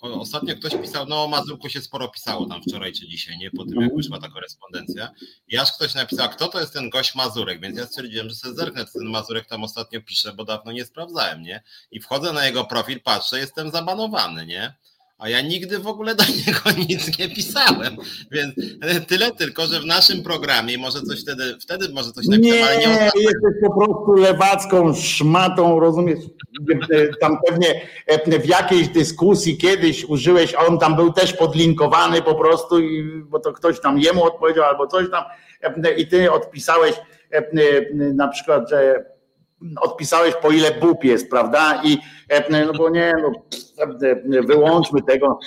ostatnio 0.00 0.56
ktoś 0.56 0.76
pisał, 0.76 1.06
no 1.06 1.24
o 1.24 1.28
Mazurku 1.28 1.68
się 1.68 1.80
sporo 1.80 2.08
pisało 2.08 2.46
tam 2.46 2.62
wczoraj 2.62 2.92
czy 2.92 3.08
dzisiaj, 3.08 3.38
nie? 3.38 3.50
Po 3.50 3.64
tym 3.64 3.80
jak 3.80 3.96
wyszła 3.96 4.20
ta 4.20 4.28
korespondencja. 4.28 5.10
I 5.48 5.58
aż 5.58 5.72
ktoś 5.72 5.94
napisał, 5.94 6.28
kto 6.28 6.48
to 6.48 6.60
jest 6.60 6.72
ten 6.72 6.90
gość 6.90 7.14
Mazurek, 7.14 7.60
więc 7.60 7.78
ja 7.78 7.86
stwierdziłem, 7.86 8.28
że 8.28 8.34
sobie 8.34 8.54
zerknę, 8.54 8.86
co 8.86 8.98
ten 8.98 9.08
Mazurek 9.08 9.46
tam 9.46 9.64
ostatnio 9.64 10.02
pisze, 10.02 10.32
bo 10.32 10.44
dawno 10.44 10.72
nie 10.72 10.84
sprawdzałem, 10.84 11.42
nie? 11.42 11.62
I 11.90 12.00
wchodzę 12.00 12.32
na 12.32 12.46
jego 12.46 12.64
profil, 12.64 13.00
patrzę, 13.00 13.38
jestem 13.38 13.70
zabanowany, 13.70 14.46
nie? 14.46 14.74
A 15.22 15.28
ja 15.28 15.40
nigdy 15.40 15.78
w 15.78 15.86
ogóle 15.86 16.14
do 16.14 16.24
niego 16.46 16.88
nic 16.88 17.18
nie 17.18 17.28
pisałem. 17.28 17.96
Więc 18.30 18.54
tyle 19.06 19.30
tylko, 19.30 19.66
że 19.66 19.80
w 19.80 19.86
naszym 19.86 20.22
programie 20.22 20.78
może 20.78 21.02
coś 21.02 21.22
wtedy, 21.22 21.56
wtedy 21.60 21.88
może 21.88 22.12
coś 22.12 22.26
napisałem, 22.26 22.58
nie, 22.58 22.66
ale 22.66 22.78
nie 22.78 22.88
ostatnio. 22.88 23.20
jesteś 23.20 23.52
po 23.62 23.80
prostu 23.80 24.12
lewacką 24.12 24.94
szmatą, 24.94 25.80
rozumiesz? 25.80 26.18
Tam 27.20 27.38
pewnie 27.48 27.80
w 28.40 28.46
jakiejś 28.46 28.88
dyskusji 28.88 29.56
kiedyś 29.56 30.04
użyłeś, 30.04 30.54
a 30.54 30.66
on 30.66 30.78
tam 30.78 30.96
był 30.96 31.12
też 31.12 31.32
podlinkowany 31.32 32.22
po 32.22 32.34
prostu, 32.34 32.76
bo 33.24 33.38
to 33.38 33.52
ktoś 33.52 33.80
tam 33.80 33.98
jemu 33.98 34.24
odpowiedział 34.24 34.64
albo 34.64 34.86
coś 34.86 35.10
tam 35.10 35.24
i 35.96 36.06
ty 36.06 36.32
odpisałeś 36.32 36.94
na 38.14 38.28
przykład, 38.28 38.70
że 38.70 39.04
odpisałeś 39.80 40.34
po 40.42 40.50
ile 40.50 40.70
bób 40.70 41.04
jest, 41.04 41.30
prawda? 41.30 41.82
I 41.84 41.98
no 42.66 42.72
bo 42.72 42.90
nie, 42.90 43.14
no, 43.22 43.32
wyłączmy 44.46 45.02
tego, 45.02 45.38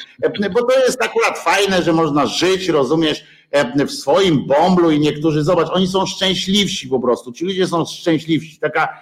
bo 0.53 0.63
to 0.63 0.79
jest 0.79 1.03
akurat 1.03 1.39
fajne, 1.39 1.83
że 1.83 1.93
można 1.93 2.25
żyć, 2.25 2.69
rozumiesz, 2.69 3.23
w 3.87 3.91
swoim 3.91 4.47
bomblu 4.47 4.91
i 4.91 4.99
niektórzy, 4.99 5.43
zobacz, 5.43 5.67
oni 5.71 5.87
są 5.87 6.05
szczęśliwsi 6.05 6.87
po 6.87 6.99
prostu. 6.99 7.31
Ci 7.31 7.45
ludzie 7.45 7.67
są 7.67 7.85
szczęśliwsi. 7.85 8.59
Taka 8.59 9.01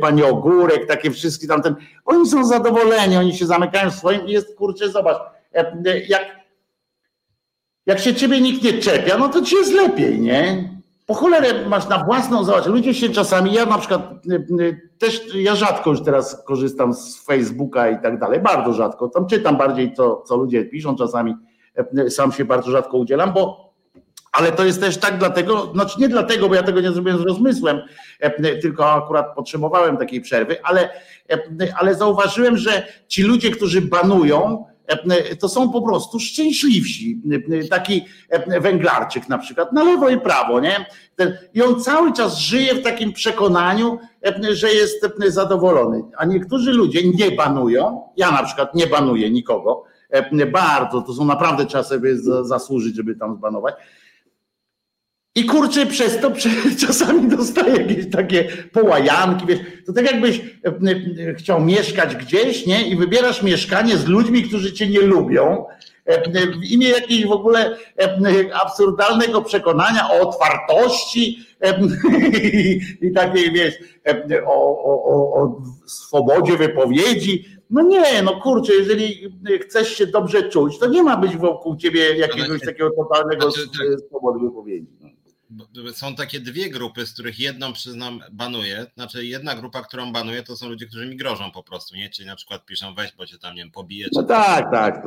pani 0.00 0.22
Ogórek, 0.22 0.86
takie 0.86 1.10
wszystkie 1.10 1.46
tamten. 1.46 1.74
Oni 2.04 2.28
są 2.28 2.44
zadowoleni, 2.44 3.16
oni 3.16 3.36
się 3.36 3.46
zamykają 3.46 3.90
w 3.90 3.94
swoim 3.94 4.26
i 4.26 4.32
jest, 4.32 4.56
kurczę, 4.56 4.90
zobacz, 4.90 5.18
jak, 6.08 6.22
jak 7.86 7.98
się 7.98 8.14
ciebie 8.14 8.40
nikt 8.40 8.62
nie 8.62 8.72
czepia, 8.72 9.18
no 9.18 9.28
to 9.28 9.42
ci 9.42 9.56
jest 9.56 9.72
lepiej, 9.72 10.20
nie? 10.20 10.77
Po 11.08 11.14
cholerę 11.14 11.68
masz 11.68 11.88
na 11.88 12.04
własną, 12.04 12.44
zobacz, 12.44 12.66
ludzie 12.66 12.94
się 12.94 13.08
czasami, 13.08 13.52
ja 13.52 13.66
na 13.66 13.78
przykład 13.78 14.02
też, 14.98 15.34
ja 15.34 15.54
rzadko 15.54 15.90
już 15.90 16.02
teraz 16.02 16.44
korzystam 16.44 16.94
z 16.94 17.24
Facebooka 17.24 17.90
i 17.90 18.02
tak 18.02 18.18
dalej, 18.20 18.40
bardzo 18.40 18.72
rzadko, 18.72 19.08
tam 19.08 19.26
czytam 19.26 19.56
bardziej 19.56 19.94
co, 19.94 20.22
co 20.26 20.36
ludzie 20.36 20.64
piszą, 20.64 20.96
czasami 20.96 21.34
sam 22.08 22.32
się 22.32 22.44
bardzo 22.44 22.70
rzadko 22.70 22.96
udzielam, 22.96 23.32
bo 23.32 23.72
ale 24.32 24.52
to 24.52 24.64
jest 24.64 24.80
też 24.80 24.98
tak 24.98 25.18
dlatego, 25.18 25.72
znaczy 25.74 26.00
nie 26.00 26.08
dlatego, 26.08 26.48
bo 26.48 26.54
ja 26.54 26.62
tego 26.62 26.80
nie 26.80 26.92
zrobiłem 26.92 27.18
z 27.18 27.22
rozmysłem, 27.22 27.80
tylko 28.62 28.92
akurat 28.92 29.34
potrzebowałem 29.34 29.96
takiej 29.96 30.20
przerwy, 30.20 30.62
ale, 30.62 30.90
ale 31.76 31.94
zauważyłem, 31.94 32.56
że 32.56 32.86
ci 33.06 33.22
ludzie, 33.22 33.50
którzy 33.50 33.80
banują, 33.80 34.64
to 35.40 35.48
są 35.48 35.72
po 35.72 35.82
prostu 35.82 36.20
szczęśliwsi. 36.20 37.22
Taki 37.70 38.04
węglarczyk 38.60 39.28
na 39.28 39.38
przykład, 39.38 39.72
na 39.72 39.84
lewo 39.84 40.08
i 40.08 40.20
prawo, 40.20 40.60
nie? 40.60 40.86
I 41.54 41.62
on 41.62 41.80
cały 41.80 42.12
czas 42.12 42.38
żyje 42.38 42.74
w 42.74 42.82
takim 42.82 43.12
przekonaniu, 43.12 43.98
że 44.50 44.72
jest 44.72 45.06
zadowolony. 45.28 46.02
A 46.16 46.24
niektórzy 46.24 46.72
ludzie 46.72 47.00
nie 47.10 47.30
banują, 47.30 48.02
ja 48.16 48.30
na 48.30 48.42
przykład 48.42 48.74
nie 48.74 48.86
banuję 48.86 49.30
nikogo, 49.30 49.84
bardzo, 50.52 51.02
to 51.02 51.12
są 51.12 51.24
naprawdę 51.24 51.66
trzeba 51.66 51.84
sobie 51.84 52.16
zasłużyć, 52.42 52.96
żeby 52.96 53.16
tam 53.16 53.36
zbanować 53.36 53.74
i 55.34 55.44
kurczę, 55.44 55.86
przez 55.86 56.20
to 56.20 56.32
czasami 56.86 57.28
dostaję 57.28 57.76
jakieś 57.76 58.10
takie 58.10 58.48
połajanki, 58.72 59.46
wiesz, 59.46 59.58
to 59.86 59.92
tak 59.92 60.12
jakbyś 60.12 60.38
e, 60.38 60.68
e, 61.28 61.34
chciał 61.34 61.60
mieszkać 61.60 62.16
gdzieś, 62.16 62.66
nie? 62.66 62.88
I 62.88 62.96
wybierasz 62.96 63.42
mieszkanie 63.42 63.96
z 63.96 64.06
ludźmi, 64.06 64.42
którzy 64.42 64.72
cię 64.72 64.88
nie 64.88 65.00
lubią, 65.00 65.64
e, 66.04 66.30
w 66.60 66.64
imię 66.64 66.88
jakiejś 66.88 67.26
w 67.26 67.32
ogóle 67.32 67.76
absurdalnego 68.62 69.42
przekonania 69.42 70.10
o 70.10 70.28
otwartości 70.28 71.38
i 73.02 73.12
takiej, 73.12 73.52
wiesz, 73.52 73.74
o, 74.46 74.84
o, 74.84 75.42
o 75.42 75.62
swobodzie 75.86 76.56
wypowiedzi. 76.56 77.44
No 77.70 77.82
nie, 77.82 78.22
no 78.22 78.40
kurczę, 78.40 78.72
jeżeli 78.74 79.32
chcesz 79.62 79.88
się 79.88 80.06
dobrze 80.06 80.48
czuć, 80.48 80.78
to 80.78 80.86
nie 80.86 81.02
ma 81.02 81.16
być 81.16 81.36
wokół 81.36 81.76
ciebie 81.76 82.16
jakiegoś 82.16 82.60
takiego 82.60 82.90
totalnego 82.90 83.52
tak. 83.52 84.00
swobody 84.06 84.38
wypowiedzi. 84.38 84.86
Są 85.94 86.14
takie 86.14 86.40
dwie 86.40 86.70
grupy, 86.70 87.06
z 87.06 87.12
których 87.12 87.38
jedną 87.38 87.72
przyznam 87.72 88.20
banuję. 88.32 88.86
Znaczy 88.94 89.26
jedna 89.26 89.54
grupa, 89.54 89.82
którą 89.82 90.12
banuję, 90.12 90.42
to 90.42 90.56
są 90.56 90.68
ludzie, 90.68 90.86
którzy 90.86 91.06
mi 91.06 91.16
grożą 91.16 91.50
po 91.50 91.62
prostu, 91.62 91.96
nie? 91.96 92.10
Czyli 92.10 92.28
na 92.28 92.36
przykład 92.36 92.66
piszą 92.66 92.94
weź, 92.94 93.12
bo 93.12 93.26
cię 93.26 93.38
tam 93.38 93.54
nie 93.54 93.62
wiem, 93.62 93.70
pobije. 93.70 94.08
No 94.12 94.22
tak, 94.22 94.70
tak. 94.70 95.02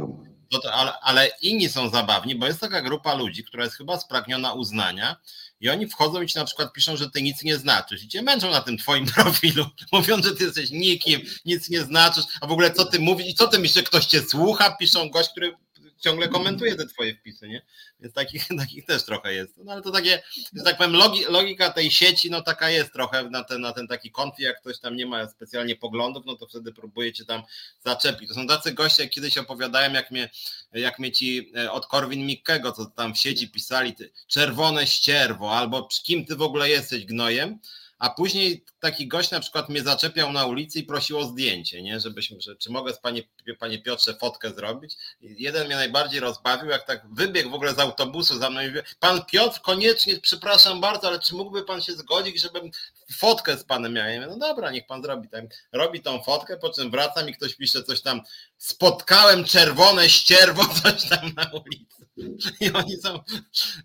No 0.51 0.59
to, 0.59 0.73
ale, 0.73 0.93
ale 1.01 1.29
inni 1.41 1.69
są 1.69 1.89
zabawni, 1.89 2.35
bo 2.35 2.47
jest 2.47 2.59
taka 2.59 2.81
grupa 2.81 3.13
ludzi, 3.13 3.43
która 3.43 3.63
jest 3.63 3.75
chyba 3.75 3.99
spragniona 3.99 4.53
uznania 4.53 5.15
i 5.61 5.69
oni 5.69 5.87
wchodzą 5.87 6.21
i 6.21 6.27
ci 6.27 6.37
na 6.37 6.45
przykład 6.45 6.73
piszą, 6.73 6.97
że 6.97 7.09
ty 7.09 7.21
nic 7.21 7.43
nie 7.43 7.57
znaczysz 7.57 8.03
i 8.03 8.07
cię 8.07 8.21
męczą 8.21 8.51
na 8.51 8.61
tym 8.61 8.77
twoim 8.77 9.05
profilu, 9.15 9.65
mówiąc, 9.91 10.25
że 10.25 10.35
ty 10.35 10.43
jesteś 10.43 10.71
nikim, 10.71 11.21
nic 11.45 11.69
nie 11.69 11.81
znaczysz, 11.81 12.23
a 12.41 12.47
w 12.47 12.51
ogóle 12.51 12.71
co 12.71 12.85
ty 12.85 12.99
mówisz 12.99 13.27
i 13.27 13.33
co 13.33 13.47
ty 13.47 13.59
myślisz, 13.59 13.75
że 13.75 13.83
ktoś 13.83 14.05
cię 14.05 14.21
słucha, 14.21 14.75
piszą 14.77 15.09
gość, 15.09 15.29
który 15.29 15.55
ciągle 16.01 16.27
komentuje 16.27 16.75
te 16.75 16.85
twoje 16.85 17.15
wpisy, 17.15 17.47
nie? 17.47 17.61
Więc 17.99 18.13
takich, 18.13 18.47
takich 18.59 18.85
też 18.85 19.03
trochę 19.03 19.33
jest. 19.33 19.57
No 19.57 19.71
ale 19.71 19.81
to 19.81 19.91
takie, 19.91 20.21
że 20.57 20.63
tak 20.63 20.77
powiem, 20.77 20.93
logi, 20.93 21.23
logika 21.29 21.69
tej 21.69 21.91
sieci, 21.91 22.31
no 22.31 22.41
taka 22.41 22.69
jest 22.69 22.93
trochę 22.93 23.29
na 23.29 23.43
ten, 23.43 23.61
na 23.61 23.71
ten 23.71 23.87
taki 23.87 24.11
konflikt, 24.11 24.39
jak 24.39 24.61
ktoś 24.61 24.79
tam 24.79 24.95
nie 24.95 25.05
ma 25.05 25.29
specjalnie 25.29 25.75
poglądów, 25.75 26.25
no 26.25 26.35
to 26.35 26.47
wtedy 26.47 26.73
próbujecie 26.73 27.25
tam 27.25 27.43
zaczepić. 27.85 28.29
To 28.29 28.35
są 28.35 28.47
tacy 28.47 28.71
goście, 28.71 29.03
jak 29.03 29.11
kiedyś 29.11 29.37
opowiadałem, 29.37 29.93
jak 29.93 30.11
mnie, 30.11 30.29
jak 30.73 30.99
mnie 30.99 31.11
ci 31.11 31.51
e, 31.57 31.71
od 31.71 31.87
Korwin 31.87 32.25
Mikkego, 32.25 32.71
co 32.71 32.85
tam 32.85 33.13
w 33.13 33.17
sieci 33.17 33.49
pisali, 33.49 33.95
ty, 33.95 34.11
czerwone 34.27 34.87
ścierwo, 34.87 35.57
albo 35.57 35.89
kim 36.03 36.25
ty 36.25 36.35
w 36.35 36.41
ogóle 36.41 36.69
jesteś 36.69 37.05
gnojem, 37.05 37.59
a 38.01 38.09
później 38.09 38.65
taki 38.79 39.07
gość 39.07 39.31
na 39.31 39.39
przykład 39.39 39.69
mnie 39.69 39.83
zaczepiał 39.83 40.31
na 40.31 40.45
ulicy 40.45 40.79
i 40.79 40.83
prosił 40.83 41.17
o 41.17 41.23
zdjęcie, 41.23 41.81
nie? 41.81 41.99
Żebyśmy, 41.99 42.41
że, 42.41 42.55
czy 42.55 42.71
mogę 42.71 42.93
z 42.93 42.99
panie, 42.99 43.23
panie 43.59 43.81
Piotrze 43.81 44.13
fotkę 44.13 44.49
zrobić. 44.49 44.97
I 45.21 45.43
jeden 45.43 45.67
mnie 45.67 45.75
najbardziej 45.75 46.19
rozbawił, 46.19 46.69
jak 46.69 46.87
tak 46.87 47.13
wybiegł 47.13 47.49
w 47.49 47.53
ogóle 47.53 47.73
z 47.73 47.79
autobusu 47.79 48.39
za 48.39 48.49
mną 48.49 48.61
i 48.61 48.67
mówi, 48.67 48.79
pan 48.99 49.25
Piotr, 49.25 49.61
koniecznie, 49.61 50.19
przepraszam 50.19 50.81
bardzo, 50.81 51.07
ale 51.07 51.19
czy 51.19 51.35
mógłby 51.35 51.63
pan 51.63 51.81
się 51.81 51.93
zgodzić, 51.93 52.41
żebym 52.41 52.71
fotkę 53.17 53.57
z 53.57 53.63
panem 53.63 53.93
miał? 53.93 54.09
Ja 54.09 54.21
mówię, 54.21 54.31
no 54.31 54.37
dobra, 54.37 54.71
niech 54.71 54.87
pan 54.87 55.03
zrobi. 55.03 55.29
Tak. 55.29 55.45
Robi 55.71 56.01
tą 56.01 56.23
fotkę, 56.23 56.57
po 56.57 56.69
czym 56.69 56.91
wracam 56.91 57.29
i 57.29 57.33
ktoś 57.33 57.55
pisze 57.55 57.83
coś 57.83 58.01
tam, 58.01 58.21
spotkałem 58.57 59.43
czerwone 59.43 60.09
ścierwo, 60.09 60.63
coś 60.83 61.09
tam 61.09 61.31
na 61.35 61.51
ulicy. 61.53 62.00
I 62.61 62.71
oni 62.71 62.97
są, 62.97 63.19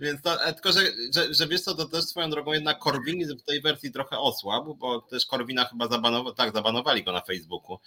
więc 0.00 0.22
to, 0.22 0.44
e, 0.44 0.52
tylko, 0.52 0.72
że, 0.72 0.80
że, 1.14 1.34
że 1.34 1.46
wiesz 1.46 1.60
co, 1.60 1.74
to 1.74 1.84
też 1.84 2.04
swoją 2.04 2.30
drogą 2.30 2.52
jednak 2.52 2.78
Korwin 2.78 3.36
w 3.38 3.42
tej 3.42 3.60
wersji 3.60 3.92
trochę 3.92 4.18
osłabł, 4.18 4.74
bo 4.74 5.00
też 5.00 5.26
Korwina 5.26 5.64
chyba 5.64 5.88
zabanowali, 5.88 6.36
tak, 6.36 6.52
zabanowali 6.52 7.04
go 7.04 7.12
na 7.12 7.20
Facebooku, 7.20 7.78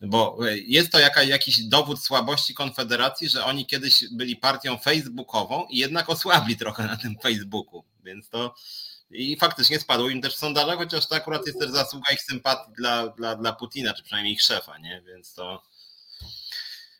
bo 0.00 0.38
e, 0.48 0.58
jest 0.58 0.92
to 0.92 0.98
jaka, 0.98 1.22
jakiś 1.22 1.62
dowód 1.62 2.02
słabości 2.02 2.54
Konfederacji, 2.54 3.28
że 3.28 3.44
oni 3.44 3.66
kiedyś 3.66 4.04
byli 4.12 4.36
partią 4.36 4.78
facebookową 4.78 5.66
i 5.70 5.78
jednak 5.78 6.10
osłabli 6.10 6.56
trochę 6.56 6.86
na 6.86 6.96
tym 6.96 7.16
Facebooku, 7.22 7.84
więc 8.04 8.28
to 8.28 8.54
i 9.10 9.36
faktycznie 9.36 9.80
spadło 9.80 10.08
im 10.08 10.22
też 10.22 10.34
w 10.34 10.38
sondażach, 10.38 10.78
chociaż 10.78 11.06
to 11.06 11.14
akurat 11.14 11.46
jest 11.46 11.58
też 11.58 11.70
zasługa 11.70 12.12
ich 12.12 12.22
sympatii 12.22 12.72
dla, 12.78 13.08
dla, 13.08 13.36
dla 13.36 13.52
Putina, 13.52 13.94
czy 13.94 14.02
przynajmniej 14.02 14.34
ich 14.34 14.42
szefa, 14.42 14.78
nie, 14.78 15.02
więc 15.06 15.34
to 15.34 15.62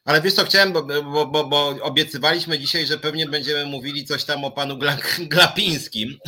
ale 0.08 0.20
wiesz 0.22 0.34
co, 0.34 0.44
chciałem, 0.44 0.72
bo, 0.72 0.82
bo, 0.82 1.26
bo, 1.26 1.44
bo, 1.44 1.68
obiecywaliśmy 1.82 2.58
dzisiaj, 2.58 2.86
że 2.86 2.98
pewnie 2.98 3.26
będziemy 3.26 3.66
mówili 3.66 4.04
coś 4.04 4.24
tam 4.24 4.44
o 4.44 4.50
panu 4.50 4.78
Glapińskim, 5.30 6.18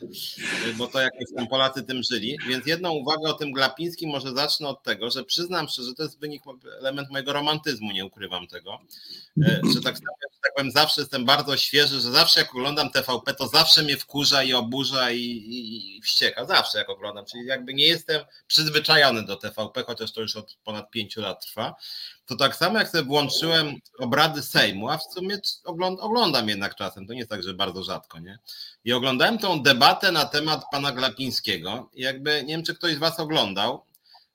bo 0.78 0.86
to 0.86 1.00
jakoś 1.00 1.24
tam 1.36 1.48
Polacy 1.48 1.82
tym 1.82 2.02
żyli, 2.10 2.38
więc 2.48 2.66
jedną 2.66 2.90
uwagę 2.90 3.28
o 3.28 3.32
tym 3.32 3.52
Glapińskim 3.52 4.10
może 4.10 4.34
zacznę 4.34 4.68
od 4.68 4.82
tego, 4.82 5.10
że 5.10 5.24
przyznam 5.24 5.68
szczerze, 5.68 5.88
że 5.88 5.94
to 5.94 6.02
jest 6.02 6.20
wynik, 6.20 6.42
element 6.78 7.10
mojego 7.10 7.32
romantyzmu, 7.32 7.92
nie 7.92 8.06
ukrywam 8.06 8.46
tego, 8.46 8.78
e, 9.42 9.60
że 9.74 9.80
tak, 9.80 9.96
tak 10.42 10.54
powiem, 10.54 10.70
zawsze 10.70 11.00
jestem 11.00 11.24
bardzo 11.24 11.56
świeży, 11.56 12.00
że 12.00 12.10
zawsze 12.10 12.40
jak 12.40 12.50
oglądam 12.50 12.90
TVP, 12.90 13.34
to 13.34 13.48
zawsze 13.48 13.82
mnie 13.82 13.96
wkurza 13.96 14.42
i 14.42 14.52
oburza 14.52 15.10
i, 15.10 15.20
i, 15.20 15.96
i 15.96 16.02
wścieka, 16.02 16.44
zawsze 16.44 16.78
jak 16.78 16.90
oglądam, 16.90 17.24
czyli 17.24 17.46
jakby 17.46 17.74
nie 17.74 17.86
jestem 17.86 18.24
przyzwyczajony 18.46 19.22
do 19.22 19.36
TVP, 19.36 19.84
chociaż 19.84 20.12
to 20.12 20.20
już 20.20 20.36
od 20.36 20.56
ponad 20.64 20.90
pięciu 20.90 21.20
lat 21.20 21.46
trwa, 21.46 21.74
to 22.26 22.36
tak 22.36 22.56
samo 22.56 22.78
jak 22.78 22.88
sobie 22.88 23.04
włączyłem 23.04 23.74
obrady 23.98 24.42
Sejmu, 24.42 24.88
a 24.88 24.98
w 24.98 25.02
sumie 25.02 25.38
oglądam 26.00 26.48
jednak 26.48 26.74
czasem, 26.74 27.06
to 27.06 27.12
nie 27.12 27.18
jest 27.18 27.30
tak, 27.30 27.42
że 27.42 27.54
bardzo 27.54 27.84
rzadko, 27.84 28.18
nie? 28.18 28.38
I 28.84 28.92
oglądałem 28.92 29.38
tą 29.38 29.62
debatę 29.62 30.12
na 30.12 30.24
temat 30.24 30.64
pana 30.72 30.92
Glapińskiego. 30.92 31.90
Jakby, 31.94 32.42
nie 32.44 32.54
wiem, 32.54 32.64
czy 32.64 32.74
ktoś 32.74 32.94
z 32.94 32.98
was 32.98 33.20
oglądał, 33.20 33.84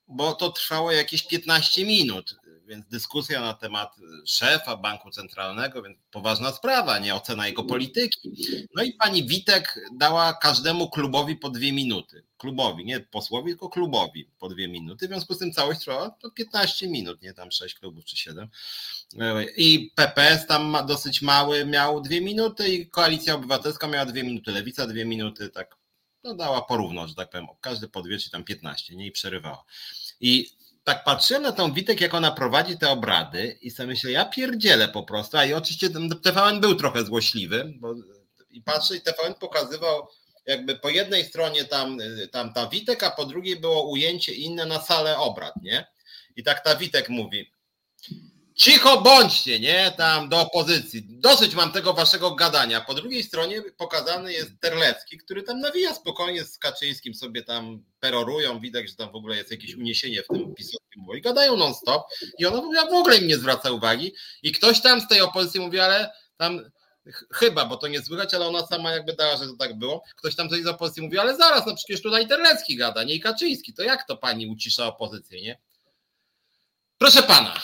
bo 0.08 0.32
to 0.32 0.50
trwało 0.50 0.92
jakieś 0.92 1.26
15 1.26 1.86
minut 1.86 2.36
więc 2.66 2.86
dyskusja 2.86 3.40
na 3.40 3.54
temat 3.54 3.96
szefa 4.26 4.76
banku 4.76 5.10
centralnego, 5.10 5.82
więc 5.82 5.98
poważna 6.10 6.52
sprawa, 6.52 6.98
nie 6.98 7.14
ocena 7.14 7.46
jego 7.46 7.64
polityki. 7.64 8.36
No 8.74 8.82
i 8.82 8.92
pani 8.92 9.26
Witek 9.26 9.80
dała 9.96 10.34
każdemu 10.34 10.90
klubowi 10.90 11.36
po 11.36 11.50
dwie 11.50 11.72
minuty. 11.72 12.24
Klubowi, 12.36 12.84
nie 12.84 13.00
posłowi, 13.00 13.50
tylko 13.50 13.68
klubowi 13.68 14.30
po 14.38 14.48
dwie 14.48 14.68
minuty. 14.68 15.06
W 15.06 15.10
związku 15.10 15.34
z 15.34 15.38
tym 15.38 15.52
całość 15.52 15.80
trwała 15.80 16.10
to 16.10 16.30
15 16.30 16.88
minut, 16.88 17.22
nie 17.22 17.34
tam 17.34 17.52
sześć 17.52 17.74
klubów 17.74 18.04
czy 18.04 18.16
siedem. 18.16 18.48
I 19.56 19.92
PPS 19.94 20.46
tam 20.46 20.64
ma 20.66 20.82
dosyć 20.82 21.22
mały, 21.22 21.66
miał 21.66 22.00
dwie 22.00 22.20
minuty 22.20 22.68
i 22.68 22.90
Koalicja 22.90 23.34
Obywatelska 23.34 23.88
miała 23.88 24.06
dwie 24.06 24.24
minuty, 24.24 24.50
Lewica 24.50 24.86
dwie 24.86 25.04
minuty, 25.04 25.48
tak 25.48 25.76
no 26.24 26.34
dała 26.34 26.62
porówno, 26.62 27.08
że 27.08 27.14
tak 27.14 27.30
powiem, 27.30 27.46
każdy 27.60 27.88
po 27.88 28.02
dwie 28.02 28.18
czy 28.18 28.30
tam 28.30 28.44
15, 28.44 28.96
nie 28.96 29.06
i 29.06 29.12
przerywała. 29.12 29.64
I 30.20 30.50
tak 30.86 31.04
patrzyłem 31.04 31.42
na 31.42 31.52
tą 31.52 31.72
Witek, 31.72 32.00
jak 32.00 32.14
ona 32.14 32.30
prowadzi 32.30 32.78
te 32.78 32.90
obrady 32.90 33.58
i 33.60 33.70
sobie 33.70 33.86
myślę, 33.86 34.10
ja 34.10 34.24
pierdzielę 34.24 34.88
po 34.88 35.02
prostu, 35.02 35.36
a 35.36 35.44
i 35.44 35.52
oczywiście 35.52 35.88
TVN 36.22 36.60
był 36.60 36.74
trochę 36.74 37.04
złośliwy, 37.04 37.72
bo 37.76 37.94
i 38.50 38.62
patrzę 38.62 38.96
i 38.96 39.00
TVN 39.00 39.34
pokazywał 39.34 40.08
jakby 40.46 40.76
po 40.76 40.88
jednej 40.88 41.24
stronie 41.24 41.64
tam, 41.64 41.98
tam 42.32 42.52
ta 42.52 42.68
Witek, 42.68 43.02
a 43.02 43.10
po 43.10 43.24
drugiej 43.24 43.56
było 43.56 43.90
ujęcie 43.90 44.34
inne 44.34 44.66
na 44.66 44.80
salę 44.80 45.18
obrad, 45.18 45.54
nie? 45.62 45.86
I 46.36 46.42
tak 46.42 46.64
ta 46.64 46.76
Witek 46.76 47.08
mówi, 47.08 47.52
cicho 48.56 49.00
bądźcie, 49.00 49.60
nie, 49.60 49.92
tam 49.96 50.28
do 50.28 50.40
opozycji. 50.40 51.02
Dosyć 51.08 51.54
mam 51.54 51.72
tego 51.72 51.92
waszego 51.92 52.34
gadania. 52.34 52.80
Po 52.80 52.94
drugiej 52.94 53.22
stronie 53.22 53.62
pokazany 53.62 54.32
jest 54.32 54.50
Terlecki, 54.60 55.18
który 55.18 55.42
tam 55.42 55.60
nawija 55.60 55.94
spokojnie 55.94 56.44
z 56.44 56.58
Kaczyńskim, 56.58 57.14
sobie 57.14 57.42
tam 57.42 57.84
perorują, 58.00 58.60
widać, 58.60 58.90
że 58.90 58.96
tam 58.96 59.12
w 59.12 59.16
ogóle 59.16 59.36
jest 59.36 59.50
jakieś 59.50 59.74
uniesienie 59.74 60.22
w 60.22 60.26
tym 60.26 60.54
pisowskim 60.54 61.02
i 61.16 61.20
gadają 61.20 61.56
non 61.56 61.74
stop 61.74 62.02
i 62.38 62.46
ona 62.46 62.86
w 62.86 62.94
ogóle 62.94 63.16
im 63.16 63.28
nie 63.28 63.36
zwraca 63.36 63.70
uwagi 63.70 64.14
i 64.42 64.52
ktoś 64.52 64.82
tam 64.82 65.00
z 65.00 65.08
tej 65.08 65.20
opozycji 65.20 65.60
mówi, 65.60 65.78
ale 65.78 66.12
tam 66.36 66.70
chyba, 67.32 67.64
bo 67.64 67.76
to 67.76 67.88
nie 67.88 68.02
słychać, 68.02 68.34
ale 68.34 68.46
ona 68.46 68.66
sama 68.66 68.92
jakby 68.92 69.12
dała, 69.12 69.36
że 69.36 69.46
to 69.46 69.56
tak 69.56 69.78
było. 69.78 70.02
Ktoś 70.16 70.36
tam 70.36 70.48
coś 70.48 70.62
z 70.62 70.66
opozycji 70.66 71.02
mówi, 71.02 71.18
ale 71.18 71.36
zaraz, 71.36 71.66
no 71.66 71.74
przecież 71.74 72.02
tutaj 72.02 72.28
Terlecki 72.28 72.76
gada, 72.76 73.04
nie 73.04 73.14
i 73.14 73.20
Kaczyński, 73.20 73.74
to 73.74 73.82
jak 73.82 74.06
to 74.06 74.16
pani 74.16 74.46
ucisza 74.46 74.86
opozycję, 74.86 75.42
nie? 75.42 75.58
Proszę 76.98 77.22
pana, 77.22 77.60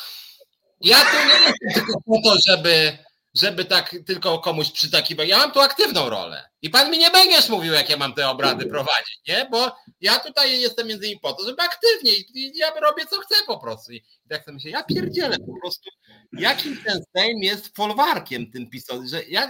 ja 0.83 0.99
tu 1.05 1.17
nie 1.17 1.35
jestem 1.35 1.73
tylko 1.75 2.01
po 2.07 2.23
to, 2.25 2.37
żeby 2.49 2.99
żeby 3.35 3.65
tak 3.65 3.97
tylko 4.07 4.39
komuś 4.39 4.71
przytakiwać. 4.71 5.29
Ja 5.29 5.39
mam 5.39 5.53
tu 5.53 5.61
aktywną 5.61 6.11
rolę. 6.11 6.52
I 6.63 6.71
pan 6.71 6.91
mi 6.91 6.99
nie 6.99 7.11
będziesz 7.11 7.49
mówił, 7.49 7.73
jak 7.73 7.91
ja 7.91 7.97
mam 7.97 8.15
te 8.15 8.29
obrady 8.29 8.67
prowadzić, 8.67 9.21
nie? 9.29 9.47
Bo 9.51 9.77
ja 10.01 10.19
tutaj 10.19 10.61
jestem 10.61 10.87
między 10.87 11.07
innymi 11.07 11.21
po 11.21 11.33
to, 11.33 11.45
żeby 11.45 11.63
aktywnie 11.63 12.13
i 12.35 12.59
ja 12.59 12.67
robię 12.81 13.07
co 13.11 13.21
chcę 13.21 13.35
po 13.47 13.59
prostu. 13.59 13.93
I 13.93 14.03
tak 14.29 14.45
sobie 14.45 14.55
myślę, 14.55 14.71
ja 14.71 14.83
pierdzielę 14.83 15.37
po 15.39 15.61
prostu, 15.61 15.91
jakim 16.33 16.77
ten 16.85 17.03
Sejm 17.17 17.39
jest 17.43 17.77
folwarkiem 17.77 18.51
tym 18.51 18.71
pisowym, 18.71 19.07
że 19.07 19.23
ja, 19.25 19.49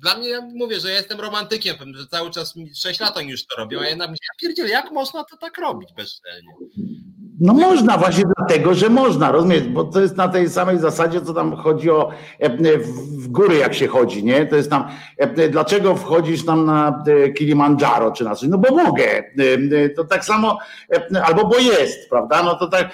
dla 0.00 0.16
mnie, 0.16 0.28
ja 0.28 0.40
mówię, 0.40 0.80
że 0.80 0.90
ja 0.90 0.96
jestem 0.96 1.20
romantykiem, 1.20 1.76
że 1.94 2.06
cały 2.06 2.30
czas 2.30 2.54
6 2.74 3.00
lat 3.00 3.16
oni 3.16 3.30
już 3.30 3.46
to 3.46 3.56
robią, 3.56 3.80
a 3.80 3.84
ja 3.84 3.96
myślę, 3.96 4.06
ja 4.06 4.40
pierdzielę, 4.40 4.68
jak 4.68 4.90
można 4.90 5.24
to 5.24 5.36
tak 5.36 5.58
robić 5.58 5.90
bezczelnie? 5.96 6.52
No 7.40 7.54
można 7.54 7.98
właśnie 7.98 8.24
dlatego, 8.36 8.74
że 8.74 8.88
można, 8.88 9.32
rozumiesz, 9.32 9.62
bo 9.62 9.84
to 9.84 10.00
jest 10.00 10.16
na 10.16 10.28
tej 10.28 10.50
samej 10.50 10.78
zasadzie, 10.78 11.20
co 11.20 11.34
tam 11.34 11.56
chodzi 11.56 11.90
o 11.90 12.10
e, 12.38 12.78
w 12.78 13.28
góry 13.28 13.56
jak 13.56 13.74
się 13.74 13.86
chodzi, 13.86 14.24
nie? 14.24 14.46
To 14.46 14.56
jest 14.56 14.70
tam, 14.70 14.88
e, 15.18 15.48
dlaczego 15.48 15.96
wchodzisz 15.96 16.41
tam 16.44 16.64
na 16.64 17.04
e, 17.06 17.30
Kilimandżaro 17.30 18.10
czy 18.10 18.24
na 18.24 18.34
coś? 18.34 18.48
No 18.48 18.58
bo 18.58 18.76
mogę. 18.76 19.24
To 19.96 20.04
tak 20.04 20.24
samo, 20.24 20.58
albo 21.24 21.44
bo 21.44 21.58
jest, 21.58 22.10
prawda? 22.10 22.42
No 22.42 22.54
to 22.54 22.68
tak, 22.68 22.90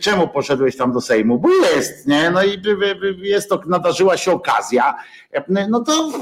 czemu 0.00 0.28
poszedłeś 0.28 0.76
tam 0.76 0.92
do 0.92 1.00
Sejmu? 1.00 1.38
Bo 1.38 1.48
jest, 1.48 2.06
nie? 2.06 2.30
No 2.30 2.44
i 2.44 2.62
jest 3.22 3.48
to, 3.48 3.60
nadarzyła 3.66 4.16
się 4.16 4.32
okazja, 4.32 4.94
no 5.68 5.80
to 5.80 6.12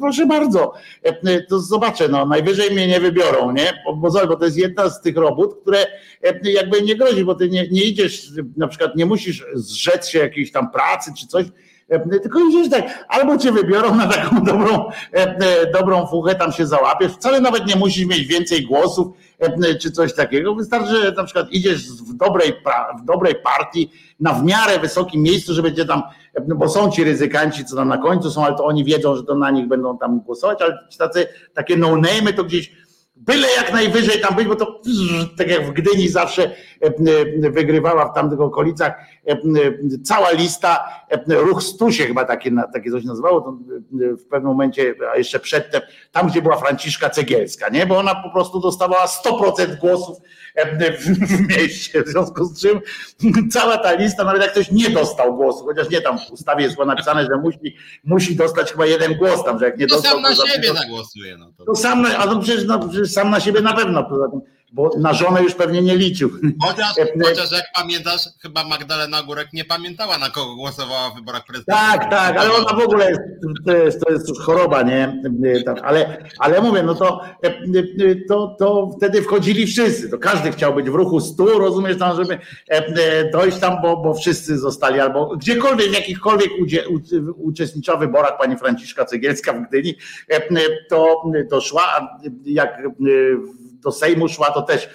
proszę 0.00 0.26
bardzo, 0.26 0.72
to 1.48 1.60
zobaczę, 1.60 2.08
no 2.08 2.26
najwyżej 2.26 2.70
mnie 2.70 2.86
nie 2.86 3.00
wybiorą, 3.00 3.52
nie? 3.52 3.82
Bo, 3.84 4.10
bo 4.28 4.36
to 4.36 4.44
jest 4.44 4.56
jedna 4.56 4.90
z 4.90 5.00
tych 5.00 5.16
robót, 5.16 5.60
które 5.62 5.86
jakby 6.42 6.82
nie 6.82 6.96
grozi, 6.96 7.24
bo 7.24 7.34
ty 7.34 7.48
nie, 7.48 7.68
nie 7.68 7.82
idziesz, 7.82 8.30
na 8.56 8.68
przykład 8.68 8.96
nie 8.96 9.06
musisz 9.06 9.46
zrzec 9.54 10.08
się 10.08 10.18
jakiejś 10.18 10.52
tam 10.52 10.70
pracy 10.70 11.12
czy 11.18 11.26
coś, 11.26 11.46
tylko 12.22 12.40
idziesz 12.40 12.70
tak, 12.70 13.04
albo 13.08 13.38
cię 13.38 13.52
wybiorą 13.52 13.94
na 13.94 14.06
taką 14.06 14.44
dobrą, 14.52 14.90
dobrą 15.72 16.06
fuchę, 16.06 16.34
tam 16.34 16.52
się 16.52 16.66
załapiesz, 16.66 17.12
wcale 17.12 17.40
nawet 17.40 17.66
nie 17.66 17.76
musisz 17.76 18.06
mieć 18.06 18.26
więcej 18.26 18.66
głosów 18.66 19.06
czy 19.80 19.90
coś 19.90 20.14
takiego, 20.14 20.54
wystarczy, 20.54 21.02
że 21.02 21.12
na 21.12 21.24
przykład 21.24 21.46
idziesz 21.50 21.88
w 21.88 22.14
dobrej, 22.14 22.52
w 23.02 23.04
dobrej 23.04 23.34
partii, 23.34 23.90
na 24.20 24.32
w 24.32 24.44
miarę 24.44 24.78
wysokim 24.78 25.22
miejscu, 25.22 25.54
żeby 25.54 25.74
cię 25.74 25.84
tam, 25.84 26.02
bo 26.46 26.68
są 26.68 26.90
ci 26.90 27.04
ryzykanci, 27.04 27.64
co 27.64 27.76
tam 27.76 27.88
na 27.88 27.98
końcu 27.98 28.30
są, 28.30 28.44
ale 28.44 28.56
to 28.56 28.64
oni 28.64 28.84
wiedzą, 28.84 29.16
że 29.16 29.24
to 29.24 29.34
na 29.34 29.50
nich 29.50 29.68
będą 29.68 29.98
tam 29.98 30.20
głosować, 30.20 30.62
ale 30.62 30.78
tacy, 30.98 31.26
takie 31.54 31.76
no-name 31.76 32.32
to 32.32 32.44
gdzieś 32.44 32.86
byle 33.16 33.48
jak 33.56 33.72
najwyżej 33.72 34.20
tam 34.20 34.34
być, 34.34 34.48
bo 34.48 34.56
to 34.56 34.80
tak 35.38 35.50
jak 35.50 35.66
w 35.66 35.72
Gdyni 35.72 36.08
zawsze 36.08 36.42
e, 36.44 36.86
e, 37.46 37.50
wygrywała 37.50 38.12
w 38.12 38.14
tamtych 38.14 38.40
okolicach 38.40 38.92
e, 38.92 38.98
cała 40.04 40.30
lista, 40.30 40.88
ruch 41.28 41.62
Stusie 41.62 42.06
chyba 42.06 42.24
takie, 42.24 42.50
takie 42.72 42.90
coś 42.90 43.04
nazywało, 43.04 43.40
to 43.40 43.58
w 43.92 44.24
pewnym 44.24 44.52
momencie, 44.52 44.94
a 45.12 45.16
jeszcze 45.16 45.40
przedtem, 45.40 45.80
tam 46.12 46.28
gdzie 46.28 46.42
była 46.42 46.56
Franciszka 46.56 47.10
Cegielska, 47.10 47.68
nie? 47.68 47.86
bo 47.86 47.98
ona 47.98 48.14
po 48.14 48.30
prostu 48.30 48.60
dostawała 48.60 49.06
100% 49.06 49.78
głosów 49.80 50.18
w 51.28 51.48
mieście, 51.48 52.02
w 52.02 52.08
związku 52.08 52.44
z 52.44 52.60
czym 52.60 52.80
cała 53.50 53.78
ta 53.78 53.92
lista, 53.94 54.24
nawet 54.24 54.42
jak 54.42 54.50
ktoś 54.52 54.70
nie 54.70 54.90
dostał 54.90 55.36
głosu, 55.36 55.64
chociaż 55.64 55.90
nie 55.90 56.00
tam 56.00 56.18
w 56.18 56.32
ustawie 56.32 56.64
jest 56.64 56.78
napisane, 56.78 57.24
że 57.24 57.36
musi, 57.36 57.76
musi 58.04 58.36
dostać 58.36 58.72
chyba 58.72 58.86
jeden 58.86 59.14
głos 59.14 59.44
tam, 59.44 59.58
że 59.58 59.64
jak 59.64 59.78
nie 59.78 59.86
to 59.86 59.94
dostał... 59.94 60.12
sam 60.12 60.22
na 60.22 60.28
to 60.28 60.46
siebie 60.46 60.74
zagłosuje. 60.74 61.36
No 61.36 61.52
to... 61.58 61.64
to 61.64 61.74
sam, 61.74 62.06
a 62.18 62.26
no 62.26 62.40
przecież, 62.40 62.64
no, 62.64 62.88
przecież 62.88 63.12
sam 63.12 63.30
na 63.30 63.40
siebie 63.40 63.60
na 63.60 63.72
pewno, 63.72 64.04
poza 64.04 64.28
tym 64.28 64.40
bo 64.76 64.90
na 64.98 65.12
żonę 65.12 65.42
już 65.42 65.54
pewnie 65.54 65.82
nie 65.82 65.96
liczył. 65.96 66.30
Chociaż, 66.62 66.94
chociaż 67.24 67.52
jak 67.52 67.64
pamiętasz, 67.74 68.20
chyba 68.42 68.64
Magdalena 68.64 69.22
Górek 69.22 69.52
nie 69.52 69.64
pamiętała, 69.64 70.18
na 70.18 70.30
kogo 70.30 70.54
głosowała 70.54 71.10
w 71.10 71.14
wyborach 71.14 71.44
prezydenckich. 71.46 71.90
Tak, 71.90 72.10
tak, 72.10 72.36
ale 72.36 72.52
ona 72.52 72.72
w 72.76 72.84
ogóle 72.84 73.10
jest, 73.10 73.20
to 73.66 73.76
jest, 73.76 74.00
to 74.04 74.12
jest 74.12 74.28
już 74.28 74.38
choroba, 74.38 74.82
nie? 74.82 75.22
Ale, 75.82 76.28
ale 76.38 76.60
mówię, 76.60 76.82
no 76.82 76.94
to, 76.94 77.20
to, 78.28 78.56
to 78.58 78.90
wtedy 78.96 79.22
wchodzili 79.22 79.66
wszyscy, 79.66 80.10
to 80.10 80.18
każdy 80.18 80.52
chciał 80.52 80.74
być 80.74 80.90
w 80.90 80.94
ruchu 80.94 81.20
stu, 81.20 81.58
rozumiesz 81.58 81.98
tam, 81.98 82.16
żeby 82.16 82.38
dojść 83.32 83.58
tam, 83.58 83.82
bo, 83.82 83.96
bo 83.96 84.14
wszyscy 84.14 84.58
zostali, 84.58 85.00
albo 85.00 85.36
gdziekolwiek, 85.36 85.90
w 85.90 85.94
jakichkolwiek 85.94 86.50
uczestniczyła 87.36 87.96
w 87.96 88.00
wyborach 88.00 88.38
pani 88.38 88.56
Franciszka 88.56 89.04
Cegielska 89.04 89.52
w 89.52 89.68
Gdyni, 89.68 89.94
to, 90.88 91.22
to 91.50 91.60
szła, 91.60 92.18
jak 92.44 92.82
do 93.82 93.92
Sejmu 93.92 94.28
szła, 94.28 94.50
to 94.50 94.62
też 94.62 94.88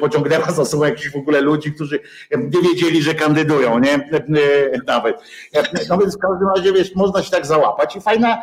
pociągnęła 0.00 0.50
za 0.50 0.64
sobą 0.64 0.84
jakichś 0.84 1.10
w 1.10 1.16
ogóle 1.16 1.40
ludzi, 1.40 1.72
którzy 1.72 2.00
nie 2.36 2.60
wiedzieli, 2.62 3.02
że 3.02 3.14
kandydują, 3.14 3.78
nie? 3.78 4.10
Nawet. 4.86 5.16
No 5.88 5.98
więc 5.98 6.16
w 6.16 6.20
każdym 6.20 6.48
razie, 6.56 6.72
wiesz, 6.72 6.94
można 6.94 7.22
się 7.22 7.30
tak 7.30 7.46
załapać 7.46 7.96
i 7.96 8.00
fajna, 8.00 8.42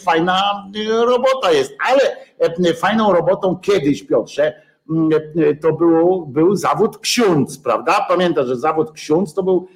fajna 0.00 0.42
robota 1.06 1.52
jest, 1.52 1.72
ale 1.90 2.16
fajną 2.74 3.12
robotą 3.12 3.56
kiedyś, 3.56 4.02
Piotrze, 4.02 4.62
to 5.62 5.72
był, 5.72 6.26
był 6.26 6.56
zawód 6.56 6.98
ksiądz, 6.98 7.58
prawda? 7.58 8.06
Pamiętasz, 8.08 8.46
że 8.46 8.56
zawód 8.56 8.92
ksiądz 8.92 9.34
to 9.34 9.42
był, 9.42 9.68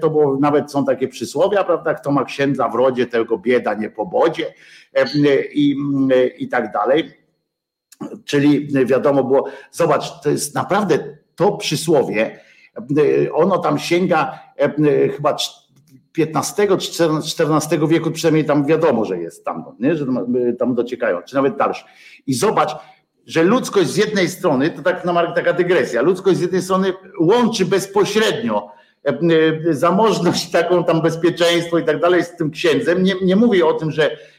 to 0.00 0.10
było, 0.10 0.36
nawet 0.40 0.72
są 0.72 0.84
takie 0.84 1.08
przysłowia, 1.08 1.64
prawda? 1.64 1.94
Kto 1.94 2.12
ma 2.12 2.24
księdza 2.24 2.68
w 2.68 2.74
rodzie, 2.74 3.06
tego 3.06 3.38
bieda 3.38 3.74
nie 3.74 3.90
po 3.90 4.06
bodzie 4.06 4.54
i, 5.52 5.76
i 6.38 6.48
tak 6.48 6.72
dalej. 6.72 7.25
Czyli 8.24 8.68
wiadomo 8.86 9.24
było, 9.24 9.44
zobacz, 9.70 10.20
to 10.20 10.30
jest 10.30 10.54
naprawdę 10.54 10.98
to 11.36 11.52
przysłowie, 11.52 12.40
ono 13.32 13.58
tam 13.58 13.78
sięga 13.78 14.38
e, 14.56 15.08
chyba 15.08 15.36
15 16.12 16.68
czy 16.78 16.92
14 17.26 17.78
wieku, 17.88 18.10
przynajmniej 18.10 18.44
tam 18.44 18.66
wiadomo, 18.66 19.04
że 19.04 19.18
jest 19.18 19.44
tam, 19.44 19.64
nie? 19.80 19.96
że 19.96 20.06
tam 20.58 20.74
dociekają, 20.74 21.22
czy 21.22 21.34
nawet 21.34 21.56
dalsze. 21.56 21.84
I 22.26 22.34
zobacz, 22.34 22.70
że 23.26 23.42
ludzkość 23.42 23.90
z 23.90 23.96
jednej 23.96 24.28
strony, 24.28 24.70
to 24.70 24.82
tak 24.82 25.04
na 25.04 25.32
taka 25.32 25.52
dygresja, 25.52 26.02
ludzkość 26.02 26.38
z 26.38 26.40
jednej 26.40 26.62
strony 26.62 26.92
łączy 27.20 27.66
bezpośrednio 27.66 28.70
e, 29.06 29.18
e, 29.70 29.74
zamożność, 29.74 30.50
taką 30.50 30.84
tam 30.84 31.02
bezpieczeństwo 31.02 31.78
i 31.78 31.84
tak 31.84 32.00
dalej 32.00 32.24
z 32.24 32.36
tym 32.36 32.50
księdzem. 32.50 33.02
Nie, 33.02 33.14
nie 33.22 33.36
mówię 33.36 33.66
o 33.66 33.72
tym, 33.72 33.90
że 33.90 34.10
E, 34.10 34.35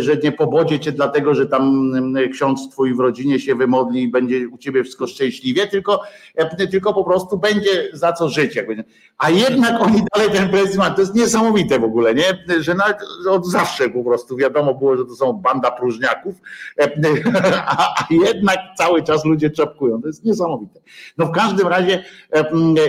że 0.00 0.16
nie 0.16 0.32
pobodzie 0.32 0.80
cię 0.80 0.92
dlatego, 0.92 1.34
że 1.34 1.46
tam 1.46 1.92
ksiądz 2.32 2.70
twój 2.70 2.94
w 2.94 3.00
rodzinie 3.00 3.40
się 3.40 3.54
wymodli 3.54 4.02
i 4.02 4.08
będzie 4.08 4.48
u 4.48 4.58
ciebie 4.58 4.82
wszystko 4.82 5.06
szczęśliwie, 5.06 5.66
tylko, 5.66 6.02
e, 6.34 6.66
tylko 6.66 6.94
po 6.94 7.04
prostu 7.04 7.38
będzie 7.38 7.88
za 7.92 8.12
co 8.12 8.28
żyć. 8.28 8.56
Jakby. 8.56 8.84
A 9.18 9.30
jednak 9.30 9.82
oni 9.82 10.02
dalej 10.14 10.30
ten 10.32 10.48
prezydent, 10.48 10.94
to 10.94 11.00
jest 11.00 11.14
niesamowite 11.14 11.78
w 11.78 11.84
ogóle, 11.84 12.14
nie? 12.14 12.44
że 12.60 12.74
nawet 12.74 12.98
od 13.30 13.46
zawsze 13.46 13.88
po 13.88 14.04
prostu 14.04 14.36
wiadomo 14.36 14.74
było, 14.74 14.96
że 14.96 15.04
to 15.04 15.14
są 15.14 15.32
banda 15.32 15.70
próżniaków, 15.70 16.34
e, 16.78 16.90
a, 17.66 18.06
jednak 18.10 18.58
cały 18.78 19.02
czas 19.02 19.24
ludzie 19.24 19.50
czapkują. 19.50 20.02
To 20.02 20.06
jest 20.06 20.24
niesamowite. 20.24 20.80
No 21.18 21.26
w 21.26 21.30
każdym 21.32 21.68
razie 21.68 22.04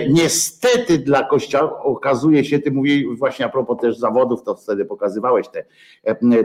niestety 0.08 0.98
dla 0.98 1.24
kościoła 1.24 1.82
okazuje 1.82 2.44
się, 2.44 2.58
ty 2.58 2.70
mówisz 2.70 3.04
właśnie 3.18 3.46
a 3.46 3.48
propos 3.48 3.80
też 3.80 3.98
zawodów, 3.98 4.42
to 4.42 4.54
wtedy 4.54 4.84
pokazywałeś 4.84 5.48
te, 5.48 5.64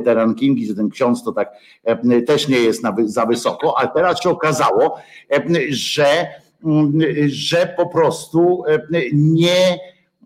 te 0.04 0.14
rankingi, 0.18 0.68
że 0.68 0.76
ten 0.76 0.89
ksiądz 0.89 1.23
to 1.23 1.31
tak 1.31 1.52
e, 1.84 2.22
też 2.22 2.48
nie 2.48 2.60
jest 2.60 2.81
za 3.06 3.26
wysoko, 3.26 3.77
ale 3.77 3.89
teraz 3.95 4.22
się 4.22 4.30
okazało, 4.30 4.98
e, 5.31 5.44
że, 5.69 6.27
mm, 6.64 6.99
że 7.27 7.73
po 7.77 7.89
prostu 7.89 8.64
e, 8.68 8.80
nie 9.14 9.80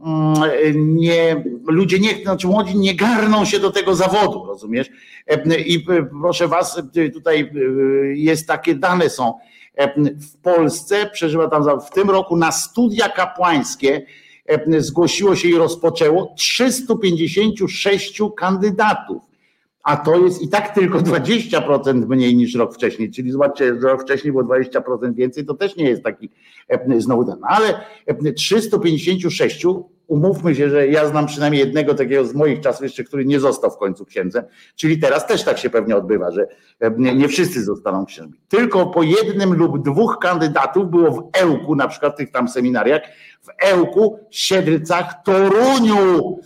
mm, 0.06 0.96
nie, 0.96 1.44
ludzie 1.68 2.00
nie, 2.00 2.24
znaczy 2.24 2.48
młodzi 2.48 2.78
nie 2.78 2.96
garną 2.96 3.46
się 3.46 3.60
do 3.60 3.72
tego 3.72 3.96
zawodu, 3.96 4.46
rozumiesz? 4.46 4.90
I 5.66 5.86
proszę 6.22 6.48
was, 6.48 6.82
tutaj 7.14 7.52
jest 8.14 8.48
takie 8.48 8.76
dane 8.76 9.10
są. 9.10 9.34
W 10.32 10.38
Polsce 10.42 11.10
przeżywa 11.14 11.48
tam 11.48 11.82
w 11.82 11.90
tym 11.90 12.10
roku 12.10 12.38
na 12.38 12.52
studia 12.52 13.10
kapłańskie 13.10 14.06
zgłosiło 14.78 15.36
się 15.36 15.48
i 15.48 15.56
rozpoczęło 15.56 16.34
356 16.38 18.22
kandydatów 18.38 19.31
a 19.84 19.98
to 19.98 20.18
jest 20.18 20.42
i 20.42 20.50
tak 20.50 20.76
tylko 20.76 21.00
20% 21.00 22.08
mniej 22.08 22.36
niż 22.36 22.56
rok 22.56 22.76
wcześniej, 22.76 23.12
czyli 23.12 23.32
zobaczcie, 23.32 23.72
rok 23.72 24.02
wcześniej 24.02 24.32
było 24.32 24.44
20% 24.44 25.14
więcej, 25.14 25.46
to 25.46 25.54
też 25.54 25.76
nie 25.76 25.90
jest 25.90 26.04
taki 26.04 26.30
e, 26.68 27.02
znowu 27.02 27.26
ten, 27.26 27.38
ale 27.42 27.86
356, 28.36 29.66
e, 29.66 29.84
umówmy 30.08 30.56
się, 30.56 30.70
że 30.70 30.88
ja 30.88 31.08
znam 31.08 31.26
przynajmniej 31.26 31.60
jednego 31.60 31.94
takiego 31.94 32.26
z 32.26 32.34
moich 32.34 32.60
czasów 32.60 32.82
jeszcze, 32.84 33.04
który 33.04 33.26
nie 33.26 33.40
został 33.40 33.72
w 33.72 33.78
końcu 33.78 34.06
księdzem, 34.06 34.44
czyli 34.76 35.00
teraz 35.00 35.28
też 35.28 35.44
tak 35.44 35.58
się 35.58 35.70
pewnie 35.70 35.96
odbywa, 35.96 36.32
że 36.32 36.48
e, 36.80 36.92
nie 36.98 37.28
wszyscy 37.28 37.64
zostaną 37.64 38.06
księżmi. 38.06 38.34
Tylko 38.48 38.86
po 38.88 39.04
jednym 39.04 39.54
lub 39.54 39.84
dwóch 39.84 40.18
kandydatów 40.22 40.90
było 40.90 41.12
w 41.12 41.30
Ełku, 41.34 41.76
na 41.76 41.88
przykład 41.88 42.14
w 42.14 42.18
tych 42.18 42.32
tam 42.32 42.48
seminariach, 42.48 43.02
w 43.42 43.48
Ełku, 43.60 44.20
Siedlcach, 44.30 45.24
Toruniu, 45.24 46.40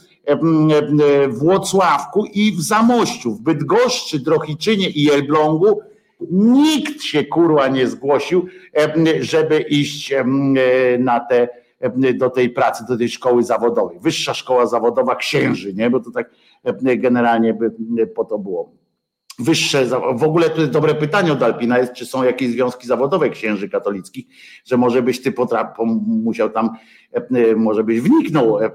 w 1.29 1.37
Włocławku 1.37 2.25
i 2.25 2.51
w 2.51 2.61
Zamościu, 2.61 3.31
w 3.31 3.41
Bydgoszczy, 3.41 4.19
Drohiczynie 4.19 4.89
i 4.89 5.11
Elblągu 5.11 5.81
nikt 6.31 7.01
się 7.01 7.23
kurwa 7.23 7.67
nie 7.67 7.87
zgłosił, 7.87 8.45
żeby 9.19 9.59
iść 9.59 10.13
na 10.99 11.19
te, 11.19 11.47
do 12.13 12.29
tej 12.29 12.49
pracy, 12.49 12.83
do 12.89 12.97
tej 12.97 13.09
szkoły 13.09 13.43
zawodowej. 13.43 13.99
Wyższa 13.99 14.33
szkoła 14.33 14.65
zawodowa 14.65 15.15
księży, 15.15 15.73
nie? 15.73 15.89
Bo 15.89 15.99
to 15.99 16.11
tak 16.11 16.29
generalnie 16.97 17.53
by 17.53 17.71
po 18.07 18.25
to 18.25 18.37
było 18.37 18.71
wyższe, 19.39 19.85
w 20.15 20.23
ogóle 20.23 20.49
to 20.49 20.61
jest 20.61 20.73
dobre 20.73 20.95
pytanie 20.95 21.33
od 21.33 21.43
Alpina 21.43 21.77
jest, 21.77 21.93
czy 21.93 22.05
są 22.05 22.23
jakieś 22.23 22.51
związki 22.51 22.87
zawodowe 22.87 23.29
księży 23.29 23.69
katolickich, 23.69 24.25
że 24.65 24.77
może 24.77 25.01
byś 25.01 25.21
ty 25.21 25.31
potraf, 25.31 25.77
musiał 26.07 26.49
tam, 26.49 26.69
e, 27.11 27.55
może 27.55 27.83
byś 27.83 28.01
wniknął 28.01 28.59
e, 28.59 28.71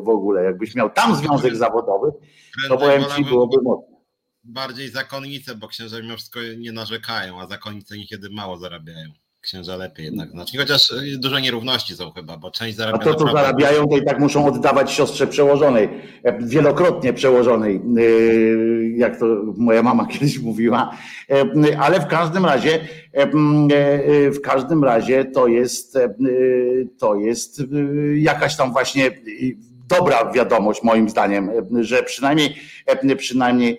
w 0.00 0.08
ogóle, 0.08 0.44
jakbyś 0.44 0.74
miał 0.74 0.90
tam 0.90 1.16
związek 1.16 1.56
zawodowy, 1.56 2.12
to 2.68 2.78
powiem 2.78 3.04
ci 3.16 3.24
byłoby 3.24 3.56
mocno. 3.62 4.00
Bardziej 4.44 4.88
zakonnice, 4.88 5.54
bo 5.54 5.68
księża 5.68 6.00
mimo 6.02 6.16
wszystko 6.16 6.40
nie 6.58 6.72
narzekają, 6.72 7.40
a 7.40 7.46
zakonnice 7.46 7.98
niekiedy 7.98 8.30
mało 8.30 8.56
zarabiają 8.56 9.10
księża 9.40 9.76
lepiej 9.76 10.04
jednak 10.04 10.30
znacznie, 10.30 10.60
chociaż 10.60 10.90
y, 10.90 11.18
dużo 11.18 11.38
nierówności 11.38 11.96
są 11.96 12.10
chyba, 12.10 12.36
bo 12.36 12.50
część 12.50 12.76
zarabia. 12.76 12.98
A 13.00 13.04
to, 13.04 13.14
co 13.14 13.32
zarabiają, 13.32 13.86
to 13.88 13.96
i 13.96 14.04
tak 14.04 14.20
muszą 14.20 14.46
oddawać 14.46 14.92
siostrze 14.92 15.26
przełożonej, 15.26 15.88
e, 16.22 16.38
wielokrotnie 16.46 17.12
przełożonej, 17.12 17.80
y, 17.98 18.94
jak 18.96 19.18
to 19.18 19.26
moja 19.56 19.82
mama 19.82 20.06
kiedyś 20.12 20.38
mówiła, 20.38 20.96
e, 21.30 21.78
ale 21.78 22.00
w 22.00 22.06
każdym 22.06 22.46
razie, 22.46 22.80
e, 23.12 23.26
w 24.30 24.40
każdym 24.42 24.84
razie 24.84 25.24
to 25.24 25.46
jest, 25.46 25.98
to 26.98 27.14
jest 27.14 27.62
jakaś 28.14 28.56
tam 28.56 28.72
właśnie 28.72 29.10
dobra 29.90 30.32
wiadomość 30.32 30.82
moim 30.82 31.08
zdaniem, 31.08 31.50
że 31.80 32.02
przynajmniej, 32.02 32.56
przynajmniej 33.18 33.78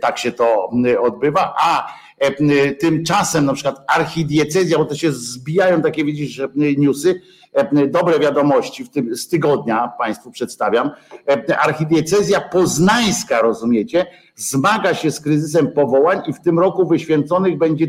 tak 0.00 0.18
się 0.18 0.32
to 0.32 0.70
odbywa, 1.00 1.54
a 1.58 1.88
E, 2.18 2.72
tymczasem 2.72 3.44
na 3.44 3.52
przykład 3.52 3.84
archidiecezja, 3.88 4.78
bo 4.78 4.84
to 4.84 4.94
się 4.94 5.12
zbijają 5.12 5.82
takie, 5.82 6.04
widzisz, 6.04 6.42
newsy, 6.54 7.20
e, 7.52 7.86
dobre 7.86 8.18
wiadomości 8.18 8.84
w 8.84 8.90
tym, 8.90 9.16
z 9.16 9.28
tygodnia 9.28 9.88
Państwu 9.98 10.30
przedstawiam. 10.30 10.90
E, 11.28 11.58
archidiecezja 11.58 12.40
poznańska, 12.40 13.40
rozumiecie, 13.40 14.06
zmaga 14.34 14.94
się 14.94 15.10
z 15.10 15.20
kryzysem 15.20 15.72
powołań 15.72 16.22
i 16.26 16.32
w 16.32 16.40
tym 16.40 16.58
roku 16.58 16.86
wyświęconych 16.86 17.58
będzie 17.58 17.86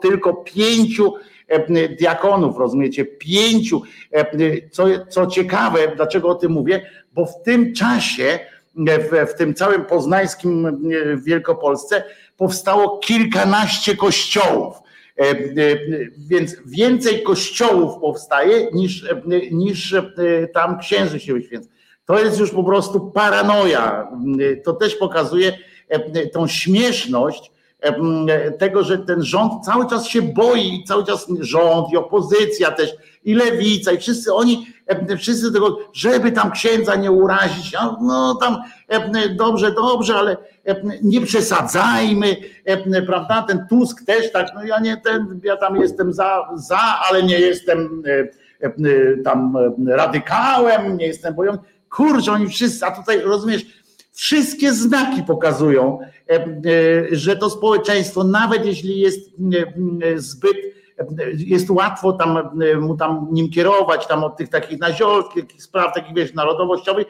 tylko 0.00 0.34
pięciu 0.34 1.14
diakonów, 1.98 2.58
rozumiecie, 2.58 3.04
pięciu. 3.04 3.82
Co, 4.70 4.84
co 5.08 5.26
ciekawe, 5.26 5.78
dlaczego 5.96 6.28
o 6.28 6.34
tym 6.34 6.52
mówię, 6.52 6.90
bo 7.12 7.26
w 7.26 7.42
tym 7.42 7.74
czasie, 7.74 8.38
w, 8.76 9.30
w 9.30 9.34
tym 9.34 9.54
całym 9.54 9.84
poznańskim 9.84 10.82
Wielkopolsce, 11.24 12.04
powstało 12.36 12.98
kilkanaście 12.98 13.96
kościołów. 13.96 14.84
E, 15.18 15.22
e, 15.22 15.36
więc 16.18 16.56
więcej 16.66 17.22
kościołów 17.22 18.00
powstaje 18.00 18.70
niż, 18.72 19.04
e, 19.04 19.22
niż 19.50 19.94
tam 20.54 20.78
księży 20.78 21.20
się 21.20 21.34
wyświęca. 21.34 21.68
To 22.06 22.18
jest 22.18 22.38
już 22.38 22.50
po 22.50 22.64
prostu 22.64 23.10
paranoja. 23.10 24.08
To 24.64 24.72
też 24.72 24.96
pokazuje 24.96 25.58
tą 26.32 26.46
śmieszność 26.46 27.52
tego, 28.58 28.84
że 28.84 28.98
ten 28.98 29.22
rząd 29.22 29.64
cały 29.64 29.86
czas 29.86 30.06
się 30.06 30.22
boi, 30.22 30.84
cały 30.86 31.04
czas 31.04 31.26
rząd 31.40 31.92
i 31.92 31.96
opozycja 31.96 32.70
też, 32.70 32.94
i 33.24 33.34
lewica, 33.34 33.92
i 33.92 33.98
wszyscy 33.98 34.34
oni, 34.34 34.66
wszyscy 35.18 35.52
tego, 35.52 35.78
żeby 35.92 36.32
tam 36.32 36.50
księdza 36.50 36.96
nie 36.96 37.12
urazić, 37.12 37.76
no 38.00 38.34
tam 38.34 38.56
dobrze, 39.36 39.72
dobrze, 39.72 40.14
ale 40.14 40.36
nie 41.02 41.20
przesadzajmy, 41.20 42.36
prawda? 43.06 43.42
Ten 43.48 43.66
Tusk 43.68 44.04
też 44.06 44.32
tak, 44.32 44.48
no 44.54 44.64
ja 44.64 44.80
nie 44.80 44.96
ten, 44.96 45.40
ja 45.44 45.56
tam 45.56 45.76
jestem 45.76 46.12
za, 46.12 46.48
za 46.54 47.00
ale 47.08 47.22
nie 47.22 47.38
jestem 47.38 48.02
tam 49.24 49.56
radykałem, 49.86 50.96
nie 50.96 51.06
jestem 51.06 51.34
boją. 51.34 51.58
Kurczę, 51.90 52.32
oni 52.32 52.48
wszyscy, 52.48 52.86
a 52.86 52.90
tutaj 52.90 53.20
rozumiesz, 53.20 53.83
wszystkie 54.14 54.72
znaki 54.72 55.22
pokazują, 55.22 55.98
że 57.10 57.36
to 57.36 57.50
społeczeństwo, 57.50 58.24
nawet 58.24 58.66
jeśli 58.66 58.98
jest 58.98 59.30
zbyt, 60.16 60.56
jest 61.36 61.70
łatwo 61.70 62.12
tam 62.12 62.60
mu 62.80 62.96
tam 62.96 63.28
nim 63.30 63.50
kierować, 63.50 64.06
tam 64.06 64.24
od 64.24 64.36
tych 64.36 64.48
takich 64.48 64.78
naziolskich 64.78 65.44
spraw, 65.58 65.94
takich 65.94 66.14
wiesz, 66.14 66.34
narodowościowych, 66.34 67.06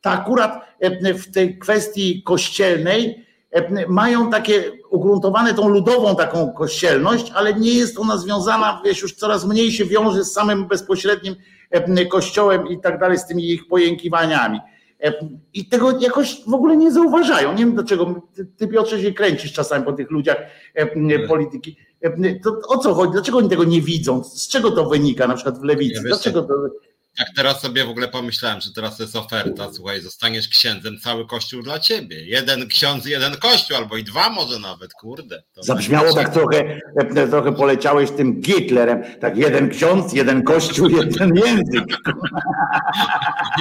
to 0.00 0.10
akurat 0.10 0.60
e, 0.80 1.14
w 1.14 1.30
tej 1.30 1.58
kwestii 1.58 2.22
kościelnej 2.22 3.26
e, 3.50 3.86
mają 3.88 4.30
takie 4.30 4.72
ugruntowane 4.90 5.54
tą 5.54 5.68
ludową 5.68 6.16
taką 6.16 6.52
kościelność, 6.52 7.32
ale 7.34 7.54
nie 7.54 7.74
jest 7.74 7.98
ona 7.98 8.18
związana, 8.18 8.82
wiesz, 8.84 9.02
już 9.02 9.14
coraz 9.14 9.46
mniej 9.46 9.72
się 9.72 9.84
wiąże 9.84 10.24
z 10.24 10.32
samym 10.32 10.68
bezpośrednim 10.68 11.36
e, 11.70 12.06
kościołem 12.06 12.68
i 12.68 12.80
tak 12.80 13.00
dalej, 13.00 13.18
z 13.18 13.26
tymi 13.26 13.50
ich 13.50 13.68
pojękiwaniami. 13.68 14.60
I 15.54 15.68
tego 15.68 15.98
jakoś 15.98 16.42
w 16.46 16.54
ogóle 16.54 16.76
nie 16.76 16.92
zauważają. 16.92 17.52
Nie 17.52 17.58
wiem 17.58 17.74
dlaczego. 17.74 18.28
Ty, 18.56 18.68
Piotrze, 18.68 19.02
się 19.02 19.12
kręcisz 19.12 19.52
czasami 19.52 19.84
po 19.84 19.92
tych 19.92 20.10
ludziach 20.10 20.36
polityki. 21.28 21.76
To 22.42 22.58
o 22.68 22.78
co 22.78 22.94
chodzi? 22.94 23.12
Dlaczego 23.12 23.38
oni 23.38 23.48
tego 23.48 23.64
nie 23.64 23.82
widzą? 23.82 24.24
Z 24.24 24.48
czego 24.48 24.70
to 24.70 24.88
wynika 24.88 25.26
na 25.26 25.34
przykład 25.34 25.58
w 25.58 25.64
lewicy? 25.64 26.02
Dlaczego 26.02 26.42
to 26.42 26.54
jak 27.20 27.28
teraz 27.36 27.60
sobie 27.60 27.84
w 27.84 27.88
ogóle 27.88 28.08
pomyślałem, 28.08 28.60
że 28.60 28.72
teraz 28.72 28.98
jest 28.98 29.16
oferta, 29.16 29.68
słuchaj, 29.72 30.00
zostaniesz 30.00 30.48
księdzem, 30.48 30.98
cały 31.00 31.26
kościół 31.26 31.62
dla 31.62 31.78
ciebie. 31.78 32.24
Jeden 32.26 32.68
ksiądz, 32.68 33.06
jeden 33.06 33.36
kościół, 33.36 33.76
albo 33.76 33.96
i 33.96 34.04
dwa 34.04 34.30
może 34.30 34.58
nawet, 34.58 34.92
kurde. 34.92 35.42
Zabrzmiało 35.56 36.14
tak 36.14 36.32
trochę, 36.32 36.80
trochę 37.30 37.52
poleciałeś 37.52 38.10
tym 38.10 38.42
Hitlerem, 38.42 39.02
tak 39.20 39.36
jeden 39.36 39.70
ksiądz, 39.70 40.12
jeden 40.12 40.42
kościół, 40.42 40.88
jeden 41.00 41.36
język. 41.36 41.84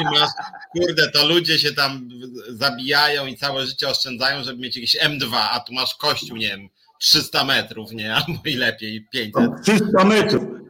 I 0.02 0.03
masz, 0.03 0.30
kurde, 0.72 1.11
to 1.11 1.27
ludzie 1.27 1.60
się 1.60 1.73
tam 1.73 2.10
zabijają 2.49 3.26
i 3.26 3.38
całe 3.38 3.65
życie 3.65 3.90
oszczędzają, 3.90 4.44
żeby 4.44 4.61
mieć 4.61 4.76
jakiś 4.76 4.98
M2, 4.98 5.36
a 5.52 5.60
tu 5.60 5.73
masz 5.73 5.95
kościół, 5.95 6.38
nie 6.38 6.48
wiem, 6.48 6.69
300 6.99 7.44
metrów, 7.44 7.91
nie? 7.91 8.15
Albo 8.15 8.41
i 8.45 8.56
lepiej, 8.56 9.07
500. 9.11 9.52
300 9.64 10.03
metrów. 10.03 10.69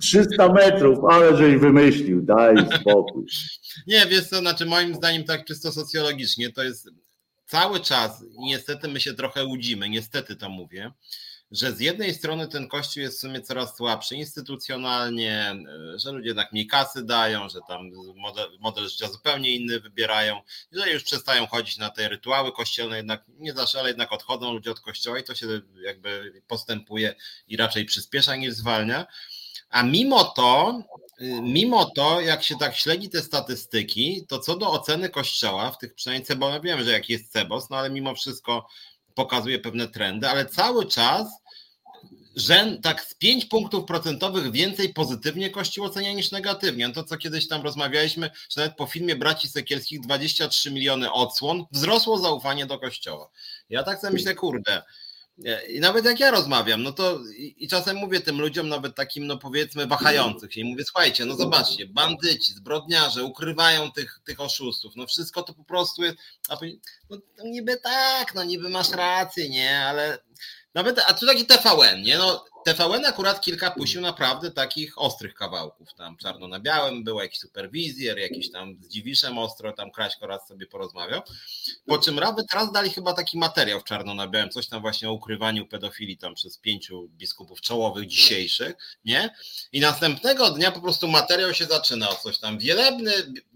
300 0.00 0.48
metrów, 0.48 0.98
ale 1.10 1.36
żeś 1.36 1.56
wymyślił, 1.56 2.22
daj 2.22 2.56
spokój. 2.80 3.26
Nie, 3.86 4.06
wiesz 4.06 4.28
co, 4.28 4.38
znaczy 4.38 4.66
moim 4.66 4.94
zdaniem 4.94 5.24
tak 5.24 5.44
czysto 5.44 5.72
socjologicznie 5.72 6.52
to 6.52 6.62
jest 6.62 6.90
cały 7.46 7.80
czas 7.80 8.24
niestety 8.38 8.88
my 8.88 9.00
się 9.00 9.14
trochę 9.14 9.44
łudzimy, 9.44 9.88
niestety 9.88 10.36
to 10.36 10.48
mówię, 10.48 10.92
że 11.54 11.72
z 11.72 11.80
jednej 11.80 12.14
strony 12.14 12.48
ten 12.48 12.68
kościół 12.68 13.02
jest 13.02 13.18
w 13.18 13.20
sumie 13.20 13.40
coraz 13.40 13.76
słabszy 13.76 14.16
instytucjonalnie, 14.16 15.54
że 15.96 16.12
ludzie 16.12 16.28
jednak 16.28 16.52
mniej 16.52 16.66
kasy 16.66 17.04
dają, 17.04 17.48
że 17.48 17.58
tam 17.68 17.90
model, 18.16 18.58
model 18.60 18.88
życia 18.88 19.08
zupełnie 19.08 19.50
inny 19.50 19.80
wybierają, 19.80 20.40
że 20.72 20.92
już 20.92 21.02
przestają 21.02 21.46
chodzić 21.46 21.78
na 21.78 21.90
te 21.90 22.08
rytuały 22.08 22.52
kościelne, 22.52 22.96
jednak 22.96 23.24
nie 23.28 23.52
zawsze, 23.52 23.80
ale 23.80 23.88
jednak 23.88 24.12
odchodzą 24.12 24.52
ludzie 24.52 24.70
od 24.70 24.80
kościoła 24.80 25.18
i 25.18 25.24
to 25.24 25.34
się 25.34 25.46
jakby 25.80 26.42
postępuje 26.46 27.14
i 27.48 27.56
raczej 27.56 27.84
przyspiesza 27.84 28.36
niż 28.36 28.54
zwalnia. 28.54 29.06
A 29.70 29.82
mimo 29.82 30.24
to, 30.24 30.82
mimo 31.42 31.84
to, 31.84 32.20
jak 32.20 32.42
się 32.42 32.58
tak 32.58 32.76
śledzi 32.76 33.10
te 33.10 33.22
statystyki, 33.22 34.26
to 34.28 34.38
co 34.38 34.56
do 34.56 34.70
oceny 34.70 35.08
kościoła, 35.08 35.70
w 35.70 35.78
tych 35.78 35.94
przynajmniej 35.94 36.26
Cebos, 36.26 36.52
ja 36.52 36.60
wiem, 36.60 36.84
że 36.84 36.92
jaki 36.92 37.12
jest 37.12 37.32
Cebos, 37.32 37.70
no 37.70 37.76
ale 37.76 37.90
mimo 37.90 38.14
wszystko 38.14 38.66
pokazuje 39.14 39.58
pewne 39.58 39.88
trendy, 39.88 40.28
ale 40.28 40.46
cały 40.46 40.86
czas 40.86 41.28
że 42.36 42.78
tak 42.82 43.00
z 43.00 43.14
5 43.14 43.44
punktów 43.44 43.84
procentowych 43.84 44.52
więcej 44.52 44.94
pozytywnie 44.94 45.50
Kościół 45.50 45.84
ocenia 45.84 46.12
niż 46.12 46.30
negatywnie. 46.30 46.88
No 46.88 46.94
to, 46.94 47.04
co 47.04 47.16
kiedyś 47.16 47.48
tam 47.48 47.62
rozmawialiśmy, 47.62 48.30
że 48.50 48.60
nawet 48.60 48.76
po 48.76 48.86
filmie 48.86 49.16
Braci 49.16 49.48
Sekielskich 49.48 50.00
23 50.00 50.70
miliony 50.70 51.12
odsłon 51.12 51.64
wzrosło 51.72 52.18
zaufanie 52.18 52.66
do 52.66 52.78
Kościoła. 52.78 53.30
Ja 53.68 53.82
tak 53.82 54.00
sobie 54.00 54.12
myślę, 54.12 54.34
kurde, 54.34 54.82
i 55.68 55.80
nawet 55.80 56.04
jak 56.04 56.20
ja 56.20 56.30
rozmawiam, 56.30 56.82
no 56.82 56.92
to 56.92 57.20
i, 57.36 57.64
i, 57.64 57.68
czasem 57.68 57.96
mówię 57.96 58.20
tym 58.20 58.40
ludziom, 58.40 58.68
nawet 58.68 58.94
takim, 58.94 59.26
no 59.26 59.38
powiedzmy, 59.38 59.86
wahających 59.86 60.54
się, 60.54 60.60
i 60.60 60.64
mówię, 60.64 60.84
słuchajcie, 60.84 61.24
no 61.24 61.36
zobaczcie, 61.36 61.86
bandyci, 61.86 62.52
zbrodniarze 62.52 63.24
ukrywają 63.24 63.92
tych, 63.92 64.20
tych 64.24 64.40
oszustów, 64.40 64.92
no 64.96 65.06
wszystko 65.06 65.42
to 65.42 65.54
po 65.54 65.64
prostu 65.64 66.04
jest, 66.04 66.16
a 66.48 66.56
no, 67.10 67.18
niby 67.44 67.76
tak, 67.76 68.34
no 68.34 68.44
niby 68.44 68.68
masz 68.68 68.90
rację, 68.90 69.48
nie, 69.48 69.78
ale 69.78 70.18
nawet, 70.74 70.98
a 71.06 71.14
tu 71.14 71.26
taki 71.26 71.46
TVN, 71.46 72.02
nie, 72.02 72.18
no 72.18 72.44
TVN 72.64 73.04
akurat 73.06 73.40
kilka 73.40 73.70
puścił 73.70 74.00
naprawdę 74.00 74.50
takich 74.50 74.98
ostrych 74.98 75.34
kawałków. 75.34 75.94
Tam 75.94 76.16
czarno 76.16 76.48
na 76.48 76.60
białym 76.60 77.04
był 77.04 77.20
jakiś 77.20 77.38
superwizjer, 77.38 78.18
jakiś 78.18 78.50
tam 78.50 78.76
z 78.80 78.88
Dziwiszem 78.88 79.38
ostro, 79.38 79.72
tam 79.72 79.90
Kraśko 79.90 80.26
raz 80.26 80.48
sobie 80.48 80.66
porozmawiał. 80.66 81.22
Po 81.86 81.98
czym 81.98 82.14
nawet 82.14 82.46
teraz 82.50 82.72
dali 82.72 82.90
chyba 82.90 83.12
taki 83.12 83.38
materiał 83.38 83.80
w 83.80 83.84
czarno 83.84 84.14
na 84.14 84.28
białym, 84.28 84.50
coś 84.50 84.66
tam 84.66 84.80
właśnie 84.80 85.08
o 85.08 85.12
ukrywaniu 85.12 85.66
pedofilii 85.66 86.16
tam 86.16 86.34
przez 86.34 86.58
pięciu 86.58 87.08
biskupów 87.08 87.60
czołowych 87.60 88.06
dzisiejszych, 88.06 88.74
nie? 89.04 89.34
I 89.72 89.80
następnego 89.80 90.50
dnia 90.50 90.70
po 90.70 90.80
prostu 90.80 91.08
materiał 91.08 91.54
się 91.54 91.64
zaczyna 91.64 92.10
o 92.10 92.14
coś 92.14 92.38
tam. 92.38 92.58
Wielebny 92.58 93.12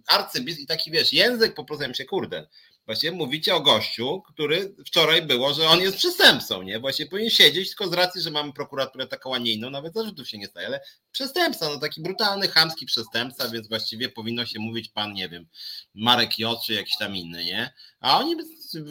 arcybiskup 0.06 0.64
i 0.64 0.66
taki 0.66 0.90
wiesz, 0.90 1.12
język 1.12 1.54
po 1.54 1.64
prostu 1.64 1.94
się 1.94 2.04
kurde 2.04 2.46
Właśnie 2.88 3.12
mówicie 3.12 3.54
o 3.54 3.60
gościu, 3.60 4.22
który 4.22 4.74
wczoraj 4.86 5.22
było, 5.22 5.54
że 5.54 5.68
on 5.68 5.80
jest 5.80 5.96
przestępcą, 5.96 6.62
nie? 6.62 6.80
Właśnie 6.80 7.06
powinien 7.06 7.30
siedzieć, 7.30 7.68
tylko 7.68 7.88
z 7.88 7.92
racji, 7.92 8.20
że 8.22 8.30
mamy 8.30 8.52
prokuraturę 8.52 9.06
taką, 9.06 9.34
a 9.34 9.38
nie 9.38 9.52
inną, 9.52 9.70
nawet 9.70 9.94
zarzutów 9.94 10.28
się 10.28 10.38
nie 10.38 10.46
staje, 10.46 10.66
ale 10.66 10.80
przestępca, 11.12 11.68
no 11.68 11.78
taki 11.78 12.02
brutalny, 12.02 12.48
chamski 12.48 12.86
przestępca, 12.86 13.48
więc 13.48 13.68
właściwie 13.68 14.08
powinno 14.08 14.46
się 14.46 14.58
mówić 14.58 14.88
pan, 14.88 15.12
nie 15.12 15.28
wiem, 15.28 15.46
Marek 15.94 16.38
J. 16.38 16.58
czy 16.66 16.72
jakiś 16.74 16.96
tam 16.96 17.16
inny, 17.16 17.44
nie? 17.44 17.74
A 18.00 18.18
oni, 18.18 18.36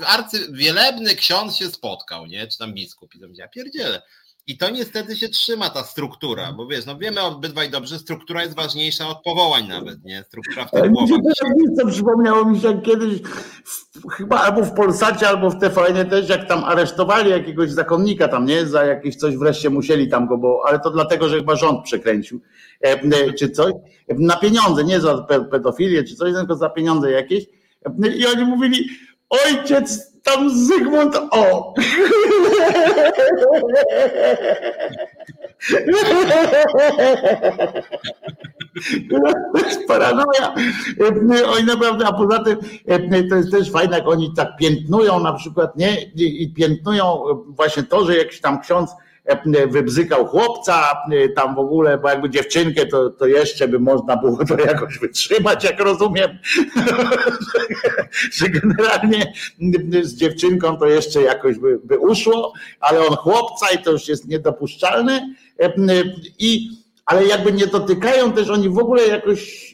arcywielebny 0.05 1.15
ksiądz 1.15 1.55
się 1.55 1.69
spotkał, 1.69 2.25
nie? 2.25 2.47
Czy 2.47 2.57
tam 2.57 2.73
biskup 2.73 3.15
i 3.15 3.19
tam, 3.19 3.35
ja 3.35 3.47
pierdzielę. 3.47 4.01
I 4.47 4.57
to 4.57 4.69
niestety 4.69 5.15
się 5.15 5.29
trzyma 5.29 5.69
ta 5.69 5.83
struktura, 5.83 6.41
mhm. 6.41 6.57
bo 6.57 6.67
wiesz, 6.67 6.85
no 6.85 6.97
wiemy 6.97 7.21
obydwaj 7.21 7.69
dobrze, 7.69 7.99
struktura 7.99 8.43
jest 8.43 8.55
ważniejsza 8.55 9.07
od 9.07 9.23
powołań 9.23 9.67
nawet, 9.67 10.03
nie? 10.05 10.23
Struktura 10.23 10.65
w 10.65 10.71
tych 10.71 10.91
głowach. 10.91 11.19
To 11.79 11.87
przypomniało 11.87 12.45
mi 12.45 12.59
się 12.59 12.81
kiedyś, 12.81 13.19
chyba 14.11 14.39
albo 14.39 14.63
w 14.63 14.73
Polsacie, 14.73 15.27
albo 15.27 15.49
w 15.49 15.59
tvn 15.59 16.09
też, 16.09 16.29
jak 16.29 16.47
tam 16.47 16.63
aresztowali 16.63 17.29
jakiegoś 17.29 17.71
zakonnika 17.71 18.27
tam, 18.27 18.45
nie? 18.45 18.65
Za 18.65 18.85
jakieś 18.85 19.15
coś 19.15 19.37
wreszcie 19.37 19.69
musieli 19.69 20.09
tam 20.09 20.27
go, 20.27 20.37
bo, 20.37 20.63
ale 20.67 20.79
to 20.79 20.91
dlatego, 20.91 21.29
że 21.29 21.37
chyba 21.37 21.55
rząd 21.55 21.83
przekręcił, 21.83 22.41
e, 22.83 23.01
e, 23.01 23.33
czy 23.33 23.49
coś, 23.49 23.73
na 24.09 24.37
pieniądze, 24.37 24.83
nie 24.83 24.99
za 24.99 25.25
pedofilię, 25.51 26.03
czy 26.03 26.15
coś, 26.15 26.33
tylko 26.33 26.55
za 26.55 26.69
pieniądze 26.69 27.11
jakieś. 27.11 27.45
E, 28.03 28.07
I 28.07 28.25
oni 28.25 28.45
mówili, 28.45 28.89
ojciec 29.29 30.17
tam 30.23 30.49
Zygmunt 30.49 31.15
O. 31.31 31.73
To 39.53 39.65
jest 39.65 39.87
paranoja. 39.87 40.53
Oni 41.47 41.65
naprawdę, 41.65 42.07
a 42.07 42.13
poza 42.13 42.43
tym 42.43 42.57
to 43.29 43.35
jest 43.35 43.51
też 43.51 43.71
fajne, 43.71 43.97
jak 43.97 44.07
oni 44.07 44.33
tak 44.35 44.57
piętnują 44.59 45.19
na 45.19 45.33
przykład, 45.33 45.77
nie? 45.77 46.01
I 46.15 46.53
piętnują 46.53 47.23
właśnie 47.47 47.83
to, 47.83 48.05
że 48.05 48.17
jakiś 48.17 48.41
tam 48.41 48.61
ksiądz 48.61 48.89
E, 48.91 49.06
wybzykał 49.67 50.27
chłopca, 50.27 51.01
e, 51.11 51.29
tam 51.29 51.55
w 51.55 51.59
ogóle, 51.59 51.97
bo 51.97 52.09
jakby 52.09 52.29
dziewczynkę, 52.29 52.85
to, 52.85 53.09
to 53.09 53.27
jeszcze 53.27 53.67
by 53.67 53.79
można 53.79 54.17
było 54.17 54.45
to 54.45 54.57
jakoś 54.57 54.99
wytrzymać, 54.99 55.63
jak 55.63 55.79
rozumiem, 55.79 56.39
że 58.37 58.49
generalnie 58.49 59.33
z 60.01 60.15
dziewczynką 60.15 60.77
to 60.77 60.85
jeszcze 60.85 61.21
jakoś 61.21 61.59
by, 61.59 61.79
by 61.83 61.99
uszło, 61.99 62.53
ale 62.79 62.99
on 62.99 63.15
chłopca 63.15 63.65
i 63.75 63.83
to 63.83 63.91
już 63.91 64.07
jest 64.07 64.27
niedopuszczalne. 64.27 65.35
E, 65.59 65.73
i 66.39 66.69
ale 67.07 67.25
jakby 67.25 67.51
nie 67.51 67.67
dotykają 67.67 68.31
też 68.31 68.49
oni 68.49 68.69
w 68.69 68.77
ogóle 68.77 69.07
jakoś 69.07 69.73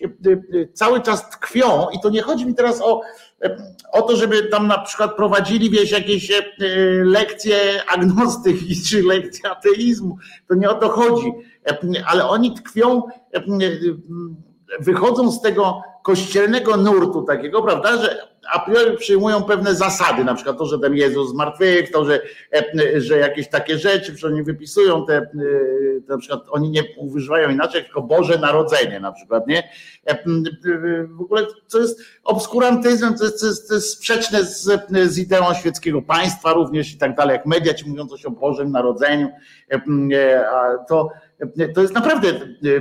cały 0.73 1.01
czas 1.01 1.29
tkwią 1.29 1.87
i 1.93 1.99
to 1.99 2.09
nie 2.09 2.21
chodzi 2.21 2.45
mi 2.45 2.55
teraz 2.55 2.81
o 2.81 3.01
o 3.91 4.01
to, 4.01 4.15
żeby 4.15 4.43
tam 4.43 4.67
na 4.67 4.77
przykład 4.77 5.15
prowadzili 5.15 5.69
wieś 5.69 5.91
jakieś 5.91 6.31
e, 6.31 6.43
lekcje 7.03 7.57
agnostyki 7.87 8.81
czy 8.81 9.03
lekcje 9.03 9.49
ateizmu. 9.49 10.17
To 10.47 10.55
nie 10.55 10.69
o 10.69 10.75
to 10.75 10.89
chodzi. 10.89 11.31
E, 11.67 11.77
ale 12.05 12.27
oni 12.27 12.53
tkwią, 12.53 13.01
e, 13.33 13.43
wychodzą 14.79 15.31
z 15.31 15.41
tego 15.41 15.81
kościelnego 16.03 16.77
nurtu 16.77 17.21
takiego, 17.21 17.63
prawda, 17.63 18.01
że 18.01 18.32
a 18.51 18.59
priori 18.59 18.97
przyjmują 18.97 19.43
pewne 19.43 19.75
zasady, 19.75 20.23
na 20.23 20.35
przykład 20.35 20.57
to, 20.57 20.65
że 20.65 20.79
ten 20.79 20.93
Jezus 20.93 21.29
zmartwych, 21.29 21.91
to, 21.91 22.05
że, 22.05 22.21
że 22.97 23.17
jakieś 23.17 23.49
takie 23.49 23.77
rzeczy, 23.77 24.17
że 24.17 24.27
oni 24.27 24.43
wypisują 24.43 25.05
te, 25.05 25.29
na 26.07 26.17
przykład 26.17 26.41
oni 26.49 26.69
nie 26.69 26.83
używają 26.97 27.49
inaczej, 27.49 27.83
tylko 27.83 28.01
Boże 28.01 28.37
Narodzenie 28.37 28.99
na 28.99 29.11
przykład, 29.11 29.47
nie? 29.47 29.69
W 31.09 31.21
ogóle 31.21 31.45
to 31.69 31.79
jest 31.79 32.01
obskurantyzm, 32.23 33.13
to 33.13 33.23
jest, 33.23 33.39
to 33.39 33.45
jest, 33.45 33.67
to 33.67 33.73
jest 33.73 33.89
sprzeczne 33.89 34.43
z, 34.43 34.69
z 35.05 35.17
ideą 35.17 35.53
świeckiego 35.53 36.01
państwa 36.01 36.53
również 36.53 36.93
i 36.93 36.97
tak 36.97 37.15
dalej, 37.15 37.33
jak 37.33 37.45
media 37.45 37.73
ci 37.73 37.89
mówią 37.89 38.07
coś 38.07 38.25
o 38.25 38.31
Bożym 38.31 38.71
Narodzeniu, 38.71 39.29
to 40.87 41.09
to 41.75 41.81
jest 41.81 41.93
naprawdę, 41.93 42.27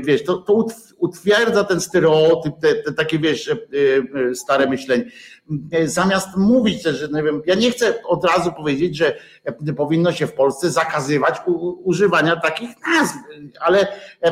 wiesz, 0.05 0.25
to, 0.25 0.37
to 0.37 0.67
utwierdza 0.99 1.65
ten 1.65 1.81
stereotyp, 1.81 2.55
te, 2.61 2.75
te 2.75 2.93
takie, 2.93 3.19
wiesz, 3.19 3.49
e, 3.49 3.57
e, 4.31 4.35
stare 4.35 4.67
myślenie. 4.67 5.05
Zamiast 5.85 6.37
mówić 6.37 6.83
że 6.83 7.09
nie 7.09 7.23
wiem, 7.23 7.43
ja 7.47 7.55
nie 7.55 7.71
chcę 7.71 8.03
od 8.03 8.25
razu 8.25 8.53
powiedzieć, 8.53 8.97
że 8.97 9.17
powinno 9.77 10.13
się 10.13 10.27
w 10.27 10.33
Polsce 10.33 10.71
zakazywać 10.71 11.37
używania 11.85 12.37
takich 12.37 12.71
nazw, 12.87 13.15
ale 13.61 13.87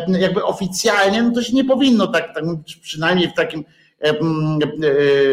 jakby 0.09 0.45
oficjalnie 0.45 1.23
no 1.23 1.31
to 1.31 1.43
się 1.43 1.53
nie 1.53 1.65
powinno 1.65 2.07
tak, 2.07 2.35
tak 2.35 2.45
przynajmniej 2.83 3.29
w 3.29 3.35
takim 3.35 3.65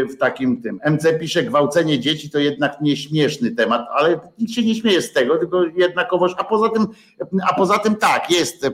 w 0.10 0.18
takim 0.20 0.62
tym. 0.62 0.80
MC 0.86 1.20
pisze 1.20 1.44
gwałcenie 1.44 2.00
dzieci 2.00 2.30
to 2.30 2.40
jednak 2.40 2.82
nieśmieszny 2.82 3.52
temat, 3.52 3.88
ale 3.92 4.20
nikt 4.40 4.54
się 4.54 4.62
nie 4.62 4.76
śmieje 4.76 5.02
z 5.02 5.14
tego, 5.14 5.38
tylko 5.38 5.64
jednakowoż, 5.64 6.32
a 6.38 6.44
poza 6.44 6.70
tym, 6.70 6.88
a 7.50 7.54
poza 7.54 7.80
tym 7.80 7.96
tak, 7.96 8.32
jest 8.32 8.70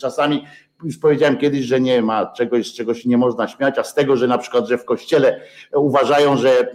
czasami 0.00 0.44
już 0.84 0.98
powiedziałem 0.98 1.38
kiedyś, 1.38 1.64
że 1.66 1.80
nie 1.80 2.02
ma 2.02 2.26
czegoś, 2.26 2.70
z 2.70 2.74
czego 2.74 2.94
się 2.94 3.08
nie 3.08 3.18
można 3.18 3.48
śmiać, 3.48 3.78
a 3.78 3.84
z 3.84 3.94
tego, 3.94 4.16
że 4.16 4.26
na 4.26 4.38
przykład, 4.38 4.68
że 4.68 4.78
w 4.78 4.84
kościele 4.84 5.40
uważają, 5.72 6.36
że 6.36 6.72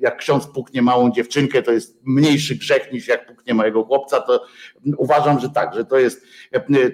jak 0.00 0.16
ksiądz 0.16 0.46
puknie 0.46 0.82
małą 0.82 1.10
dziewczynkę, 1.10 1.62
to 1.62 1.72
jest 1.72 2.00
mniejszy 2.04 2.54
grzech 2.54 2.92
niż 2.92 3.08
jak 3.08 3.26
puknie 3.26 3.54
małego 3.54 3.84
chłopca, 3.84 4.20
to 4.20 4.44
uważam, 4.96 5.40
że 5.40 5.50
tak, 5.50 5.74
że 5.74 5.84
to 5.84 5.98
jest 5.98 6.26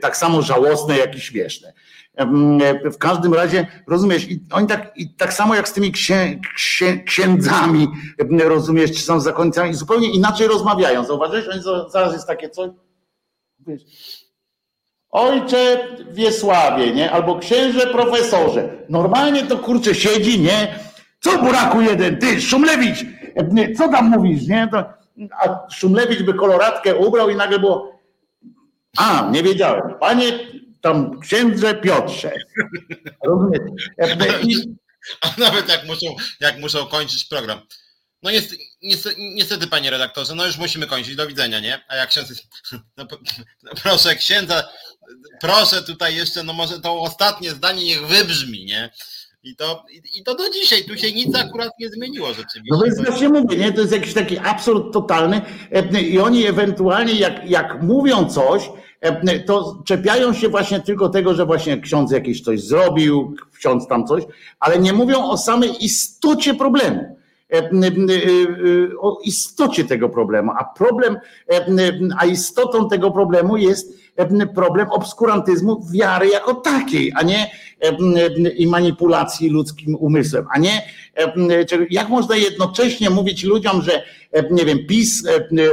tak 0.01 0.17
samo 0.17 0.43
żałosne, 0.43 0.99
jak 0.99 1.17
i 1.17 1.21
śmieszne. 1.21 1.73
W 2.93 2.99
każdym 2.99 3.35
razie, 3.35 3.67
rozumiesz, 3.87 4.31
i 4.31 4.45
oni 4.53 4.67
tak, 4.67 4.93
i 4.97 5.15
tak 5.15 5.33
samo 5.33 5.55
jak 5.55 5.69
z 5.69 5.73
tymi 5.73 5.93
księ, 5.93 6.41
księ, 6.57 7.05
księdzami, 7.07 7.89
rozumiesz, 8.45 8.93
czy 8.93 9.01
są 9.01 9.21
zakonnicami, 9.21 9.75
zupełnie 9.75 10.11
inaczej 10.11 10.49
rozmawiają. 10.49 11.05
Zauważyłeś? 11.05 11.49
Oni 11.49 11.63
zaraz 11.93 12.13
jest 12.13 12.27
takie 12.27 12.51
wiesz, 13.67 13.83
ojcze 15.11 15.89
Wiesławie, 16.11 16.93
nie? 16.93 17.11
Albo 17.11 17.39
księże 17.39 17.87
profesorze. 17.87 18.69
Normalnie 18.89 19.43
to 19.43 19.59
kurczę 19.59 19.95
siedzi, 19.95 20.41
nie? 20.41 20.79
Co 21.21 21.39
buraku 21.39 21.81
jeden, 21.81 22.19
ty, 22.19 22.41
Szumlewicz, 22.41 23.05
co 23.77 23.89
tam 23.89 24.11
mówisz, 24.11 24.47
nie? 24.47 24.69
To, 24.73 24.85
a 25.33 25.71
Szumlewicz 25.71 26.23
by 26.23 26.35
koloratkę 26.35 26.97
ubrał 26.97 27.31
i 27.31 27.37
nagle 27.37 27.59
było, 27.59 28.01
a, 28.99 29.29
nie 29.31 29.43
wiedziałem. 29.43 29.95
Panie 30.01 30.39
tam 30.81 31.21
księdze 31.21 31.75
Piotrze. 31.75 32.33
Rozumiecie? 33.25 33.65
A 35.21 35.41
nawet 35.41 35.69
jak 35.69 35.87
muszą, 35.87 36.07
jak 36.41 36.61
muszą 36.61 36.87
kończyć 36.87 37.25
program. 37.25 37.61
No 38.23 38.31
niestety, 38.31 38.63
niestety, 39.19 39.67
panie 39.67 39.91
redaktorze, 39.91 40.35
no 40.35 40.47
już 40.47 40.59
musimy 40.59 40.87
kończyć, 40.87 41.17
do 41.17 41.27
widzenia, 41.27 41.61
nie? 41.61 41.81
A 41.89 41.97
jak 41.97 42.09
ksiądz 42.09 42.43
no, 42.97 43.07
no, 43.63 43.71
proszę 43.83 44.15
księdza, 44.15 44.69
proszę 45.41 45.83
tutaj 45.83 46.17
jeszcze, 46.17 46.43
no 46.43 46.53
może 46.53 46.81
to 46.81 47.01
ostatnie 47.01 47.51
zdanie 47.51 47.85
niech 47.85 48.07
wybrzmi, 48.07 48.65
nie? 48.65 48.91
I 49.43 49.57
to, 49.57 49.85
i, 50.15 50.25
to 50.25 50.35
do 50.35 50.51
dzisiaj, 50.51 50.85
tu 50.85 50.97
się 50.97 51.13
nic 51.13 51.37
akurat 51.37 51.73
nie 51.81 51.89
zmieniło 51.89 52.29
rzeczywiście. 52.29 52.77
No 52.77 52.83
więc 52.85 53.05
właśnie 53.05 53.29
mówię, 53.29 53.57
nie? 53.57 53.73
To 53.73 53.81
jest 53.81 53.93
jakiś 53.93 54.15
taki 54.15 54.39
absurd 54.39 54.93
totalny 54.93 55.41
i 56.03 56.19
oni 56.19 56.47
ewentualnie 56.47 57.13
jak, 57.13 57.51
jak 57.51 57.83
mówią 57.83 58.29
coś, 58.29 58.71
to 59.47 59.83
czepiają 59.87 60.35
się 60.35 60.49
właśnie 60.49 60.81
tylko 60.81 61.09
tego, 61.09 61.35
że 61.35 61.47
właśnie 61.47 61.81
ksiądz 61.81 62.13
jakieś 62.13 62.41
coś 62.41 62.61
zrobił, 62.61 63.37
ksiądz 63.59 63.89
tam 63.89 64.07
coś, 64.07 64.25
ale 64.61 64.79
nie 64.79 64.93
mówią 64.93 65.31
o 65.31 65.39
samej 65.39 65.85
istocie 65.85 66.55
problemu 66.55 67.18
o 69.01 69.19
istocie 69.25 69.85
tego 69.85 70.09
problemu, 70.09 70.53
a 70.59 70.65
problem, 70.65 71.17
a 72.19 72.27
istotą 72.27 72.89
tego 72.89 73.11
problemu 73.11 73.57
jest 73.57 73.99
problem 74.55 74.91
obskurantyzmu 74.91 75.87
wiary 75.93 76.29
jako 76.29 76.55
takiej, 76.55 77.13
a 77.17 77.23
nie 77.23 77.51
i 78.57 78.67
manipulacji 78.67 79.51
ludzkim 79.51 79.95
umysłem, 79.95 80.47
a 80.55 80.59
nie 80.59 80.83
jak 81.91 82.09
można 82.09 82.37
jednocześnie 82.37 83.11
mówić 83.11 83.45
ludziom, 83.45 83.83
że 83.83 84.03
nie 84.51 84.65
wiem, 84.65 84.79
PiS 84.89 85.25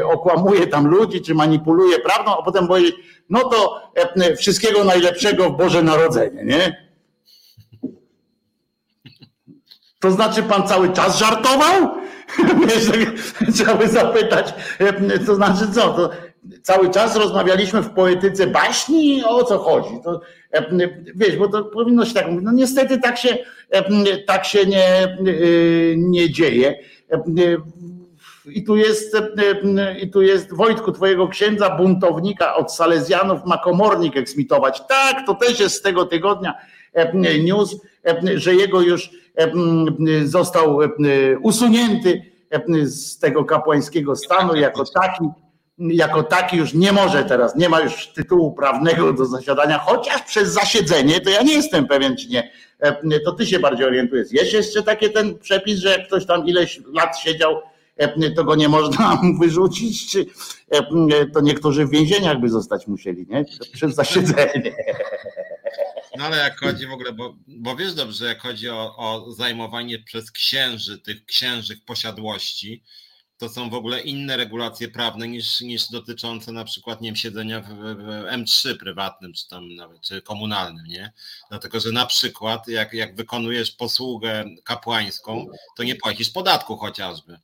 okłamuje 0.04 0.68
tam 0.68 0.88
ludzi, 0.88 1.22
czy 1.22 1.36
manipuluje 1.36 2.00
prawdą, 2.00 2.32
a 2.38 2.44
potem 2.44 2.68
powiedzieć, 2.68 2.96
no 3.30 3.50
to 3.50 3.82
e, 3.96 4.36
wszystkiego 4.36 4.84
najlepszego 4.84 5.50
w 5.50 5.58
Boże 5.58 5.84
Narodzenie, 5.84 6.46
nie? 6.46 6.85
To 10.06 10.12
znaczy 10.12 10.44
pan 10.44 10.68
cały 10.68 10.94
czas 10.94 11.20
żartował? 11.20 11.92
By 13.80 13.88
zapytać, 13.88 14.54
e, 14.80 15.20
to 15.20 15.36
znaczy 15.36 15.72
co? 15.74 15.94
To, 15.94 16.10
cały 16.62 16.90
czas 16.90 17.16
rozmawialiśmy 17.16 17.82
w 17.82 17.90
poetyce 17.90 18.48
baśni, 18.48 19.24
o 19.24 19.44
co 19.44 19.60
chodzi. 19.60 19.90
To, 20.04 20.22
wiesz, 21.16 21.38
bo 21.38 21.48
to 21.48 21.64
powinno 21.64 22.06
się 22.06 22.14
tak 22.14 22.28
mówić. 22.28 22.46
No 22.46 22.52
niestety 22.52 22.98
tak 22.98 23.18
się, 23.18 23.38
tak 24.28 24.46
się 24.46 24.66
nie, 24.66 25.18
nie 25.98 26.30
dzieje. 26.30 26.80
I 28.46 28.64
tu 28.64 28.76
jest, 28.76 29.18
i 30.02 30.10
tu 30.10 30.22
jest 30.22 30.56
Wojtku, 30.56 30.92
twojego 30.92 31.28
księdza 31.28 31.70
buntownika 31.78 32.56
od 32.56 32.74
Salezjanów 32.74 33.46
ma 33.46 33.58
komornik 33.58 34.18
eksmitować. 34.18 34.82
Tak, 34.88 35.26
to 35.26 35.36
też 35.36 35.60
jest 35.60 35.76
z 35.76 35.82
tego 35.82 36.06
tygodnia 36.06 36.54
news, 37.44 37.76
że 38.36 38.56
jego 38.56 38.82
już 38.82 39.10
został 40.26 40.80
usunięty 41.42 42.22
z 42.84 43.20
tego 43.20 43.46
kapłańskiego 43.46 44.16
stanu 44.16 44.56
jako 44.56 44.84
taki, 44.86 45.26
jako 45.78 46.24
taki 46.24 46.58
już 46.58 46.74
nie 46.74 46.92
może 46.92 47.24
teraz, 47.24 47.56
nie 47.56 47.70
ma 47.70 47.82
już 47.82 48.08
tytułu 48.08 48.54
prawnego 48.54 49.14
do 49.14 49.26
zasiadania, 49.26 49.80
chociaż 49.80 50.22
przez 50.22 50.50
zasiedzenie, 50.50 51.22
to 51.22 51.30
ja 51.30 51.42
nie 51.42 51.54
jestem 51.54 51.88
pewien, 51.88 52.18
czy 52.18 52.28
nie, 52.30 52.52
to 53.26 53.32
ty 53.32 53.46
się 53.46 53.60
bardziej 53.60 53.86
orientujesz. 53.86 54.32
Jest 54.32 54.54
jeszcze 54.54 54.84
taki 54.84 55.10
ten 55.10 55.40
przepis, 55.40 55.80
że 55.80 55.90
jak 55.90 56.08
ktoś 56.08 56.26
tam 56.26 56.48
ileś 56.48 56.82
lat 56.94 57.20
siedział, 57.20 57.62
to 58.36 58.44
go 58.44 58.56
nie 58.56 58.70
można 58.70 59.22
wyrzucić, 59.42 60.12
czy 60.12 60.26
to 61.34 61.42
niektórzy 61.42 61.86
w 61.86 61.90
więzieniach 61.90 62.40
by 62.40 62.50
zostać 62.50 62.88
musieli, 62.88 63.28
nie? 63.30 63.46
Przez 63.74 63.96
zasiedzenie. 63.96 64.76
No 66.18 66.26
ale 66.26 66.38
jak 66.38 66.60
chodzi 66.60 66.88
w 66.88 66.92
ogóle, 66.92 67.14
bo, 67.14 67.36
bo 67.48 67.76
wiesz 67.76 67.94
dobrze, 67.94 68.26
jak 68.26 68.42
chodzi 68.42 68.70
o, 68.70 68.96
o 68.98 69.32
zajmowanie 69.32 70.00
przez 70.00 70.32
księży 70.32 71.00
tych 71.00 71.26
księżych 71.26 71.86
posiadłości, 71.86 72.84
to 73.38 73.50
są 73.50 73.70
w 73.70 73.74
ogóle 73.74 74.02
inne 74.02 74.38
regulacje 74.38 74.88
prawne 74.88 75.28
niż, 75.28 75.62
niż 75.62 75.90
dotyczące 75.90 76.52
na 76.52 76.64
przykład 76.64 77.02
nie 77.02 77.10
wiem, 77.10 77.16
siedzenia 77.16 77.62
w, 77.62 77.68
w, 77.68 78.26
M3 78.32 78.78
prywatnym, 78.78 79.34
czy 79.34 79.48
tam 79.48 79.76
nawet, 79.76 80.02
czy 80.02 80.22
komunalnym, 80.22 80.86
nie? 80.86 81.14
Dlatego, 81.50 81.80
że 81.80 81.92
na 81.92 82.06
przykład 82.06 82.68
jak, 82.68 82.94
jak 82.94 83.16
wykonujesz 83.16 83.72
posługę 83.72 84.46
kapłańską, 84.64 85.48
to 85.78 85.84
nie 85.84 85.96
płacisz 85.96 86.30
podatku 86.30 86.78
chociażby. 86.78 87.40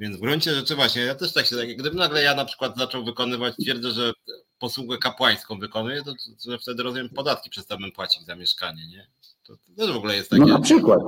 Więc 0.00 0.16
w 0.16 0.20
gruncie 0.20 0.54
rzeczy 0.54 0.74
właśnie, 0.74 1.02
ja 1.02 1.14
też 1.14 1.32
tak 1.32 1.46
się, 1.46 1.56
gdyby 1.56 1.96
nagle 1.96 2.22
ja 2.22 2.34
na 2.34 2.44
przykład 2.44 2.76
zaczął 2.76 3.04
wykonywać, 3.04 3.54
twierdzę, 3.56 3.90
że 3.90 4.12
posługę 4.60 4.98
kapłańską 4.98 5.58
wykonuję, 5.58 6.02
to, 6.02 6.12
to 6.44 6.58
wtedy 6.58 6.82
rozumiem 6.82 7.08
podatki 7.08 7.50
przestałbym 7.50 7.92
płacić 7.92 8.24
za 8.24 8.36
mieszkanie, 8.36 8.82
nie? 8.88 9.06
To, 9.46 9.56
to 9.56 9.72
też 9.76 9.92
w 9.92 9.96
ogóle 9.96 10.16
jest 10.16 10.30
takie... 10.30 10.42
No 10.42 10.48
na 10.48 10.60
przykład. 10.60 11.00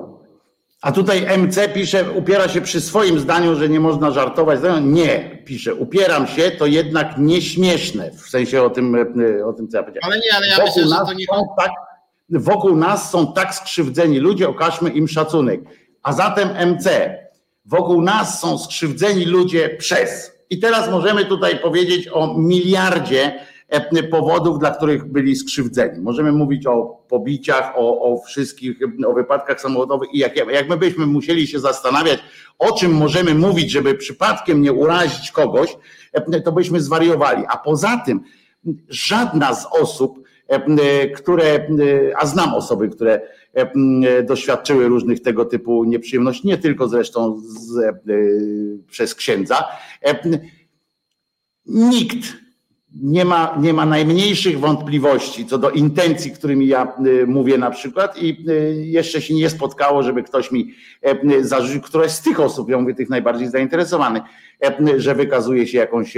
A 0.82 0.92
tutaj 0.92 1.38
MC 1.38 1.68
pisze, 1.68 2.10
upiera 2.10 2.48
się 2.48 2.60
przy 2.60 2.80
swoim 2.80 3.20
zdaniu, 3.20 3.56
że 3.56 3.68
nie 3.68 3.80
można 3.80 4.10
żartować. 4.10 4.60
Nie, 4.82 5.42
pisze, 5.44 5.74
upieram 5.74 6.26
się, 6.26 6.50
to 6.50 6.66
jednak 6.66 7.18
nieśmieszne, 7.18 8.10
w 8.10 8.20
sensie 8.20 8.62
o 8.62 8.70
tym, 8.70 8.96
o 9.46 9.52
tym 9.52 9.68
co 9.68 9.76
ja 9.76 9.82
powiedziałem. 9.82 10.12
Ale 10.12 10.16
nie, 10.16 10.36
ale 10.36 10.46
ja 10.46 10.56
wokół 10.56 10.82
myślę, 10.82 10.96
że 10.98 11.06
to 11.06 11.12
nie... 11.12 11.26
Tak, 11.58 11.70
wokół 12.30 12.76
nas 12.76 13.10
są 13.10 13.32
tak 13.32 13.54
skrzywdzeni 13.54 14.18
ludzie, 14.18 14.48
okażmy 14.48 14.90
im 14.90 15.08
szacunek. 15.08 15.60
A 16.02 16.12
zatem 16.12 16.48
MC, 16.48 16.88
wokół 17.64 18.02
nas 18.02 18.40
są 18.40 18.58
skrzywdzeni 18.58 19.24
ludzie 19.24 19.76
przez. 19.78 20.32
I 20.52 20.58
teraz 20.58 20.90
możemy 20.90 21.24
tutaj 21.24 21.58
powiedzieć 21.58 22.08
o 22.08 22.38
miliardzie 22.38 23.40
e, 23.68 24.02
powodów, 24.02 24.58
dla 24.58 24.70
których 24.70 25.12
byli 25.12 25.36
skrzywdzeni. 25.36 26.00
Możemy 26.00 26.32
mówić 26.32 26.66
o 26.66 27.04
pobiciach, 27.08 27.72
o, 27.76 28.00
o 28.00 28.22
wszystkich, 28.26 28.78
o 29.06 29.12
wypadkach 29.12 29.60
samochodowych 29.60 30.08
i 30.14 30.18
jak, 30.18 30.36
jak 30.36 30.68
my 30.68 30.76
byśmy 30.76 31.06
musieli 31.06 31.46
się 31.46 31.60
zastanawiać, 31.60 32.18
o 32.58 32.72
czym 32.72 32.92
możemy 32.92 33.34
mówić, 33.34 33.70
żeby 33.70 33.94
przypadkiem 33.94 34.62
nie 34.62 34.72
urazić 34.72 35.30
kogoś, 35.30 35.76
e, 36.12 36.40
to 36.40 36.52
byśmy 36.52 36.80
zwariowali. 36.80 37.44
A 37.48 37.56
poza 37.56 38.02
tym 38.06 38.20
żadna 38.88 39.54
z 39.54 39.66
osób, 39.80 40.21
które, 41.16 41.66
a 42.16 42.26
znam 42.26 42.54
osoby, 42.54 42.88
które 42.88 43.20
doświadczyły 44.26 44.88
różnych 44.88 45.22
tego 45.22 45.44
typu 45.44 45.84
nieprzyjemności, 45.84 46.48
nie 46.48 46.58
tylko 46.58 46.88
zresztą 46.88 47.40
z, 47.40 47.76
e, 47.78 47.92
przez 48.90 49.14
księdza. 49.14 49.64
Nikt 51.66 52.41
nie 52.94 53.24
ma, 53.24 53.56
nie 53.60 53.73
ma 53.73 53.86
najmniejszych 53.86 54.60
wątpliwości 54.60 55.47
co 55.47 55.59
do 55.59 55.70
intencji, 55.70 56.31
którymi 56.31 56.66
ja 56.66 56.93
mówię 57.27 57.59
na 57.59 57.70
przykład 57.70 58.23
i 58.23 58.44
jeszcze 58.93 59.23
się 59.23 59.35
nie 59.35 59.51
spotkało, 59.51 60.02
żeby 60.02 60.23
ktoś 60.23 60.51
mi 60.51 60.74
zarzucił, 61.40 61.81
któraś 61.81 62.10
z 62.10 62.23
tych 62.23 62.40
osób, 62.40 62.69
ja 62.69 62.78
mówię 62.78 62.94
tych 62.94 63.10
najbardziej 63.10 63.51
zainteresowanych, 63.51 64.23
że 64.97 65.14
wykazuje 65.14 65.66
się 65.66 65.78
jakąś 65.78 66.16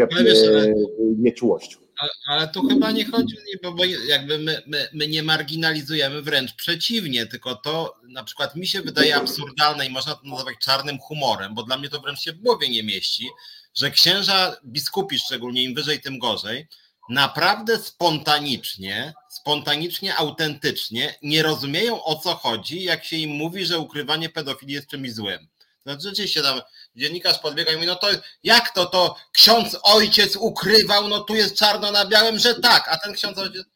nieczułością. 1.19 1.79
Ale, 1.99 2.11
ale 2.29 2.49
tu 2.49 2.69
chyba 2.69 2.91
nie 2.91 3.05
chodzi, 3.05 3.37
bo, 3.63 3.73
bo 3.73 3.85
jakby 3.85 4.39
my, 4.39 4.63
my, 4.67 4.89
my 4.95 5.09
nie 5.09 5.23
marginalizujemy, 5.23 6.23
wręcz 6.23 6.55
przeciwnie, 6.55 7.27
tylko 7.27 7.55
to 7.55 7.95
na 8.09 8.25
przykład 8.25 8.57
mi 8.57 8.67
się 8.67 8.83
wydaje 8.83 9.17
absurdalne 9.17 9.87
i 9.87 9.91
można 9.91 10.15
to 10.15 10.29
nazywać 10.29 10.55
czarnym 10.59 10.99
humorem, 10.99 11.55
bo 11.55 11.63
dla 11.63 11.79
mnie 11.79 11.89
to 11.89 12.01
wręcz 12.01 12.21
się 12.21 12.33
w 12.33 12.41
głowie 12.41 12.69
nie 12.69 12.83
mieści, 12.83 13.27
że 13.75 13.91
księża, 13.91 14.57
biskupi 14.65 15.19
szczególnie, 15.19 15.63
im 15.63 15.75
wyżej, 15.75 16.01
tym 16.01 16.19
gorzej, 16.19 16.69
naprawdę 17.09 17.79
spontanicznie, 17.79 19.15
spontanicznie, 19.31 20.17
autentycznie 20.17 21.15
nie 21.23 21.43
rozumieją 21.43 22.05
o 22.05 22.19
co 22.19 22.35
chodzi, 22.35 22.83
jak 22.83 23.05
się 23.05 23.17
im 23.17 23.31
mówi, 23.31 23.67
że 23.67 23.79
ukrywanie 23.79 24.29
pedofilii 24.29 24.75
jest 24.75 24.89
czymś 24.89 25.13
złym. 25.13 25.49
No 25.87 26.01
rzeczywiście 26.01 26.43
tam 26.43 26.61
dziennikarz 26.97 27.39
podbiega 27.39 27.73
i 27.73 27.75
mówi, 27.75 27.87
no 27.87 27.97
to 27.97 28.09
jak 28.43 28.75
to, 28.75 28.87
to 28.87 29.17
ksiądz 29.33 29.79
ojciec 29.83 30.37
ukrywał, 30.37 31.09
no 31.09 31.21
tu 31.21 31.35
jest 31.35 31.57
czarno 31.59 31.91
na 31.91 32.07
białym, 32.07 32.39
że 32.39 32.55
tak, 32.55 32.89
a 32.89 32.99
ten 32.99 33.15
ksiądz 33.15 33.39
ojciec, 33.39 33.67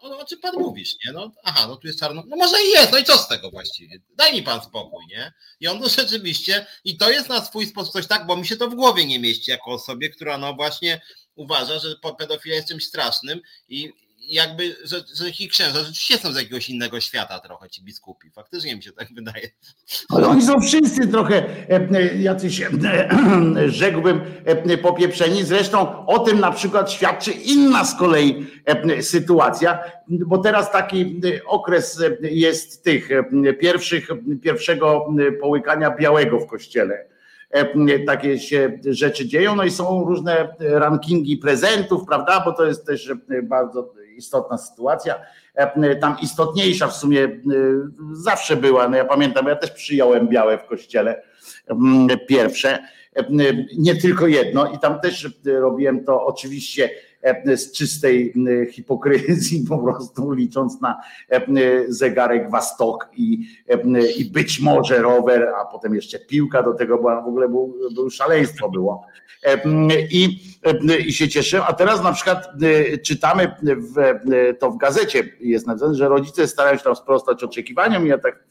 o, 0.00 0.18
o 0.18 0.24
czym 0.24 0.40
pan 0.40 0.54
mówisz, 0.54 0.94
nie? 1.06 1.12
No, 1.12 1.30
aha, 1.44 1.66
no 1.68 1.76
tu 1.76 1.86
jest 1.86 2.00
czarno, 2.00 2.22
no 2.26 2.36
może 2.36 2.56
i 2.62 2.70
jest, 2.70 2.92
no 2.92 2.98
i 2.98 3.04
co 3.04 3.18
z 3.18 3.28
tego 3.28 3.50
właściwie? 3.50 3.98
Daj 4.16 4.32
mi 4.32 4.42
pan 4.42 4.62
spokój, 4.62 5.04
nie? 5.06 5.32
I 5.60 5.68
on 5.68 5.82
to 5.82 5.88
rzeczywiście, 6.02 6.66
i 6.84 6.96
to 6.96 7.10
jest 7.10 7.28
na 7.28 7.44
swój 7.44 7.66
sposób 7.66 7.92
coś 7.92 8.06
tak, 8.06 8.26
bo 8.26 8.36
mi 8.36 8.46
się 8.46 8.56
to 8.56 8.68
w 8.68 8.74
głowie 8.74 9.06
nie 9.06 9.18
mieści 9.18 9.50
jako 9.50 9.70
osobie, 9.70 10.10
która 10.10 10.38
no 10.38 10.54
właśnie 10.54 11.00
uważa, 11.34 11.78
że 11.78 11.94
pedofilia 12.18 12.56
jest 12.56 12.68
czymś 12.68 12.86
strasznym 12.86 13.40
i, 13.68 13.92
jakby, 14.28 14.76
że, 14.84 14.96
że 15.14 15.32
ci 15.32 15.48
księża 15.48 15.78
rzeczywiście 15.78 16.18
są 16.18 16.32
z 16.32 16.36
jakiegoś 16.36 16.70
innego 16.70 17.00
świata 17.00 17.40
trochę, 17.40 17.70
ci 17.70 17.84
biskupi. 17.84 18.30
Faktycznie 18.30 18.76
mi 18.76 18.82
się 18.82 18.92
tak 18.92 19.08
wydaje. 19.14 19.48
Ale 20.08 20.28
oni 20.28 20.42
są 20.42 20.60
wszyscy 20.60 21.08
trochę 21.08 21.36
e, 21.36 21.88
e, 21.90 22.16
jacyś, 22.16 22.60
e, 22.60 22.68
rzekłbym, 23.66 24.20
popieprzeni. 24.82 25.44
Zresztą 25.44 26.06
o 26.06 26.18
tym 26.18 26.40
na 26.40 26.50
przykład 26.52 26.92
świadczy 26.92 27.32
inna 27.32 27.84
z 27.84 27.98
kolei 27.98 28.46
sytuacja, 29.00 29.78
bo 30.08 30.38
teraz 30.38 30.72
taki 30.72 31.20
okres 31.46 32.02
jest 32.22 32.84
tych 32.84 33.08
pierwszych, 33.60 34.08
pierwszego 34.42 35.06
połykania 35.40 35.90
białego 35.90 36.40
w 36.40 36.46
kościele 36.46 37.06
takie 38.06 38.38
się 38.38 38.78
rzeczy 38.84 39.26
dzieją. 39.26 39.56
No 39.56 39.64
i 39.64 39.70
są 39.70 40.04
różne 40.04 40.54
rankingi 40.58 41.36
prezentów, 41.36 42.04
prawda? 42.06 42.42
Bo 42.44 42.52
to 42.52 42.64
jest 42.64 42.86
też 42.86 43.12
bardzo 43.42 43.92
istotna 44.16 44.58
sytuacja. 44.58 45.14
E, 45.54 45.96
tam 45.96 46.16
istotniejsza 46.22 46.88
w 46.88 46.96
sumie 46.96 47.24
e, 47.24 47.30
zawsze 48.12 48.56
była. 48.56 48.88
No 48.88 48.96
ja 48.96 49.04
pamiętam, 49.04 49.46
ja 49.46 49.56
też 49.56 49.70
przyjąłem 49.70 50.28
białe 50.28 50.58
w 50.58 50.64
kościele 50.64 51.22
pierwsze, 52.28 52.78
e, 53.16 53.24
nie 53.78 53.96
tylko 53.96 54.26
jedno, 54.26 54.72
i 54.72 54.78
tam 54.78 55.00
też 55.00 55.28
robiłem 55.44 56.04
to 56.04 56.26
oczywiście 56.26 56.90
z 57.56 57.72
czystej 57.72 58.34
hipokryzji, 58.70 59.64
po 59.68 59.78
prostu 59.78 60.32
licząc 60.32 60.80
na 60.80 61.00
zegarek 61.88 62.50
Wastok 62.50 63.08
i, 63.16 63.48
i 64.16 64.24
być 64.24 64.60
może 64.60 64.98
rower, 64.98 65.48
a 65.60 65.64
potem 65.64 65.94
jeszcze 65.94 66.18
piłka 66.18 66.62
do 66.62 66.74
tego 66.74 66.98
była, 66.98 67.22
w 67.22 67.28
ogóle 67.28 67.48
był, 67.48 67.76
był 67.94 68.10
szaleństwo 68.10 68.70
było. 68.70 69.06
I, 70.10 70.40
I 71.06 71.12
się 71.12 71.28
cieszę. 71.28 71.64
A 71.66 71.72
teraz 71.72 72.02
na 72.02 72.12
przykład 72.12 72.48
czytamy 73.04 73.54
w, 73.62 73.94
to 74.58 74.70
w 74.70 74.78
gazecie 74.78 75.24
jest 75.40 75.66
napisane, 75.66 75.94
że 75.94 76.08
rodzice 76.08 76.48
starają 76.48 76.76
się 76.76 76.84
tam 76.84 76.96
sprostać 76.96 77.44
oczekiwaniom 77.44 78.06
i 78.06 78.10
tak, 78.22 78.44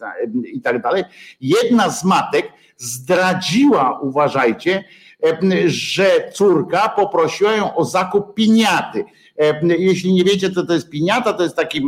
i 0.45 0.61
tak 0.61 0.81
dalej. 0.81 1.03
Jedna 1.41 1.89
z 1.89 2.03
matek 2.03 2.45
zdradziła, 2.77 3.99
uważajcie, 3.99 4.83
że 5.65 6.31
córka 6.33 6.89
poprosiła 6.89 7.51
ją 7.51 7.75
o 7.75 7.85
zakup 7.85 8.33
piniaty. 8.33 9.05
Jeśli 9.63 10.13
nie 10.13 10.23
wiecie, 10.23 10.49
to 10.49 10.65
to 10.65 10.73
jest 10.73 10.89
piniata, 10.89 11.33
to 11.33 11.43
jest 11.43 11.55
taki 11.55 11.81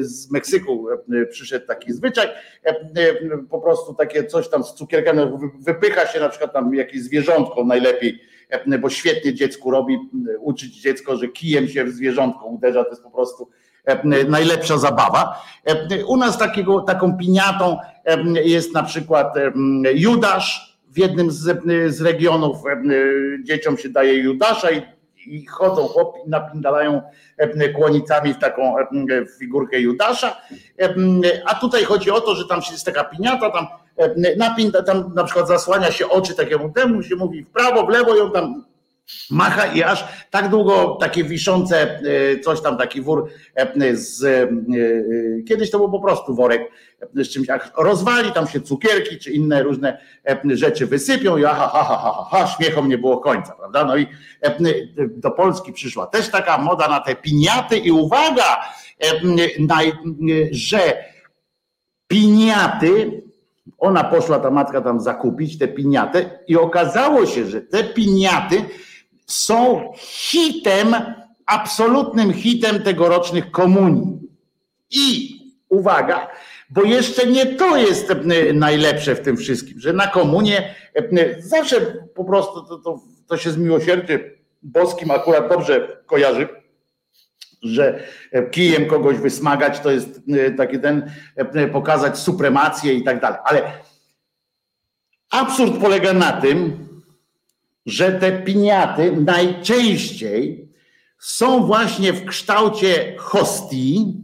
z 0.00 0.30
Meksyku 0.30 0.86
przyszedł 1.30 1.66
taki 1.66 1.92
zwyczaj, 1.92 2.28
po 3.50 3.60
prostu 3.60 3.94
takie 3.94 4.24
coś 4.24 4.48
tam 4.48 4.64
z 4.64 4.74
cukierkami, 4.74 5.20
wypycha 5.60 6.06
się 6.06 6.20
na 6.20 6.28
przykład 6.28 6.52
tam 6.52 6.74
jakieś 6.74 7.02
zwierzątko 7.02 7.64
najlepiej, 7.64 8.20
bo 8.80 8.90
świetnie 8.90 9.34
dziecku 9.34 9.70
robi, 9.70 9.98
uczyć 10.40 10.80
dziecko, 10.80 11.16
że 11.16 11.28
kijem 11.28 11.68
się 11.68 11.84
w 11.84 11.90
zwierzątko 11.90 12.46
uderza, 12.46 12.84
to 12.84 12.90
jest 12.90 13.02
po 13.02 13.10
prostu 13.10 13.48
najlepsza 14.28 14.78
zabawa. 14.78 15.44
U 16.06 16.16
nas 16.16 16.38
takiego, 16.38 16.80
taką 16.80 17.16
piniatą 17.16 17.78
jest 18.44 18.74
na 18.74 18.82
przykład 18.82 19.34
Judasz, 19.94 20.73
w 20.94 20.98
jednym 20.98 21.30
z, 21.30 21.62
z 21.94 22.00
regionów 22.00 22.56
dzieciom 23.42 23.78
się 23.78 23.88
daje 23.88 24.14
Judasza 24.14 24.70
i, 24.70 24.82
i 25.26 25.46
chodzą 25.46 25.86
chłopi, 25.86 26.20
napindalają 26.26 27.02
kłonicami 27.74 28.34
w 28.34 28.38
taką 28.38 28.74
figurkę 29.38 29.80
Judasza, 29.80 30.40
a 31.46 31.54
tutaj 31.54 31.84
chodzi 31.84 32.10
o 32.10 32.20
to, 32.20 32.34
że 32.34 32.44
tam 32.48 32.60
jest 32.70 32.84
taka 32.84 33.04
piniata, 33.04 33.50
tam 33.50 33.66
napinda, 34.36 34.82
tam 34.82 35.14
na 35.14 35.24
przykład 35.24 35.48
zasłania 35.48 35.92
się 35.92 36.08
oczy 36.08 36.34
takiemu 36.34 36.72
temu, 36.72 37.02
się 37.02 37.16
mówi 37.16 37.44
w 37.44 37.50
prawo, 37.50 37.86
w 37.86 37.88
lewo 37.88 38.22
on 38.22 38.32
tam 38.32 38.64
macha 39.30 39.66
i 39.66 39.82
aż 39.82 40.04
tak 40.30 40.48
długo 40.48 40.96
takie 41.00 41.24
wiszące 41.24 42.00
coś 42.44 42.60
tam, 42.60 42.78
taki 42.78 43.00
wór 43.00 43.28
z, 43.92 44.48
kiedyś 45.48 45.70
to 45.70 45.78
był 45.78 45.90
po 45.90 46.00
prostu 46.00 46.34
worek 46.34 46.70
z 47.14 47.28
czymś, 47.28 47.48
jak 47.48 47.72
rozwali 47.78 48.32
tam 48.32 48.48
się 48.48 48.60
cukierki 48.60 49.18
czy 49.18 49.30
inne 49.30 49.62
różne 49.62 49.98
rzeczy 50.44 50.86
wysypią 50.86 51.36
i 51.36 51.44
aha, 51.44 51.70
ha, 51.72 51.84
ha, 51.84 51.96
ha, 51.96 52.26
ha, 52.30 52.46
śmiechom 52.46 52.88
nie 52.88 52.98
było 52.98 53.18
końca, 53.18 53.52
prawda? 53.52 53.84
No 53.84 53.96
i 53.96 54.06
do 54.96 55.30
Polski 55.30 55.72
przyszła 55.72 56.06
też 56.06 56.28
taka 56.28 56.58
moda 56.58 56.88
na 56.88 57.00
te 57.00 57.16
piniaty 57.16 57.76
i 57.76 57.90
uwaga, 57.90 58.64
że 60.50 61.04
piniaty, 62.06 63.22
ona 63.78 64.04
poszła 64.04 64.38
ta 64.38 64.50
matka 64.50 64.80
tam 64.80 65.00
zakupić 65.00 65.58
te 65.58 65.68
piniaty 65.68 66.30
i 66.46 66.56
okazało 66.56 67.26
się, 67.26 67.46
że 67.46 67.60
te 67.60 67.84
piniaty 67.84 68.64
są 69.26 69.92
hitem, 69.96 70.94
absolutnym 71.46 72.32
hitem 72.32 72.82
tegorocznych 72.82 73.50
komunii. 73.50 74.18
I 74.90 75.34
uwaga, 75.68 76.28
bo 76.70 76.82
jeszcze 76.82 77.26
nie 77.26 77.46
to 77.46 77.76
jest 77.76 78.10
e, 78.10 78.52
najlepsze 78.52 79.14
w 79.14 79.20
tym 79.20 79.36
wszystkim, 79.36 79.80
że 79.80 79.92
na 79.92 80.06
komunie 80.06 80.74
e, 80.94 81.42
zawsze 81.42 81.80
po 82.14 82.24
prostu 82.24 82.62
to, 82.62 82.78
to, 82.78 83.00
to 83.26 83.36
się 83.36 83.50
z 83.50 83.56
miłosierdziem 83.56 84.20
boskim 84.62 85.10
akurat 85.10 85.48
dobrze 85.48 86.02
kojarzy, 86.06 86.48
że 87.62 88.00
e, 88.32 88.50
kijem 88.50 88.86
kogoś 88.86 89.16
wysmagać 89.16 89.80
to 89.80 89.90
jest 89.90 90.20
taki 90.56 90.80
ten, 90.80 91.10
pokazać 91.72 92.18
supremację 92.18 92.94
i 92.94 93.04
tak 93.04 93.20
dalej. 93.20 93.38
Ale 93.44 93.72
absurd 95.30 95.80
polega 95.80 96.12
na 96.12 96.32
tym, 96.32 96.83
że 97.86 98.12
te 98.12 98.42
piniaty 98.42 99.12
najczęściej 99.12 100.68
są 101.18 101.66
właśnie 101.66 102.12
w 102.12 102.24
kształcie 102.24 103.14
hostii, 103.18 104.14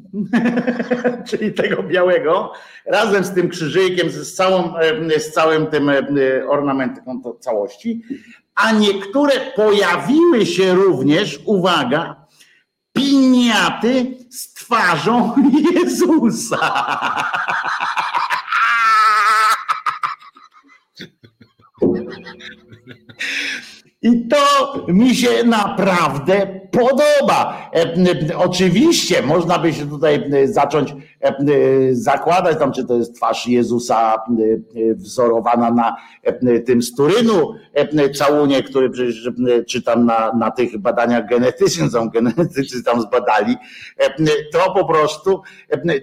czyli 1.28 1.52
tego 1.52 1.82
białego, 1.82 2.52
razem 2.86 3.24
z 3.24 3.34
tym 3.34 3.48
krzyżykiem, 3.48 4.10
z, 4.10 4.34
całą, 4.34 4.74
z 5.18 5.32
całym 5.32 5.66
tym 5.66 5.90
ornamentem 6.48 7.04
całości, 7.40 8.02
a 8.54 8.72
niektóre 8.72 9.32
pojawiły 9.56 10.46
się 10.46 10.74
również, 10.74 11.40
uwaga, 11.44 12.26
piniaty 12.92 14.16
z 14.30 14.52
twarzą 14.54 15.34
Jezusa. 15.74 16.58
I 24.02 24.28
to 24.28 24.74
mi 24.88 25.16
się 25.16 25.44
naprawdę 25.44 26.62
podoba. 26.70 27.70
E, 27.74 28.36
oczywiście 28.36 29.22
można 29.22 29.58
by 29.58 29.72
się 29.72 29.90
tutaj 29.90 30.30
zacząć 30.44 30.94
e, 31.20 31.34
zakładać, 31.92 32.58
tam, 32.58 32.72
czy 32.72 32.84
to 32.84 32.96
jest 32.96 33.16
twarz 33.16 33.46
Jezusa 33.46 34.16
wzorowana 34.94 35.70
na 35.70 35.96
tym 36.66 36.82
Sturynu 36.82 37.54
całunie, 38.14 38.62
który 38.62 38.90
przecież 38.90 39.30
czytam 39.68 40.06
na, 40.06 40.32
na 40.32 40.50
tych 40.50 40.78
badaniach 40.78 41.28
genetycznych, 41.28 41.90
są 41.90 42.08
genetycy 42.08 42.84
tam 42.84 43.02
zbadali, 43.02 43.56
to 44.52 44.74
po 44.74 44.84
prostu 44.84 45.42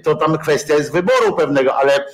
to 0.04 0.16
tam 0.16 0.38
kwestia 0.38 0.74
jest 0.74 0.94
wyboru 0.94 1.36
pewnego, 1.38 1.76
ale 1.76 2.06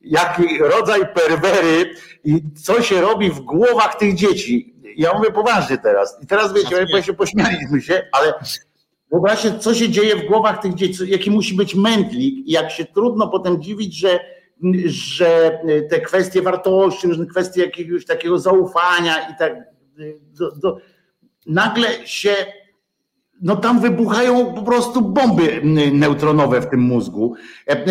jaki 0.00 0.58
rodzaj 0.58 1.00
perwery 1.14 1.94
i 2.24 2.42
co 2.64 2.82
się 2.82 3.00
robi 3.00 3.30
w 3.30 3.40
głowach 3.40 3.96
tych 3.98 4.14
dzieci 4.14 4.80
ja 4.96 5.14
mówię 5.18 5.30
poważnie 5.30 5.78
teraz. 5.78 6.18
I 6.22 6.26
teraz 6.26 6.54
wiecie, 6.54 6.86
bo 6.92 7.02
się 7.02 7.12
pośmialiśmy 7.12 7.80
się, 7.80 8.08
ale 8.12 8.34
wyobraźcie, 9.10 9.58
co 9.58 9.74
się 9.74 9.88
dzieje 9.88 10.16
w 10.16 10.26
głowach 10.26 10.62
tych 10.62 10.74
dzieci, 10.74 11.10
jaki 11.10 11.30
musi 11.30 11.54
być 11.54 11.74
mętlik 11.74 12.34
i 12.46 12.50
jak 12.50 12.70
się 12.70 12.84
trudno 12.84 13.28
potem 13.28 13.62
dziwić, 13.62 13.94
że, 13.98 14.20
że 14.86 15.60
te 15.90 16.00
kwestie 16.00 16.42
wartości, 16.42 17.08
kwestie 17.30 17.60
jakiegoś 17.60 18.06
takiego 18.06 18.38
zaufania 18.38 19.28
i 19.28 19.36
tak 19.38 19.52
do, 20.38 20.56
do, 20.56 20.76
nagle 21.46 22.06
się 22.06 22.34
no 23.40 23.56
tam 23.56 23.80
wybuchają 23.80 24.54
po 24.54 24.62
prostu 24.62 25.02
bomby 25.02 25.60
neutronowe 25.92 26.60
w 26.60 26.70
tym 26.70 26.80
mózgu. 26.80 27.34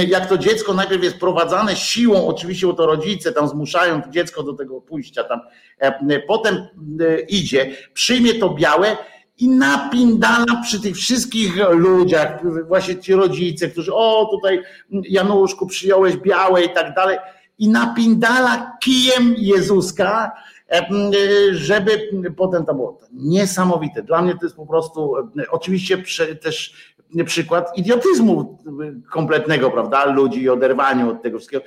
Jak 0.07 0.30
to 0.30 0.38
dziecko 0.38 0.73
najpierw 0.73 1.03
jest 1.03 1.17
prowadzane 1.17 1.76
siłą, 1.76 2.27
oczywiście 2.27 2.67
bo 2.67 2.73
to 2.73 2.85
rodzice 2.85 3.31
tam 3.31 3.47
zmuszają 3.47 4.01
dziecko 4.09 4.43
do 4.43 4.53
tego 4.53 4.81
pójścia 4.81 5.23
tam, 5.23 5.39
potem 6.27 6.67
idzie, 7.30 7.71
przyjmie 7.93 8.34
to 8.34 8.49
białe 8.49 8.97
i 9.38 9.49
napindala 9.49 10.61
przy 10.63 10.81
tych 10.81 10.95
wszystkich 10.95 11.53
ludziach, 11.69 12.39
właśnie 12.67 12.95
ci 12.95 13.13
rodzice, 13.13 13.67
którzy 13.67 13.93
o 13.93 14.30
tutaj 14.31 14.61
Januszku 14.91 15.67
przyjąłeś 15.67 16.17
białe 16.17 16.63
i 16.63 16.69
tak 16.69 16.95
dalej 16.95 17.17
i 17.59 17.69
napindala 17.69 18.77
kijem 18.81 19.35
Jezuska, 19.38 20.31
żeby 21.52 21.91
potem 22.38 22.66
to 22.66 22.74
było 22.74 23.00
niesamowite. 23.14 24.04
Dla 24.04 24.22
mnie 24.22 24.34
to 24.34 24.46
jest 24.46 24.56
po 24.56 24.66
prostu 24.66 25.14
oczywiście 25.52 26.04
też 26.41 26.74
przykład 27.26 27.78
idiotyzmu 27.78 28.58
kompletnego, 29.12 29.72
prawda, 29.72 30.06
ludzi 30.06 30.41
i 30.41 30.50
oderwaniu 30.50 31.10
od 31.10 31.22
tego 31.22 31.38
wszystkiego. 31.38 31.64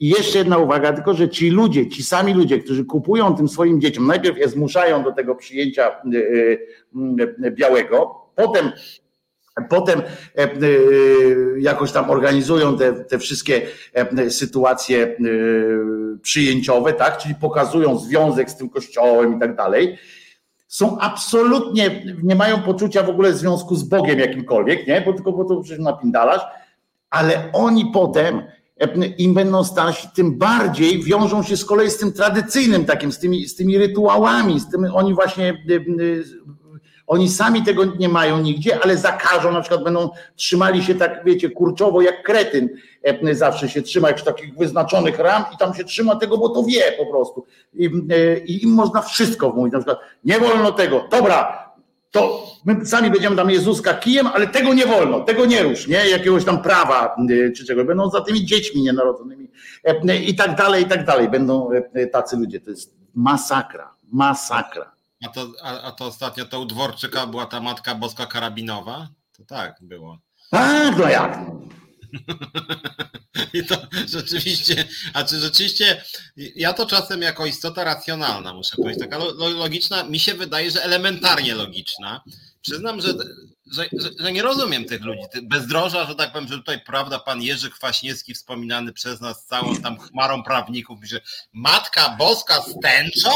I 0.00 0.08
jeszcze 0.08 0.38
jedna 0.38 0.58
uwaga, 0.58 0.92
tylko 0.92 1.14
że 1.14 1.28
ci 1.28 1.50
ludzie, 1.50 1.88
ci 1.88 2.02
sami 2.04 2.34
ludzie, 2.34 2.58
którzy 2.58 2.84
kupują 2.84 3.36
tym 3.36 3.48
swoim 3.48 3.80
dzieciom, 3.80 4.06
najpierw 4.06 4.38
je 4.38 4.48
zmuszają 4.48 5.02
do 5.02 5.12
tego 5.12 5.34
przyjęcia 5.34 5.90
białego, 7.50 8.14
potem 8.34 8.72
Potem 9.68 10.00
e, 10.00 10.42
e, 10.42 10.48
jakoś 11.58 11.92
tam 11.92 12.10
organizują 12.10 12.78
te, 12.78 12.92
te 12.92 13.18
wszystkie 13.18 13.62
e, 13.94 14.30
sytuacje 14.30 15.16
przyjęciowe, 16.22 16.92
tak? 16.92 17.18
Czyli 17.18 17.34
pokazują 17.34 17.98
związek 17.98 18.50
z 18.50 18.56
tym 18.56 18.70
kościołem 18.70 19.36
i 19.36 19.40
tak 19.40 19.56
dalej. 19.56 19.98
Są 20.68 20.98
absolutnie, 20.98 22.02
nie 22.22 22.34
mają 22.34 22.62
poczucia 22.62 23.02
w 23.02 23.08
ogóle 23.08 23.32
związku 23.32 23.76
z 23.76 23.82
Bogiem 23.82 24.18
jakimkolwiek, 24.18 24.86
nie? 24.86 25.00
Bo 25.00 25.12
tylko 25.12 25.32
po 25.32 25.44
to 25.44 25.60
przecież 25.60 25.84
napindalasz, 25.84 26.42
ale 27.10 27.52
oni 27.52 27.90
potem 27.94 28.42
im 29.18 29.34
będą 29.34 29.64
starsi, 29.64 30.08
tym 30.14 30.38
bardziej 30.38 31.02
wiążą 31.02 31.42
się 31.42 31.56
z 31.56 31.64
kolei 31.64 31.90
z 31.90 31.98
tym 31.98 32.12
tradycyjnym 32.12 32.84
takim, 32.84 33.12
z 33.12 33.18
tymi, 33.18 33.48
z 33.48 33.56
tymi 33.56 33.78
rytuałami, 33.78 34.60
z 34.60 34.70
tym 34.70 34.86
oni 34.94 35.14
właśnie 35.14 35.64
oni 37.12 37.28
sami 37.28 37.62
tego 37.62 37.84
nie 37.84 38.08
mają 38.08 38.40
nigdzie, 38.40 38.78
ale 38.84 38.96
zakażą, 38.96 39.52
na 39.52 39.60
przykład 39.60 39.84
będą 39.84 40.10
trzymali 40.36 40.84
się 40.84 40.94
tak, 40.94 41.24
wiecie, 41.24 41.50
kurczowo 41.50 42.02
jak 42.02 42.22
kretyn 42.22 42.68
e, 43.02 43.34
zawsze 43.34 43.68
się 43.68 43.82
trzyma, 43.82 44.08
jak 44.08 44.20
takich 44.20 44.56
wyznaczonych 44.56 45.18
ram 45.18 45.44
i 45.54 45.56
tam 45.56 45.74
się 45.74 45.84
trzyma 45.84 46.16
tego, 46.16 46.38
bo 46.38 46.48
to 46.48 46.62
wie 46.62 46.82
po 46.98 47.06
prostu. 47.06 47.46
I, 47.74 47.86
e, 47.86 48.38
i 48.38 48.64
im 48.64 48.70
można 48.70 49.02
wszystko 49.02 49.50
mówić, 49.50 49.72
na 49.72 49.78
przykład 49.78 49.98
nie 50.24 50.40
wolno 50.40 50.72
tego, 50.72 51.04
dobra, 51.10 51.68
to 52.10 52.46
my 52.64 52.86
sami 52.86 53.10
będziemy 53.10 53.36
tam 53.36 53.50
Jezuska 53.50 53.94
kijem, 53.94 54.26
ale 54.26 54.46
tego 54.46 54.74
nie 54.74 54.86
wolno, 54.86 55.20
tego 55.20 55.46
nie 55.46 55.62
rusz, 55.62 55.88
nie? 55.88 56.08
Jakiegoś 56.10 56.44
tam 56.44 56.62
prawa 56.62 57.16
e, 57.48 57.52
czy 57.52 57.66
czego. 57.66 57.84
Będą 57.84 58.10
za 58.10 58.20
tymi 58.20 58.44
dziećmi 58.44 58.82
nienarodzonymi 58.82 59.48
i 60.26 60.34
tak 60.34 60.56
dalej, 60.56 60.82
i 60.82 60.86
tak 60.86 61.04
dalej. 61.04 61.28
Będą 61.28 61.70
tacy 62.12 62.36
ludzie. 62.36 62.60
To 62.60 62.70
jest 62.70 62.94
masakra, 63.14 63.94
masakra. 64.12 65.01
A 65.22 65.28
to, 65.28 65.52
a, 65.62 65.80
a 65.80 65.92
to 65.92 66.06
ostatnio 66.06 66.44
to 66.44 66.60
u 66.60 66.66
Dworczyka 66.66 67.26
była 67.26 67.46
ta 67.46 67.60
Matka 67.60 67.94
Boska 67.94 68.26
Karabinowa? 68.26 69.08
To 69.36 69.44
tak 69.44 69.78
było. 69.80 70.18
A, 70.50 70.90
no 70.90 71.08
jak? 71.08 71.38
I 73.54 73.64
to 73.64 73.76
rzeczywiście, 74.08 74.84
a 75.14 75.24
czy 75.24 75.40
rzeczywiście, 75.40 76.04
ja 76.36 76.72
to 76.72 76.86
czasem 76.86 77.22
jako 77.22 77.46
istota 77.46 77.84
racjonalna 77.84 78.54
muszę 78.54 78.76
powiedzieć, 78.76 79.00
taka 79.00 79.18
logiczna, 79.38 80.04
mi 80.04 80.20
się 80.20 80.34
wydaje, 80.34 80.70
że 80.70 80.82
elementarnie 80.84 81.54
logiczna. 81.54 82.20
Przyznam, 82.60 83.00
że, 83.00 83.08
że, 83.72 83.88
że, 83.92 84.10
że 84.18 84.32
nie 84.32 84.42
rozumiem 84.42 84.84
tych 84.84 85.02
ludzi. 85.02 85.20
Bezdroża, 85.42 86.06
że 86.06 86.14
tak 86.14 86.32
powiem, 86.32 86.48
że 86.48 86.56
tutaj 86.56 86.80
prawda, 86.80 87.18
pan 87.18 87.42
Jerzy 87.42 87.70
Kwaśniewski 87.70 88.34
wspominany 88.34 88.92
przez 88.92 89.20
nas 89.20 89.46
całą 89.46 89.76
tam 89.76 89.98
chmarą 89.98 90.42
prawników, 90.42 90.98
że 91.04 91.20
Matka 91.52 92.16
Boska 92.18 92.62
z 92.62 92.80
tęczą? 92.82 93.30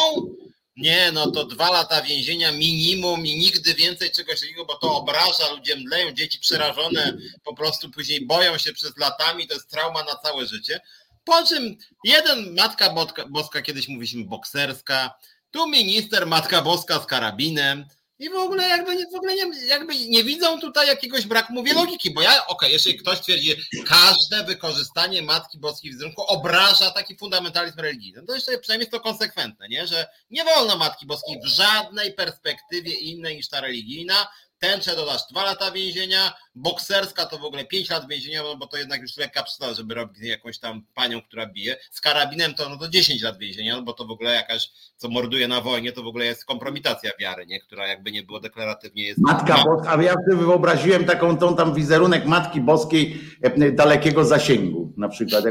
Nie, 0.77 1.13
no 1.13 1.31
to 1.31 1.45
dwa 1.45 1.71
lata 1.71 2.03
więzienia 2.03 2.53
minimum 2.53 3.27
i 3.27 3.39
nigdy 3.39 3.75
więcej 3.75 4.11
czegoś 4.11 4.41
takiego, 4.41 4.65
bo 4.65 4.75
to 4.75 4.97
obraża, 4.97 5.53
ludzie 5.53 5.77
mdleją, 5.77 6.13
dzieci 6.13 6.39
przerażone 6.39 7.17
po 7.45 7.55
prostu 7.55 7.91
później 7.91 8.27
boją 8.27 8.59
się 8.59 8.73
przez 8.73 8.97
latami, 8.97 9.49
to 9.49 9.55
jest 9.55 9.71
trauma 9.71 10.05
na 10.05 10.15
całe 10.17 10.47
życie. 10.47 10.81
Po 11.25 11.47
czym 11.47 11.77
jeden 12.05 12.55
Matka 12.55 12.95
Boska, 13.29 13.63
kiedyś 13.63 13.89
mówiliśmy 13.89 14.25
bokserska, 14.25 15.19
tu 15.51 15.69
minister 15.69 16.27
Matka 16.27 16.63
Boska 16.63 17.01
z 17.01 17.07
karabinem, 17.07 17.87
I 18.19 18.31
w 18.31 18.35
ogóle 18.35 18.69
jakby, 18.69 19.07
w 19.13 19.15
ogóle 19.15 19.35
nie, 19.35 19.67
jakby 19.67 19.99
nie 20.09 20.25
widzą 20.25 20.61
tutaj 20.61 20.87
jakiegoś 20.87 21.27
braku, 21.27 21.53
mówię, 21.53 21.75
logiki, 21.75 22.11
bo 22.11 22.23
ja, 22.23 22.31
okej, 22.31 22.47
okay, 22.49 22.71
jeżeli 22.71 22.99
ktoś 22.99 23.21
twierdzi, 23.21 23.55
każde 23.89 24.45
wykorzystanie 24.45 25.23
Matki 25.23 25.59
Boskiej 25.59 25.91
w 25.91 25.95
wizerunku 25.95 26.23
obraża 26.23 26.91
taki 26.91 27.17
fundamentalizm 27.17 27.81
religijny, 27.81 28.23
to 28.27 28.35
jeszcze 28.35 28.59
przynajmniej 28.59 28.85
jest 28.85 28.93
to 28.93 29.01
konsekwentne, 29.01 29.69
nie? 29.69 29.87
że 29.87 30.07
nie 30.31 30.45
wolno 30.45 30.77
Matki 30.77 31.07
Boskiej 31.07 31.41
w 31.45 31.47
żadnej 31.47 32.13
perspektywie 32.13 32.95
innej 32.95 33.37
niż 33.37 33.49
ta 33.49 33.61
religijna, 33.61 34.29
tęczę 34.59 34.97
dodasz 34.97 35.21
dwa 35.31 35.45
lata 35.45 35.71
więzienia, 35.71 36.33
bokserska 36.55 37.27
to 37.27 37.39
w 37.39 37.45
ogóle 37.45 37.65
pięć 37.65 37.91
lat 37.91 38.09
więzienia, 38.09 38.43
bo 38.59 38.67
to 38.67 38.77
jednak 38.77 39.03
już 39.03 39.17
lekka 39.17 39.43
przesada, 39.43 39.75
żeby 39.75 39.95
robić 39.95 40.23
jakąś 40.23 40.59
tam 40.59 40.83
panią, 40.95 41.23
która 41.23 41.47
bije. 41.47 41.77
Z 41.91 42.01
karabinem 42.01 42.55
to, 42.55 42.69
no 42.69 42.77
to 42.77 42.89
10 42.89 43.23
lat 43.23 43.39
więzienia, 43.39 43.77
no 43.77 43.83
bo 43.83 43.93
to 43.93 44.05
w 44.05 44.11
ogóle 44.11 44.35
jakaś, 44.35 44.71
co 44.97 45.09
morduje 45.09 45.49
na 45.49 45.61
wojnie, 45.61 45.93
to 45.93 46.03
w 46.03 46.07
ogóle 46.07 46.25
jest 46.25 46.45
kompromitacja 46.45 47.11
wiary, 47.21 47.47
nie? 47.47 47.61
która 47.61 47.87
jakby 47.87 48.13
nie 48.13 48.23
było 48.23 48.41
deklaratywnie 48.41 49.05
jest. 49.05 49.21
Matka 49.21 49.65
Boska, 49.65 49.91
a 49.91 50.03
ja 50.03 50.15
sobie 50.15 50.37
wyobraziłem 50.37 51.05
taką 51.05 51.39
tą 51.39 51.57
tam 51.57 51.75
wizerunek 51.75 52.27
Matki 52.27 52.61
Boskiej 52.61 53.21
e, 53.43 53.73
dalekiego 53.73 54.25
zasięgu 54.25 54.93
na 54.97 55.09
przykład. 55.09 55.47
E, 55.47 55.51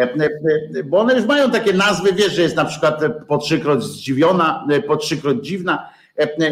e, 0.00 0.84
bo 0.84 0.98
one 0.98 1.14
już 1.14 1.26
mają 1.26 1.50
takie 1.50 1.72
nazwy, 1.72 2.12
wiesz, 2.12 2.32
że 2.32 2.42
jest 2.42 2.56
na 2.56 2.64
przykład 2.64 3.00
po 3.28 3.38
trzykroć 3.38 3.82
zdziwiona, 3.82 4.66
po 4.86 4.96
trzykroć 4.96 5.46
dziwna, 5.46 5.93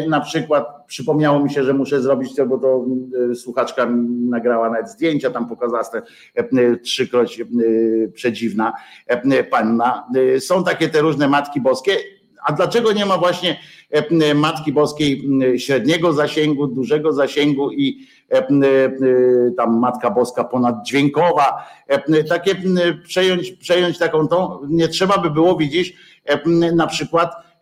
na 0.07 0.21
przykład 0.21 0.67
przypomniało 0.87 1.39
mi 1.39 1.49
się, 1.49 1.63
że 1.63 1.73
muszę 1.73 2.01
zrobić 2.01 2.35
to, 2.35 2.45
bo 2.45 2.57
to 2.57 2.85
e, 3.31 3.35
słuchaczka 3.35 3.87
nagrała 4.29 4.69
nawet 4.69 4.89
zdjęcia, 4.89 5.29
tam 5.29 5.49
pokazała 5.49 5.83
te 5.83 6.01
e, 6.35 6.77
trzykroć 6.77 7.41
przedziwna. 8.13 8.73
Panna. 9.51 10.07
Są 10.39 10.63
takie 10.63 10.89
te 10.89 11.01
różne 11.01 11.27
Matki 11.27 11.61
Boskie, 11.61 11.97
a 12.45 12.51
dlaczego 12.51 12.91
nie 12.91 13.05
ma 13.05 13.17
właśnie 13.17 13.59
Matki 14.35 14.71
Boskiej 14.71 15.29
średniego 15.57 16.13
zasięgu, 16.13 16.67
dużego 16.67 17.13
zasięgu 17.13 17.71
i 17.71 18.07
tam 19.57 19.79
Matka 19.79 20.09
Boska 20.09 20.43
ponaddźwiękowa, 20.43 21.67
takie 22.29 22.55
przejąć, 23.03 23.51
przejąć 23.51 23.97
taką 23.97 24.27
tą, 24.27 24.59
nie 24.67 24.87
trzeba 24.87 25.17
by 25.17 25.29
było 25.29 25.57
widzieć 25.57 25.95
na 26.75 26.87
przykład 26.87 27.33
E, 27.33 27.52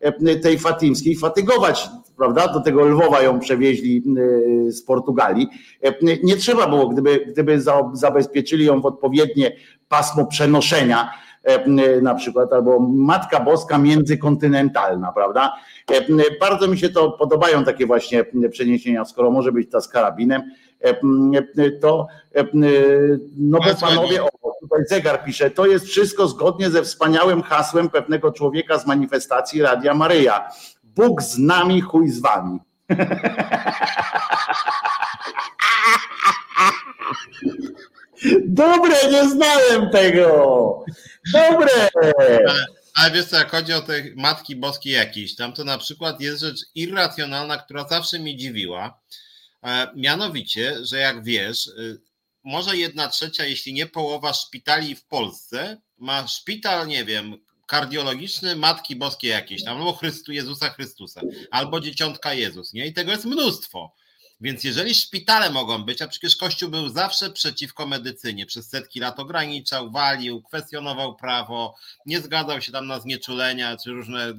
tej 0.41 0.59
fatimskiej 0.59 1.15
fatygować, 1.15 1.89
prawda? 2.17 2.47
Do 2.47 2.59
tego 2.59 2.85
Lwowa 2.85 3.21
ją 3.21 3.39
przewieźli 3.39 4.03
e, 4.67 4.71
z 4.71 4.83
Portugalii. 4.83 5.47
E, 5.83 5.93
nie 6.23 6.35
trzeba 6.35 6.67
było, 6.67 6.87
gdyby, 6.87 7.25
gdyby 7.27 7.61
zabezpieczyli 7.93 8.65
ją 8.65 8.81
w 8.81 8.85
odpowiednie 8.85 9.55
pasmo 9.89 10.25
przenoszenia, 10.25 11.11
na 12.01 12.15
przykład, 12.15 12.53
albo 12.53 12.79
Matka 12.79 13.39
Boska 13.39 13.77
międzykontynentalna, 13.77 15.11
prawda? 15.11 15.53
Bardzo 16.39 16.67
mi 16.67 16.77
się 16.77 16.89
to 16.89 17.11
podobają 17.11 17.63
takie 17.63 17.85
właśnie 17.85 18.25
przeniesienia, 18.51 19.05
skoro 19.05 19.31
może 19.31 19.51
być 19.51 19.71
ta 19.71 19.81
z 19.81 19.87
karabinem, 19.87 20.41
to 21.81 22.07
no 23.37 23.59
bo 23.59 23.87
panowie, 23.87 24.23
o, 24.23 24.27
tutaj 24.71 24.85
zegar 24.87 25.23
pisze, 25.23 25.51
to 25.51 25.65
jest 25.65 25.85
wszystko 25.85 26.27
zgodnie 26.27 26.69
ze 26.69 26.83
wspaniałym 26.83 27.41
hasłem 27.41 27.89
pewnego 27.89 28.31
człowieka 28.31 28.79
z 28.79 28.87
manifestacji 28.87 29.61
Radia 29.61 29.93
Maryja. 29.93 30.49
Bóg 30.83 31.21
z 31.21 31.37
nami, 31.37 31.81
chuj 31.81 32.09
z 32.09 32.21
wami. 32.21 32.59
Dobre, 38.45 38.95
nie 39.11 39.29
znałem 39.29 39.89
tego. 39.91 40.85
Dobre. 41.33 41.89
Ale 42.95 43.11
wiesz 43.11 43.25
co, 43.25 43.37
jak 43.37 43.51
chodzi 43.51 43.73
o 43.73 43.81
te 43.81 43.93
Matki 44.15 44.55
Boskie 44.55 44.91
jakieś, 44.91 45.35
tam 45.35 45.53
to 45.53 45.63
na 45.63 45.77
przykład 45.77 46.21
jest 46.21 46.41
rzecz 46.41 46.59
irracjonalna, 46.75 47.57
która 47.57 47.87
zawsze 47.87 48.19
mnie 48.19 48.37
dziwiła. 48.37 48.99
E, 49.63 49.87
mianowicie, 49.95 50.75
że 50.85 50.97
jak 50.97 51.23
wiesz, 51.23 51.67
y, 51.67 52.01
może 52.43 52.77
jedna 52.77 53.07
trzecia, 53.07 53.45
jeśli 53.45 53.73
nie 53.73 53.85
połowa 53.85 54.33
szpitali 54.33 54.95
w 54.95 55.05
Polsce 55.05 55.81
ma 55.97 56.27
szpital, 56.27 56.87
nie 56.87 57.05
wiem, 57.05 57.37
kardiologiczny 57.67 58.55
Matki 58.55 58.95
Boskiej 58.95 59.29
jakieś 59.29 59.63
tam, 59.63 59.77
albo 59.77 59.93
Chrystu, 59.93 60.31
Jezusa 60.31 60.69
Chrystusa, 60.69 61.21
albo 61.51 61.79
Dzieciątka 61.79 62.33
Jezus, 62.33 62.73
nie? 62.73 62.87
I 62.87 62.93
tego 62.93 63.11
jest 63.11 63.25
mnóstwo. 63.25 63.93
Więc 64.41 64.63
jeżeli 64.63 64.95
szpitale 64.95 65.49
mogą 65.49 65.83
być, 65.83 66.01
a 66.01 66.07
przecież 66.07 66.35
Kościół 66.35 66.69
był 66.69 66.89
zawsze 66.89 67.29
przeciwko 67.29 67.87
medycynie, 67.87 68.45
przez 68.45 68.69
setki 68.69 68.99
lat 68.99 69.19
ograniczał, 69.19 69.91
walił, 69.91 70.41
kwestionował 70.41 71.15
prawo, 71.15 71.75
nie 72.05 72.21
zgadzał 72.21 72.61
się 72.61 72.71
tam 72.71 72.87
na 72.87 72.99
znieczulenia 72.99 73.77
czy 73.77 73.91
różne, 73.91 74.29
y, 74.29 74.33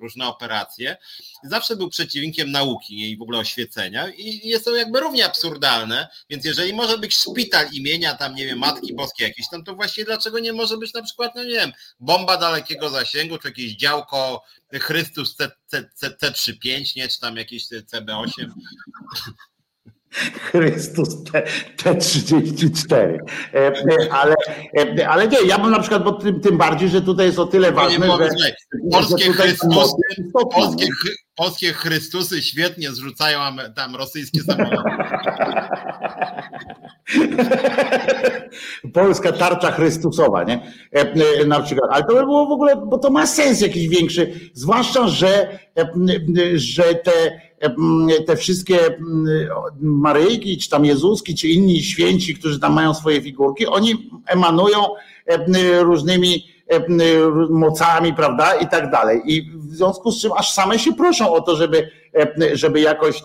różne 0.00 0.26
operacje, 0.26 0.96
zawsze 1.42 1.76
był 1.76 1.88
przeciwnikiem 1.88 2.50
nauki 2.50 3.10
i 3.10 3.16
w 3.16 3.22
ogóle 3.22 3.38
oświecenia 3.38 4.08
i 4.08 4.48
jest 4.48 4.64
to 4.64 4.76
jakby 4.76 5.00
równie 5.00 5.26
absurdalne, 5.26 6.08
więc 6.30 6.44
jeżeli 6.44 6.72
może 6.72 6.98
być 6.98 7.16
szpital 7.16 7.66
imienia 7.72 8.14
tam, 8.14 8.34
nie 8.34 8.46
wiem, 8.46 8.58
Matki 8.58 8.94
Boskiej 8.94 9.28
jakieś 9.28 9.48
tam, 9.48 9.64
to 9.64 9.74
właściwie 9.74 10.04
dlaczego 10.04 10.38
nie 10.38 10.52
może 10.52 10.76
być 10.76 10.94
na 10.94 11.02
przykład, 11.02 11.34
no 11.34 11.44
nie 11.44 11.50
wiem, 11.50 11.72
bomba 12.00 12.36
dalekiego 12.36 12.90
zasięgu, 12.90 13.38
czy 13.38 13.48
jakieś 13.48 13.72
działko 13.72 14.42
Chrystus 14.72 15.36
C, 15.36 15.50
C, 15.66 15.90
C, 15.94 16.10
C35, 16.10 16.96
nie, 16.96 17.08
czy 17.08 17.20
tam 17.20 17.36
jakieś 17.36 17.66
CB8. 17.68 18.50
Chrystus 20.10 21.24
T, 21.24 21.42
T34. 21.76 22.94
E, 22.94 23.18
e, 23.54 23.72
ale, 24.12 24.34
e, 24.98 25.08
ale 25.08 25.28
nie, 25.28 25.38
ja 25.46 25.58
bym 25.58 25.70
na 25.70 25.80
przykład, 25.80 26.04
bo 26.04 26.12
tym, 26.12 26.40
tym 26.40 26.58
bardziej, 26.58 26.88
że 26.88 27.02
tutaj 27.02 27.26
jest 27.26 27.38
o 27.38 27.46
tyle 27.46 27.72
ważne, 27.72 28.06
że, 28.06 28.52
polskie, 28.92 29.24
że 29.24 29.32
Chrystusy, 29.32 29.96
polskie, 30.52 30.86
polskie 31.36 31.72
Chrystusy 31.72 32.42
świetnie 32.42 32.92
zrzucają 32.92 33.40
tam 33.74 33.96
rosyjskie 33.96 34.40
samoloty. 34.40 34.90
Polska 38.94 39.32
tarcza 39.32 39.70
Chrystusowa, 39.70 40.44
nie? 40.44 40.72
Na 41.46 41.60
przykład. 41.60 41.90
Ale 41.92 42.04
to 42.04 42.14
by 42.14 42.20
było 42.20 42.46
w 42.46 42.52
ogóle, 42.52 42.76
bo 42.76 42.98
to 42.98 43.10
ma 43.10 43.26
sens 43.26 43.60
jakiś 43.60 43.88
większy, 43.88 44.50
zwłaszcza, 44.54 45.08
że, 45.08 45.58
że 46.54 46.94
te 46.94 47.40
te 48.26 48.36
wszystkie 48.36 48.78
Maryjki, 49.80 50.58
czy 50.58 50.70
tam 50.70 50.84
Jezuski, 50.84 51.34
czy 51.34 51.48
inni 51.48 51.82
święci, 51.82 52.34
którzy 52.34 52.60
tam 52.60 52.72
mają 52.72 52.94
swoje 52.94 53.22
figurki, 53.22 53.66
oni 53.66 54.10
emanują 54.26 54.78
różnymi 55.80 56.44
mocami, 57.50 58.14
prawda, 58.14 58.54
i 58.54 58.68
tak 58.68 58.90
dalej. 58.90 59.22
I 59.26 59.50
w 59.54 59.74
związku 59.74 60.10
z 60.10 60.22
czym 60.22 60.32
aż 60.32 60.52
same 60.52 60.78
się 60.78 60.94
proszą 60.94 61.32
o 61.32 61.40
to, 61.40 61.56
żeby, 61.56 61.90
żeby 62.52 62.80
jakoś 62.80 63.22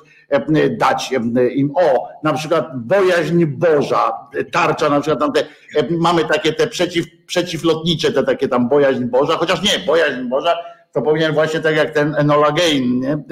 dać 0.78 1.12
im, 1.56 1.72
o, 1.76 2.08
na 2.24 2.34
przykład 2.34 2.68
bojaźń 2.76 3.46
Boża, 3.46 4.14
tarcza, 4.52 4.90
na 4.90 5.02
przykład 5.02 5.20
tam 5.20 5.32
te, 5.34 5.44
mamy 5.90 6.26
takie 6.26 6.54
te 6.54 6.68
przeciw, 6.68 7.06
przeciwlotnicze, 7.26 8.12
te 8.12 8.24
takie 8.24 8.48
tam 8.48 8.70
bojaźń 8.70 9.04
Boża, 9.04 9.38
chociaż 9.38 9.62
nie, 9.62 9.86
bojaźń 9.86 10.22
Boża 10.30 10.56
to 10.94 11.02
powinien 11.02 11.34
właśnie 11.34 11.60
tak 11.60 11.76
jak 11.76 11.92
ten 11.92 12.16
Enola 12.16 12.52
Gain, 12.52 13.00
nie? 13.00 13.24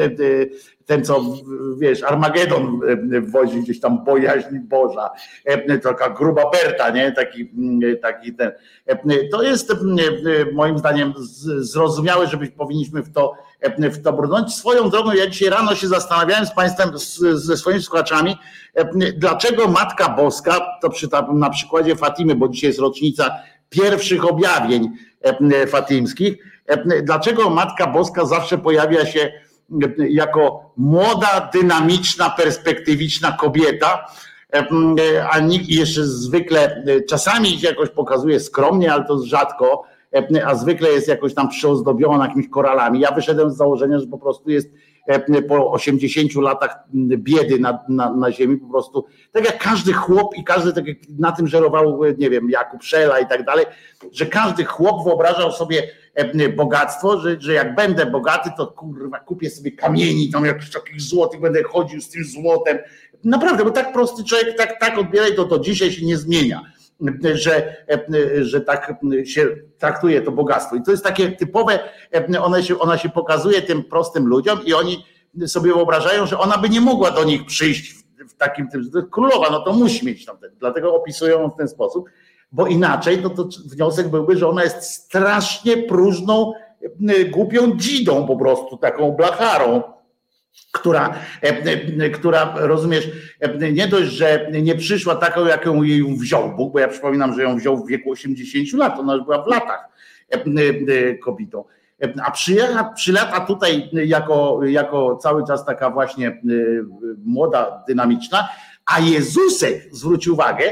ten 0.85 1.05
co, 1.05 1.21
wiesz, 1.79 2.03
Armagedon 2.03 2.79
wozi 3.21 3.61
gdzieś 3.61 3.79
tam 3.79 4.03
bojaźń 4.03 4.59
Boża, 4.59 5.09
taka 5.83 6.09
gruba 6.09 6.41
Berta, 6.51 6.89
nie? 6.89 7.11
Taki, 7.11 7.51
taki 8.01 8.33
ten. 8.33 8.51
To 9.31 9.43
jest 9.43 9.73
moim 10.53 10.77
zdaniem 10.77 11.13
zrozumiałe, 11.57 12.27
żeby 12.27 12.47
powinniśmy 12.47 13.03
w 13.03 13.11
to, 13.11 13.33
w 13.77 14.03
to 14.03 14.13
brnąć. 14.13 14.55
Swoją 14.55 14.89
drogą, 14.89 15.13
ja 15.13 15.27
dzisiaj 15.27 15.49
rano 15.49 15.75
się 15.75 15.87
zastanawiałem 15.87 16.45
z 16.45 16.55
Państwem, 16.55 16.89
ze 17.33 17.57
swoimi 17.57 17.81
słuchaczami, 17.81 18.37
dlaczego 19.17 19.67
Matka 19.67 20.09
Boska, 20.09 20.59
to 20.81 20.89
przy, 20.89 21.07
na 21.33 21.49
przykładzie 21.49 21.95
Fatimy, 21.95 22.35
bo 22.35 22.49
dzisiaj 22.49 22.69
jest 22.69 22.79
rocznica 22.79 23.35
pierwszych 23.69 24.25
objawień 24.25 24.89
fatimskich, 25.67 26.50
dlaczego 27.03 27.49
Matka 27.49 27.87
Boska 27.87 28.25
zawsze 28.25 28.57
pojawia 28.57 29.05
się 29.05 29.31
jako 29.97 30.73
młoda, 30.77 31.49
dynamiczna, 31.53 32.29
perspektywiczna 32.29 33.31
kobieta, 33.31 34.05
a 35.31 35.39
nikt 35.39 35.69
jeszcze 35.69 36.03
zwykle, 36.03 36.83
czasami 37.09 37.59
się 37.59 37.67
jakoś 37.67 37.89
pokazuje 37.89 38.39
skromnie, 38.39 38.93
ale 38.93 39.03
to 39.05 39.19
rzadko, 39.25 39.83
a 40.45 40.55
zwykle 40.55 40.89
jest 40.89 41.07
jakoś 41.07 41.33
tam 41.33 41.49
przyozdobiona 41.49 42.25
jakimiś 42.25 42.49
koralami. 42.49 42.99
Ja 42.99 43.11
wyszedłem 43.11 43.51
z 43.51 43.57
założenia, 43.57 43.99
że 43.99 44.07
po 44.07 44.17
prostu 44.17 44.49
jest 44.49 44.69
po 45.47 45.71
80 45.71 46.35
latach 46.35 46.75
biedy 47.17 47.59
na, 47.59 47.79
na, 47.89 48.13
na 48.13 48.31
ziemi 48.31 48.57
po 48.57 48.67
prostu, 48.69 49.05
tak 49.31 49.45
jak 49.45 49.63
każdy 49.63 49.93
chłop 49.93 50.37
i 50.37 50.43
każdy, 50.43 50.73
tak 50.73 50.85
na 51.19 51.31
tym 51.31 51.47
żerował, 51.47 52.01
nie 52.17 52.29
wiem, 52.29 52.49
Jakub 52.49 52.83
Szela 52.83 53.19
i 53.19 53.27
tak 53.27 53.45
dalej, 53.45 53.65
że 54.11 54.25
każdy 54.25 54.65
chłop 54.65 55.03
wyobrażał 55.05 55.51
sobie 55.51 55.83
E, 56.13 56.49
bogactwo, 56.49 57.19
że, 57.19 57.41
że 57.41 57.53
jak 57.53 57.75
będę 57.75 58.05
bogaty, 58.05 58.49
to 58.57 58.67
kurwa 58.67 59.19
kupię 59.19 59.49
sobie 59.49 59.71
kamieni, 59.71 60.29
tam 60.29 60.45
jakichś 60.45 60.71
takich 60.71 61.01
złotych, 61.01 61.41
będę 61.41 61.63
chodził 61.63 62.01
z 62.01 62.09
tym 62.09 62.23
złotem. 62.23 62.77
Naprawdę, 63.23 63.63
bo 63.63 63.71
tak 63.71 63.93
prosty 63.93 64.23
człowiek, 64.23 64.57
tak, 64.57 64.79
tak 64.79 64.97
odbieraj 64.97 65.35
to, 65.35 65.45
to 65.45 65.59
dzisiaj 65.59 65.91
się 65.91 66.05
nie 66.05 66.17
zmienia. 66.17 66.61
Że, 67.33 67.85
e, 67.89 68.45
że 68.45 68.61
tak 68.61 68.93
się 69.25 69.47
traktuje 69.77 70.21
to 70.21 70.31
bogactwo. 70.31 70.75
I 70.75 70.83
to 70.83 70.91
jest 70.91 71.03
takie 71.03 71.31
typowe, 71.31 71.79
e, 72.13 72.41
ona 72.41 72.63
się, 72.63 72.79
ona 72.79 72.97
się 72.97 73.09
pokazuje 73.09 73.61
tym 73.61 73.83
prostym 73.83 74.27
ludziom 74.27 74.59
i 74.65 74.73
oni 74.73 75.05
sobie 75.45 75.73
wyobrażają, 75.73 76.25
że 76.25 76.39
ona 76.39 76.57
by 76.57 76.69
nie 76.69 76.81
mogła 76.81 77.11
do 77.11 77.23
nich 77.23 77.45
przyjść 77.45 77.95
w 78.29 78.35
takim 78.37 78.67
tym, 78.67 78.91
królowa, 79.11 79.49
no 79.51 79.61
to 79.61 79.73
musi 79.73 80.05
mieć 80.05 80.25
tam, 80.25 80.37
dlatego 80.59 80.95
opisują 80.95 81.41
ją 81.41 81.49
w 81.49 81.57
ten 81.57 81.67
sposób, 81.67 82.09
bo 82.51 82.67
inaczej 82.67 83.17
to, 83.17 83.29
to 83.29 83.47
wniosek 83.65 84.07
byłby, 84.07 84.37
że 84.37 84.47
ona 84.47 84.63
jest 84.63 84.83
strasznie 84.83 85.77
próżną, 85.77 86.53
głupią 87.31 87.77
dzidą 87.77 88.27
po 88.27 88.37
prostu, 88.37 88.77
taką 88.77 89.11
blacharą, 89.11 89.83
która, 90.71 91.15
która, 92.13 92.53
rozumiesz, 92.57 93.09
nie 93.71 93.87
dość, 93.87 94.11
że 94.11 94.47
nie 94.61 94.75
przyszła 94.75 95.15
taką, 95.15 95.45
jaką 95.45 95.83
jej 95.83 96.17
wziął 96.17 96.55
Bóg, 96.55 96.73
bo 96.73 96.79
ja 96.79 96.87
przypominam, 96.87 97.33
że 97.33 97.43
ją 97.43 97.57
wziął 97.57 97.77
w 97.77 97.87
wieku 97.87 98.11
80 98.11 98.73
lat, 98.73 98.99
ona 98.99 99.13
już 99.13 99.23
była 99.23 99.43
w 99.43 99.47
latach 99.47 99.89
kobietą, 101.23 101.63
a 102.25 102.31
przyjecha, 102.31 102.83
przylata 102.83 103.39
tutaj 103.39 103.89
jako, 103.93 104.59
jako 104.65 105.15
cały 105.15 105.47
czas 105.47 105.65
taka 105.65 105.89
właśnie 105.89 106.41
młoda, 107.25 107.83
dynamiczna, 107.87 108.49
a 108.85 108.99
Jezusek, 108.99 109.87
zwróć 109.91 110.27
uwagę, 110.27 110.71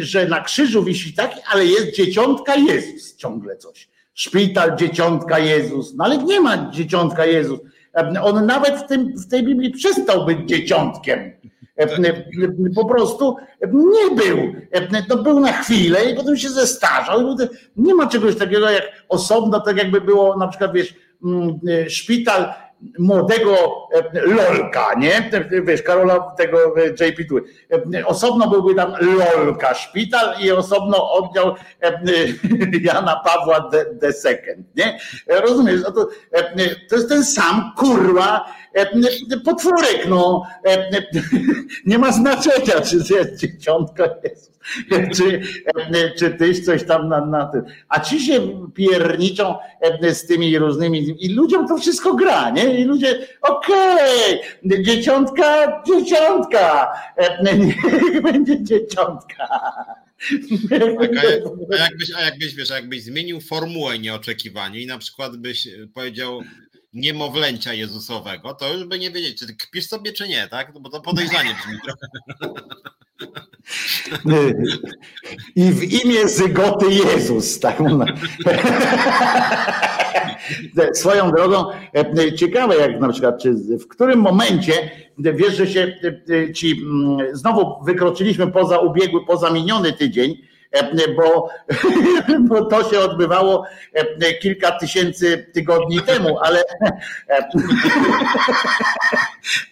że 0.00 0.26
na 0.26 0.40
krzyżu 0.40 0.84
wisi 0.84 1.14
taki, 1.14 1.40
ale 1.52 1.66
jest 1.66 1.96
dzieciątka 1.96 2.54
Jezus 2.54 3.16
ciągle 3.16 3.56
coś. 3.56 3.88
Szpital, 4.14 4.76
dzieciątka 4.76 5.38
Jezus, 5.38 5.94
no 5.94 6.04
ale 6.04 6.18
nie 6.18 6.40
ma 6.40 6.70
dzieciątka 6.70 7.26
Jezus. 7.26 7.60
On 8.22 8.46
nawet 8.46 8.76
w, 8.76 8.86
tym, 8.86 9.18
w 9.18 9.28
tej 9.28 9.44
Biblii 9.44 9.70
przestał 9.70 10.26
być 10.26 10.38
dzieciątkiem. 10.46 11.32
Po 12.74 12.84
prostu 12.84 13.36
nie 13.72 14.16
był. 14.16 14.38
No 15.08 15.16
był 15.16 15.40
na 15.40 15.52
chwilę 15.52 16.10
i 16.10 16.16
potem 16.16 16.36
się 16.36 16.48
zestarzał. 16.48 17.36
Nie 17.76 17.94
ma 17.94 18.06
czegoś 18.06 18.36
takiego 18.36 18.70
jak 18.70 18.82
osobno, 19.08 19.60
tak 19.60 19.76
jakby 19.76 20.00
było 20.00 20.36
na 20.36 20.48
przykład, 20.48 20.72
wiesz, 20.72 20.94
mm, 21.24 21.60
szpital 21.88 22.52
młodego 22.98 23.56
e, 23.92 24.20
Lolka, 24.20 24.94
nie? 24.94 25.30
Wiesz, 25.62 25.82
Karola 25.82 26.20
tego 26.20 26.58
e, 26.58 26.86
JP 26.86 27.24
tu. 27.28 27.38
E, 27.94 28.06
osobno 28.06 28.50
byłby 28.50 28.74
tam 28.74 28.92
Lolka 29.00 29.74
szpital 29.74 30.34
i 30.40 30.50
osobno 30.50 31.12
oddział 31.12 31.54
Jana 32.84 33.22
Pawła 33.24 33.70
the, 34.00 34.12
Second, 34.12 34.76
nie? 34.76 34.98
Rozumiesz? 35.26 35.80
No 35.82 35.92
to, 35.92 36.08
to 36.88 36.96
jest 36.96 37.08
ten 37.08 37.24
sam 37.24 37.72
kurwa 37.76 38.44
potworek, 39.44 40.06
no. 40.08 40.46
Nie 41.86 41.98
ma 41.98 42.12
znaczenia, 42.12 42.80
czy 42.80 43.14
jest 43.14 43.36
dzieciątka 43.36 44.08
czy, 45.16 45.40
czy 46.18 46.30
tyś 46.30 46.64
coś 46.64 46.84
tam 46.84 47.08
na, 47.08 47.26
na 47.26 47.46
tym. 47.46 47.62
A 47.88 48.00
ci 48.00 48.20
się 48.20 48.66
pierniczą 48.74 49.54
z 50.12 50.26
tymi 50.26 50.58
różnymi 50.58 51.16
i 51.24 51.28
ludziom 51.34 51.68
to 51.68 51.78
wszystko 51.78 52.14
gra, 52.14 52.50
nie? 52.50 52.80
I 52.80 52.84
ludzie, 52.84 53.26
okej, 53.42 54.40
okay, 54.64 54.82
dzieciątka, 54.82 55.82
dzieciątka, 55.86 56.92
niech 57.58 58.22
będzie 58.22 58.64
dzieciątka. 58.64 59.48
Tak, 60.70 61.10
a, 61.70 61.76
jakbyś, 61.76 62.14
a 62.16 62.20
jakbyś, 62.20 62.54
wiesz, 62.54 62.70
jakbyś 62.70 63.02
zmienił 63.02 63.40
formułę 63.40 63.98
nieoczekiwanie 63.98 64.80
i 64.80 64.86
na 64.86 64.98
przykład 64.98 65.36
byś 65.36 65.68
powiedział 65.94 66.40
niemowlęcia 66.92 67.74
Jezusowego, 67.74 68.54
to 68.54 68.74
już 68.74 68.84
by 68.84 68.98
nie 68.98 69.10
wiedzieć, 69.10 69.38
czy 69.38 69.46
kpisz 69.56 69.86
sobie, 69.86 70.12
czy 70.12 70.28
nie, 70.28 70.48
tak? 70.48 70.74
No 70.74 70.80
bo 70.80 70.90
to 70.90 71.00
podejrzanie 71.00 71.54
brzmi 71.54 71.78
trochę. 71.84 72.06
I 75.56 75.72
w 75.72 75.82
imię 76.04 76.28
Zygoty 76.28 76.86
Jezus. 76.90 77.60
Tak 77.60 77.76
Swoją 80.92 81.30
drogą, 81.30 81.64
e, 81.94 82.32
ciekawe 82.32 82.76
jak 82.76 83.00
na 83.00 83.08
przykład, 83.08 83.42
czy 83.42 83.54
w 83.54 83.88
którym 83.88 84.20
momencie, 84.20 84.90
wiesz, 85.18 85.56
że 85.56 85.66
się 85.66 85.94
e, 86.30 86.52
ci, 86.52 86.82
mm, 86.82 87.36
znowu 87.36 87.84
wykroczyliśmy 87.84 88.52
poza 88.52 88.78
ubiegły, 88.78 89.26
poza 89.26 89.50
miniony 89.50 89.92
tydzień, 89.92 90.36
E, 90.72 91.14
bo, 91.14 91.48
bo 92.48 92.64
to 92.64 92.90
się 92.90 93.00
odbywało 93.00 93.64
e, 93.94 94.34
kilka 94.34 94.72
tysięcy 94.72 95.46
tygodni 95.54 96.00
temu, 96.00 96.38
ale, 96.38 96.64
e, 97.30 97.48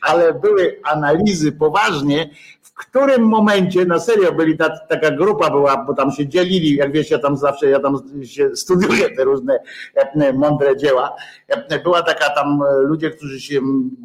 ale 0.08 0.34
były 0.34 0.80
analizy 0.84 1.52
poważnie, 1.52 2.30
którym 2.76 3.22
momencie, 3.22 3.84
na 3.84 3.98
serio 3.98 4.32
byli 4.32 4.56
ta, 4.56 4.78
taka 4.78 5.10
grupa 5.10 5.50
była, 5.50 5.84
bo 5.84 5.94
tam 5.94 6.12
się 6.12 6.28
dzielili, 6.28 6.76
jak 6.76 6.92
wiesz, 6.92 7.10
ja 7.10 7.18
tam 7.18 7.36
zawsze, 7.36 7.70
ja 7.70 7.80
tam 7.80 7.98
się 8.24 8.56
studiuję 8.56 9.16
te 9.16 9.24
różne 9.24 9.58
mądre 10.34 10.76
dzieła, 10.76 11.16
była 11.84 12.02
taka 12.02 12.30
tam 12.30 12.62
ludzie, 12.80 13.10
którzy 13.10 13.40
się 13.40 13.60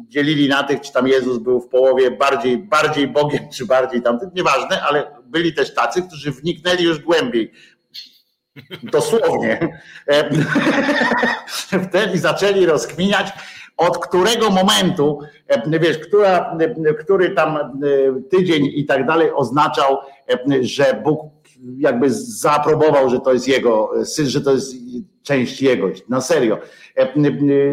dzielili 0.08 0.48
na 0.48 0.62
tych, 0.62 0.80
czy 0.80 0.92
tam 0.92 1.08
Jezus 1.08 1.38
był 1.38 1.60
w 1.60 1.68
połowie 1.68 2.10
bardziej, 2.10 2.58
bardziej 2.58 3.08
Bogiem, 3.08 3.48
czy 3.52 3.66
bardziej 3.66 4.02
tam, 4.02 4.18
nieważne, 4.34 4.82
ale 4.82 5.22
byli 5.26 5.54
też 5.54 5.74
tacy, 5.74 6.02
którzy 6.02 6.30
wniknęli 6.30 6.84
już 6.84 6.98
głębiej. 6.98 7.52
Dosłownie. 8.82 9.78
Wtedy 11.88 12.18
zaczęli 12.18 12.66
rozkminiać, 12.66 13.32
od 13.76 14.06
którego 14.06 14.50
momentu, 14.50 15.20
wiesz, 15.80 15.98
która, 15.98 16.56
który 17.00 17.30
tam 17.30 17.58
tydzień 18.30 18.70
i 18.74 18.86
tak 18.86 19.06
dalej 19.06 19.30
oznaczał, 19.34 19.98
że 20.60 21.00
Bóg 21.04 21.32
jakby 21.78 22.10
zaaprobował, 22.10 23.10
że 23.10 23.20
to 23.20 23.32
jest 23.32 23.48
jego 23.48 23.90
syn, 24.04 24.26
że 24.26 24.40
to 24.40 24.52
jest 24.52 24.74
część 25.22 25.62
jego. 25.62 25.88
Na 26.08 26.20
serio. 26.20 26.58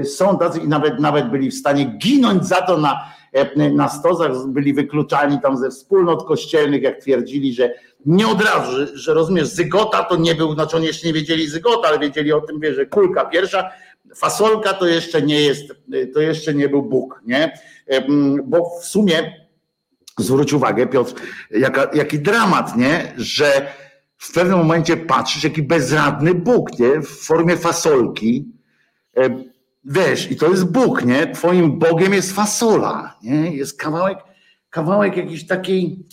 Są 0.04 0.38
tacy 0.38 0.60
i 0.60 0.68
nawet, 0.68 1.00
nawet 1.00 1.30
byli 1.30 1.52
w 1.52 1.56
stanie 1.56 1.86
ginąć 1.86 2.46
za 2.46 2.62
to 2.62 2.78
na, 2.78 3.00
E, 3.34 3.70
na 3.70 3.90
stozach 3.90 4.48
byli 4.48 4.74
wykluczani 4.74 5.40
tam 5.42 5.58
ze 5.58 5.70
wspólnot 5.70 6.28
kościelnych, 6.28 6.82
jak 6.82 7.02
twierdzili, 7.02 7.54
że 7.54 7.74
nie 8.06 8.28
od 8.28 8.42
razu, 8.42 8.72
że, 8.72 8.98
że 8.98 9.14
rozumiesz, 9.14 9.48
zygota 9.48 10.04
to 10.04 10.16
nie 10.16 10.36
był, 10.36 10.54
znaczy 10.54 10.76
oni 10.78 10.86
jeszcze 10.86 11.08
nie 11.08 11.14
wiedzieli 11.14 11.48
zygota, 11.48 11.88
ale 11.88 12.00
wiedzieli 12.00 12.34
o 12.34 12.42
tym, 12.42 12.60
wie, 12.60 12.74
że 12.74 12.86
kulka 12.86 13.26
pierwsza, 13.26 13.70
fasolka 14.16 14.74
to 14.74 14.88
jeszcze 14.88 15.22
nie 15.22 15.42
jest, 15.42 15.64
to 16.14 16.22
jeszcze 16.22 16.54
nie 16.54 16.70
był 16.70 16.84
Bóg, 16.84 17.22
nie? 17.26 17.60
Bo 18.44 18.80
w 18.82 18.86
sumie 18.86 19.48
zwróć 20.18 20.54
uwagę, 20.54 20.88
Piotr, 20.88 21.14
jaka, 21.52 21.90
jaki 21.94 22.20
dramat, 22.20 22.78
nie? 22.78 23.14
Że 23.18 23.74
w 24.18 24.34
pewnym 24.34 24.58
momencie 24.58 24.98
patrzysz, 24.98 25.44
jaki 25.44 25.64
bezradny 25.64 26.34
Bóg, 26.34 26.80
nie? 26.80 27.02
W 27.02 27.08
formie 27.08 27.58
fasolki 27.58 28.46
wiesz, 29.86 30.32
i 30.32 30.36
to 30.36 30.50
jest 30.50 30.72
Bóg, 30.72 31.06
nie? 31.06 31.28
Twoim 31.28 31.80
Bogiem 31.80 32.14
jest 32.14 32.36
fasola, 32.36 33.18
nie? 33.24 33.56
Jest 33.56 33.80
kawałek, 33.80 34.18
kawałek 34.70 35.18
jakiejś 35.18 35.48
takiej, 35.48 36.06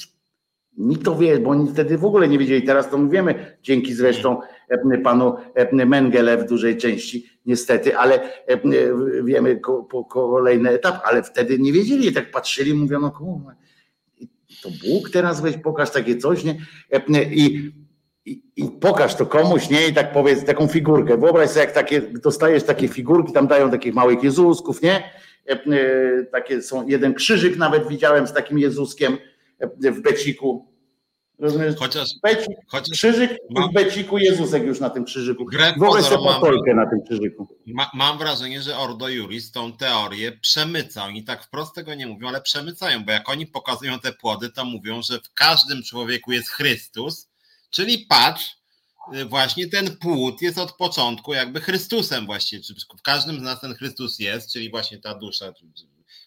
nikt 0.77 1.05
to 1.05 1.17
wie, 1.17 1.39
bo 1.39 1.51
oni 1.51 1.71
wtedy 1.71 1.99
w 1.99 2.05
ogóle 2.05 2.29
nie 2.29 2.39
wiedzieli, 2.39 2.63
teraz 2.63 2.91
to 2.91 2.99
mówimy, 2.99 3.57
dzięki 3.63 3.95
zresztą 3.95 4.41
e, 4.69 4.99
panu 4.99 5.37
e, 5.55 5.87
Mengele 5.87 6.39
w 6.39 6.49
dużej 6.49 6.77
części, 6.77 7.27
niestety, 7.47 7.97
ale 7.97 8.23
e, 8.47 8.61
wiemy 9.25 9.61
po 9.91 10.05
kolejny 10.05 10.71
etap, 10.71 11.01
ale 11.05 11.23
wtedy 11.23 11.59
nie 11.59 11.73
wiedzieli, 11.73 12.13
tak 12.13 12.31
patrzyli, 12.31 12.75
mówiono, 12.75 13.11
kurwa, 13.11 13.55
to 14.63 14.69
Bóg 14.71 15.11
teraz 15.11 15.41
weź 15.41 15.57
pokaż 15.57 15.91
takie 15.91 16.17
coś, 16.17 16.45
nie? 16.45 16.57
I 17.31 17.73
i, 18.27 18.43
i, 18.57 18.65
pokaż 18.81 19.15
to 19.15 19.27
komuś, 19.27 19.71
nie? 19.71 19.89
I 19.89 19.95
tak 19.95 20.13
powiedz 20.13 20.45
taką 20.45 20.69
figurkę. 20.69 21.17
Wyobraź 21.17 21.49
sobie, 21.49 21.61
jak 21.61 21.73
takie, 21.73 22.01
dostajesz 22.01 22.63
takie 22.63 22.89
figurki, 22.89 23.33
tam 23.33 23.47
dają 23.47 23.71
takich 23.71 23.95
małych 23.95 24.23
Jezusków, 24.23 24.83
nie? 24.83 24.95
E, 25.49 25.53
e, 25.53 26.25
takie 26.25 26.63
są, 26.63 26.87
jeden 26.87 27.15
krzyżyk 27.15 27.57
nawet 27.57 27.89
widziałem 27.89 28.27
z 28.27 28.33
takim 28.33 28.59
Jezuskiem 28.59 29.13
e, 29.13 29.19
w 29.81 30.01
beciku. 30.01 30.73
Rozumiesz? 31.39 31.75
Chociaż, 31.79 32.09
Becik, 32.23 32.57
chociaż 32.69 32.99
krzyżyk 32.99 33.39
mam, 33.51 33.71
w 33.71 33.73
beciku 33.73 34.19
Jezusek 34.19 34.63
już 34.63 34.81
na 34.81 34.91
tym 34.91 35.05
krzyżyku. 35.05 35.47
Sobie 36.03 36.25
patolkę 36.25 36.75
na 36.75 36.87
tym 36.91 37.03
krzyżyku. 37.03 37.49
Ma, 37.67 37.91
mam 37.95 38.19
wrażenie, 38.19 38.63
że 38.63 38.79
Ordo 38.79 39.09
Juris 39.09 39.51
tą 39.51 39.73
teorię 39.73 40.33
przemyca. 40.33 41.05
Oni 41.05 41.25
tak 41.25 41.45
wprost 41.45 41.75
tego 41.75 41.95
nie 41.95 42.07
mówią, 42.07 42.29
ale 42.29 42.41
przemycają, 42.41 43.05
bo 43.05 43.13
jak 43.13 43.29
oni 43.29 43.47
pokazują 43.47 44.01
te 44.01 44.13
płody, 44.13 44.51
to 44.51 44.65
mówią, 44.65 45.03
że 45.03 45.19
w 45.21 45.35
każdym 45.35 45.83
człowieku 45.83 46.33
jest 46.33 46.49
Chrystus, 46.49 47.29
Czyli 47.77 48.07
patrz, 48.09 48.57
y, 49.15 49.25
właśnie 49.25 49.69
ten 49.69 49.97
płód 49.97 50.43
jest 50.43 50.59
od 50.59 50.73
początku 50.73 51.35
jakby 51.35 51.61
Chrystusem 51.61 52.27
właściwie, 52.27 52.63
w 52.99 53.03
każdym 53.03 53.41
z 53.41 53.43
nas 53.43 53.61
ten 53.61 53.75
Chrystus 53.75 54.19
jest, 54.19 54.53
czyli 54.53 54.71
właśnie 54.71 54.99
ta 54.99 55.15
dusza, 55.15 55.53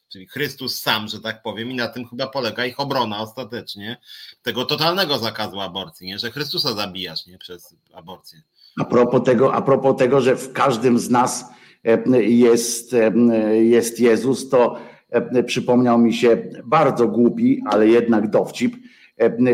czyli 0.10 0.28
Chrystus 0.28 0.82
sam, 0.82 1.08
że 1.08 1.22
tak 1.22 1.42
powiem, 1.42 1.72
i 1.72 1.76
na 1.76 1.88
tym 1.88 2.06
chyba 2.06 2.28
polega 2.28 2.66
ich 2.66 2.80
obrona 2.80 3.20
ostatecznie 3.20 3.98
tego 4.42 4.66
totalnego 4.66 5.18
zakazu 5.18 5.60
aborcji, 5.60 6.08
nie? 6.08 6.20
że 6.20 6.32
Chrystusa 6.32 6.74
zabijasz 6.74 7.28
nie? 7.28 7.38
przez 7.38 7.76
aborcję. 7.94 8.42
A 8.80 8.86
propos, 8.86 9.24
tego, 9.24 9.54
a 9.54 9.62
propos 9.62 9.98
tego, 9.98 10.22
że 10.22 10.36
w 10.36 10.54
każdym 10.54 11.00
z 11.00 11.10
nas 11.10 11.46
e, 11.84 12.22
jest, 12.24 12.94
e, 12.94 13.12
jest 13.58 14.00
Jezus, 14.00 14.50
to 14.50 14.80
e, 15.10 15.44
przypomniał 15.44 15.98
mi 15.98 16.14
się 16.14 16.50
bardzo 16.66 17.08
głupi, 17.08 17.62
ale 17.66 17.88
jednak 17.88 18.30
dowcip, 18.30 18.76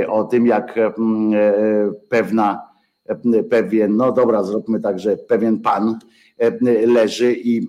o 0.07 0.23
tym, 0.23 0.47
jak 0.47 0.79
pewna, 2.09 2.61
pewien, 3.49 3.97
no 3.97 4.11
dobra, 4.11 4.43
zróbmy 4.43 4.79
tak, 4.79 4.99
że 4.99 5.17
pewien 5.17 5.59
pan 5.59 5.99
leży 6.87 7.33
i 7.33 7.67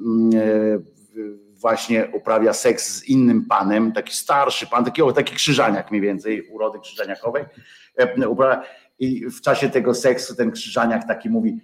właśnie 1.61 2.09
uprawia 2.15 2.53
seks 2.53 2.89
z 2.89 3.05
innym 3.05 3.45
panem, 3.45 3.93
taki 3.93 4.15
starszy 4.15 4.67
pan, 4.67 4.85
taki, 4.85 5.03
taki 5.15 5.35
krzyżaniak 5.35 5.91
mniej 5.91 6.03
więcej, 6.03 6.49
urody 6.49 6.79
krzyżaniakowej. 6.81 7.45
Uprawia, 8.29 8.63
I 8.99 9.31
w 9.31 9.41
czasie 9.41 9.69
tego 9.69 9.95
seksu 9.95 10.37
ten 10.37 10.51
krzyżaniak 10.51 11.07
taki 11.07 11.31
mówi, 11.31 11.61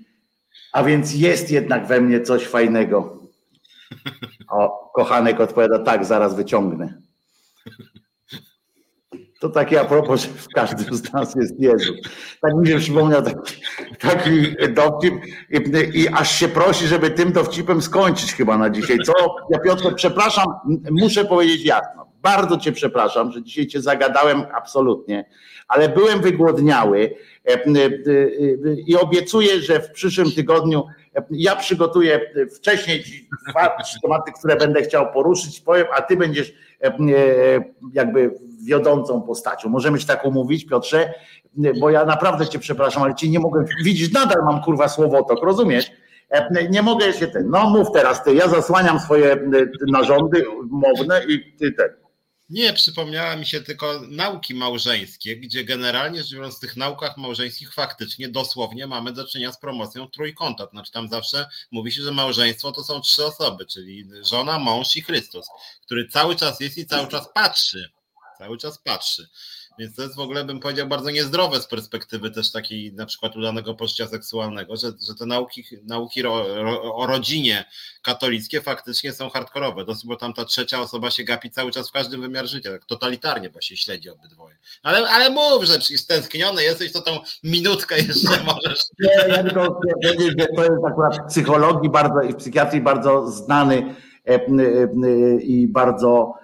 a 0.72 0.82
więc 0.84 1.14
jest 1.14 1.50
jednak 1.50 1.86
we 1.86 2.00
mnie 2.00 2.20
coś 2.20 2.46
fajnego. 2.46 3.22
O, 4.48 4.90
kochanek 4.94 5.40
odpowiada, 5.40 5.78
tak, 5.78 6.04
zaraz 6.04 6.34
wyciągnę. 6.34 7.02
To 9.42 9.48
takie 9.48 9.80
a 9.80 9.84
propos, 9.84 10.20
że 10.20 10.28
w 10.28 10.48
każdym 10.48 10.94
z 10.94 11.12
nas 11.12 11.34
jest 11.34 11.60
Jezus. 11.60 11.96
Tak 12.40 12.54
mi 12.54 12.68
się 12.68 12.78
przypomniał 12.78 13.22
taki, 13.22 13.54
taki 13.98 14.56
dowcip 14.74 15.14
i, 15.50 16.00
i, 16.00 16.08
aż 16.08 16.30
się 16.40 16.48
prosi, 16.48 16.86
żeby 16.86 17.10
tym 17.10 17.32
dowcipem 17.32 17.82
skończyć 17.82 18.34
chyba 18.34 18.58
na 18.58 18.70
dzisiaj. 18.70 18.98
Co? 18.98 19.12
Ja 19.50 19.58
Piotr, 19.58 19.94
przepraszam, 19.94 20.46
muszę 20.90 21.24
powiedzieć 21.24 21.64
jasno. 21.64 22.06
Bardzo 22.22 22.58
cię 22.58 22.72
przepraszam, 22.72 23.32
że 23.32 23.42
dzisiaj 23.42 23.66
cię 23.66 23.80
zagadałem 23.80 24.42
absolutnie, 24.54 25.24
ale 25.68 25.88
byłem 25.88 26.20
wygłodniały 26.20 27.14
e, 27.46 27.52
e, 27.52 27.56
e, 27.56 27.64
i 28.86 28.96
obiecuję, 28.96 29.60
że 29.60 29.80
w 29.80 29.90
przyszłym 29.90 30.32
tygodniu 30.32 30.84
ja 31.30 31.56
przygotuję 31.56 32.20
wcześniej 32.56 33.04
dwa 33.50 33.76
tematy, 34.02 34.32
które 34.38 34.56
będę 34.56 34.82
chciał 34.82 35.12
poruszyć, 35.12 35.60
powiem, 35.60 35.86
a 35.96 36.02
ty 36.02 36.16
będziesz 36.16 36.52
jakby 37.92 38.30
wiodącą 38.64 39.22
postacią. 39.22 39.68
Możemy 39.68 40.00
się 40.00 40.06
tak 40.06 40.24
umówić, 40.24 40.66
Piotrze, 40.66 41.14
bo 41.80 41.90
ja 41.90 42.04
naprawdę 42.04 42.46
cię 42.46 42.58
przepraszam, 42.58 43.02
ale 43.02 43.14
ci 43.14 43.30
nie 43.30 43.40
mogę, 43.40 43.64
widzisz, 43.84 44.12
nadal 44.12 44.44
mam 44.44 44.62
kurwa 44.62 44.88
słowotok, 44.88 45.42
rozumiesz? 45.42 45.90
Nie 46.70 46.82
mogę 46.82 47.12
się 47.12 47.26
ten, 47.26 47.50
no 47.50 47.70
mów 47.70 47.88
teraz 47.92 48.24
ty, 48.24 48.34
ja 48.34 48.48
zasłaniam 48.48 49.00
swoje 49.00 49.36
narządy 49.86 50.44
mowne 50.70 51.24
i 51.28 51.56
ty 51.56 51.72
ten. 51.72 51.88
Nie, 52.50 52.72
przypomniała 52.72 53.36
mi 53.36 53.46
się 53.46 53.60
tylko 53.60 54.00
nauki 54.08 54.54
małżeńskie, 54.54 55.36
gdzie 55.36 55.64
generalnie 55.64 56.18
rzecz 56.18 56.32
biorąc 56.32 56.56
w 56.56 56.60
tych 56.60 56.76
naukach 56.76 57.16
małżeńskich 57.16 57.74
faktycznie 57.74 58.28
dosłownie 58.28 58.86
mamy 58.86 59.12
do 59.12 59.26
czynienia 59.26 59.52
z 59.52 59.58
promocją 59.58 60.08
trójkąta. 60.08 60.66
Znaczy 60.66 60.92
tam 60.92 61.08
zawsze 61.08 61.46
mówi 61.70 61.92
się, 61.92 62.02
że 62.02 62.12
małżeństwo 62.12 62.72
to 62.72 62.84
są 62.84 63.00
trzy 63.00 63.24
osoby, 63.24 63.66
czyli 63.66 64.04
żona, 64.22 64.58
mąż 64.58 64.96
i 64.96 65.02
Chrystus, 65.02 65.46
który 65.82 66.08
cały 66.08 66.36
czas 66.36 66.60
jest 66.60 66.78
i 66.78 66.86
cały 66.86 67.08
czas 67.08 67.28
patrzy. 67.34 67.90
Cały 68.42 68.58
czas 68.58 68.78
patrzy. 68.78 69.28
Więc 69.78 69.96
to 69.96 70.02
jest 70.02 70.16
w 70.16 70.20
ogóle, 70.20 70.44
bym 70.44 70.60
powiedział, 70.60 70.86
bardzo 70.86 71.10
niezdrowe 71.10 71.60
z 71.60 71.66
perspektywy 71.66 72.30
też 72.30 72.52
takiej 72.52 72.92
na 72.92 73.06
przykład 73.06 73.36
udanego 73.36 73.74
poczucia 73.74 74.06
seksualnego, 74.06 74.76
że, 74.76 74.92
że 75.08 75.14
te 75.14 75.26
nauki, 75.26 75.64
nauki 75.82 76.22
ro, 76.22 76.62
ro, 76.62 76.96
o 76.96 77.06
rodzinie 77.06 77.64
katolickie 78.02 78.60
faktycznie 78.60 79.12
są 79.12 79.30
hardkorowe. 79.30 79.84
Dosyć, 79.84 80.06
bo 80.06 80.16
tam 80.16 80.32
ta 80.32 80.44
trzecia 80.44 80.80
osoba 80.80 81.10
się 81.10 81.24
gapi 81.24 81.50
cały 81.50 81.72
czas 81.72 81.88
w 81.88 81.92
każdym 81.92 82.20
wymiarze 82.20 82.48
życia, 82.48 82.70
tak 82.70 82.84
totalitarnie, 82.84 83.50
się 83.60 83.76
śledzi 83.76 84.10
obydwoje. 84.10 84.56
Ale, 84.82 85.08
ale 85.10 85.30
mów, 85.30 85.64
że 85.64 85.80
stęskniony 85.80 86.62
jesteś, 86.62 86.92
to 86.92 87.00
tą 87.00 87.18
minutkę 87.44 87.98
jeszcze 87.98 88.42
możesz. 88.46 88.80
Nie, 89.00 89.34
ja 89.34 89.42
tylko 89.42 89.62
chcę 89.62 89.94
powiedzieć, 90.02 90.34
że 90.38 90.46
to 90.56 90.62
jest 90.62 90.84
akurat 90.86 91.16
w 91.16 91.30
psychologii 91.30 91.90
bardzo 91.90 92.20
i 92.20 92.32
w 92.32 92.36
psychiatrii 92.36 92.82
bardzo 92.82 93.30
znany 93.30 93.94
e, 94.28 94.34
e, 94.34 94.38
e, 94.38 95.40
i 95.40 95.68
bardzo 95.68 96.41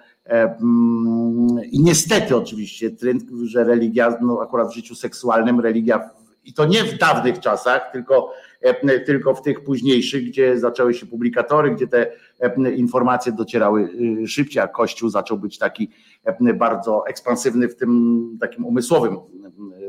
I 1.71 1.79
niestety 1.83 2.35
oczywiście 2.35 2.91
trend, 2.91 3.23
że 3.43 3.63
religia, 3.63 4.17
no 4.21 4.39
akurat 4.41 4.69
w 4.69 4.75
życiu 4.75 4.95
seksualnym 4.95 5.59
religia, 5.59 6.09
i 6.45 6.53
to 6.53 6.65
nie 6.65 6.83
w 6.83 6.97
dawnych 6.97 7.39
czasach, 7.39 7.91
tylko, 7.91 8.33
e, 8.61 8.99
tylko 8.99 9.35
w 9.35 9.41
tych 9.41 9.63
późniejszych, 9.63 10.25
gdzie 10.25 10.59
zaczęły 10.59 10.93
się 10.93 11.05
publikatory, 11.05 11.75
gdzie 11.75 11.87
te 11.87 12.11
e, 12.39 12.71
informacje 12.71 13.31
docierały 13.31 13.89
y, 14.23 14.27
szybciej, 14.27 14.63
a 14.63 14.67
Kościół 14.67 15.09
zaczął 15.09 15.37
być 15.37 15.57
taki 15.57 15.89
bardzo 16.53 17.07
ekspansywny 17.07 17.67
w 17.67 17.75
tym 17.75 18.37
takim 18.41 18.65
umysłowym 18.65 19.17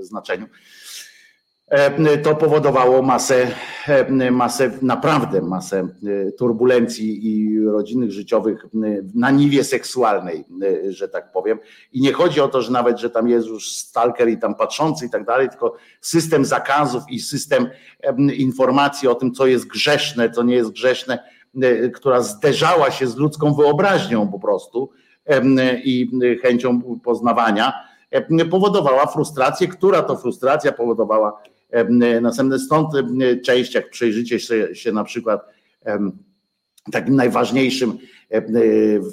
znaczeniu. 0.00 0.44
E, 0.44 0.48
to 2.22 2.36
powodowało 2.36 3.02
masę, 3.02 3.46
e, 3.88 4.30
masę, 4.30 4.70
naprawdę 4.82 5.40
masę 5.40 5.88
e, 6.28 6.32
turbulencji 6.32 7.26
i 7.26 7.64
rodzinnych, 7.64 8.10
życiowych 8.10 8.66
na 9.14 9.30
niwie 9.30 9.64
seksualnej, 9.64 10.44
że 10.88 11.08
tak 11.08 11.32
powiem. 11.32 11.58
I 11.92 12.00
nie 12.00 12.12
chodzi 12.12 12.40
o 12.40 12.48
to, 12.48 12.62
że 12.62 12.72
nawet, 12.72 12.98
że 12.98 13.10
tam 13.10 13.28
jest 13.28 13.46
już 13.46 13.72
stalker 13.72 14.28
i 14.28 14.38
tam 14.38 14.54
patrzący 14.54 15.06
i 15.06 15.10
tak 15.10 15.24
dalej, 15.24 15.48
tylko 15.48 15.76
system 16.00 16.44
zakazów 16.44 17.02
i 17.08 17.20
system 17.20 17.68
informacji 18.36 19.08
o 19.08 19.14
tym, 19.14 19.32
co 19.32 19.46
jest 19.46 19.66
grzeszne, 19.66 20.30
co 20.30 20.42
nie 20.42 20.54
jest 20.54 20.70
grzeszne, 20.70 21.18
która 21.94 22.22
zderzała 22.22 22.90
się 22.90 23.06
z 23.06 23.16
ludzką 23.16 23.54
wyobraźnią 23.54 24.28
po 24.28 24.38
prostu 24.38 24.90
i 25.84 26.10
chęcią 26.42 26.80
poznawania, 27.04 27.72
powodowała 28.50 29.06
frustrację, 29.06 29.68
która 29.68 30.02
to 30.02 30.16
frustracja 30.16 30.72
powodowała 30.72 31.42
Następne 32.20 32.58
stąd 32.58 32.88
część, 33.44 33.74
jak 33.74 33.90
przejrzycie 33.90 34.40
się, 34.74 34.92
na 34.92 35.04
przykład 35.04 35.40
takim 36.92 37.16
najważniejszym 37.16 37.98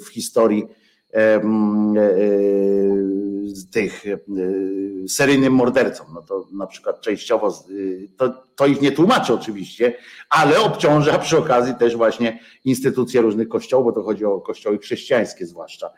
w 0.04 0.08
historii 0.08 0.64
e, 1.14 1.40
tych 3.72 4.04
seryjnym 5.08 5.52
mordercom. 5.52 6.06
No 6.14 6.22
to 6.22 6.46
na 6.52 6.66
przykład 6.66 7.00
częściowo 7.00 7.64
to, 8.16 8.44
to 8.56 8.66
ich 8.66 8.80
nie 8.80 8.92
tłumaczy 8.92 9.34
oczywiście, 9.34 9.94
ale 10.30 10.60
obciąża 10.60 11.18
przy 11.18 11.38
okazji 11.38 11.74
też 11.74 11.96
właśnie 11.96 12.40
instytucje 12.64 13.20
różnych 13.20 13.48
kościołów, 13.48 13.86
bo 13.86 13.92
to 13.92 14.02
chodzi 14.02 14.24
o 14.24 14.40
kościoły 14.40 14.78
chrześcijańskie 14.78 15.46
zwłaszcza. 15.46 15.90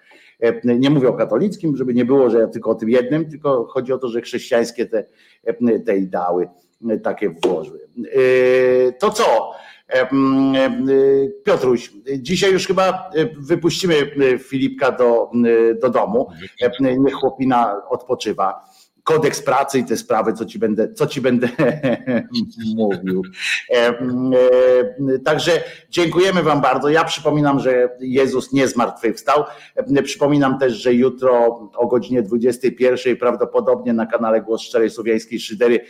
Nie 0.65 0.91
mówię 0.91 1.09
o 1.09 1.13
katolickim, 1.13 1.77
żeby 1.77 1.95
nie 1.95 2.05
było, 2.05 2.31
że 2.31 2.39
ja 2.39 2.47
tylko 2.47 2.71
o 2.71 2.75
tym 2.75 2.91
jednym, 2.91 3.31
tylko 3.31 3.65
chodzi 3.65 3.93
o 3.93 3.99
to, 3.99 4.09
że 4.09 4.21
chrześcijańskie 4.21 4.87
te, 4.87 5.05
te 5.87 5.97
ideały 5.97 6.49
takie 7.03 7.35
włożyły. 7.45 7.89
To 8.99 9.11
co? 9.11 9.53
Piotruś, 11.45 11.93
dzisiaj 12.19 12.53
już 12.53 12.67
chyba 12.67 13.11
wypuścimy 13.39 13.95
Filipka 14.39 14.93
do, 14.93 15.31
do 15.83 15.91
domu. 15.91 16.29
Niech 16.81 17.15
chłopina 17.15 17.83
odpoczywa 17.89 18.65
kodeks 19.11 19.43
pracy 19.43 19.79
i 19.79 19.85
te 19.85 19.97
sprawy, 19.97 20.33
co 20.33 20.45
ci 20.45 20.59
będę, 20.59 20.93
co 20.93 21.07
ci 21.07 21.21
będę 21.21 21.49
mówił. 22.77 23.23
Także 25.25 25.63
dziękujemy 25.91 26.43
Wam 26.43 26.61
bardzo. 26.61 26.89
Ja 26.89 27.05
przypominam, 27.05 27.61
że 27.61 27.89
Jezus 28.01 28.53
nie 28.53 28.69
zmartwychwstał. 28.69 29.45
Przypominam 30.05 30.59
też, 30.59 30.73
że 30.73 30.95
jutro 30.95 31.61
o 31.75 31.87
godzinie 31.87 32.23
21 32.23 33.17
prawdopodobnie 33.17 33.93
na 33.93 34.07
kanale 34.07 34.41
Głos 34.41 34.63
Szczerej 34.63 34.91
Słowiańskiej 34.91 35.41
Szydery 35.41 35.81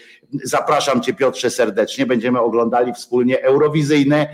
zapraszam 0.44 1.02
Cię 1.02 1.14
Piotrze 1.14 1.50
serdecznie. 1.50 2.06
Będziemy 2.06 2.40
oglądali 2.40 2.92
wspólnie 2.92 3.42
eurowizyjne, 3.42 4.28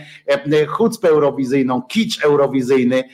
chucpę 0.68 1.08
eurowizyjną, 1.08 1.82
kicz 1.82 2.24
eurowizyjny. 2.24 3.04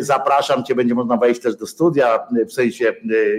Zapraszam 0.00 0.64
Cię, 0.64 0.74
będzie 0.74 0.94
można 0.94 1.16
wejść 1.16 1.40
też 1.40 1.56
do 1.56 1.66
studia, 1.66 2.18
w 2.48 2.52
sensie 2.52 2.94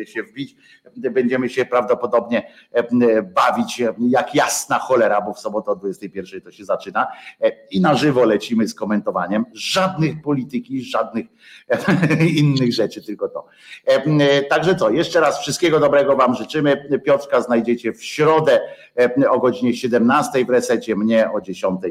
się 0.05 0.23
wbić 0.23 0.55
będziemy 0.97 1.49
się 1.49 1.65
prawdopodobnie 1.69 2.51
e, 2.71 3.23
bawić 3.23 3.83
jak 3.99 4.35
jasna 4.35 4.79
cholera, 4.79 5.21
bo 5.21 5.33
w 5.33 5.39
sobotę 5.39 5.71
o 5.71 5.75
21 5.75 6.41
to 6.41 6.51
się 6.51 6.65
zaczyna 6.65 7.07
e, 7.41 7.51
i 7.71 7.81
na 7.81 7.95
żywo 7.95 8.25
lecimy 8.25 8.67
z 8.67 8.73
komentowaniem. 8.73 9.45
Żadnych 9.53 10.21
polityki, 10.21 10.81
żadnych 10.81 11.25
innych 12.41 12.73
rzeczy, 12.73 13.03
tylko 13.03 13.29
to. 13.29 13.45
E, 13.85 14.43
także 14.43 14.75
co, 14.75 14.89
jeszcze 14.89 15.19
raz 15.19 15.41
wszystkiego 15.41 15.79
dobrego 15.79 16.15
Wam 16.15 16.35
życzymy. 16.35 16.99
Piotrka 17.05 17.41
znajdziecie 17.41 17.93
w 17.93 18.03
środę 18.03 18.59
o 19.29 19.39
godzinie 19.39 19.73
17 19.73 20.45
w 20.45 20.49
resecie, 20.49 20.95
mnie 20.95 21.31
o 21.31 21.41
10 21.41 21.81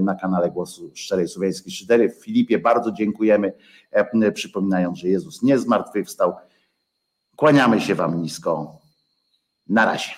na 0.00 0.14
kanale 0.14 0.50
Głosu 0.50 0.90
Szczerej 0.94 1.28
Słowiańskiej 1.28 1.72
Szydery. 1.72 2.10
Filipie 2.22 2.58
bardzo 2.58 2.92
dziękujemy, 2.92 3.52
przypominając, 4.34 4.98
że 4.98 5.08
Jezus 5.08 5.42
nie 5.42 5.58
zmartwychwstał. 5.58 6.34
Kłaniamy 7.36 7.80
się 7.80 7.94
Wam 7.94 8.22
nisko. 8.22 8.78
Na 9.68 9.84
razie. 9.84 10.10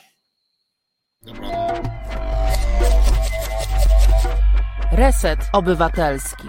Reset 4.92 5.38
Obywatelski. 5.52 6.48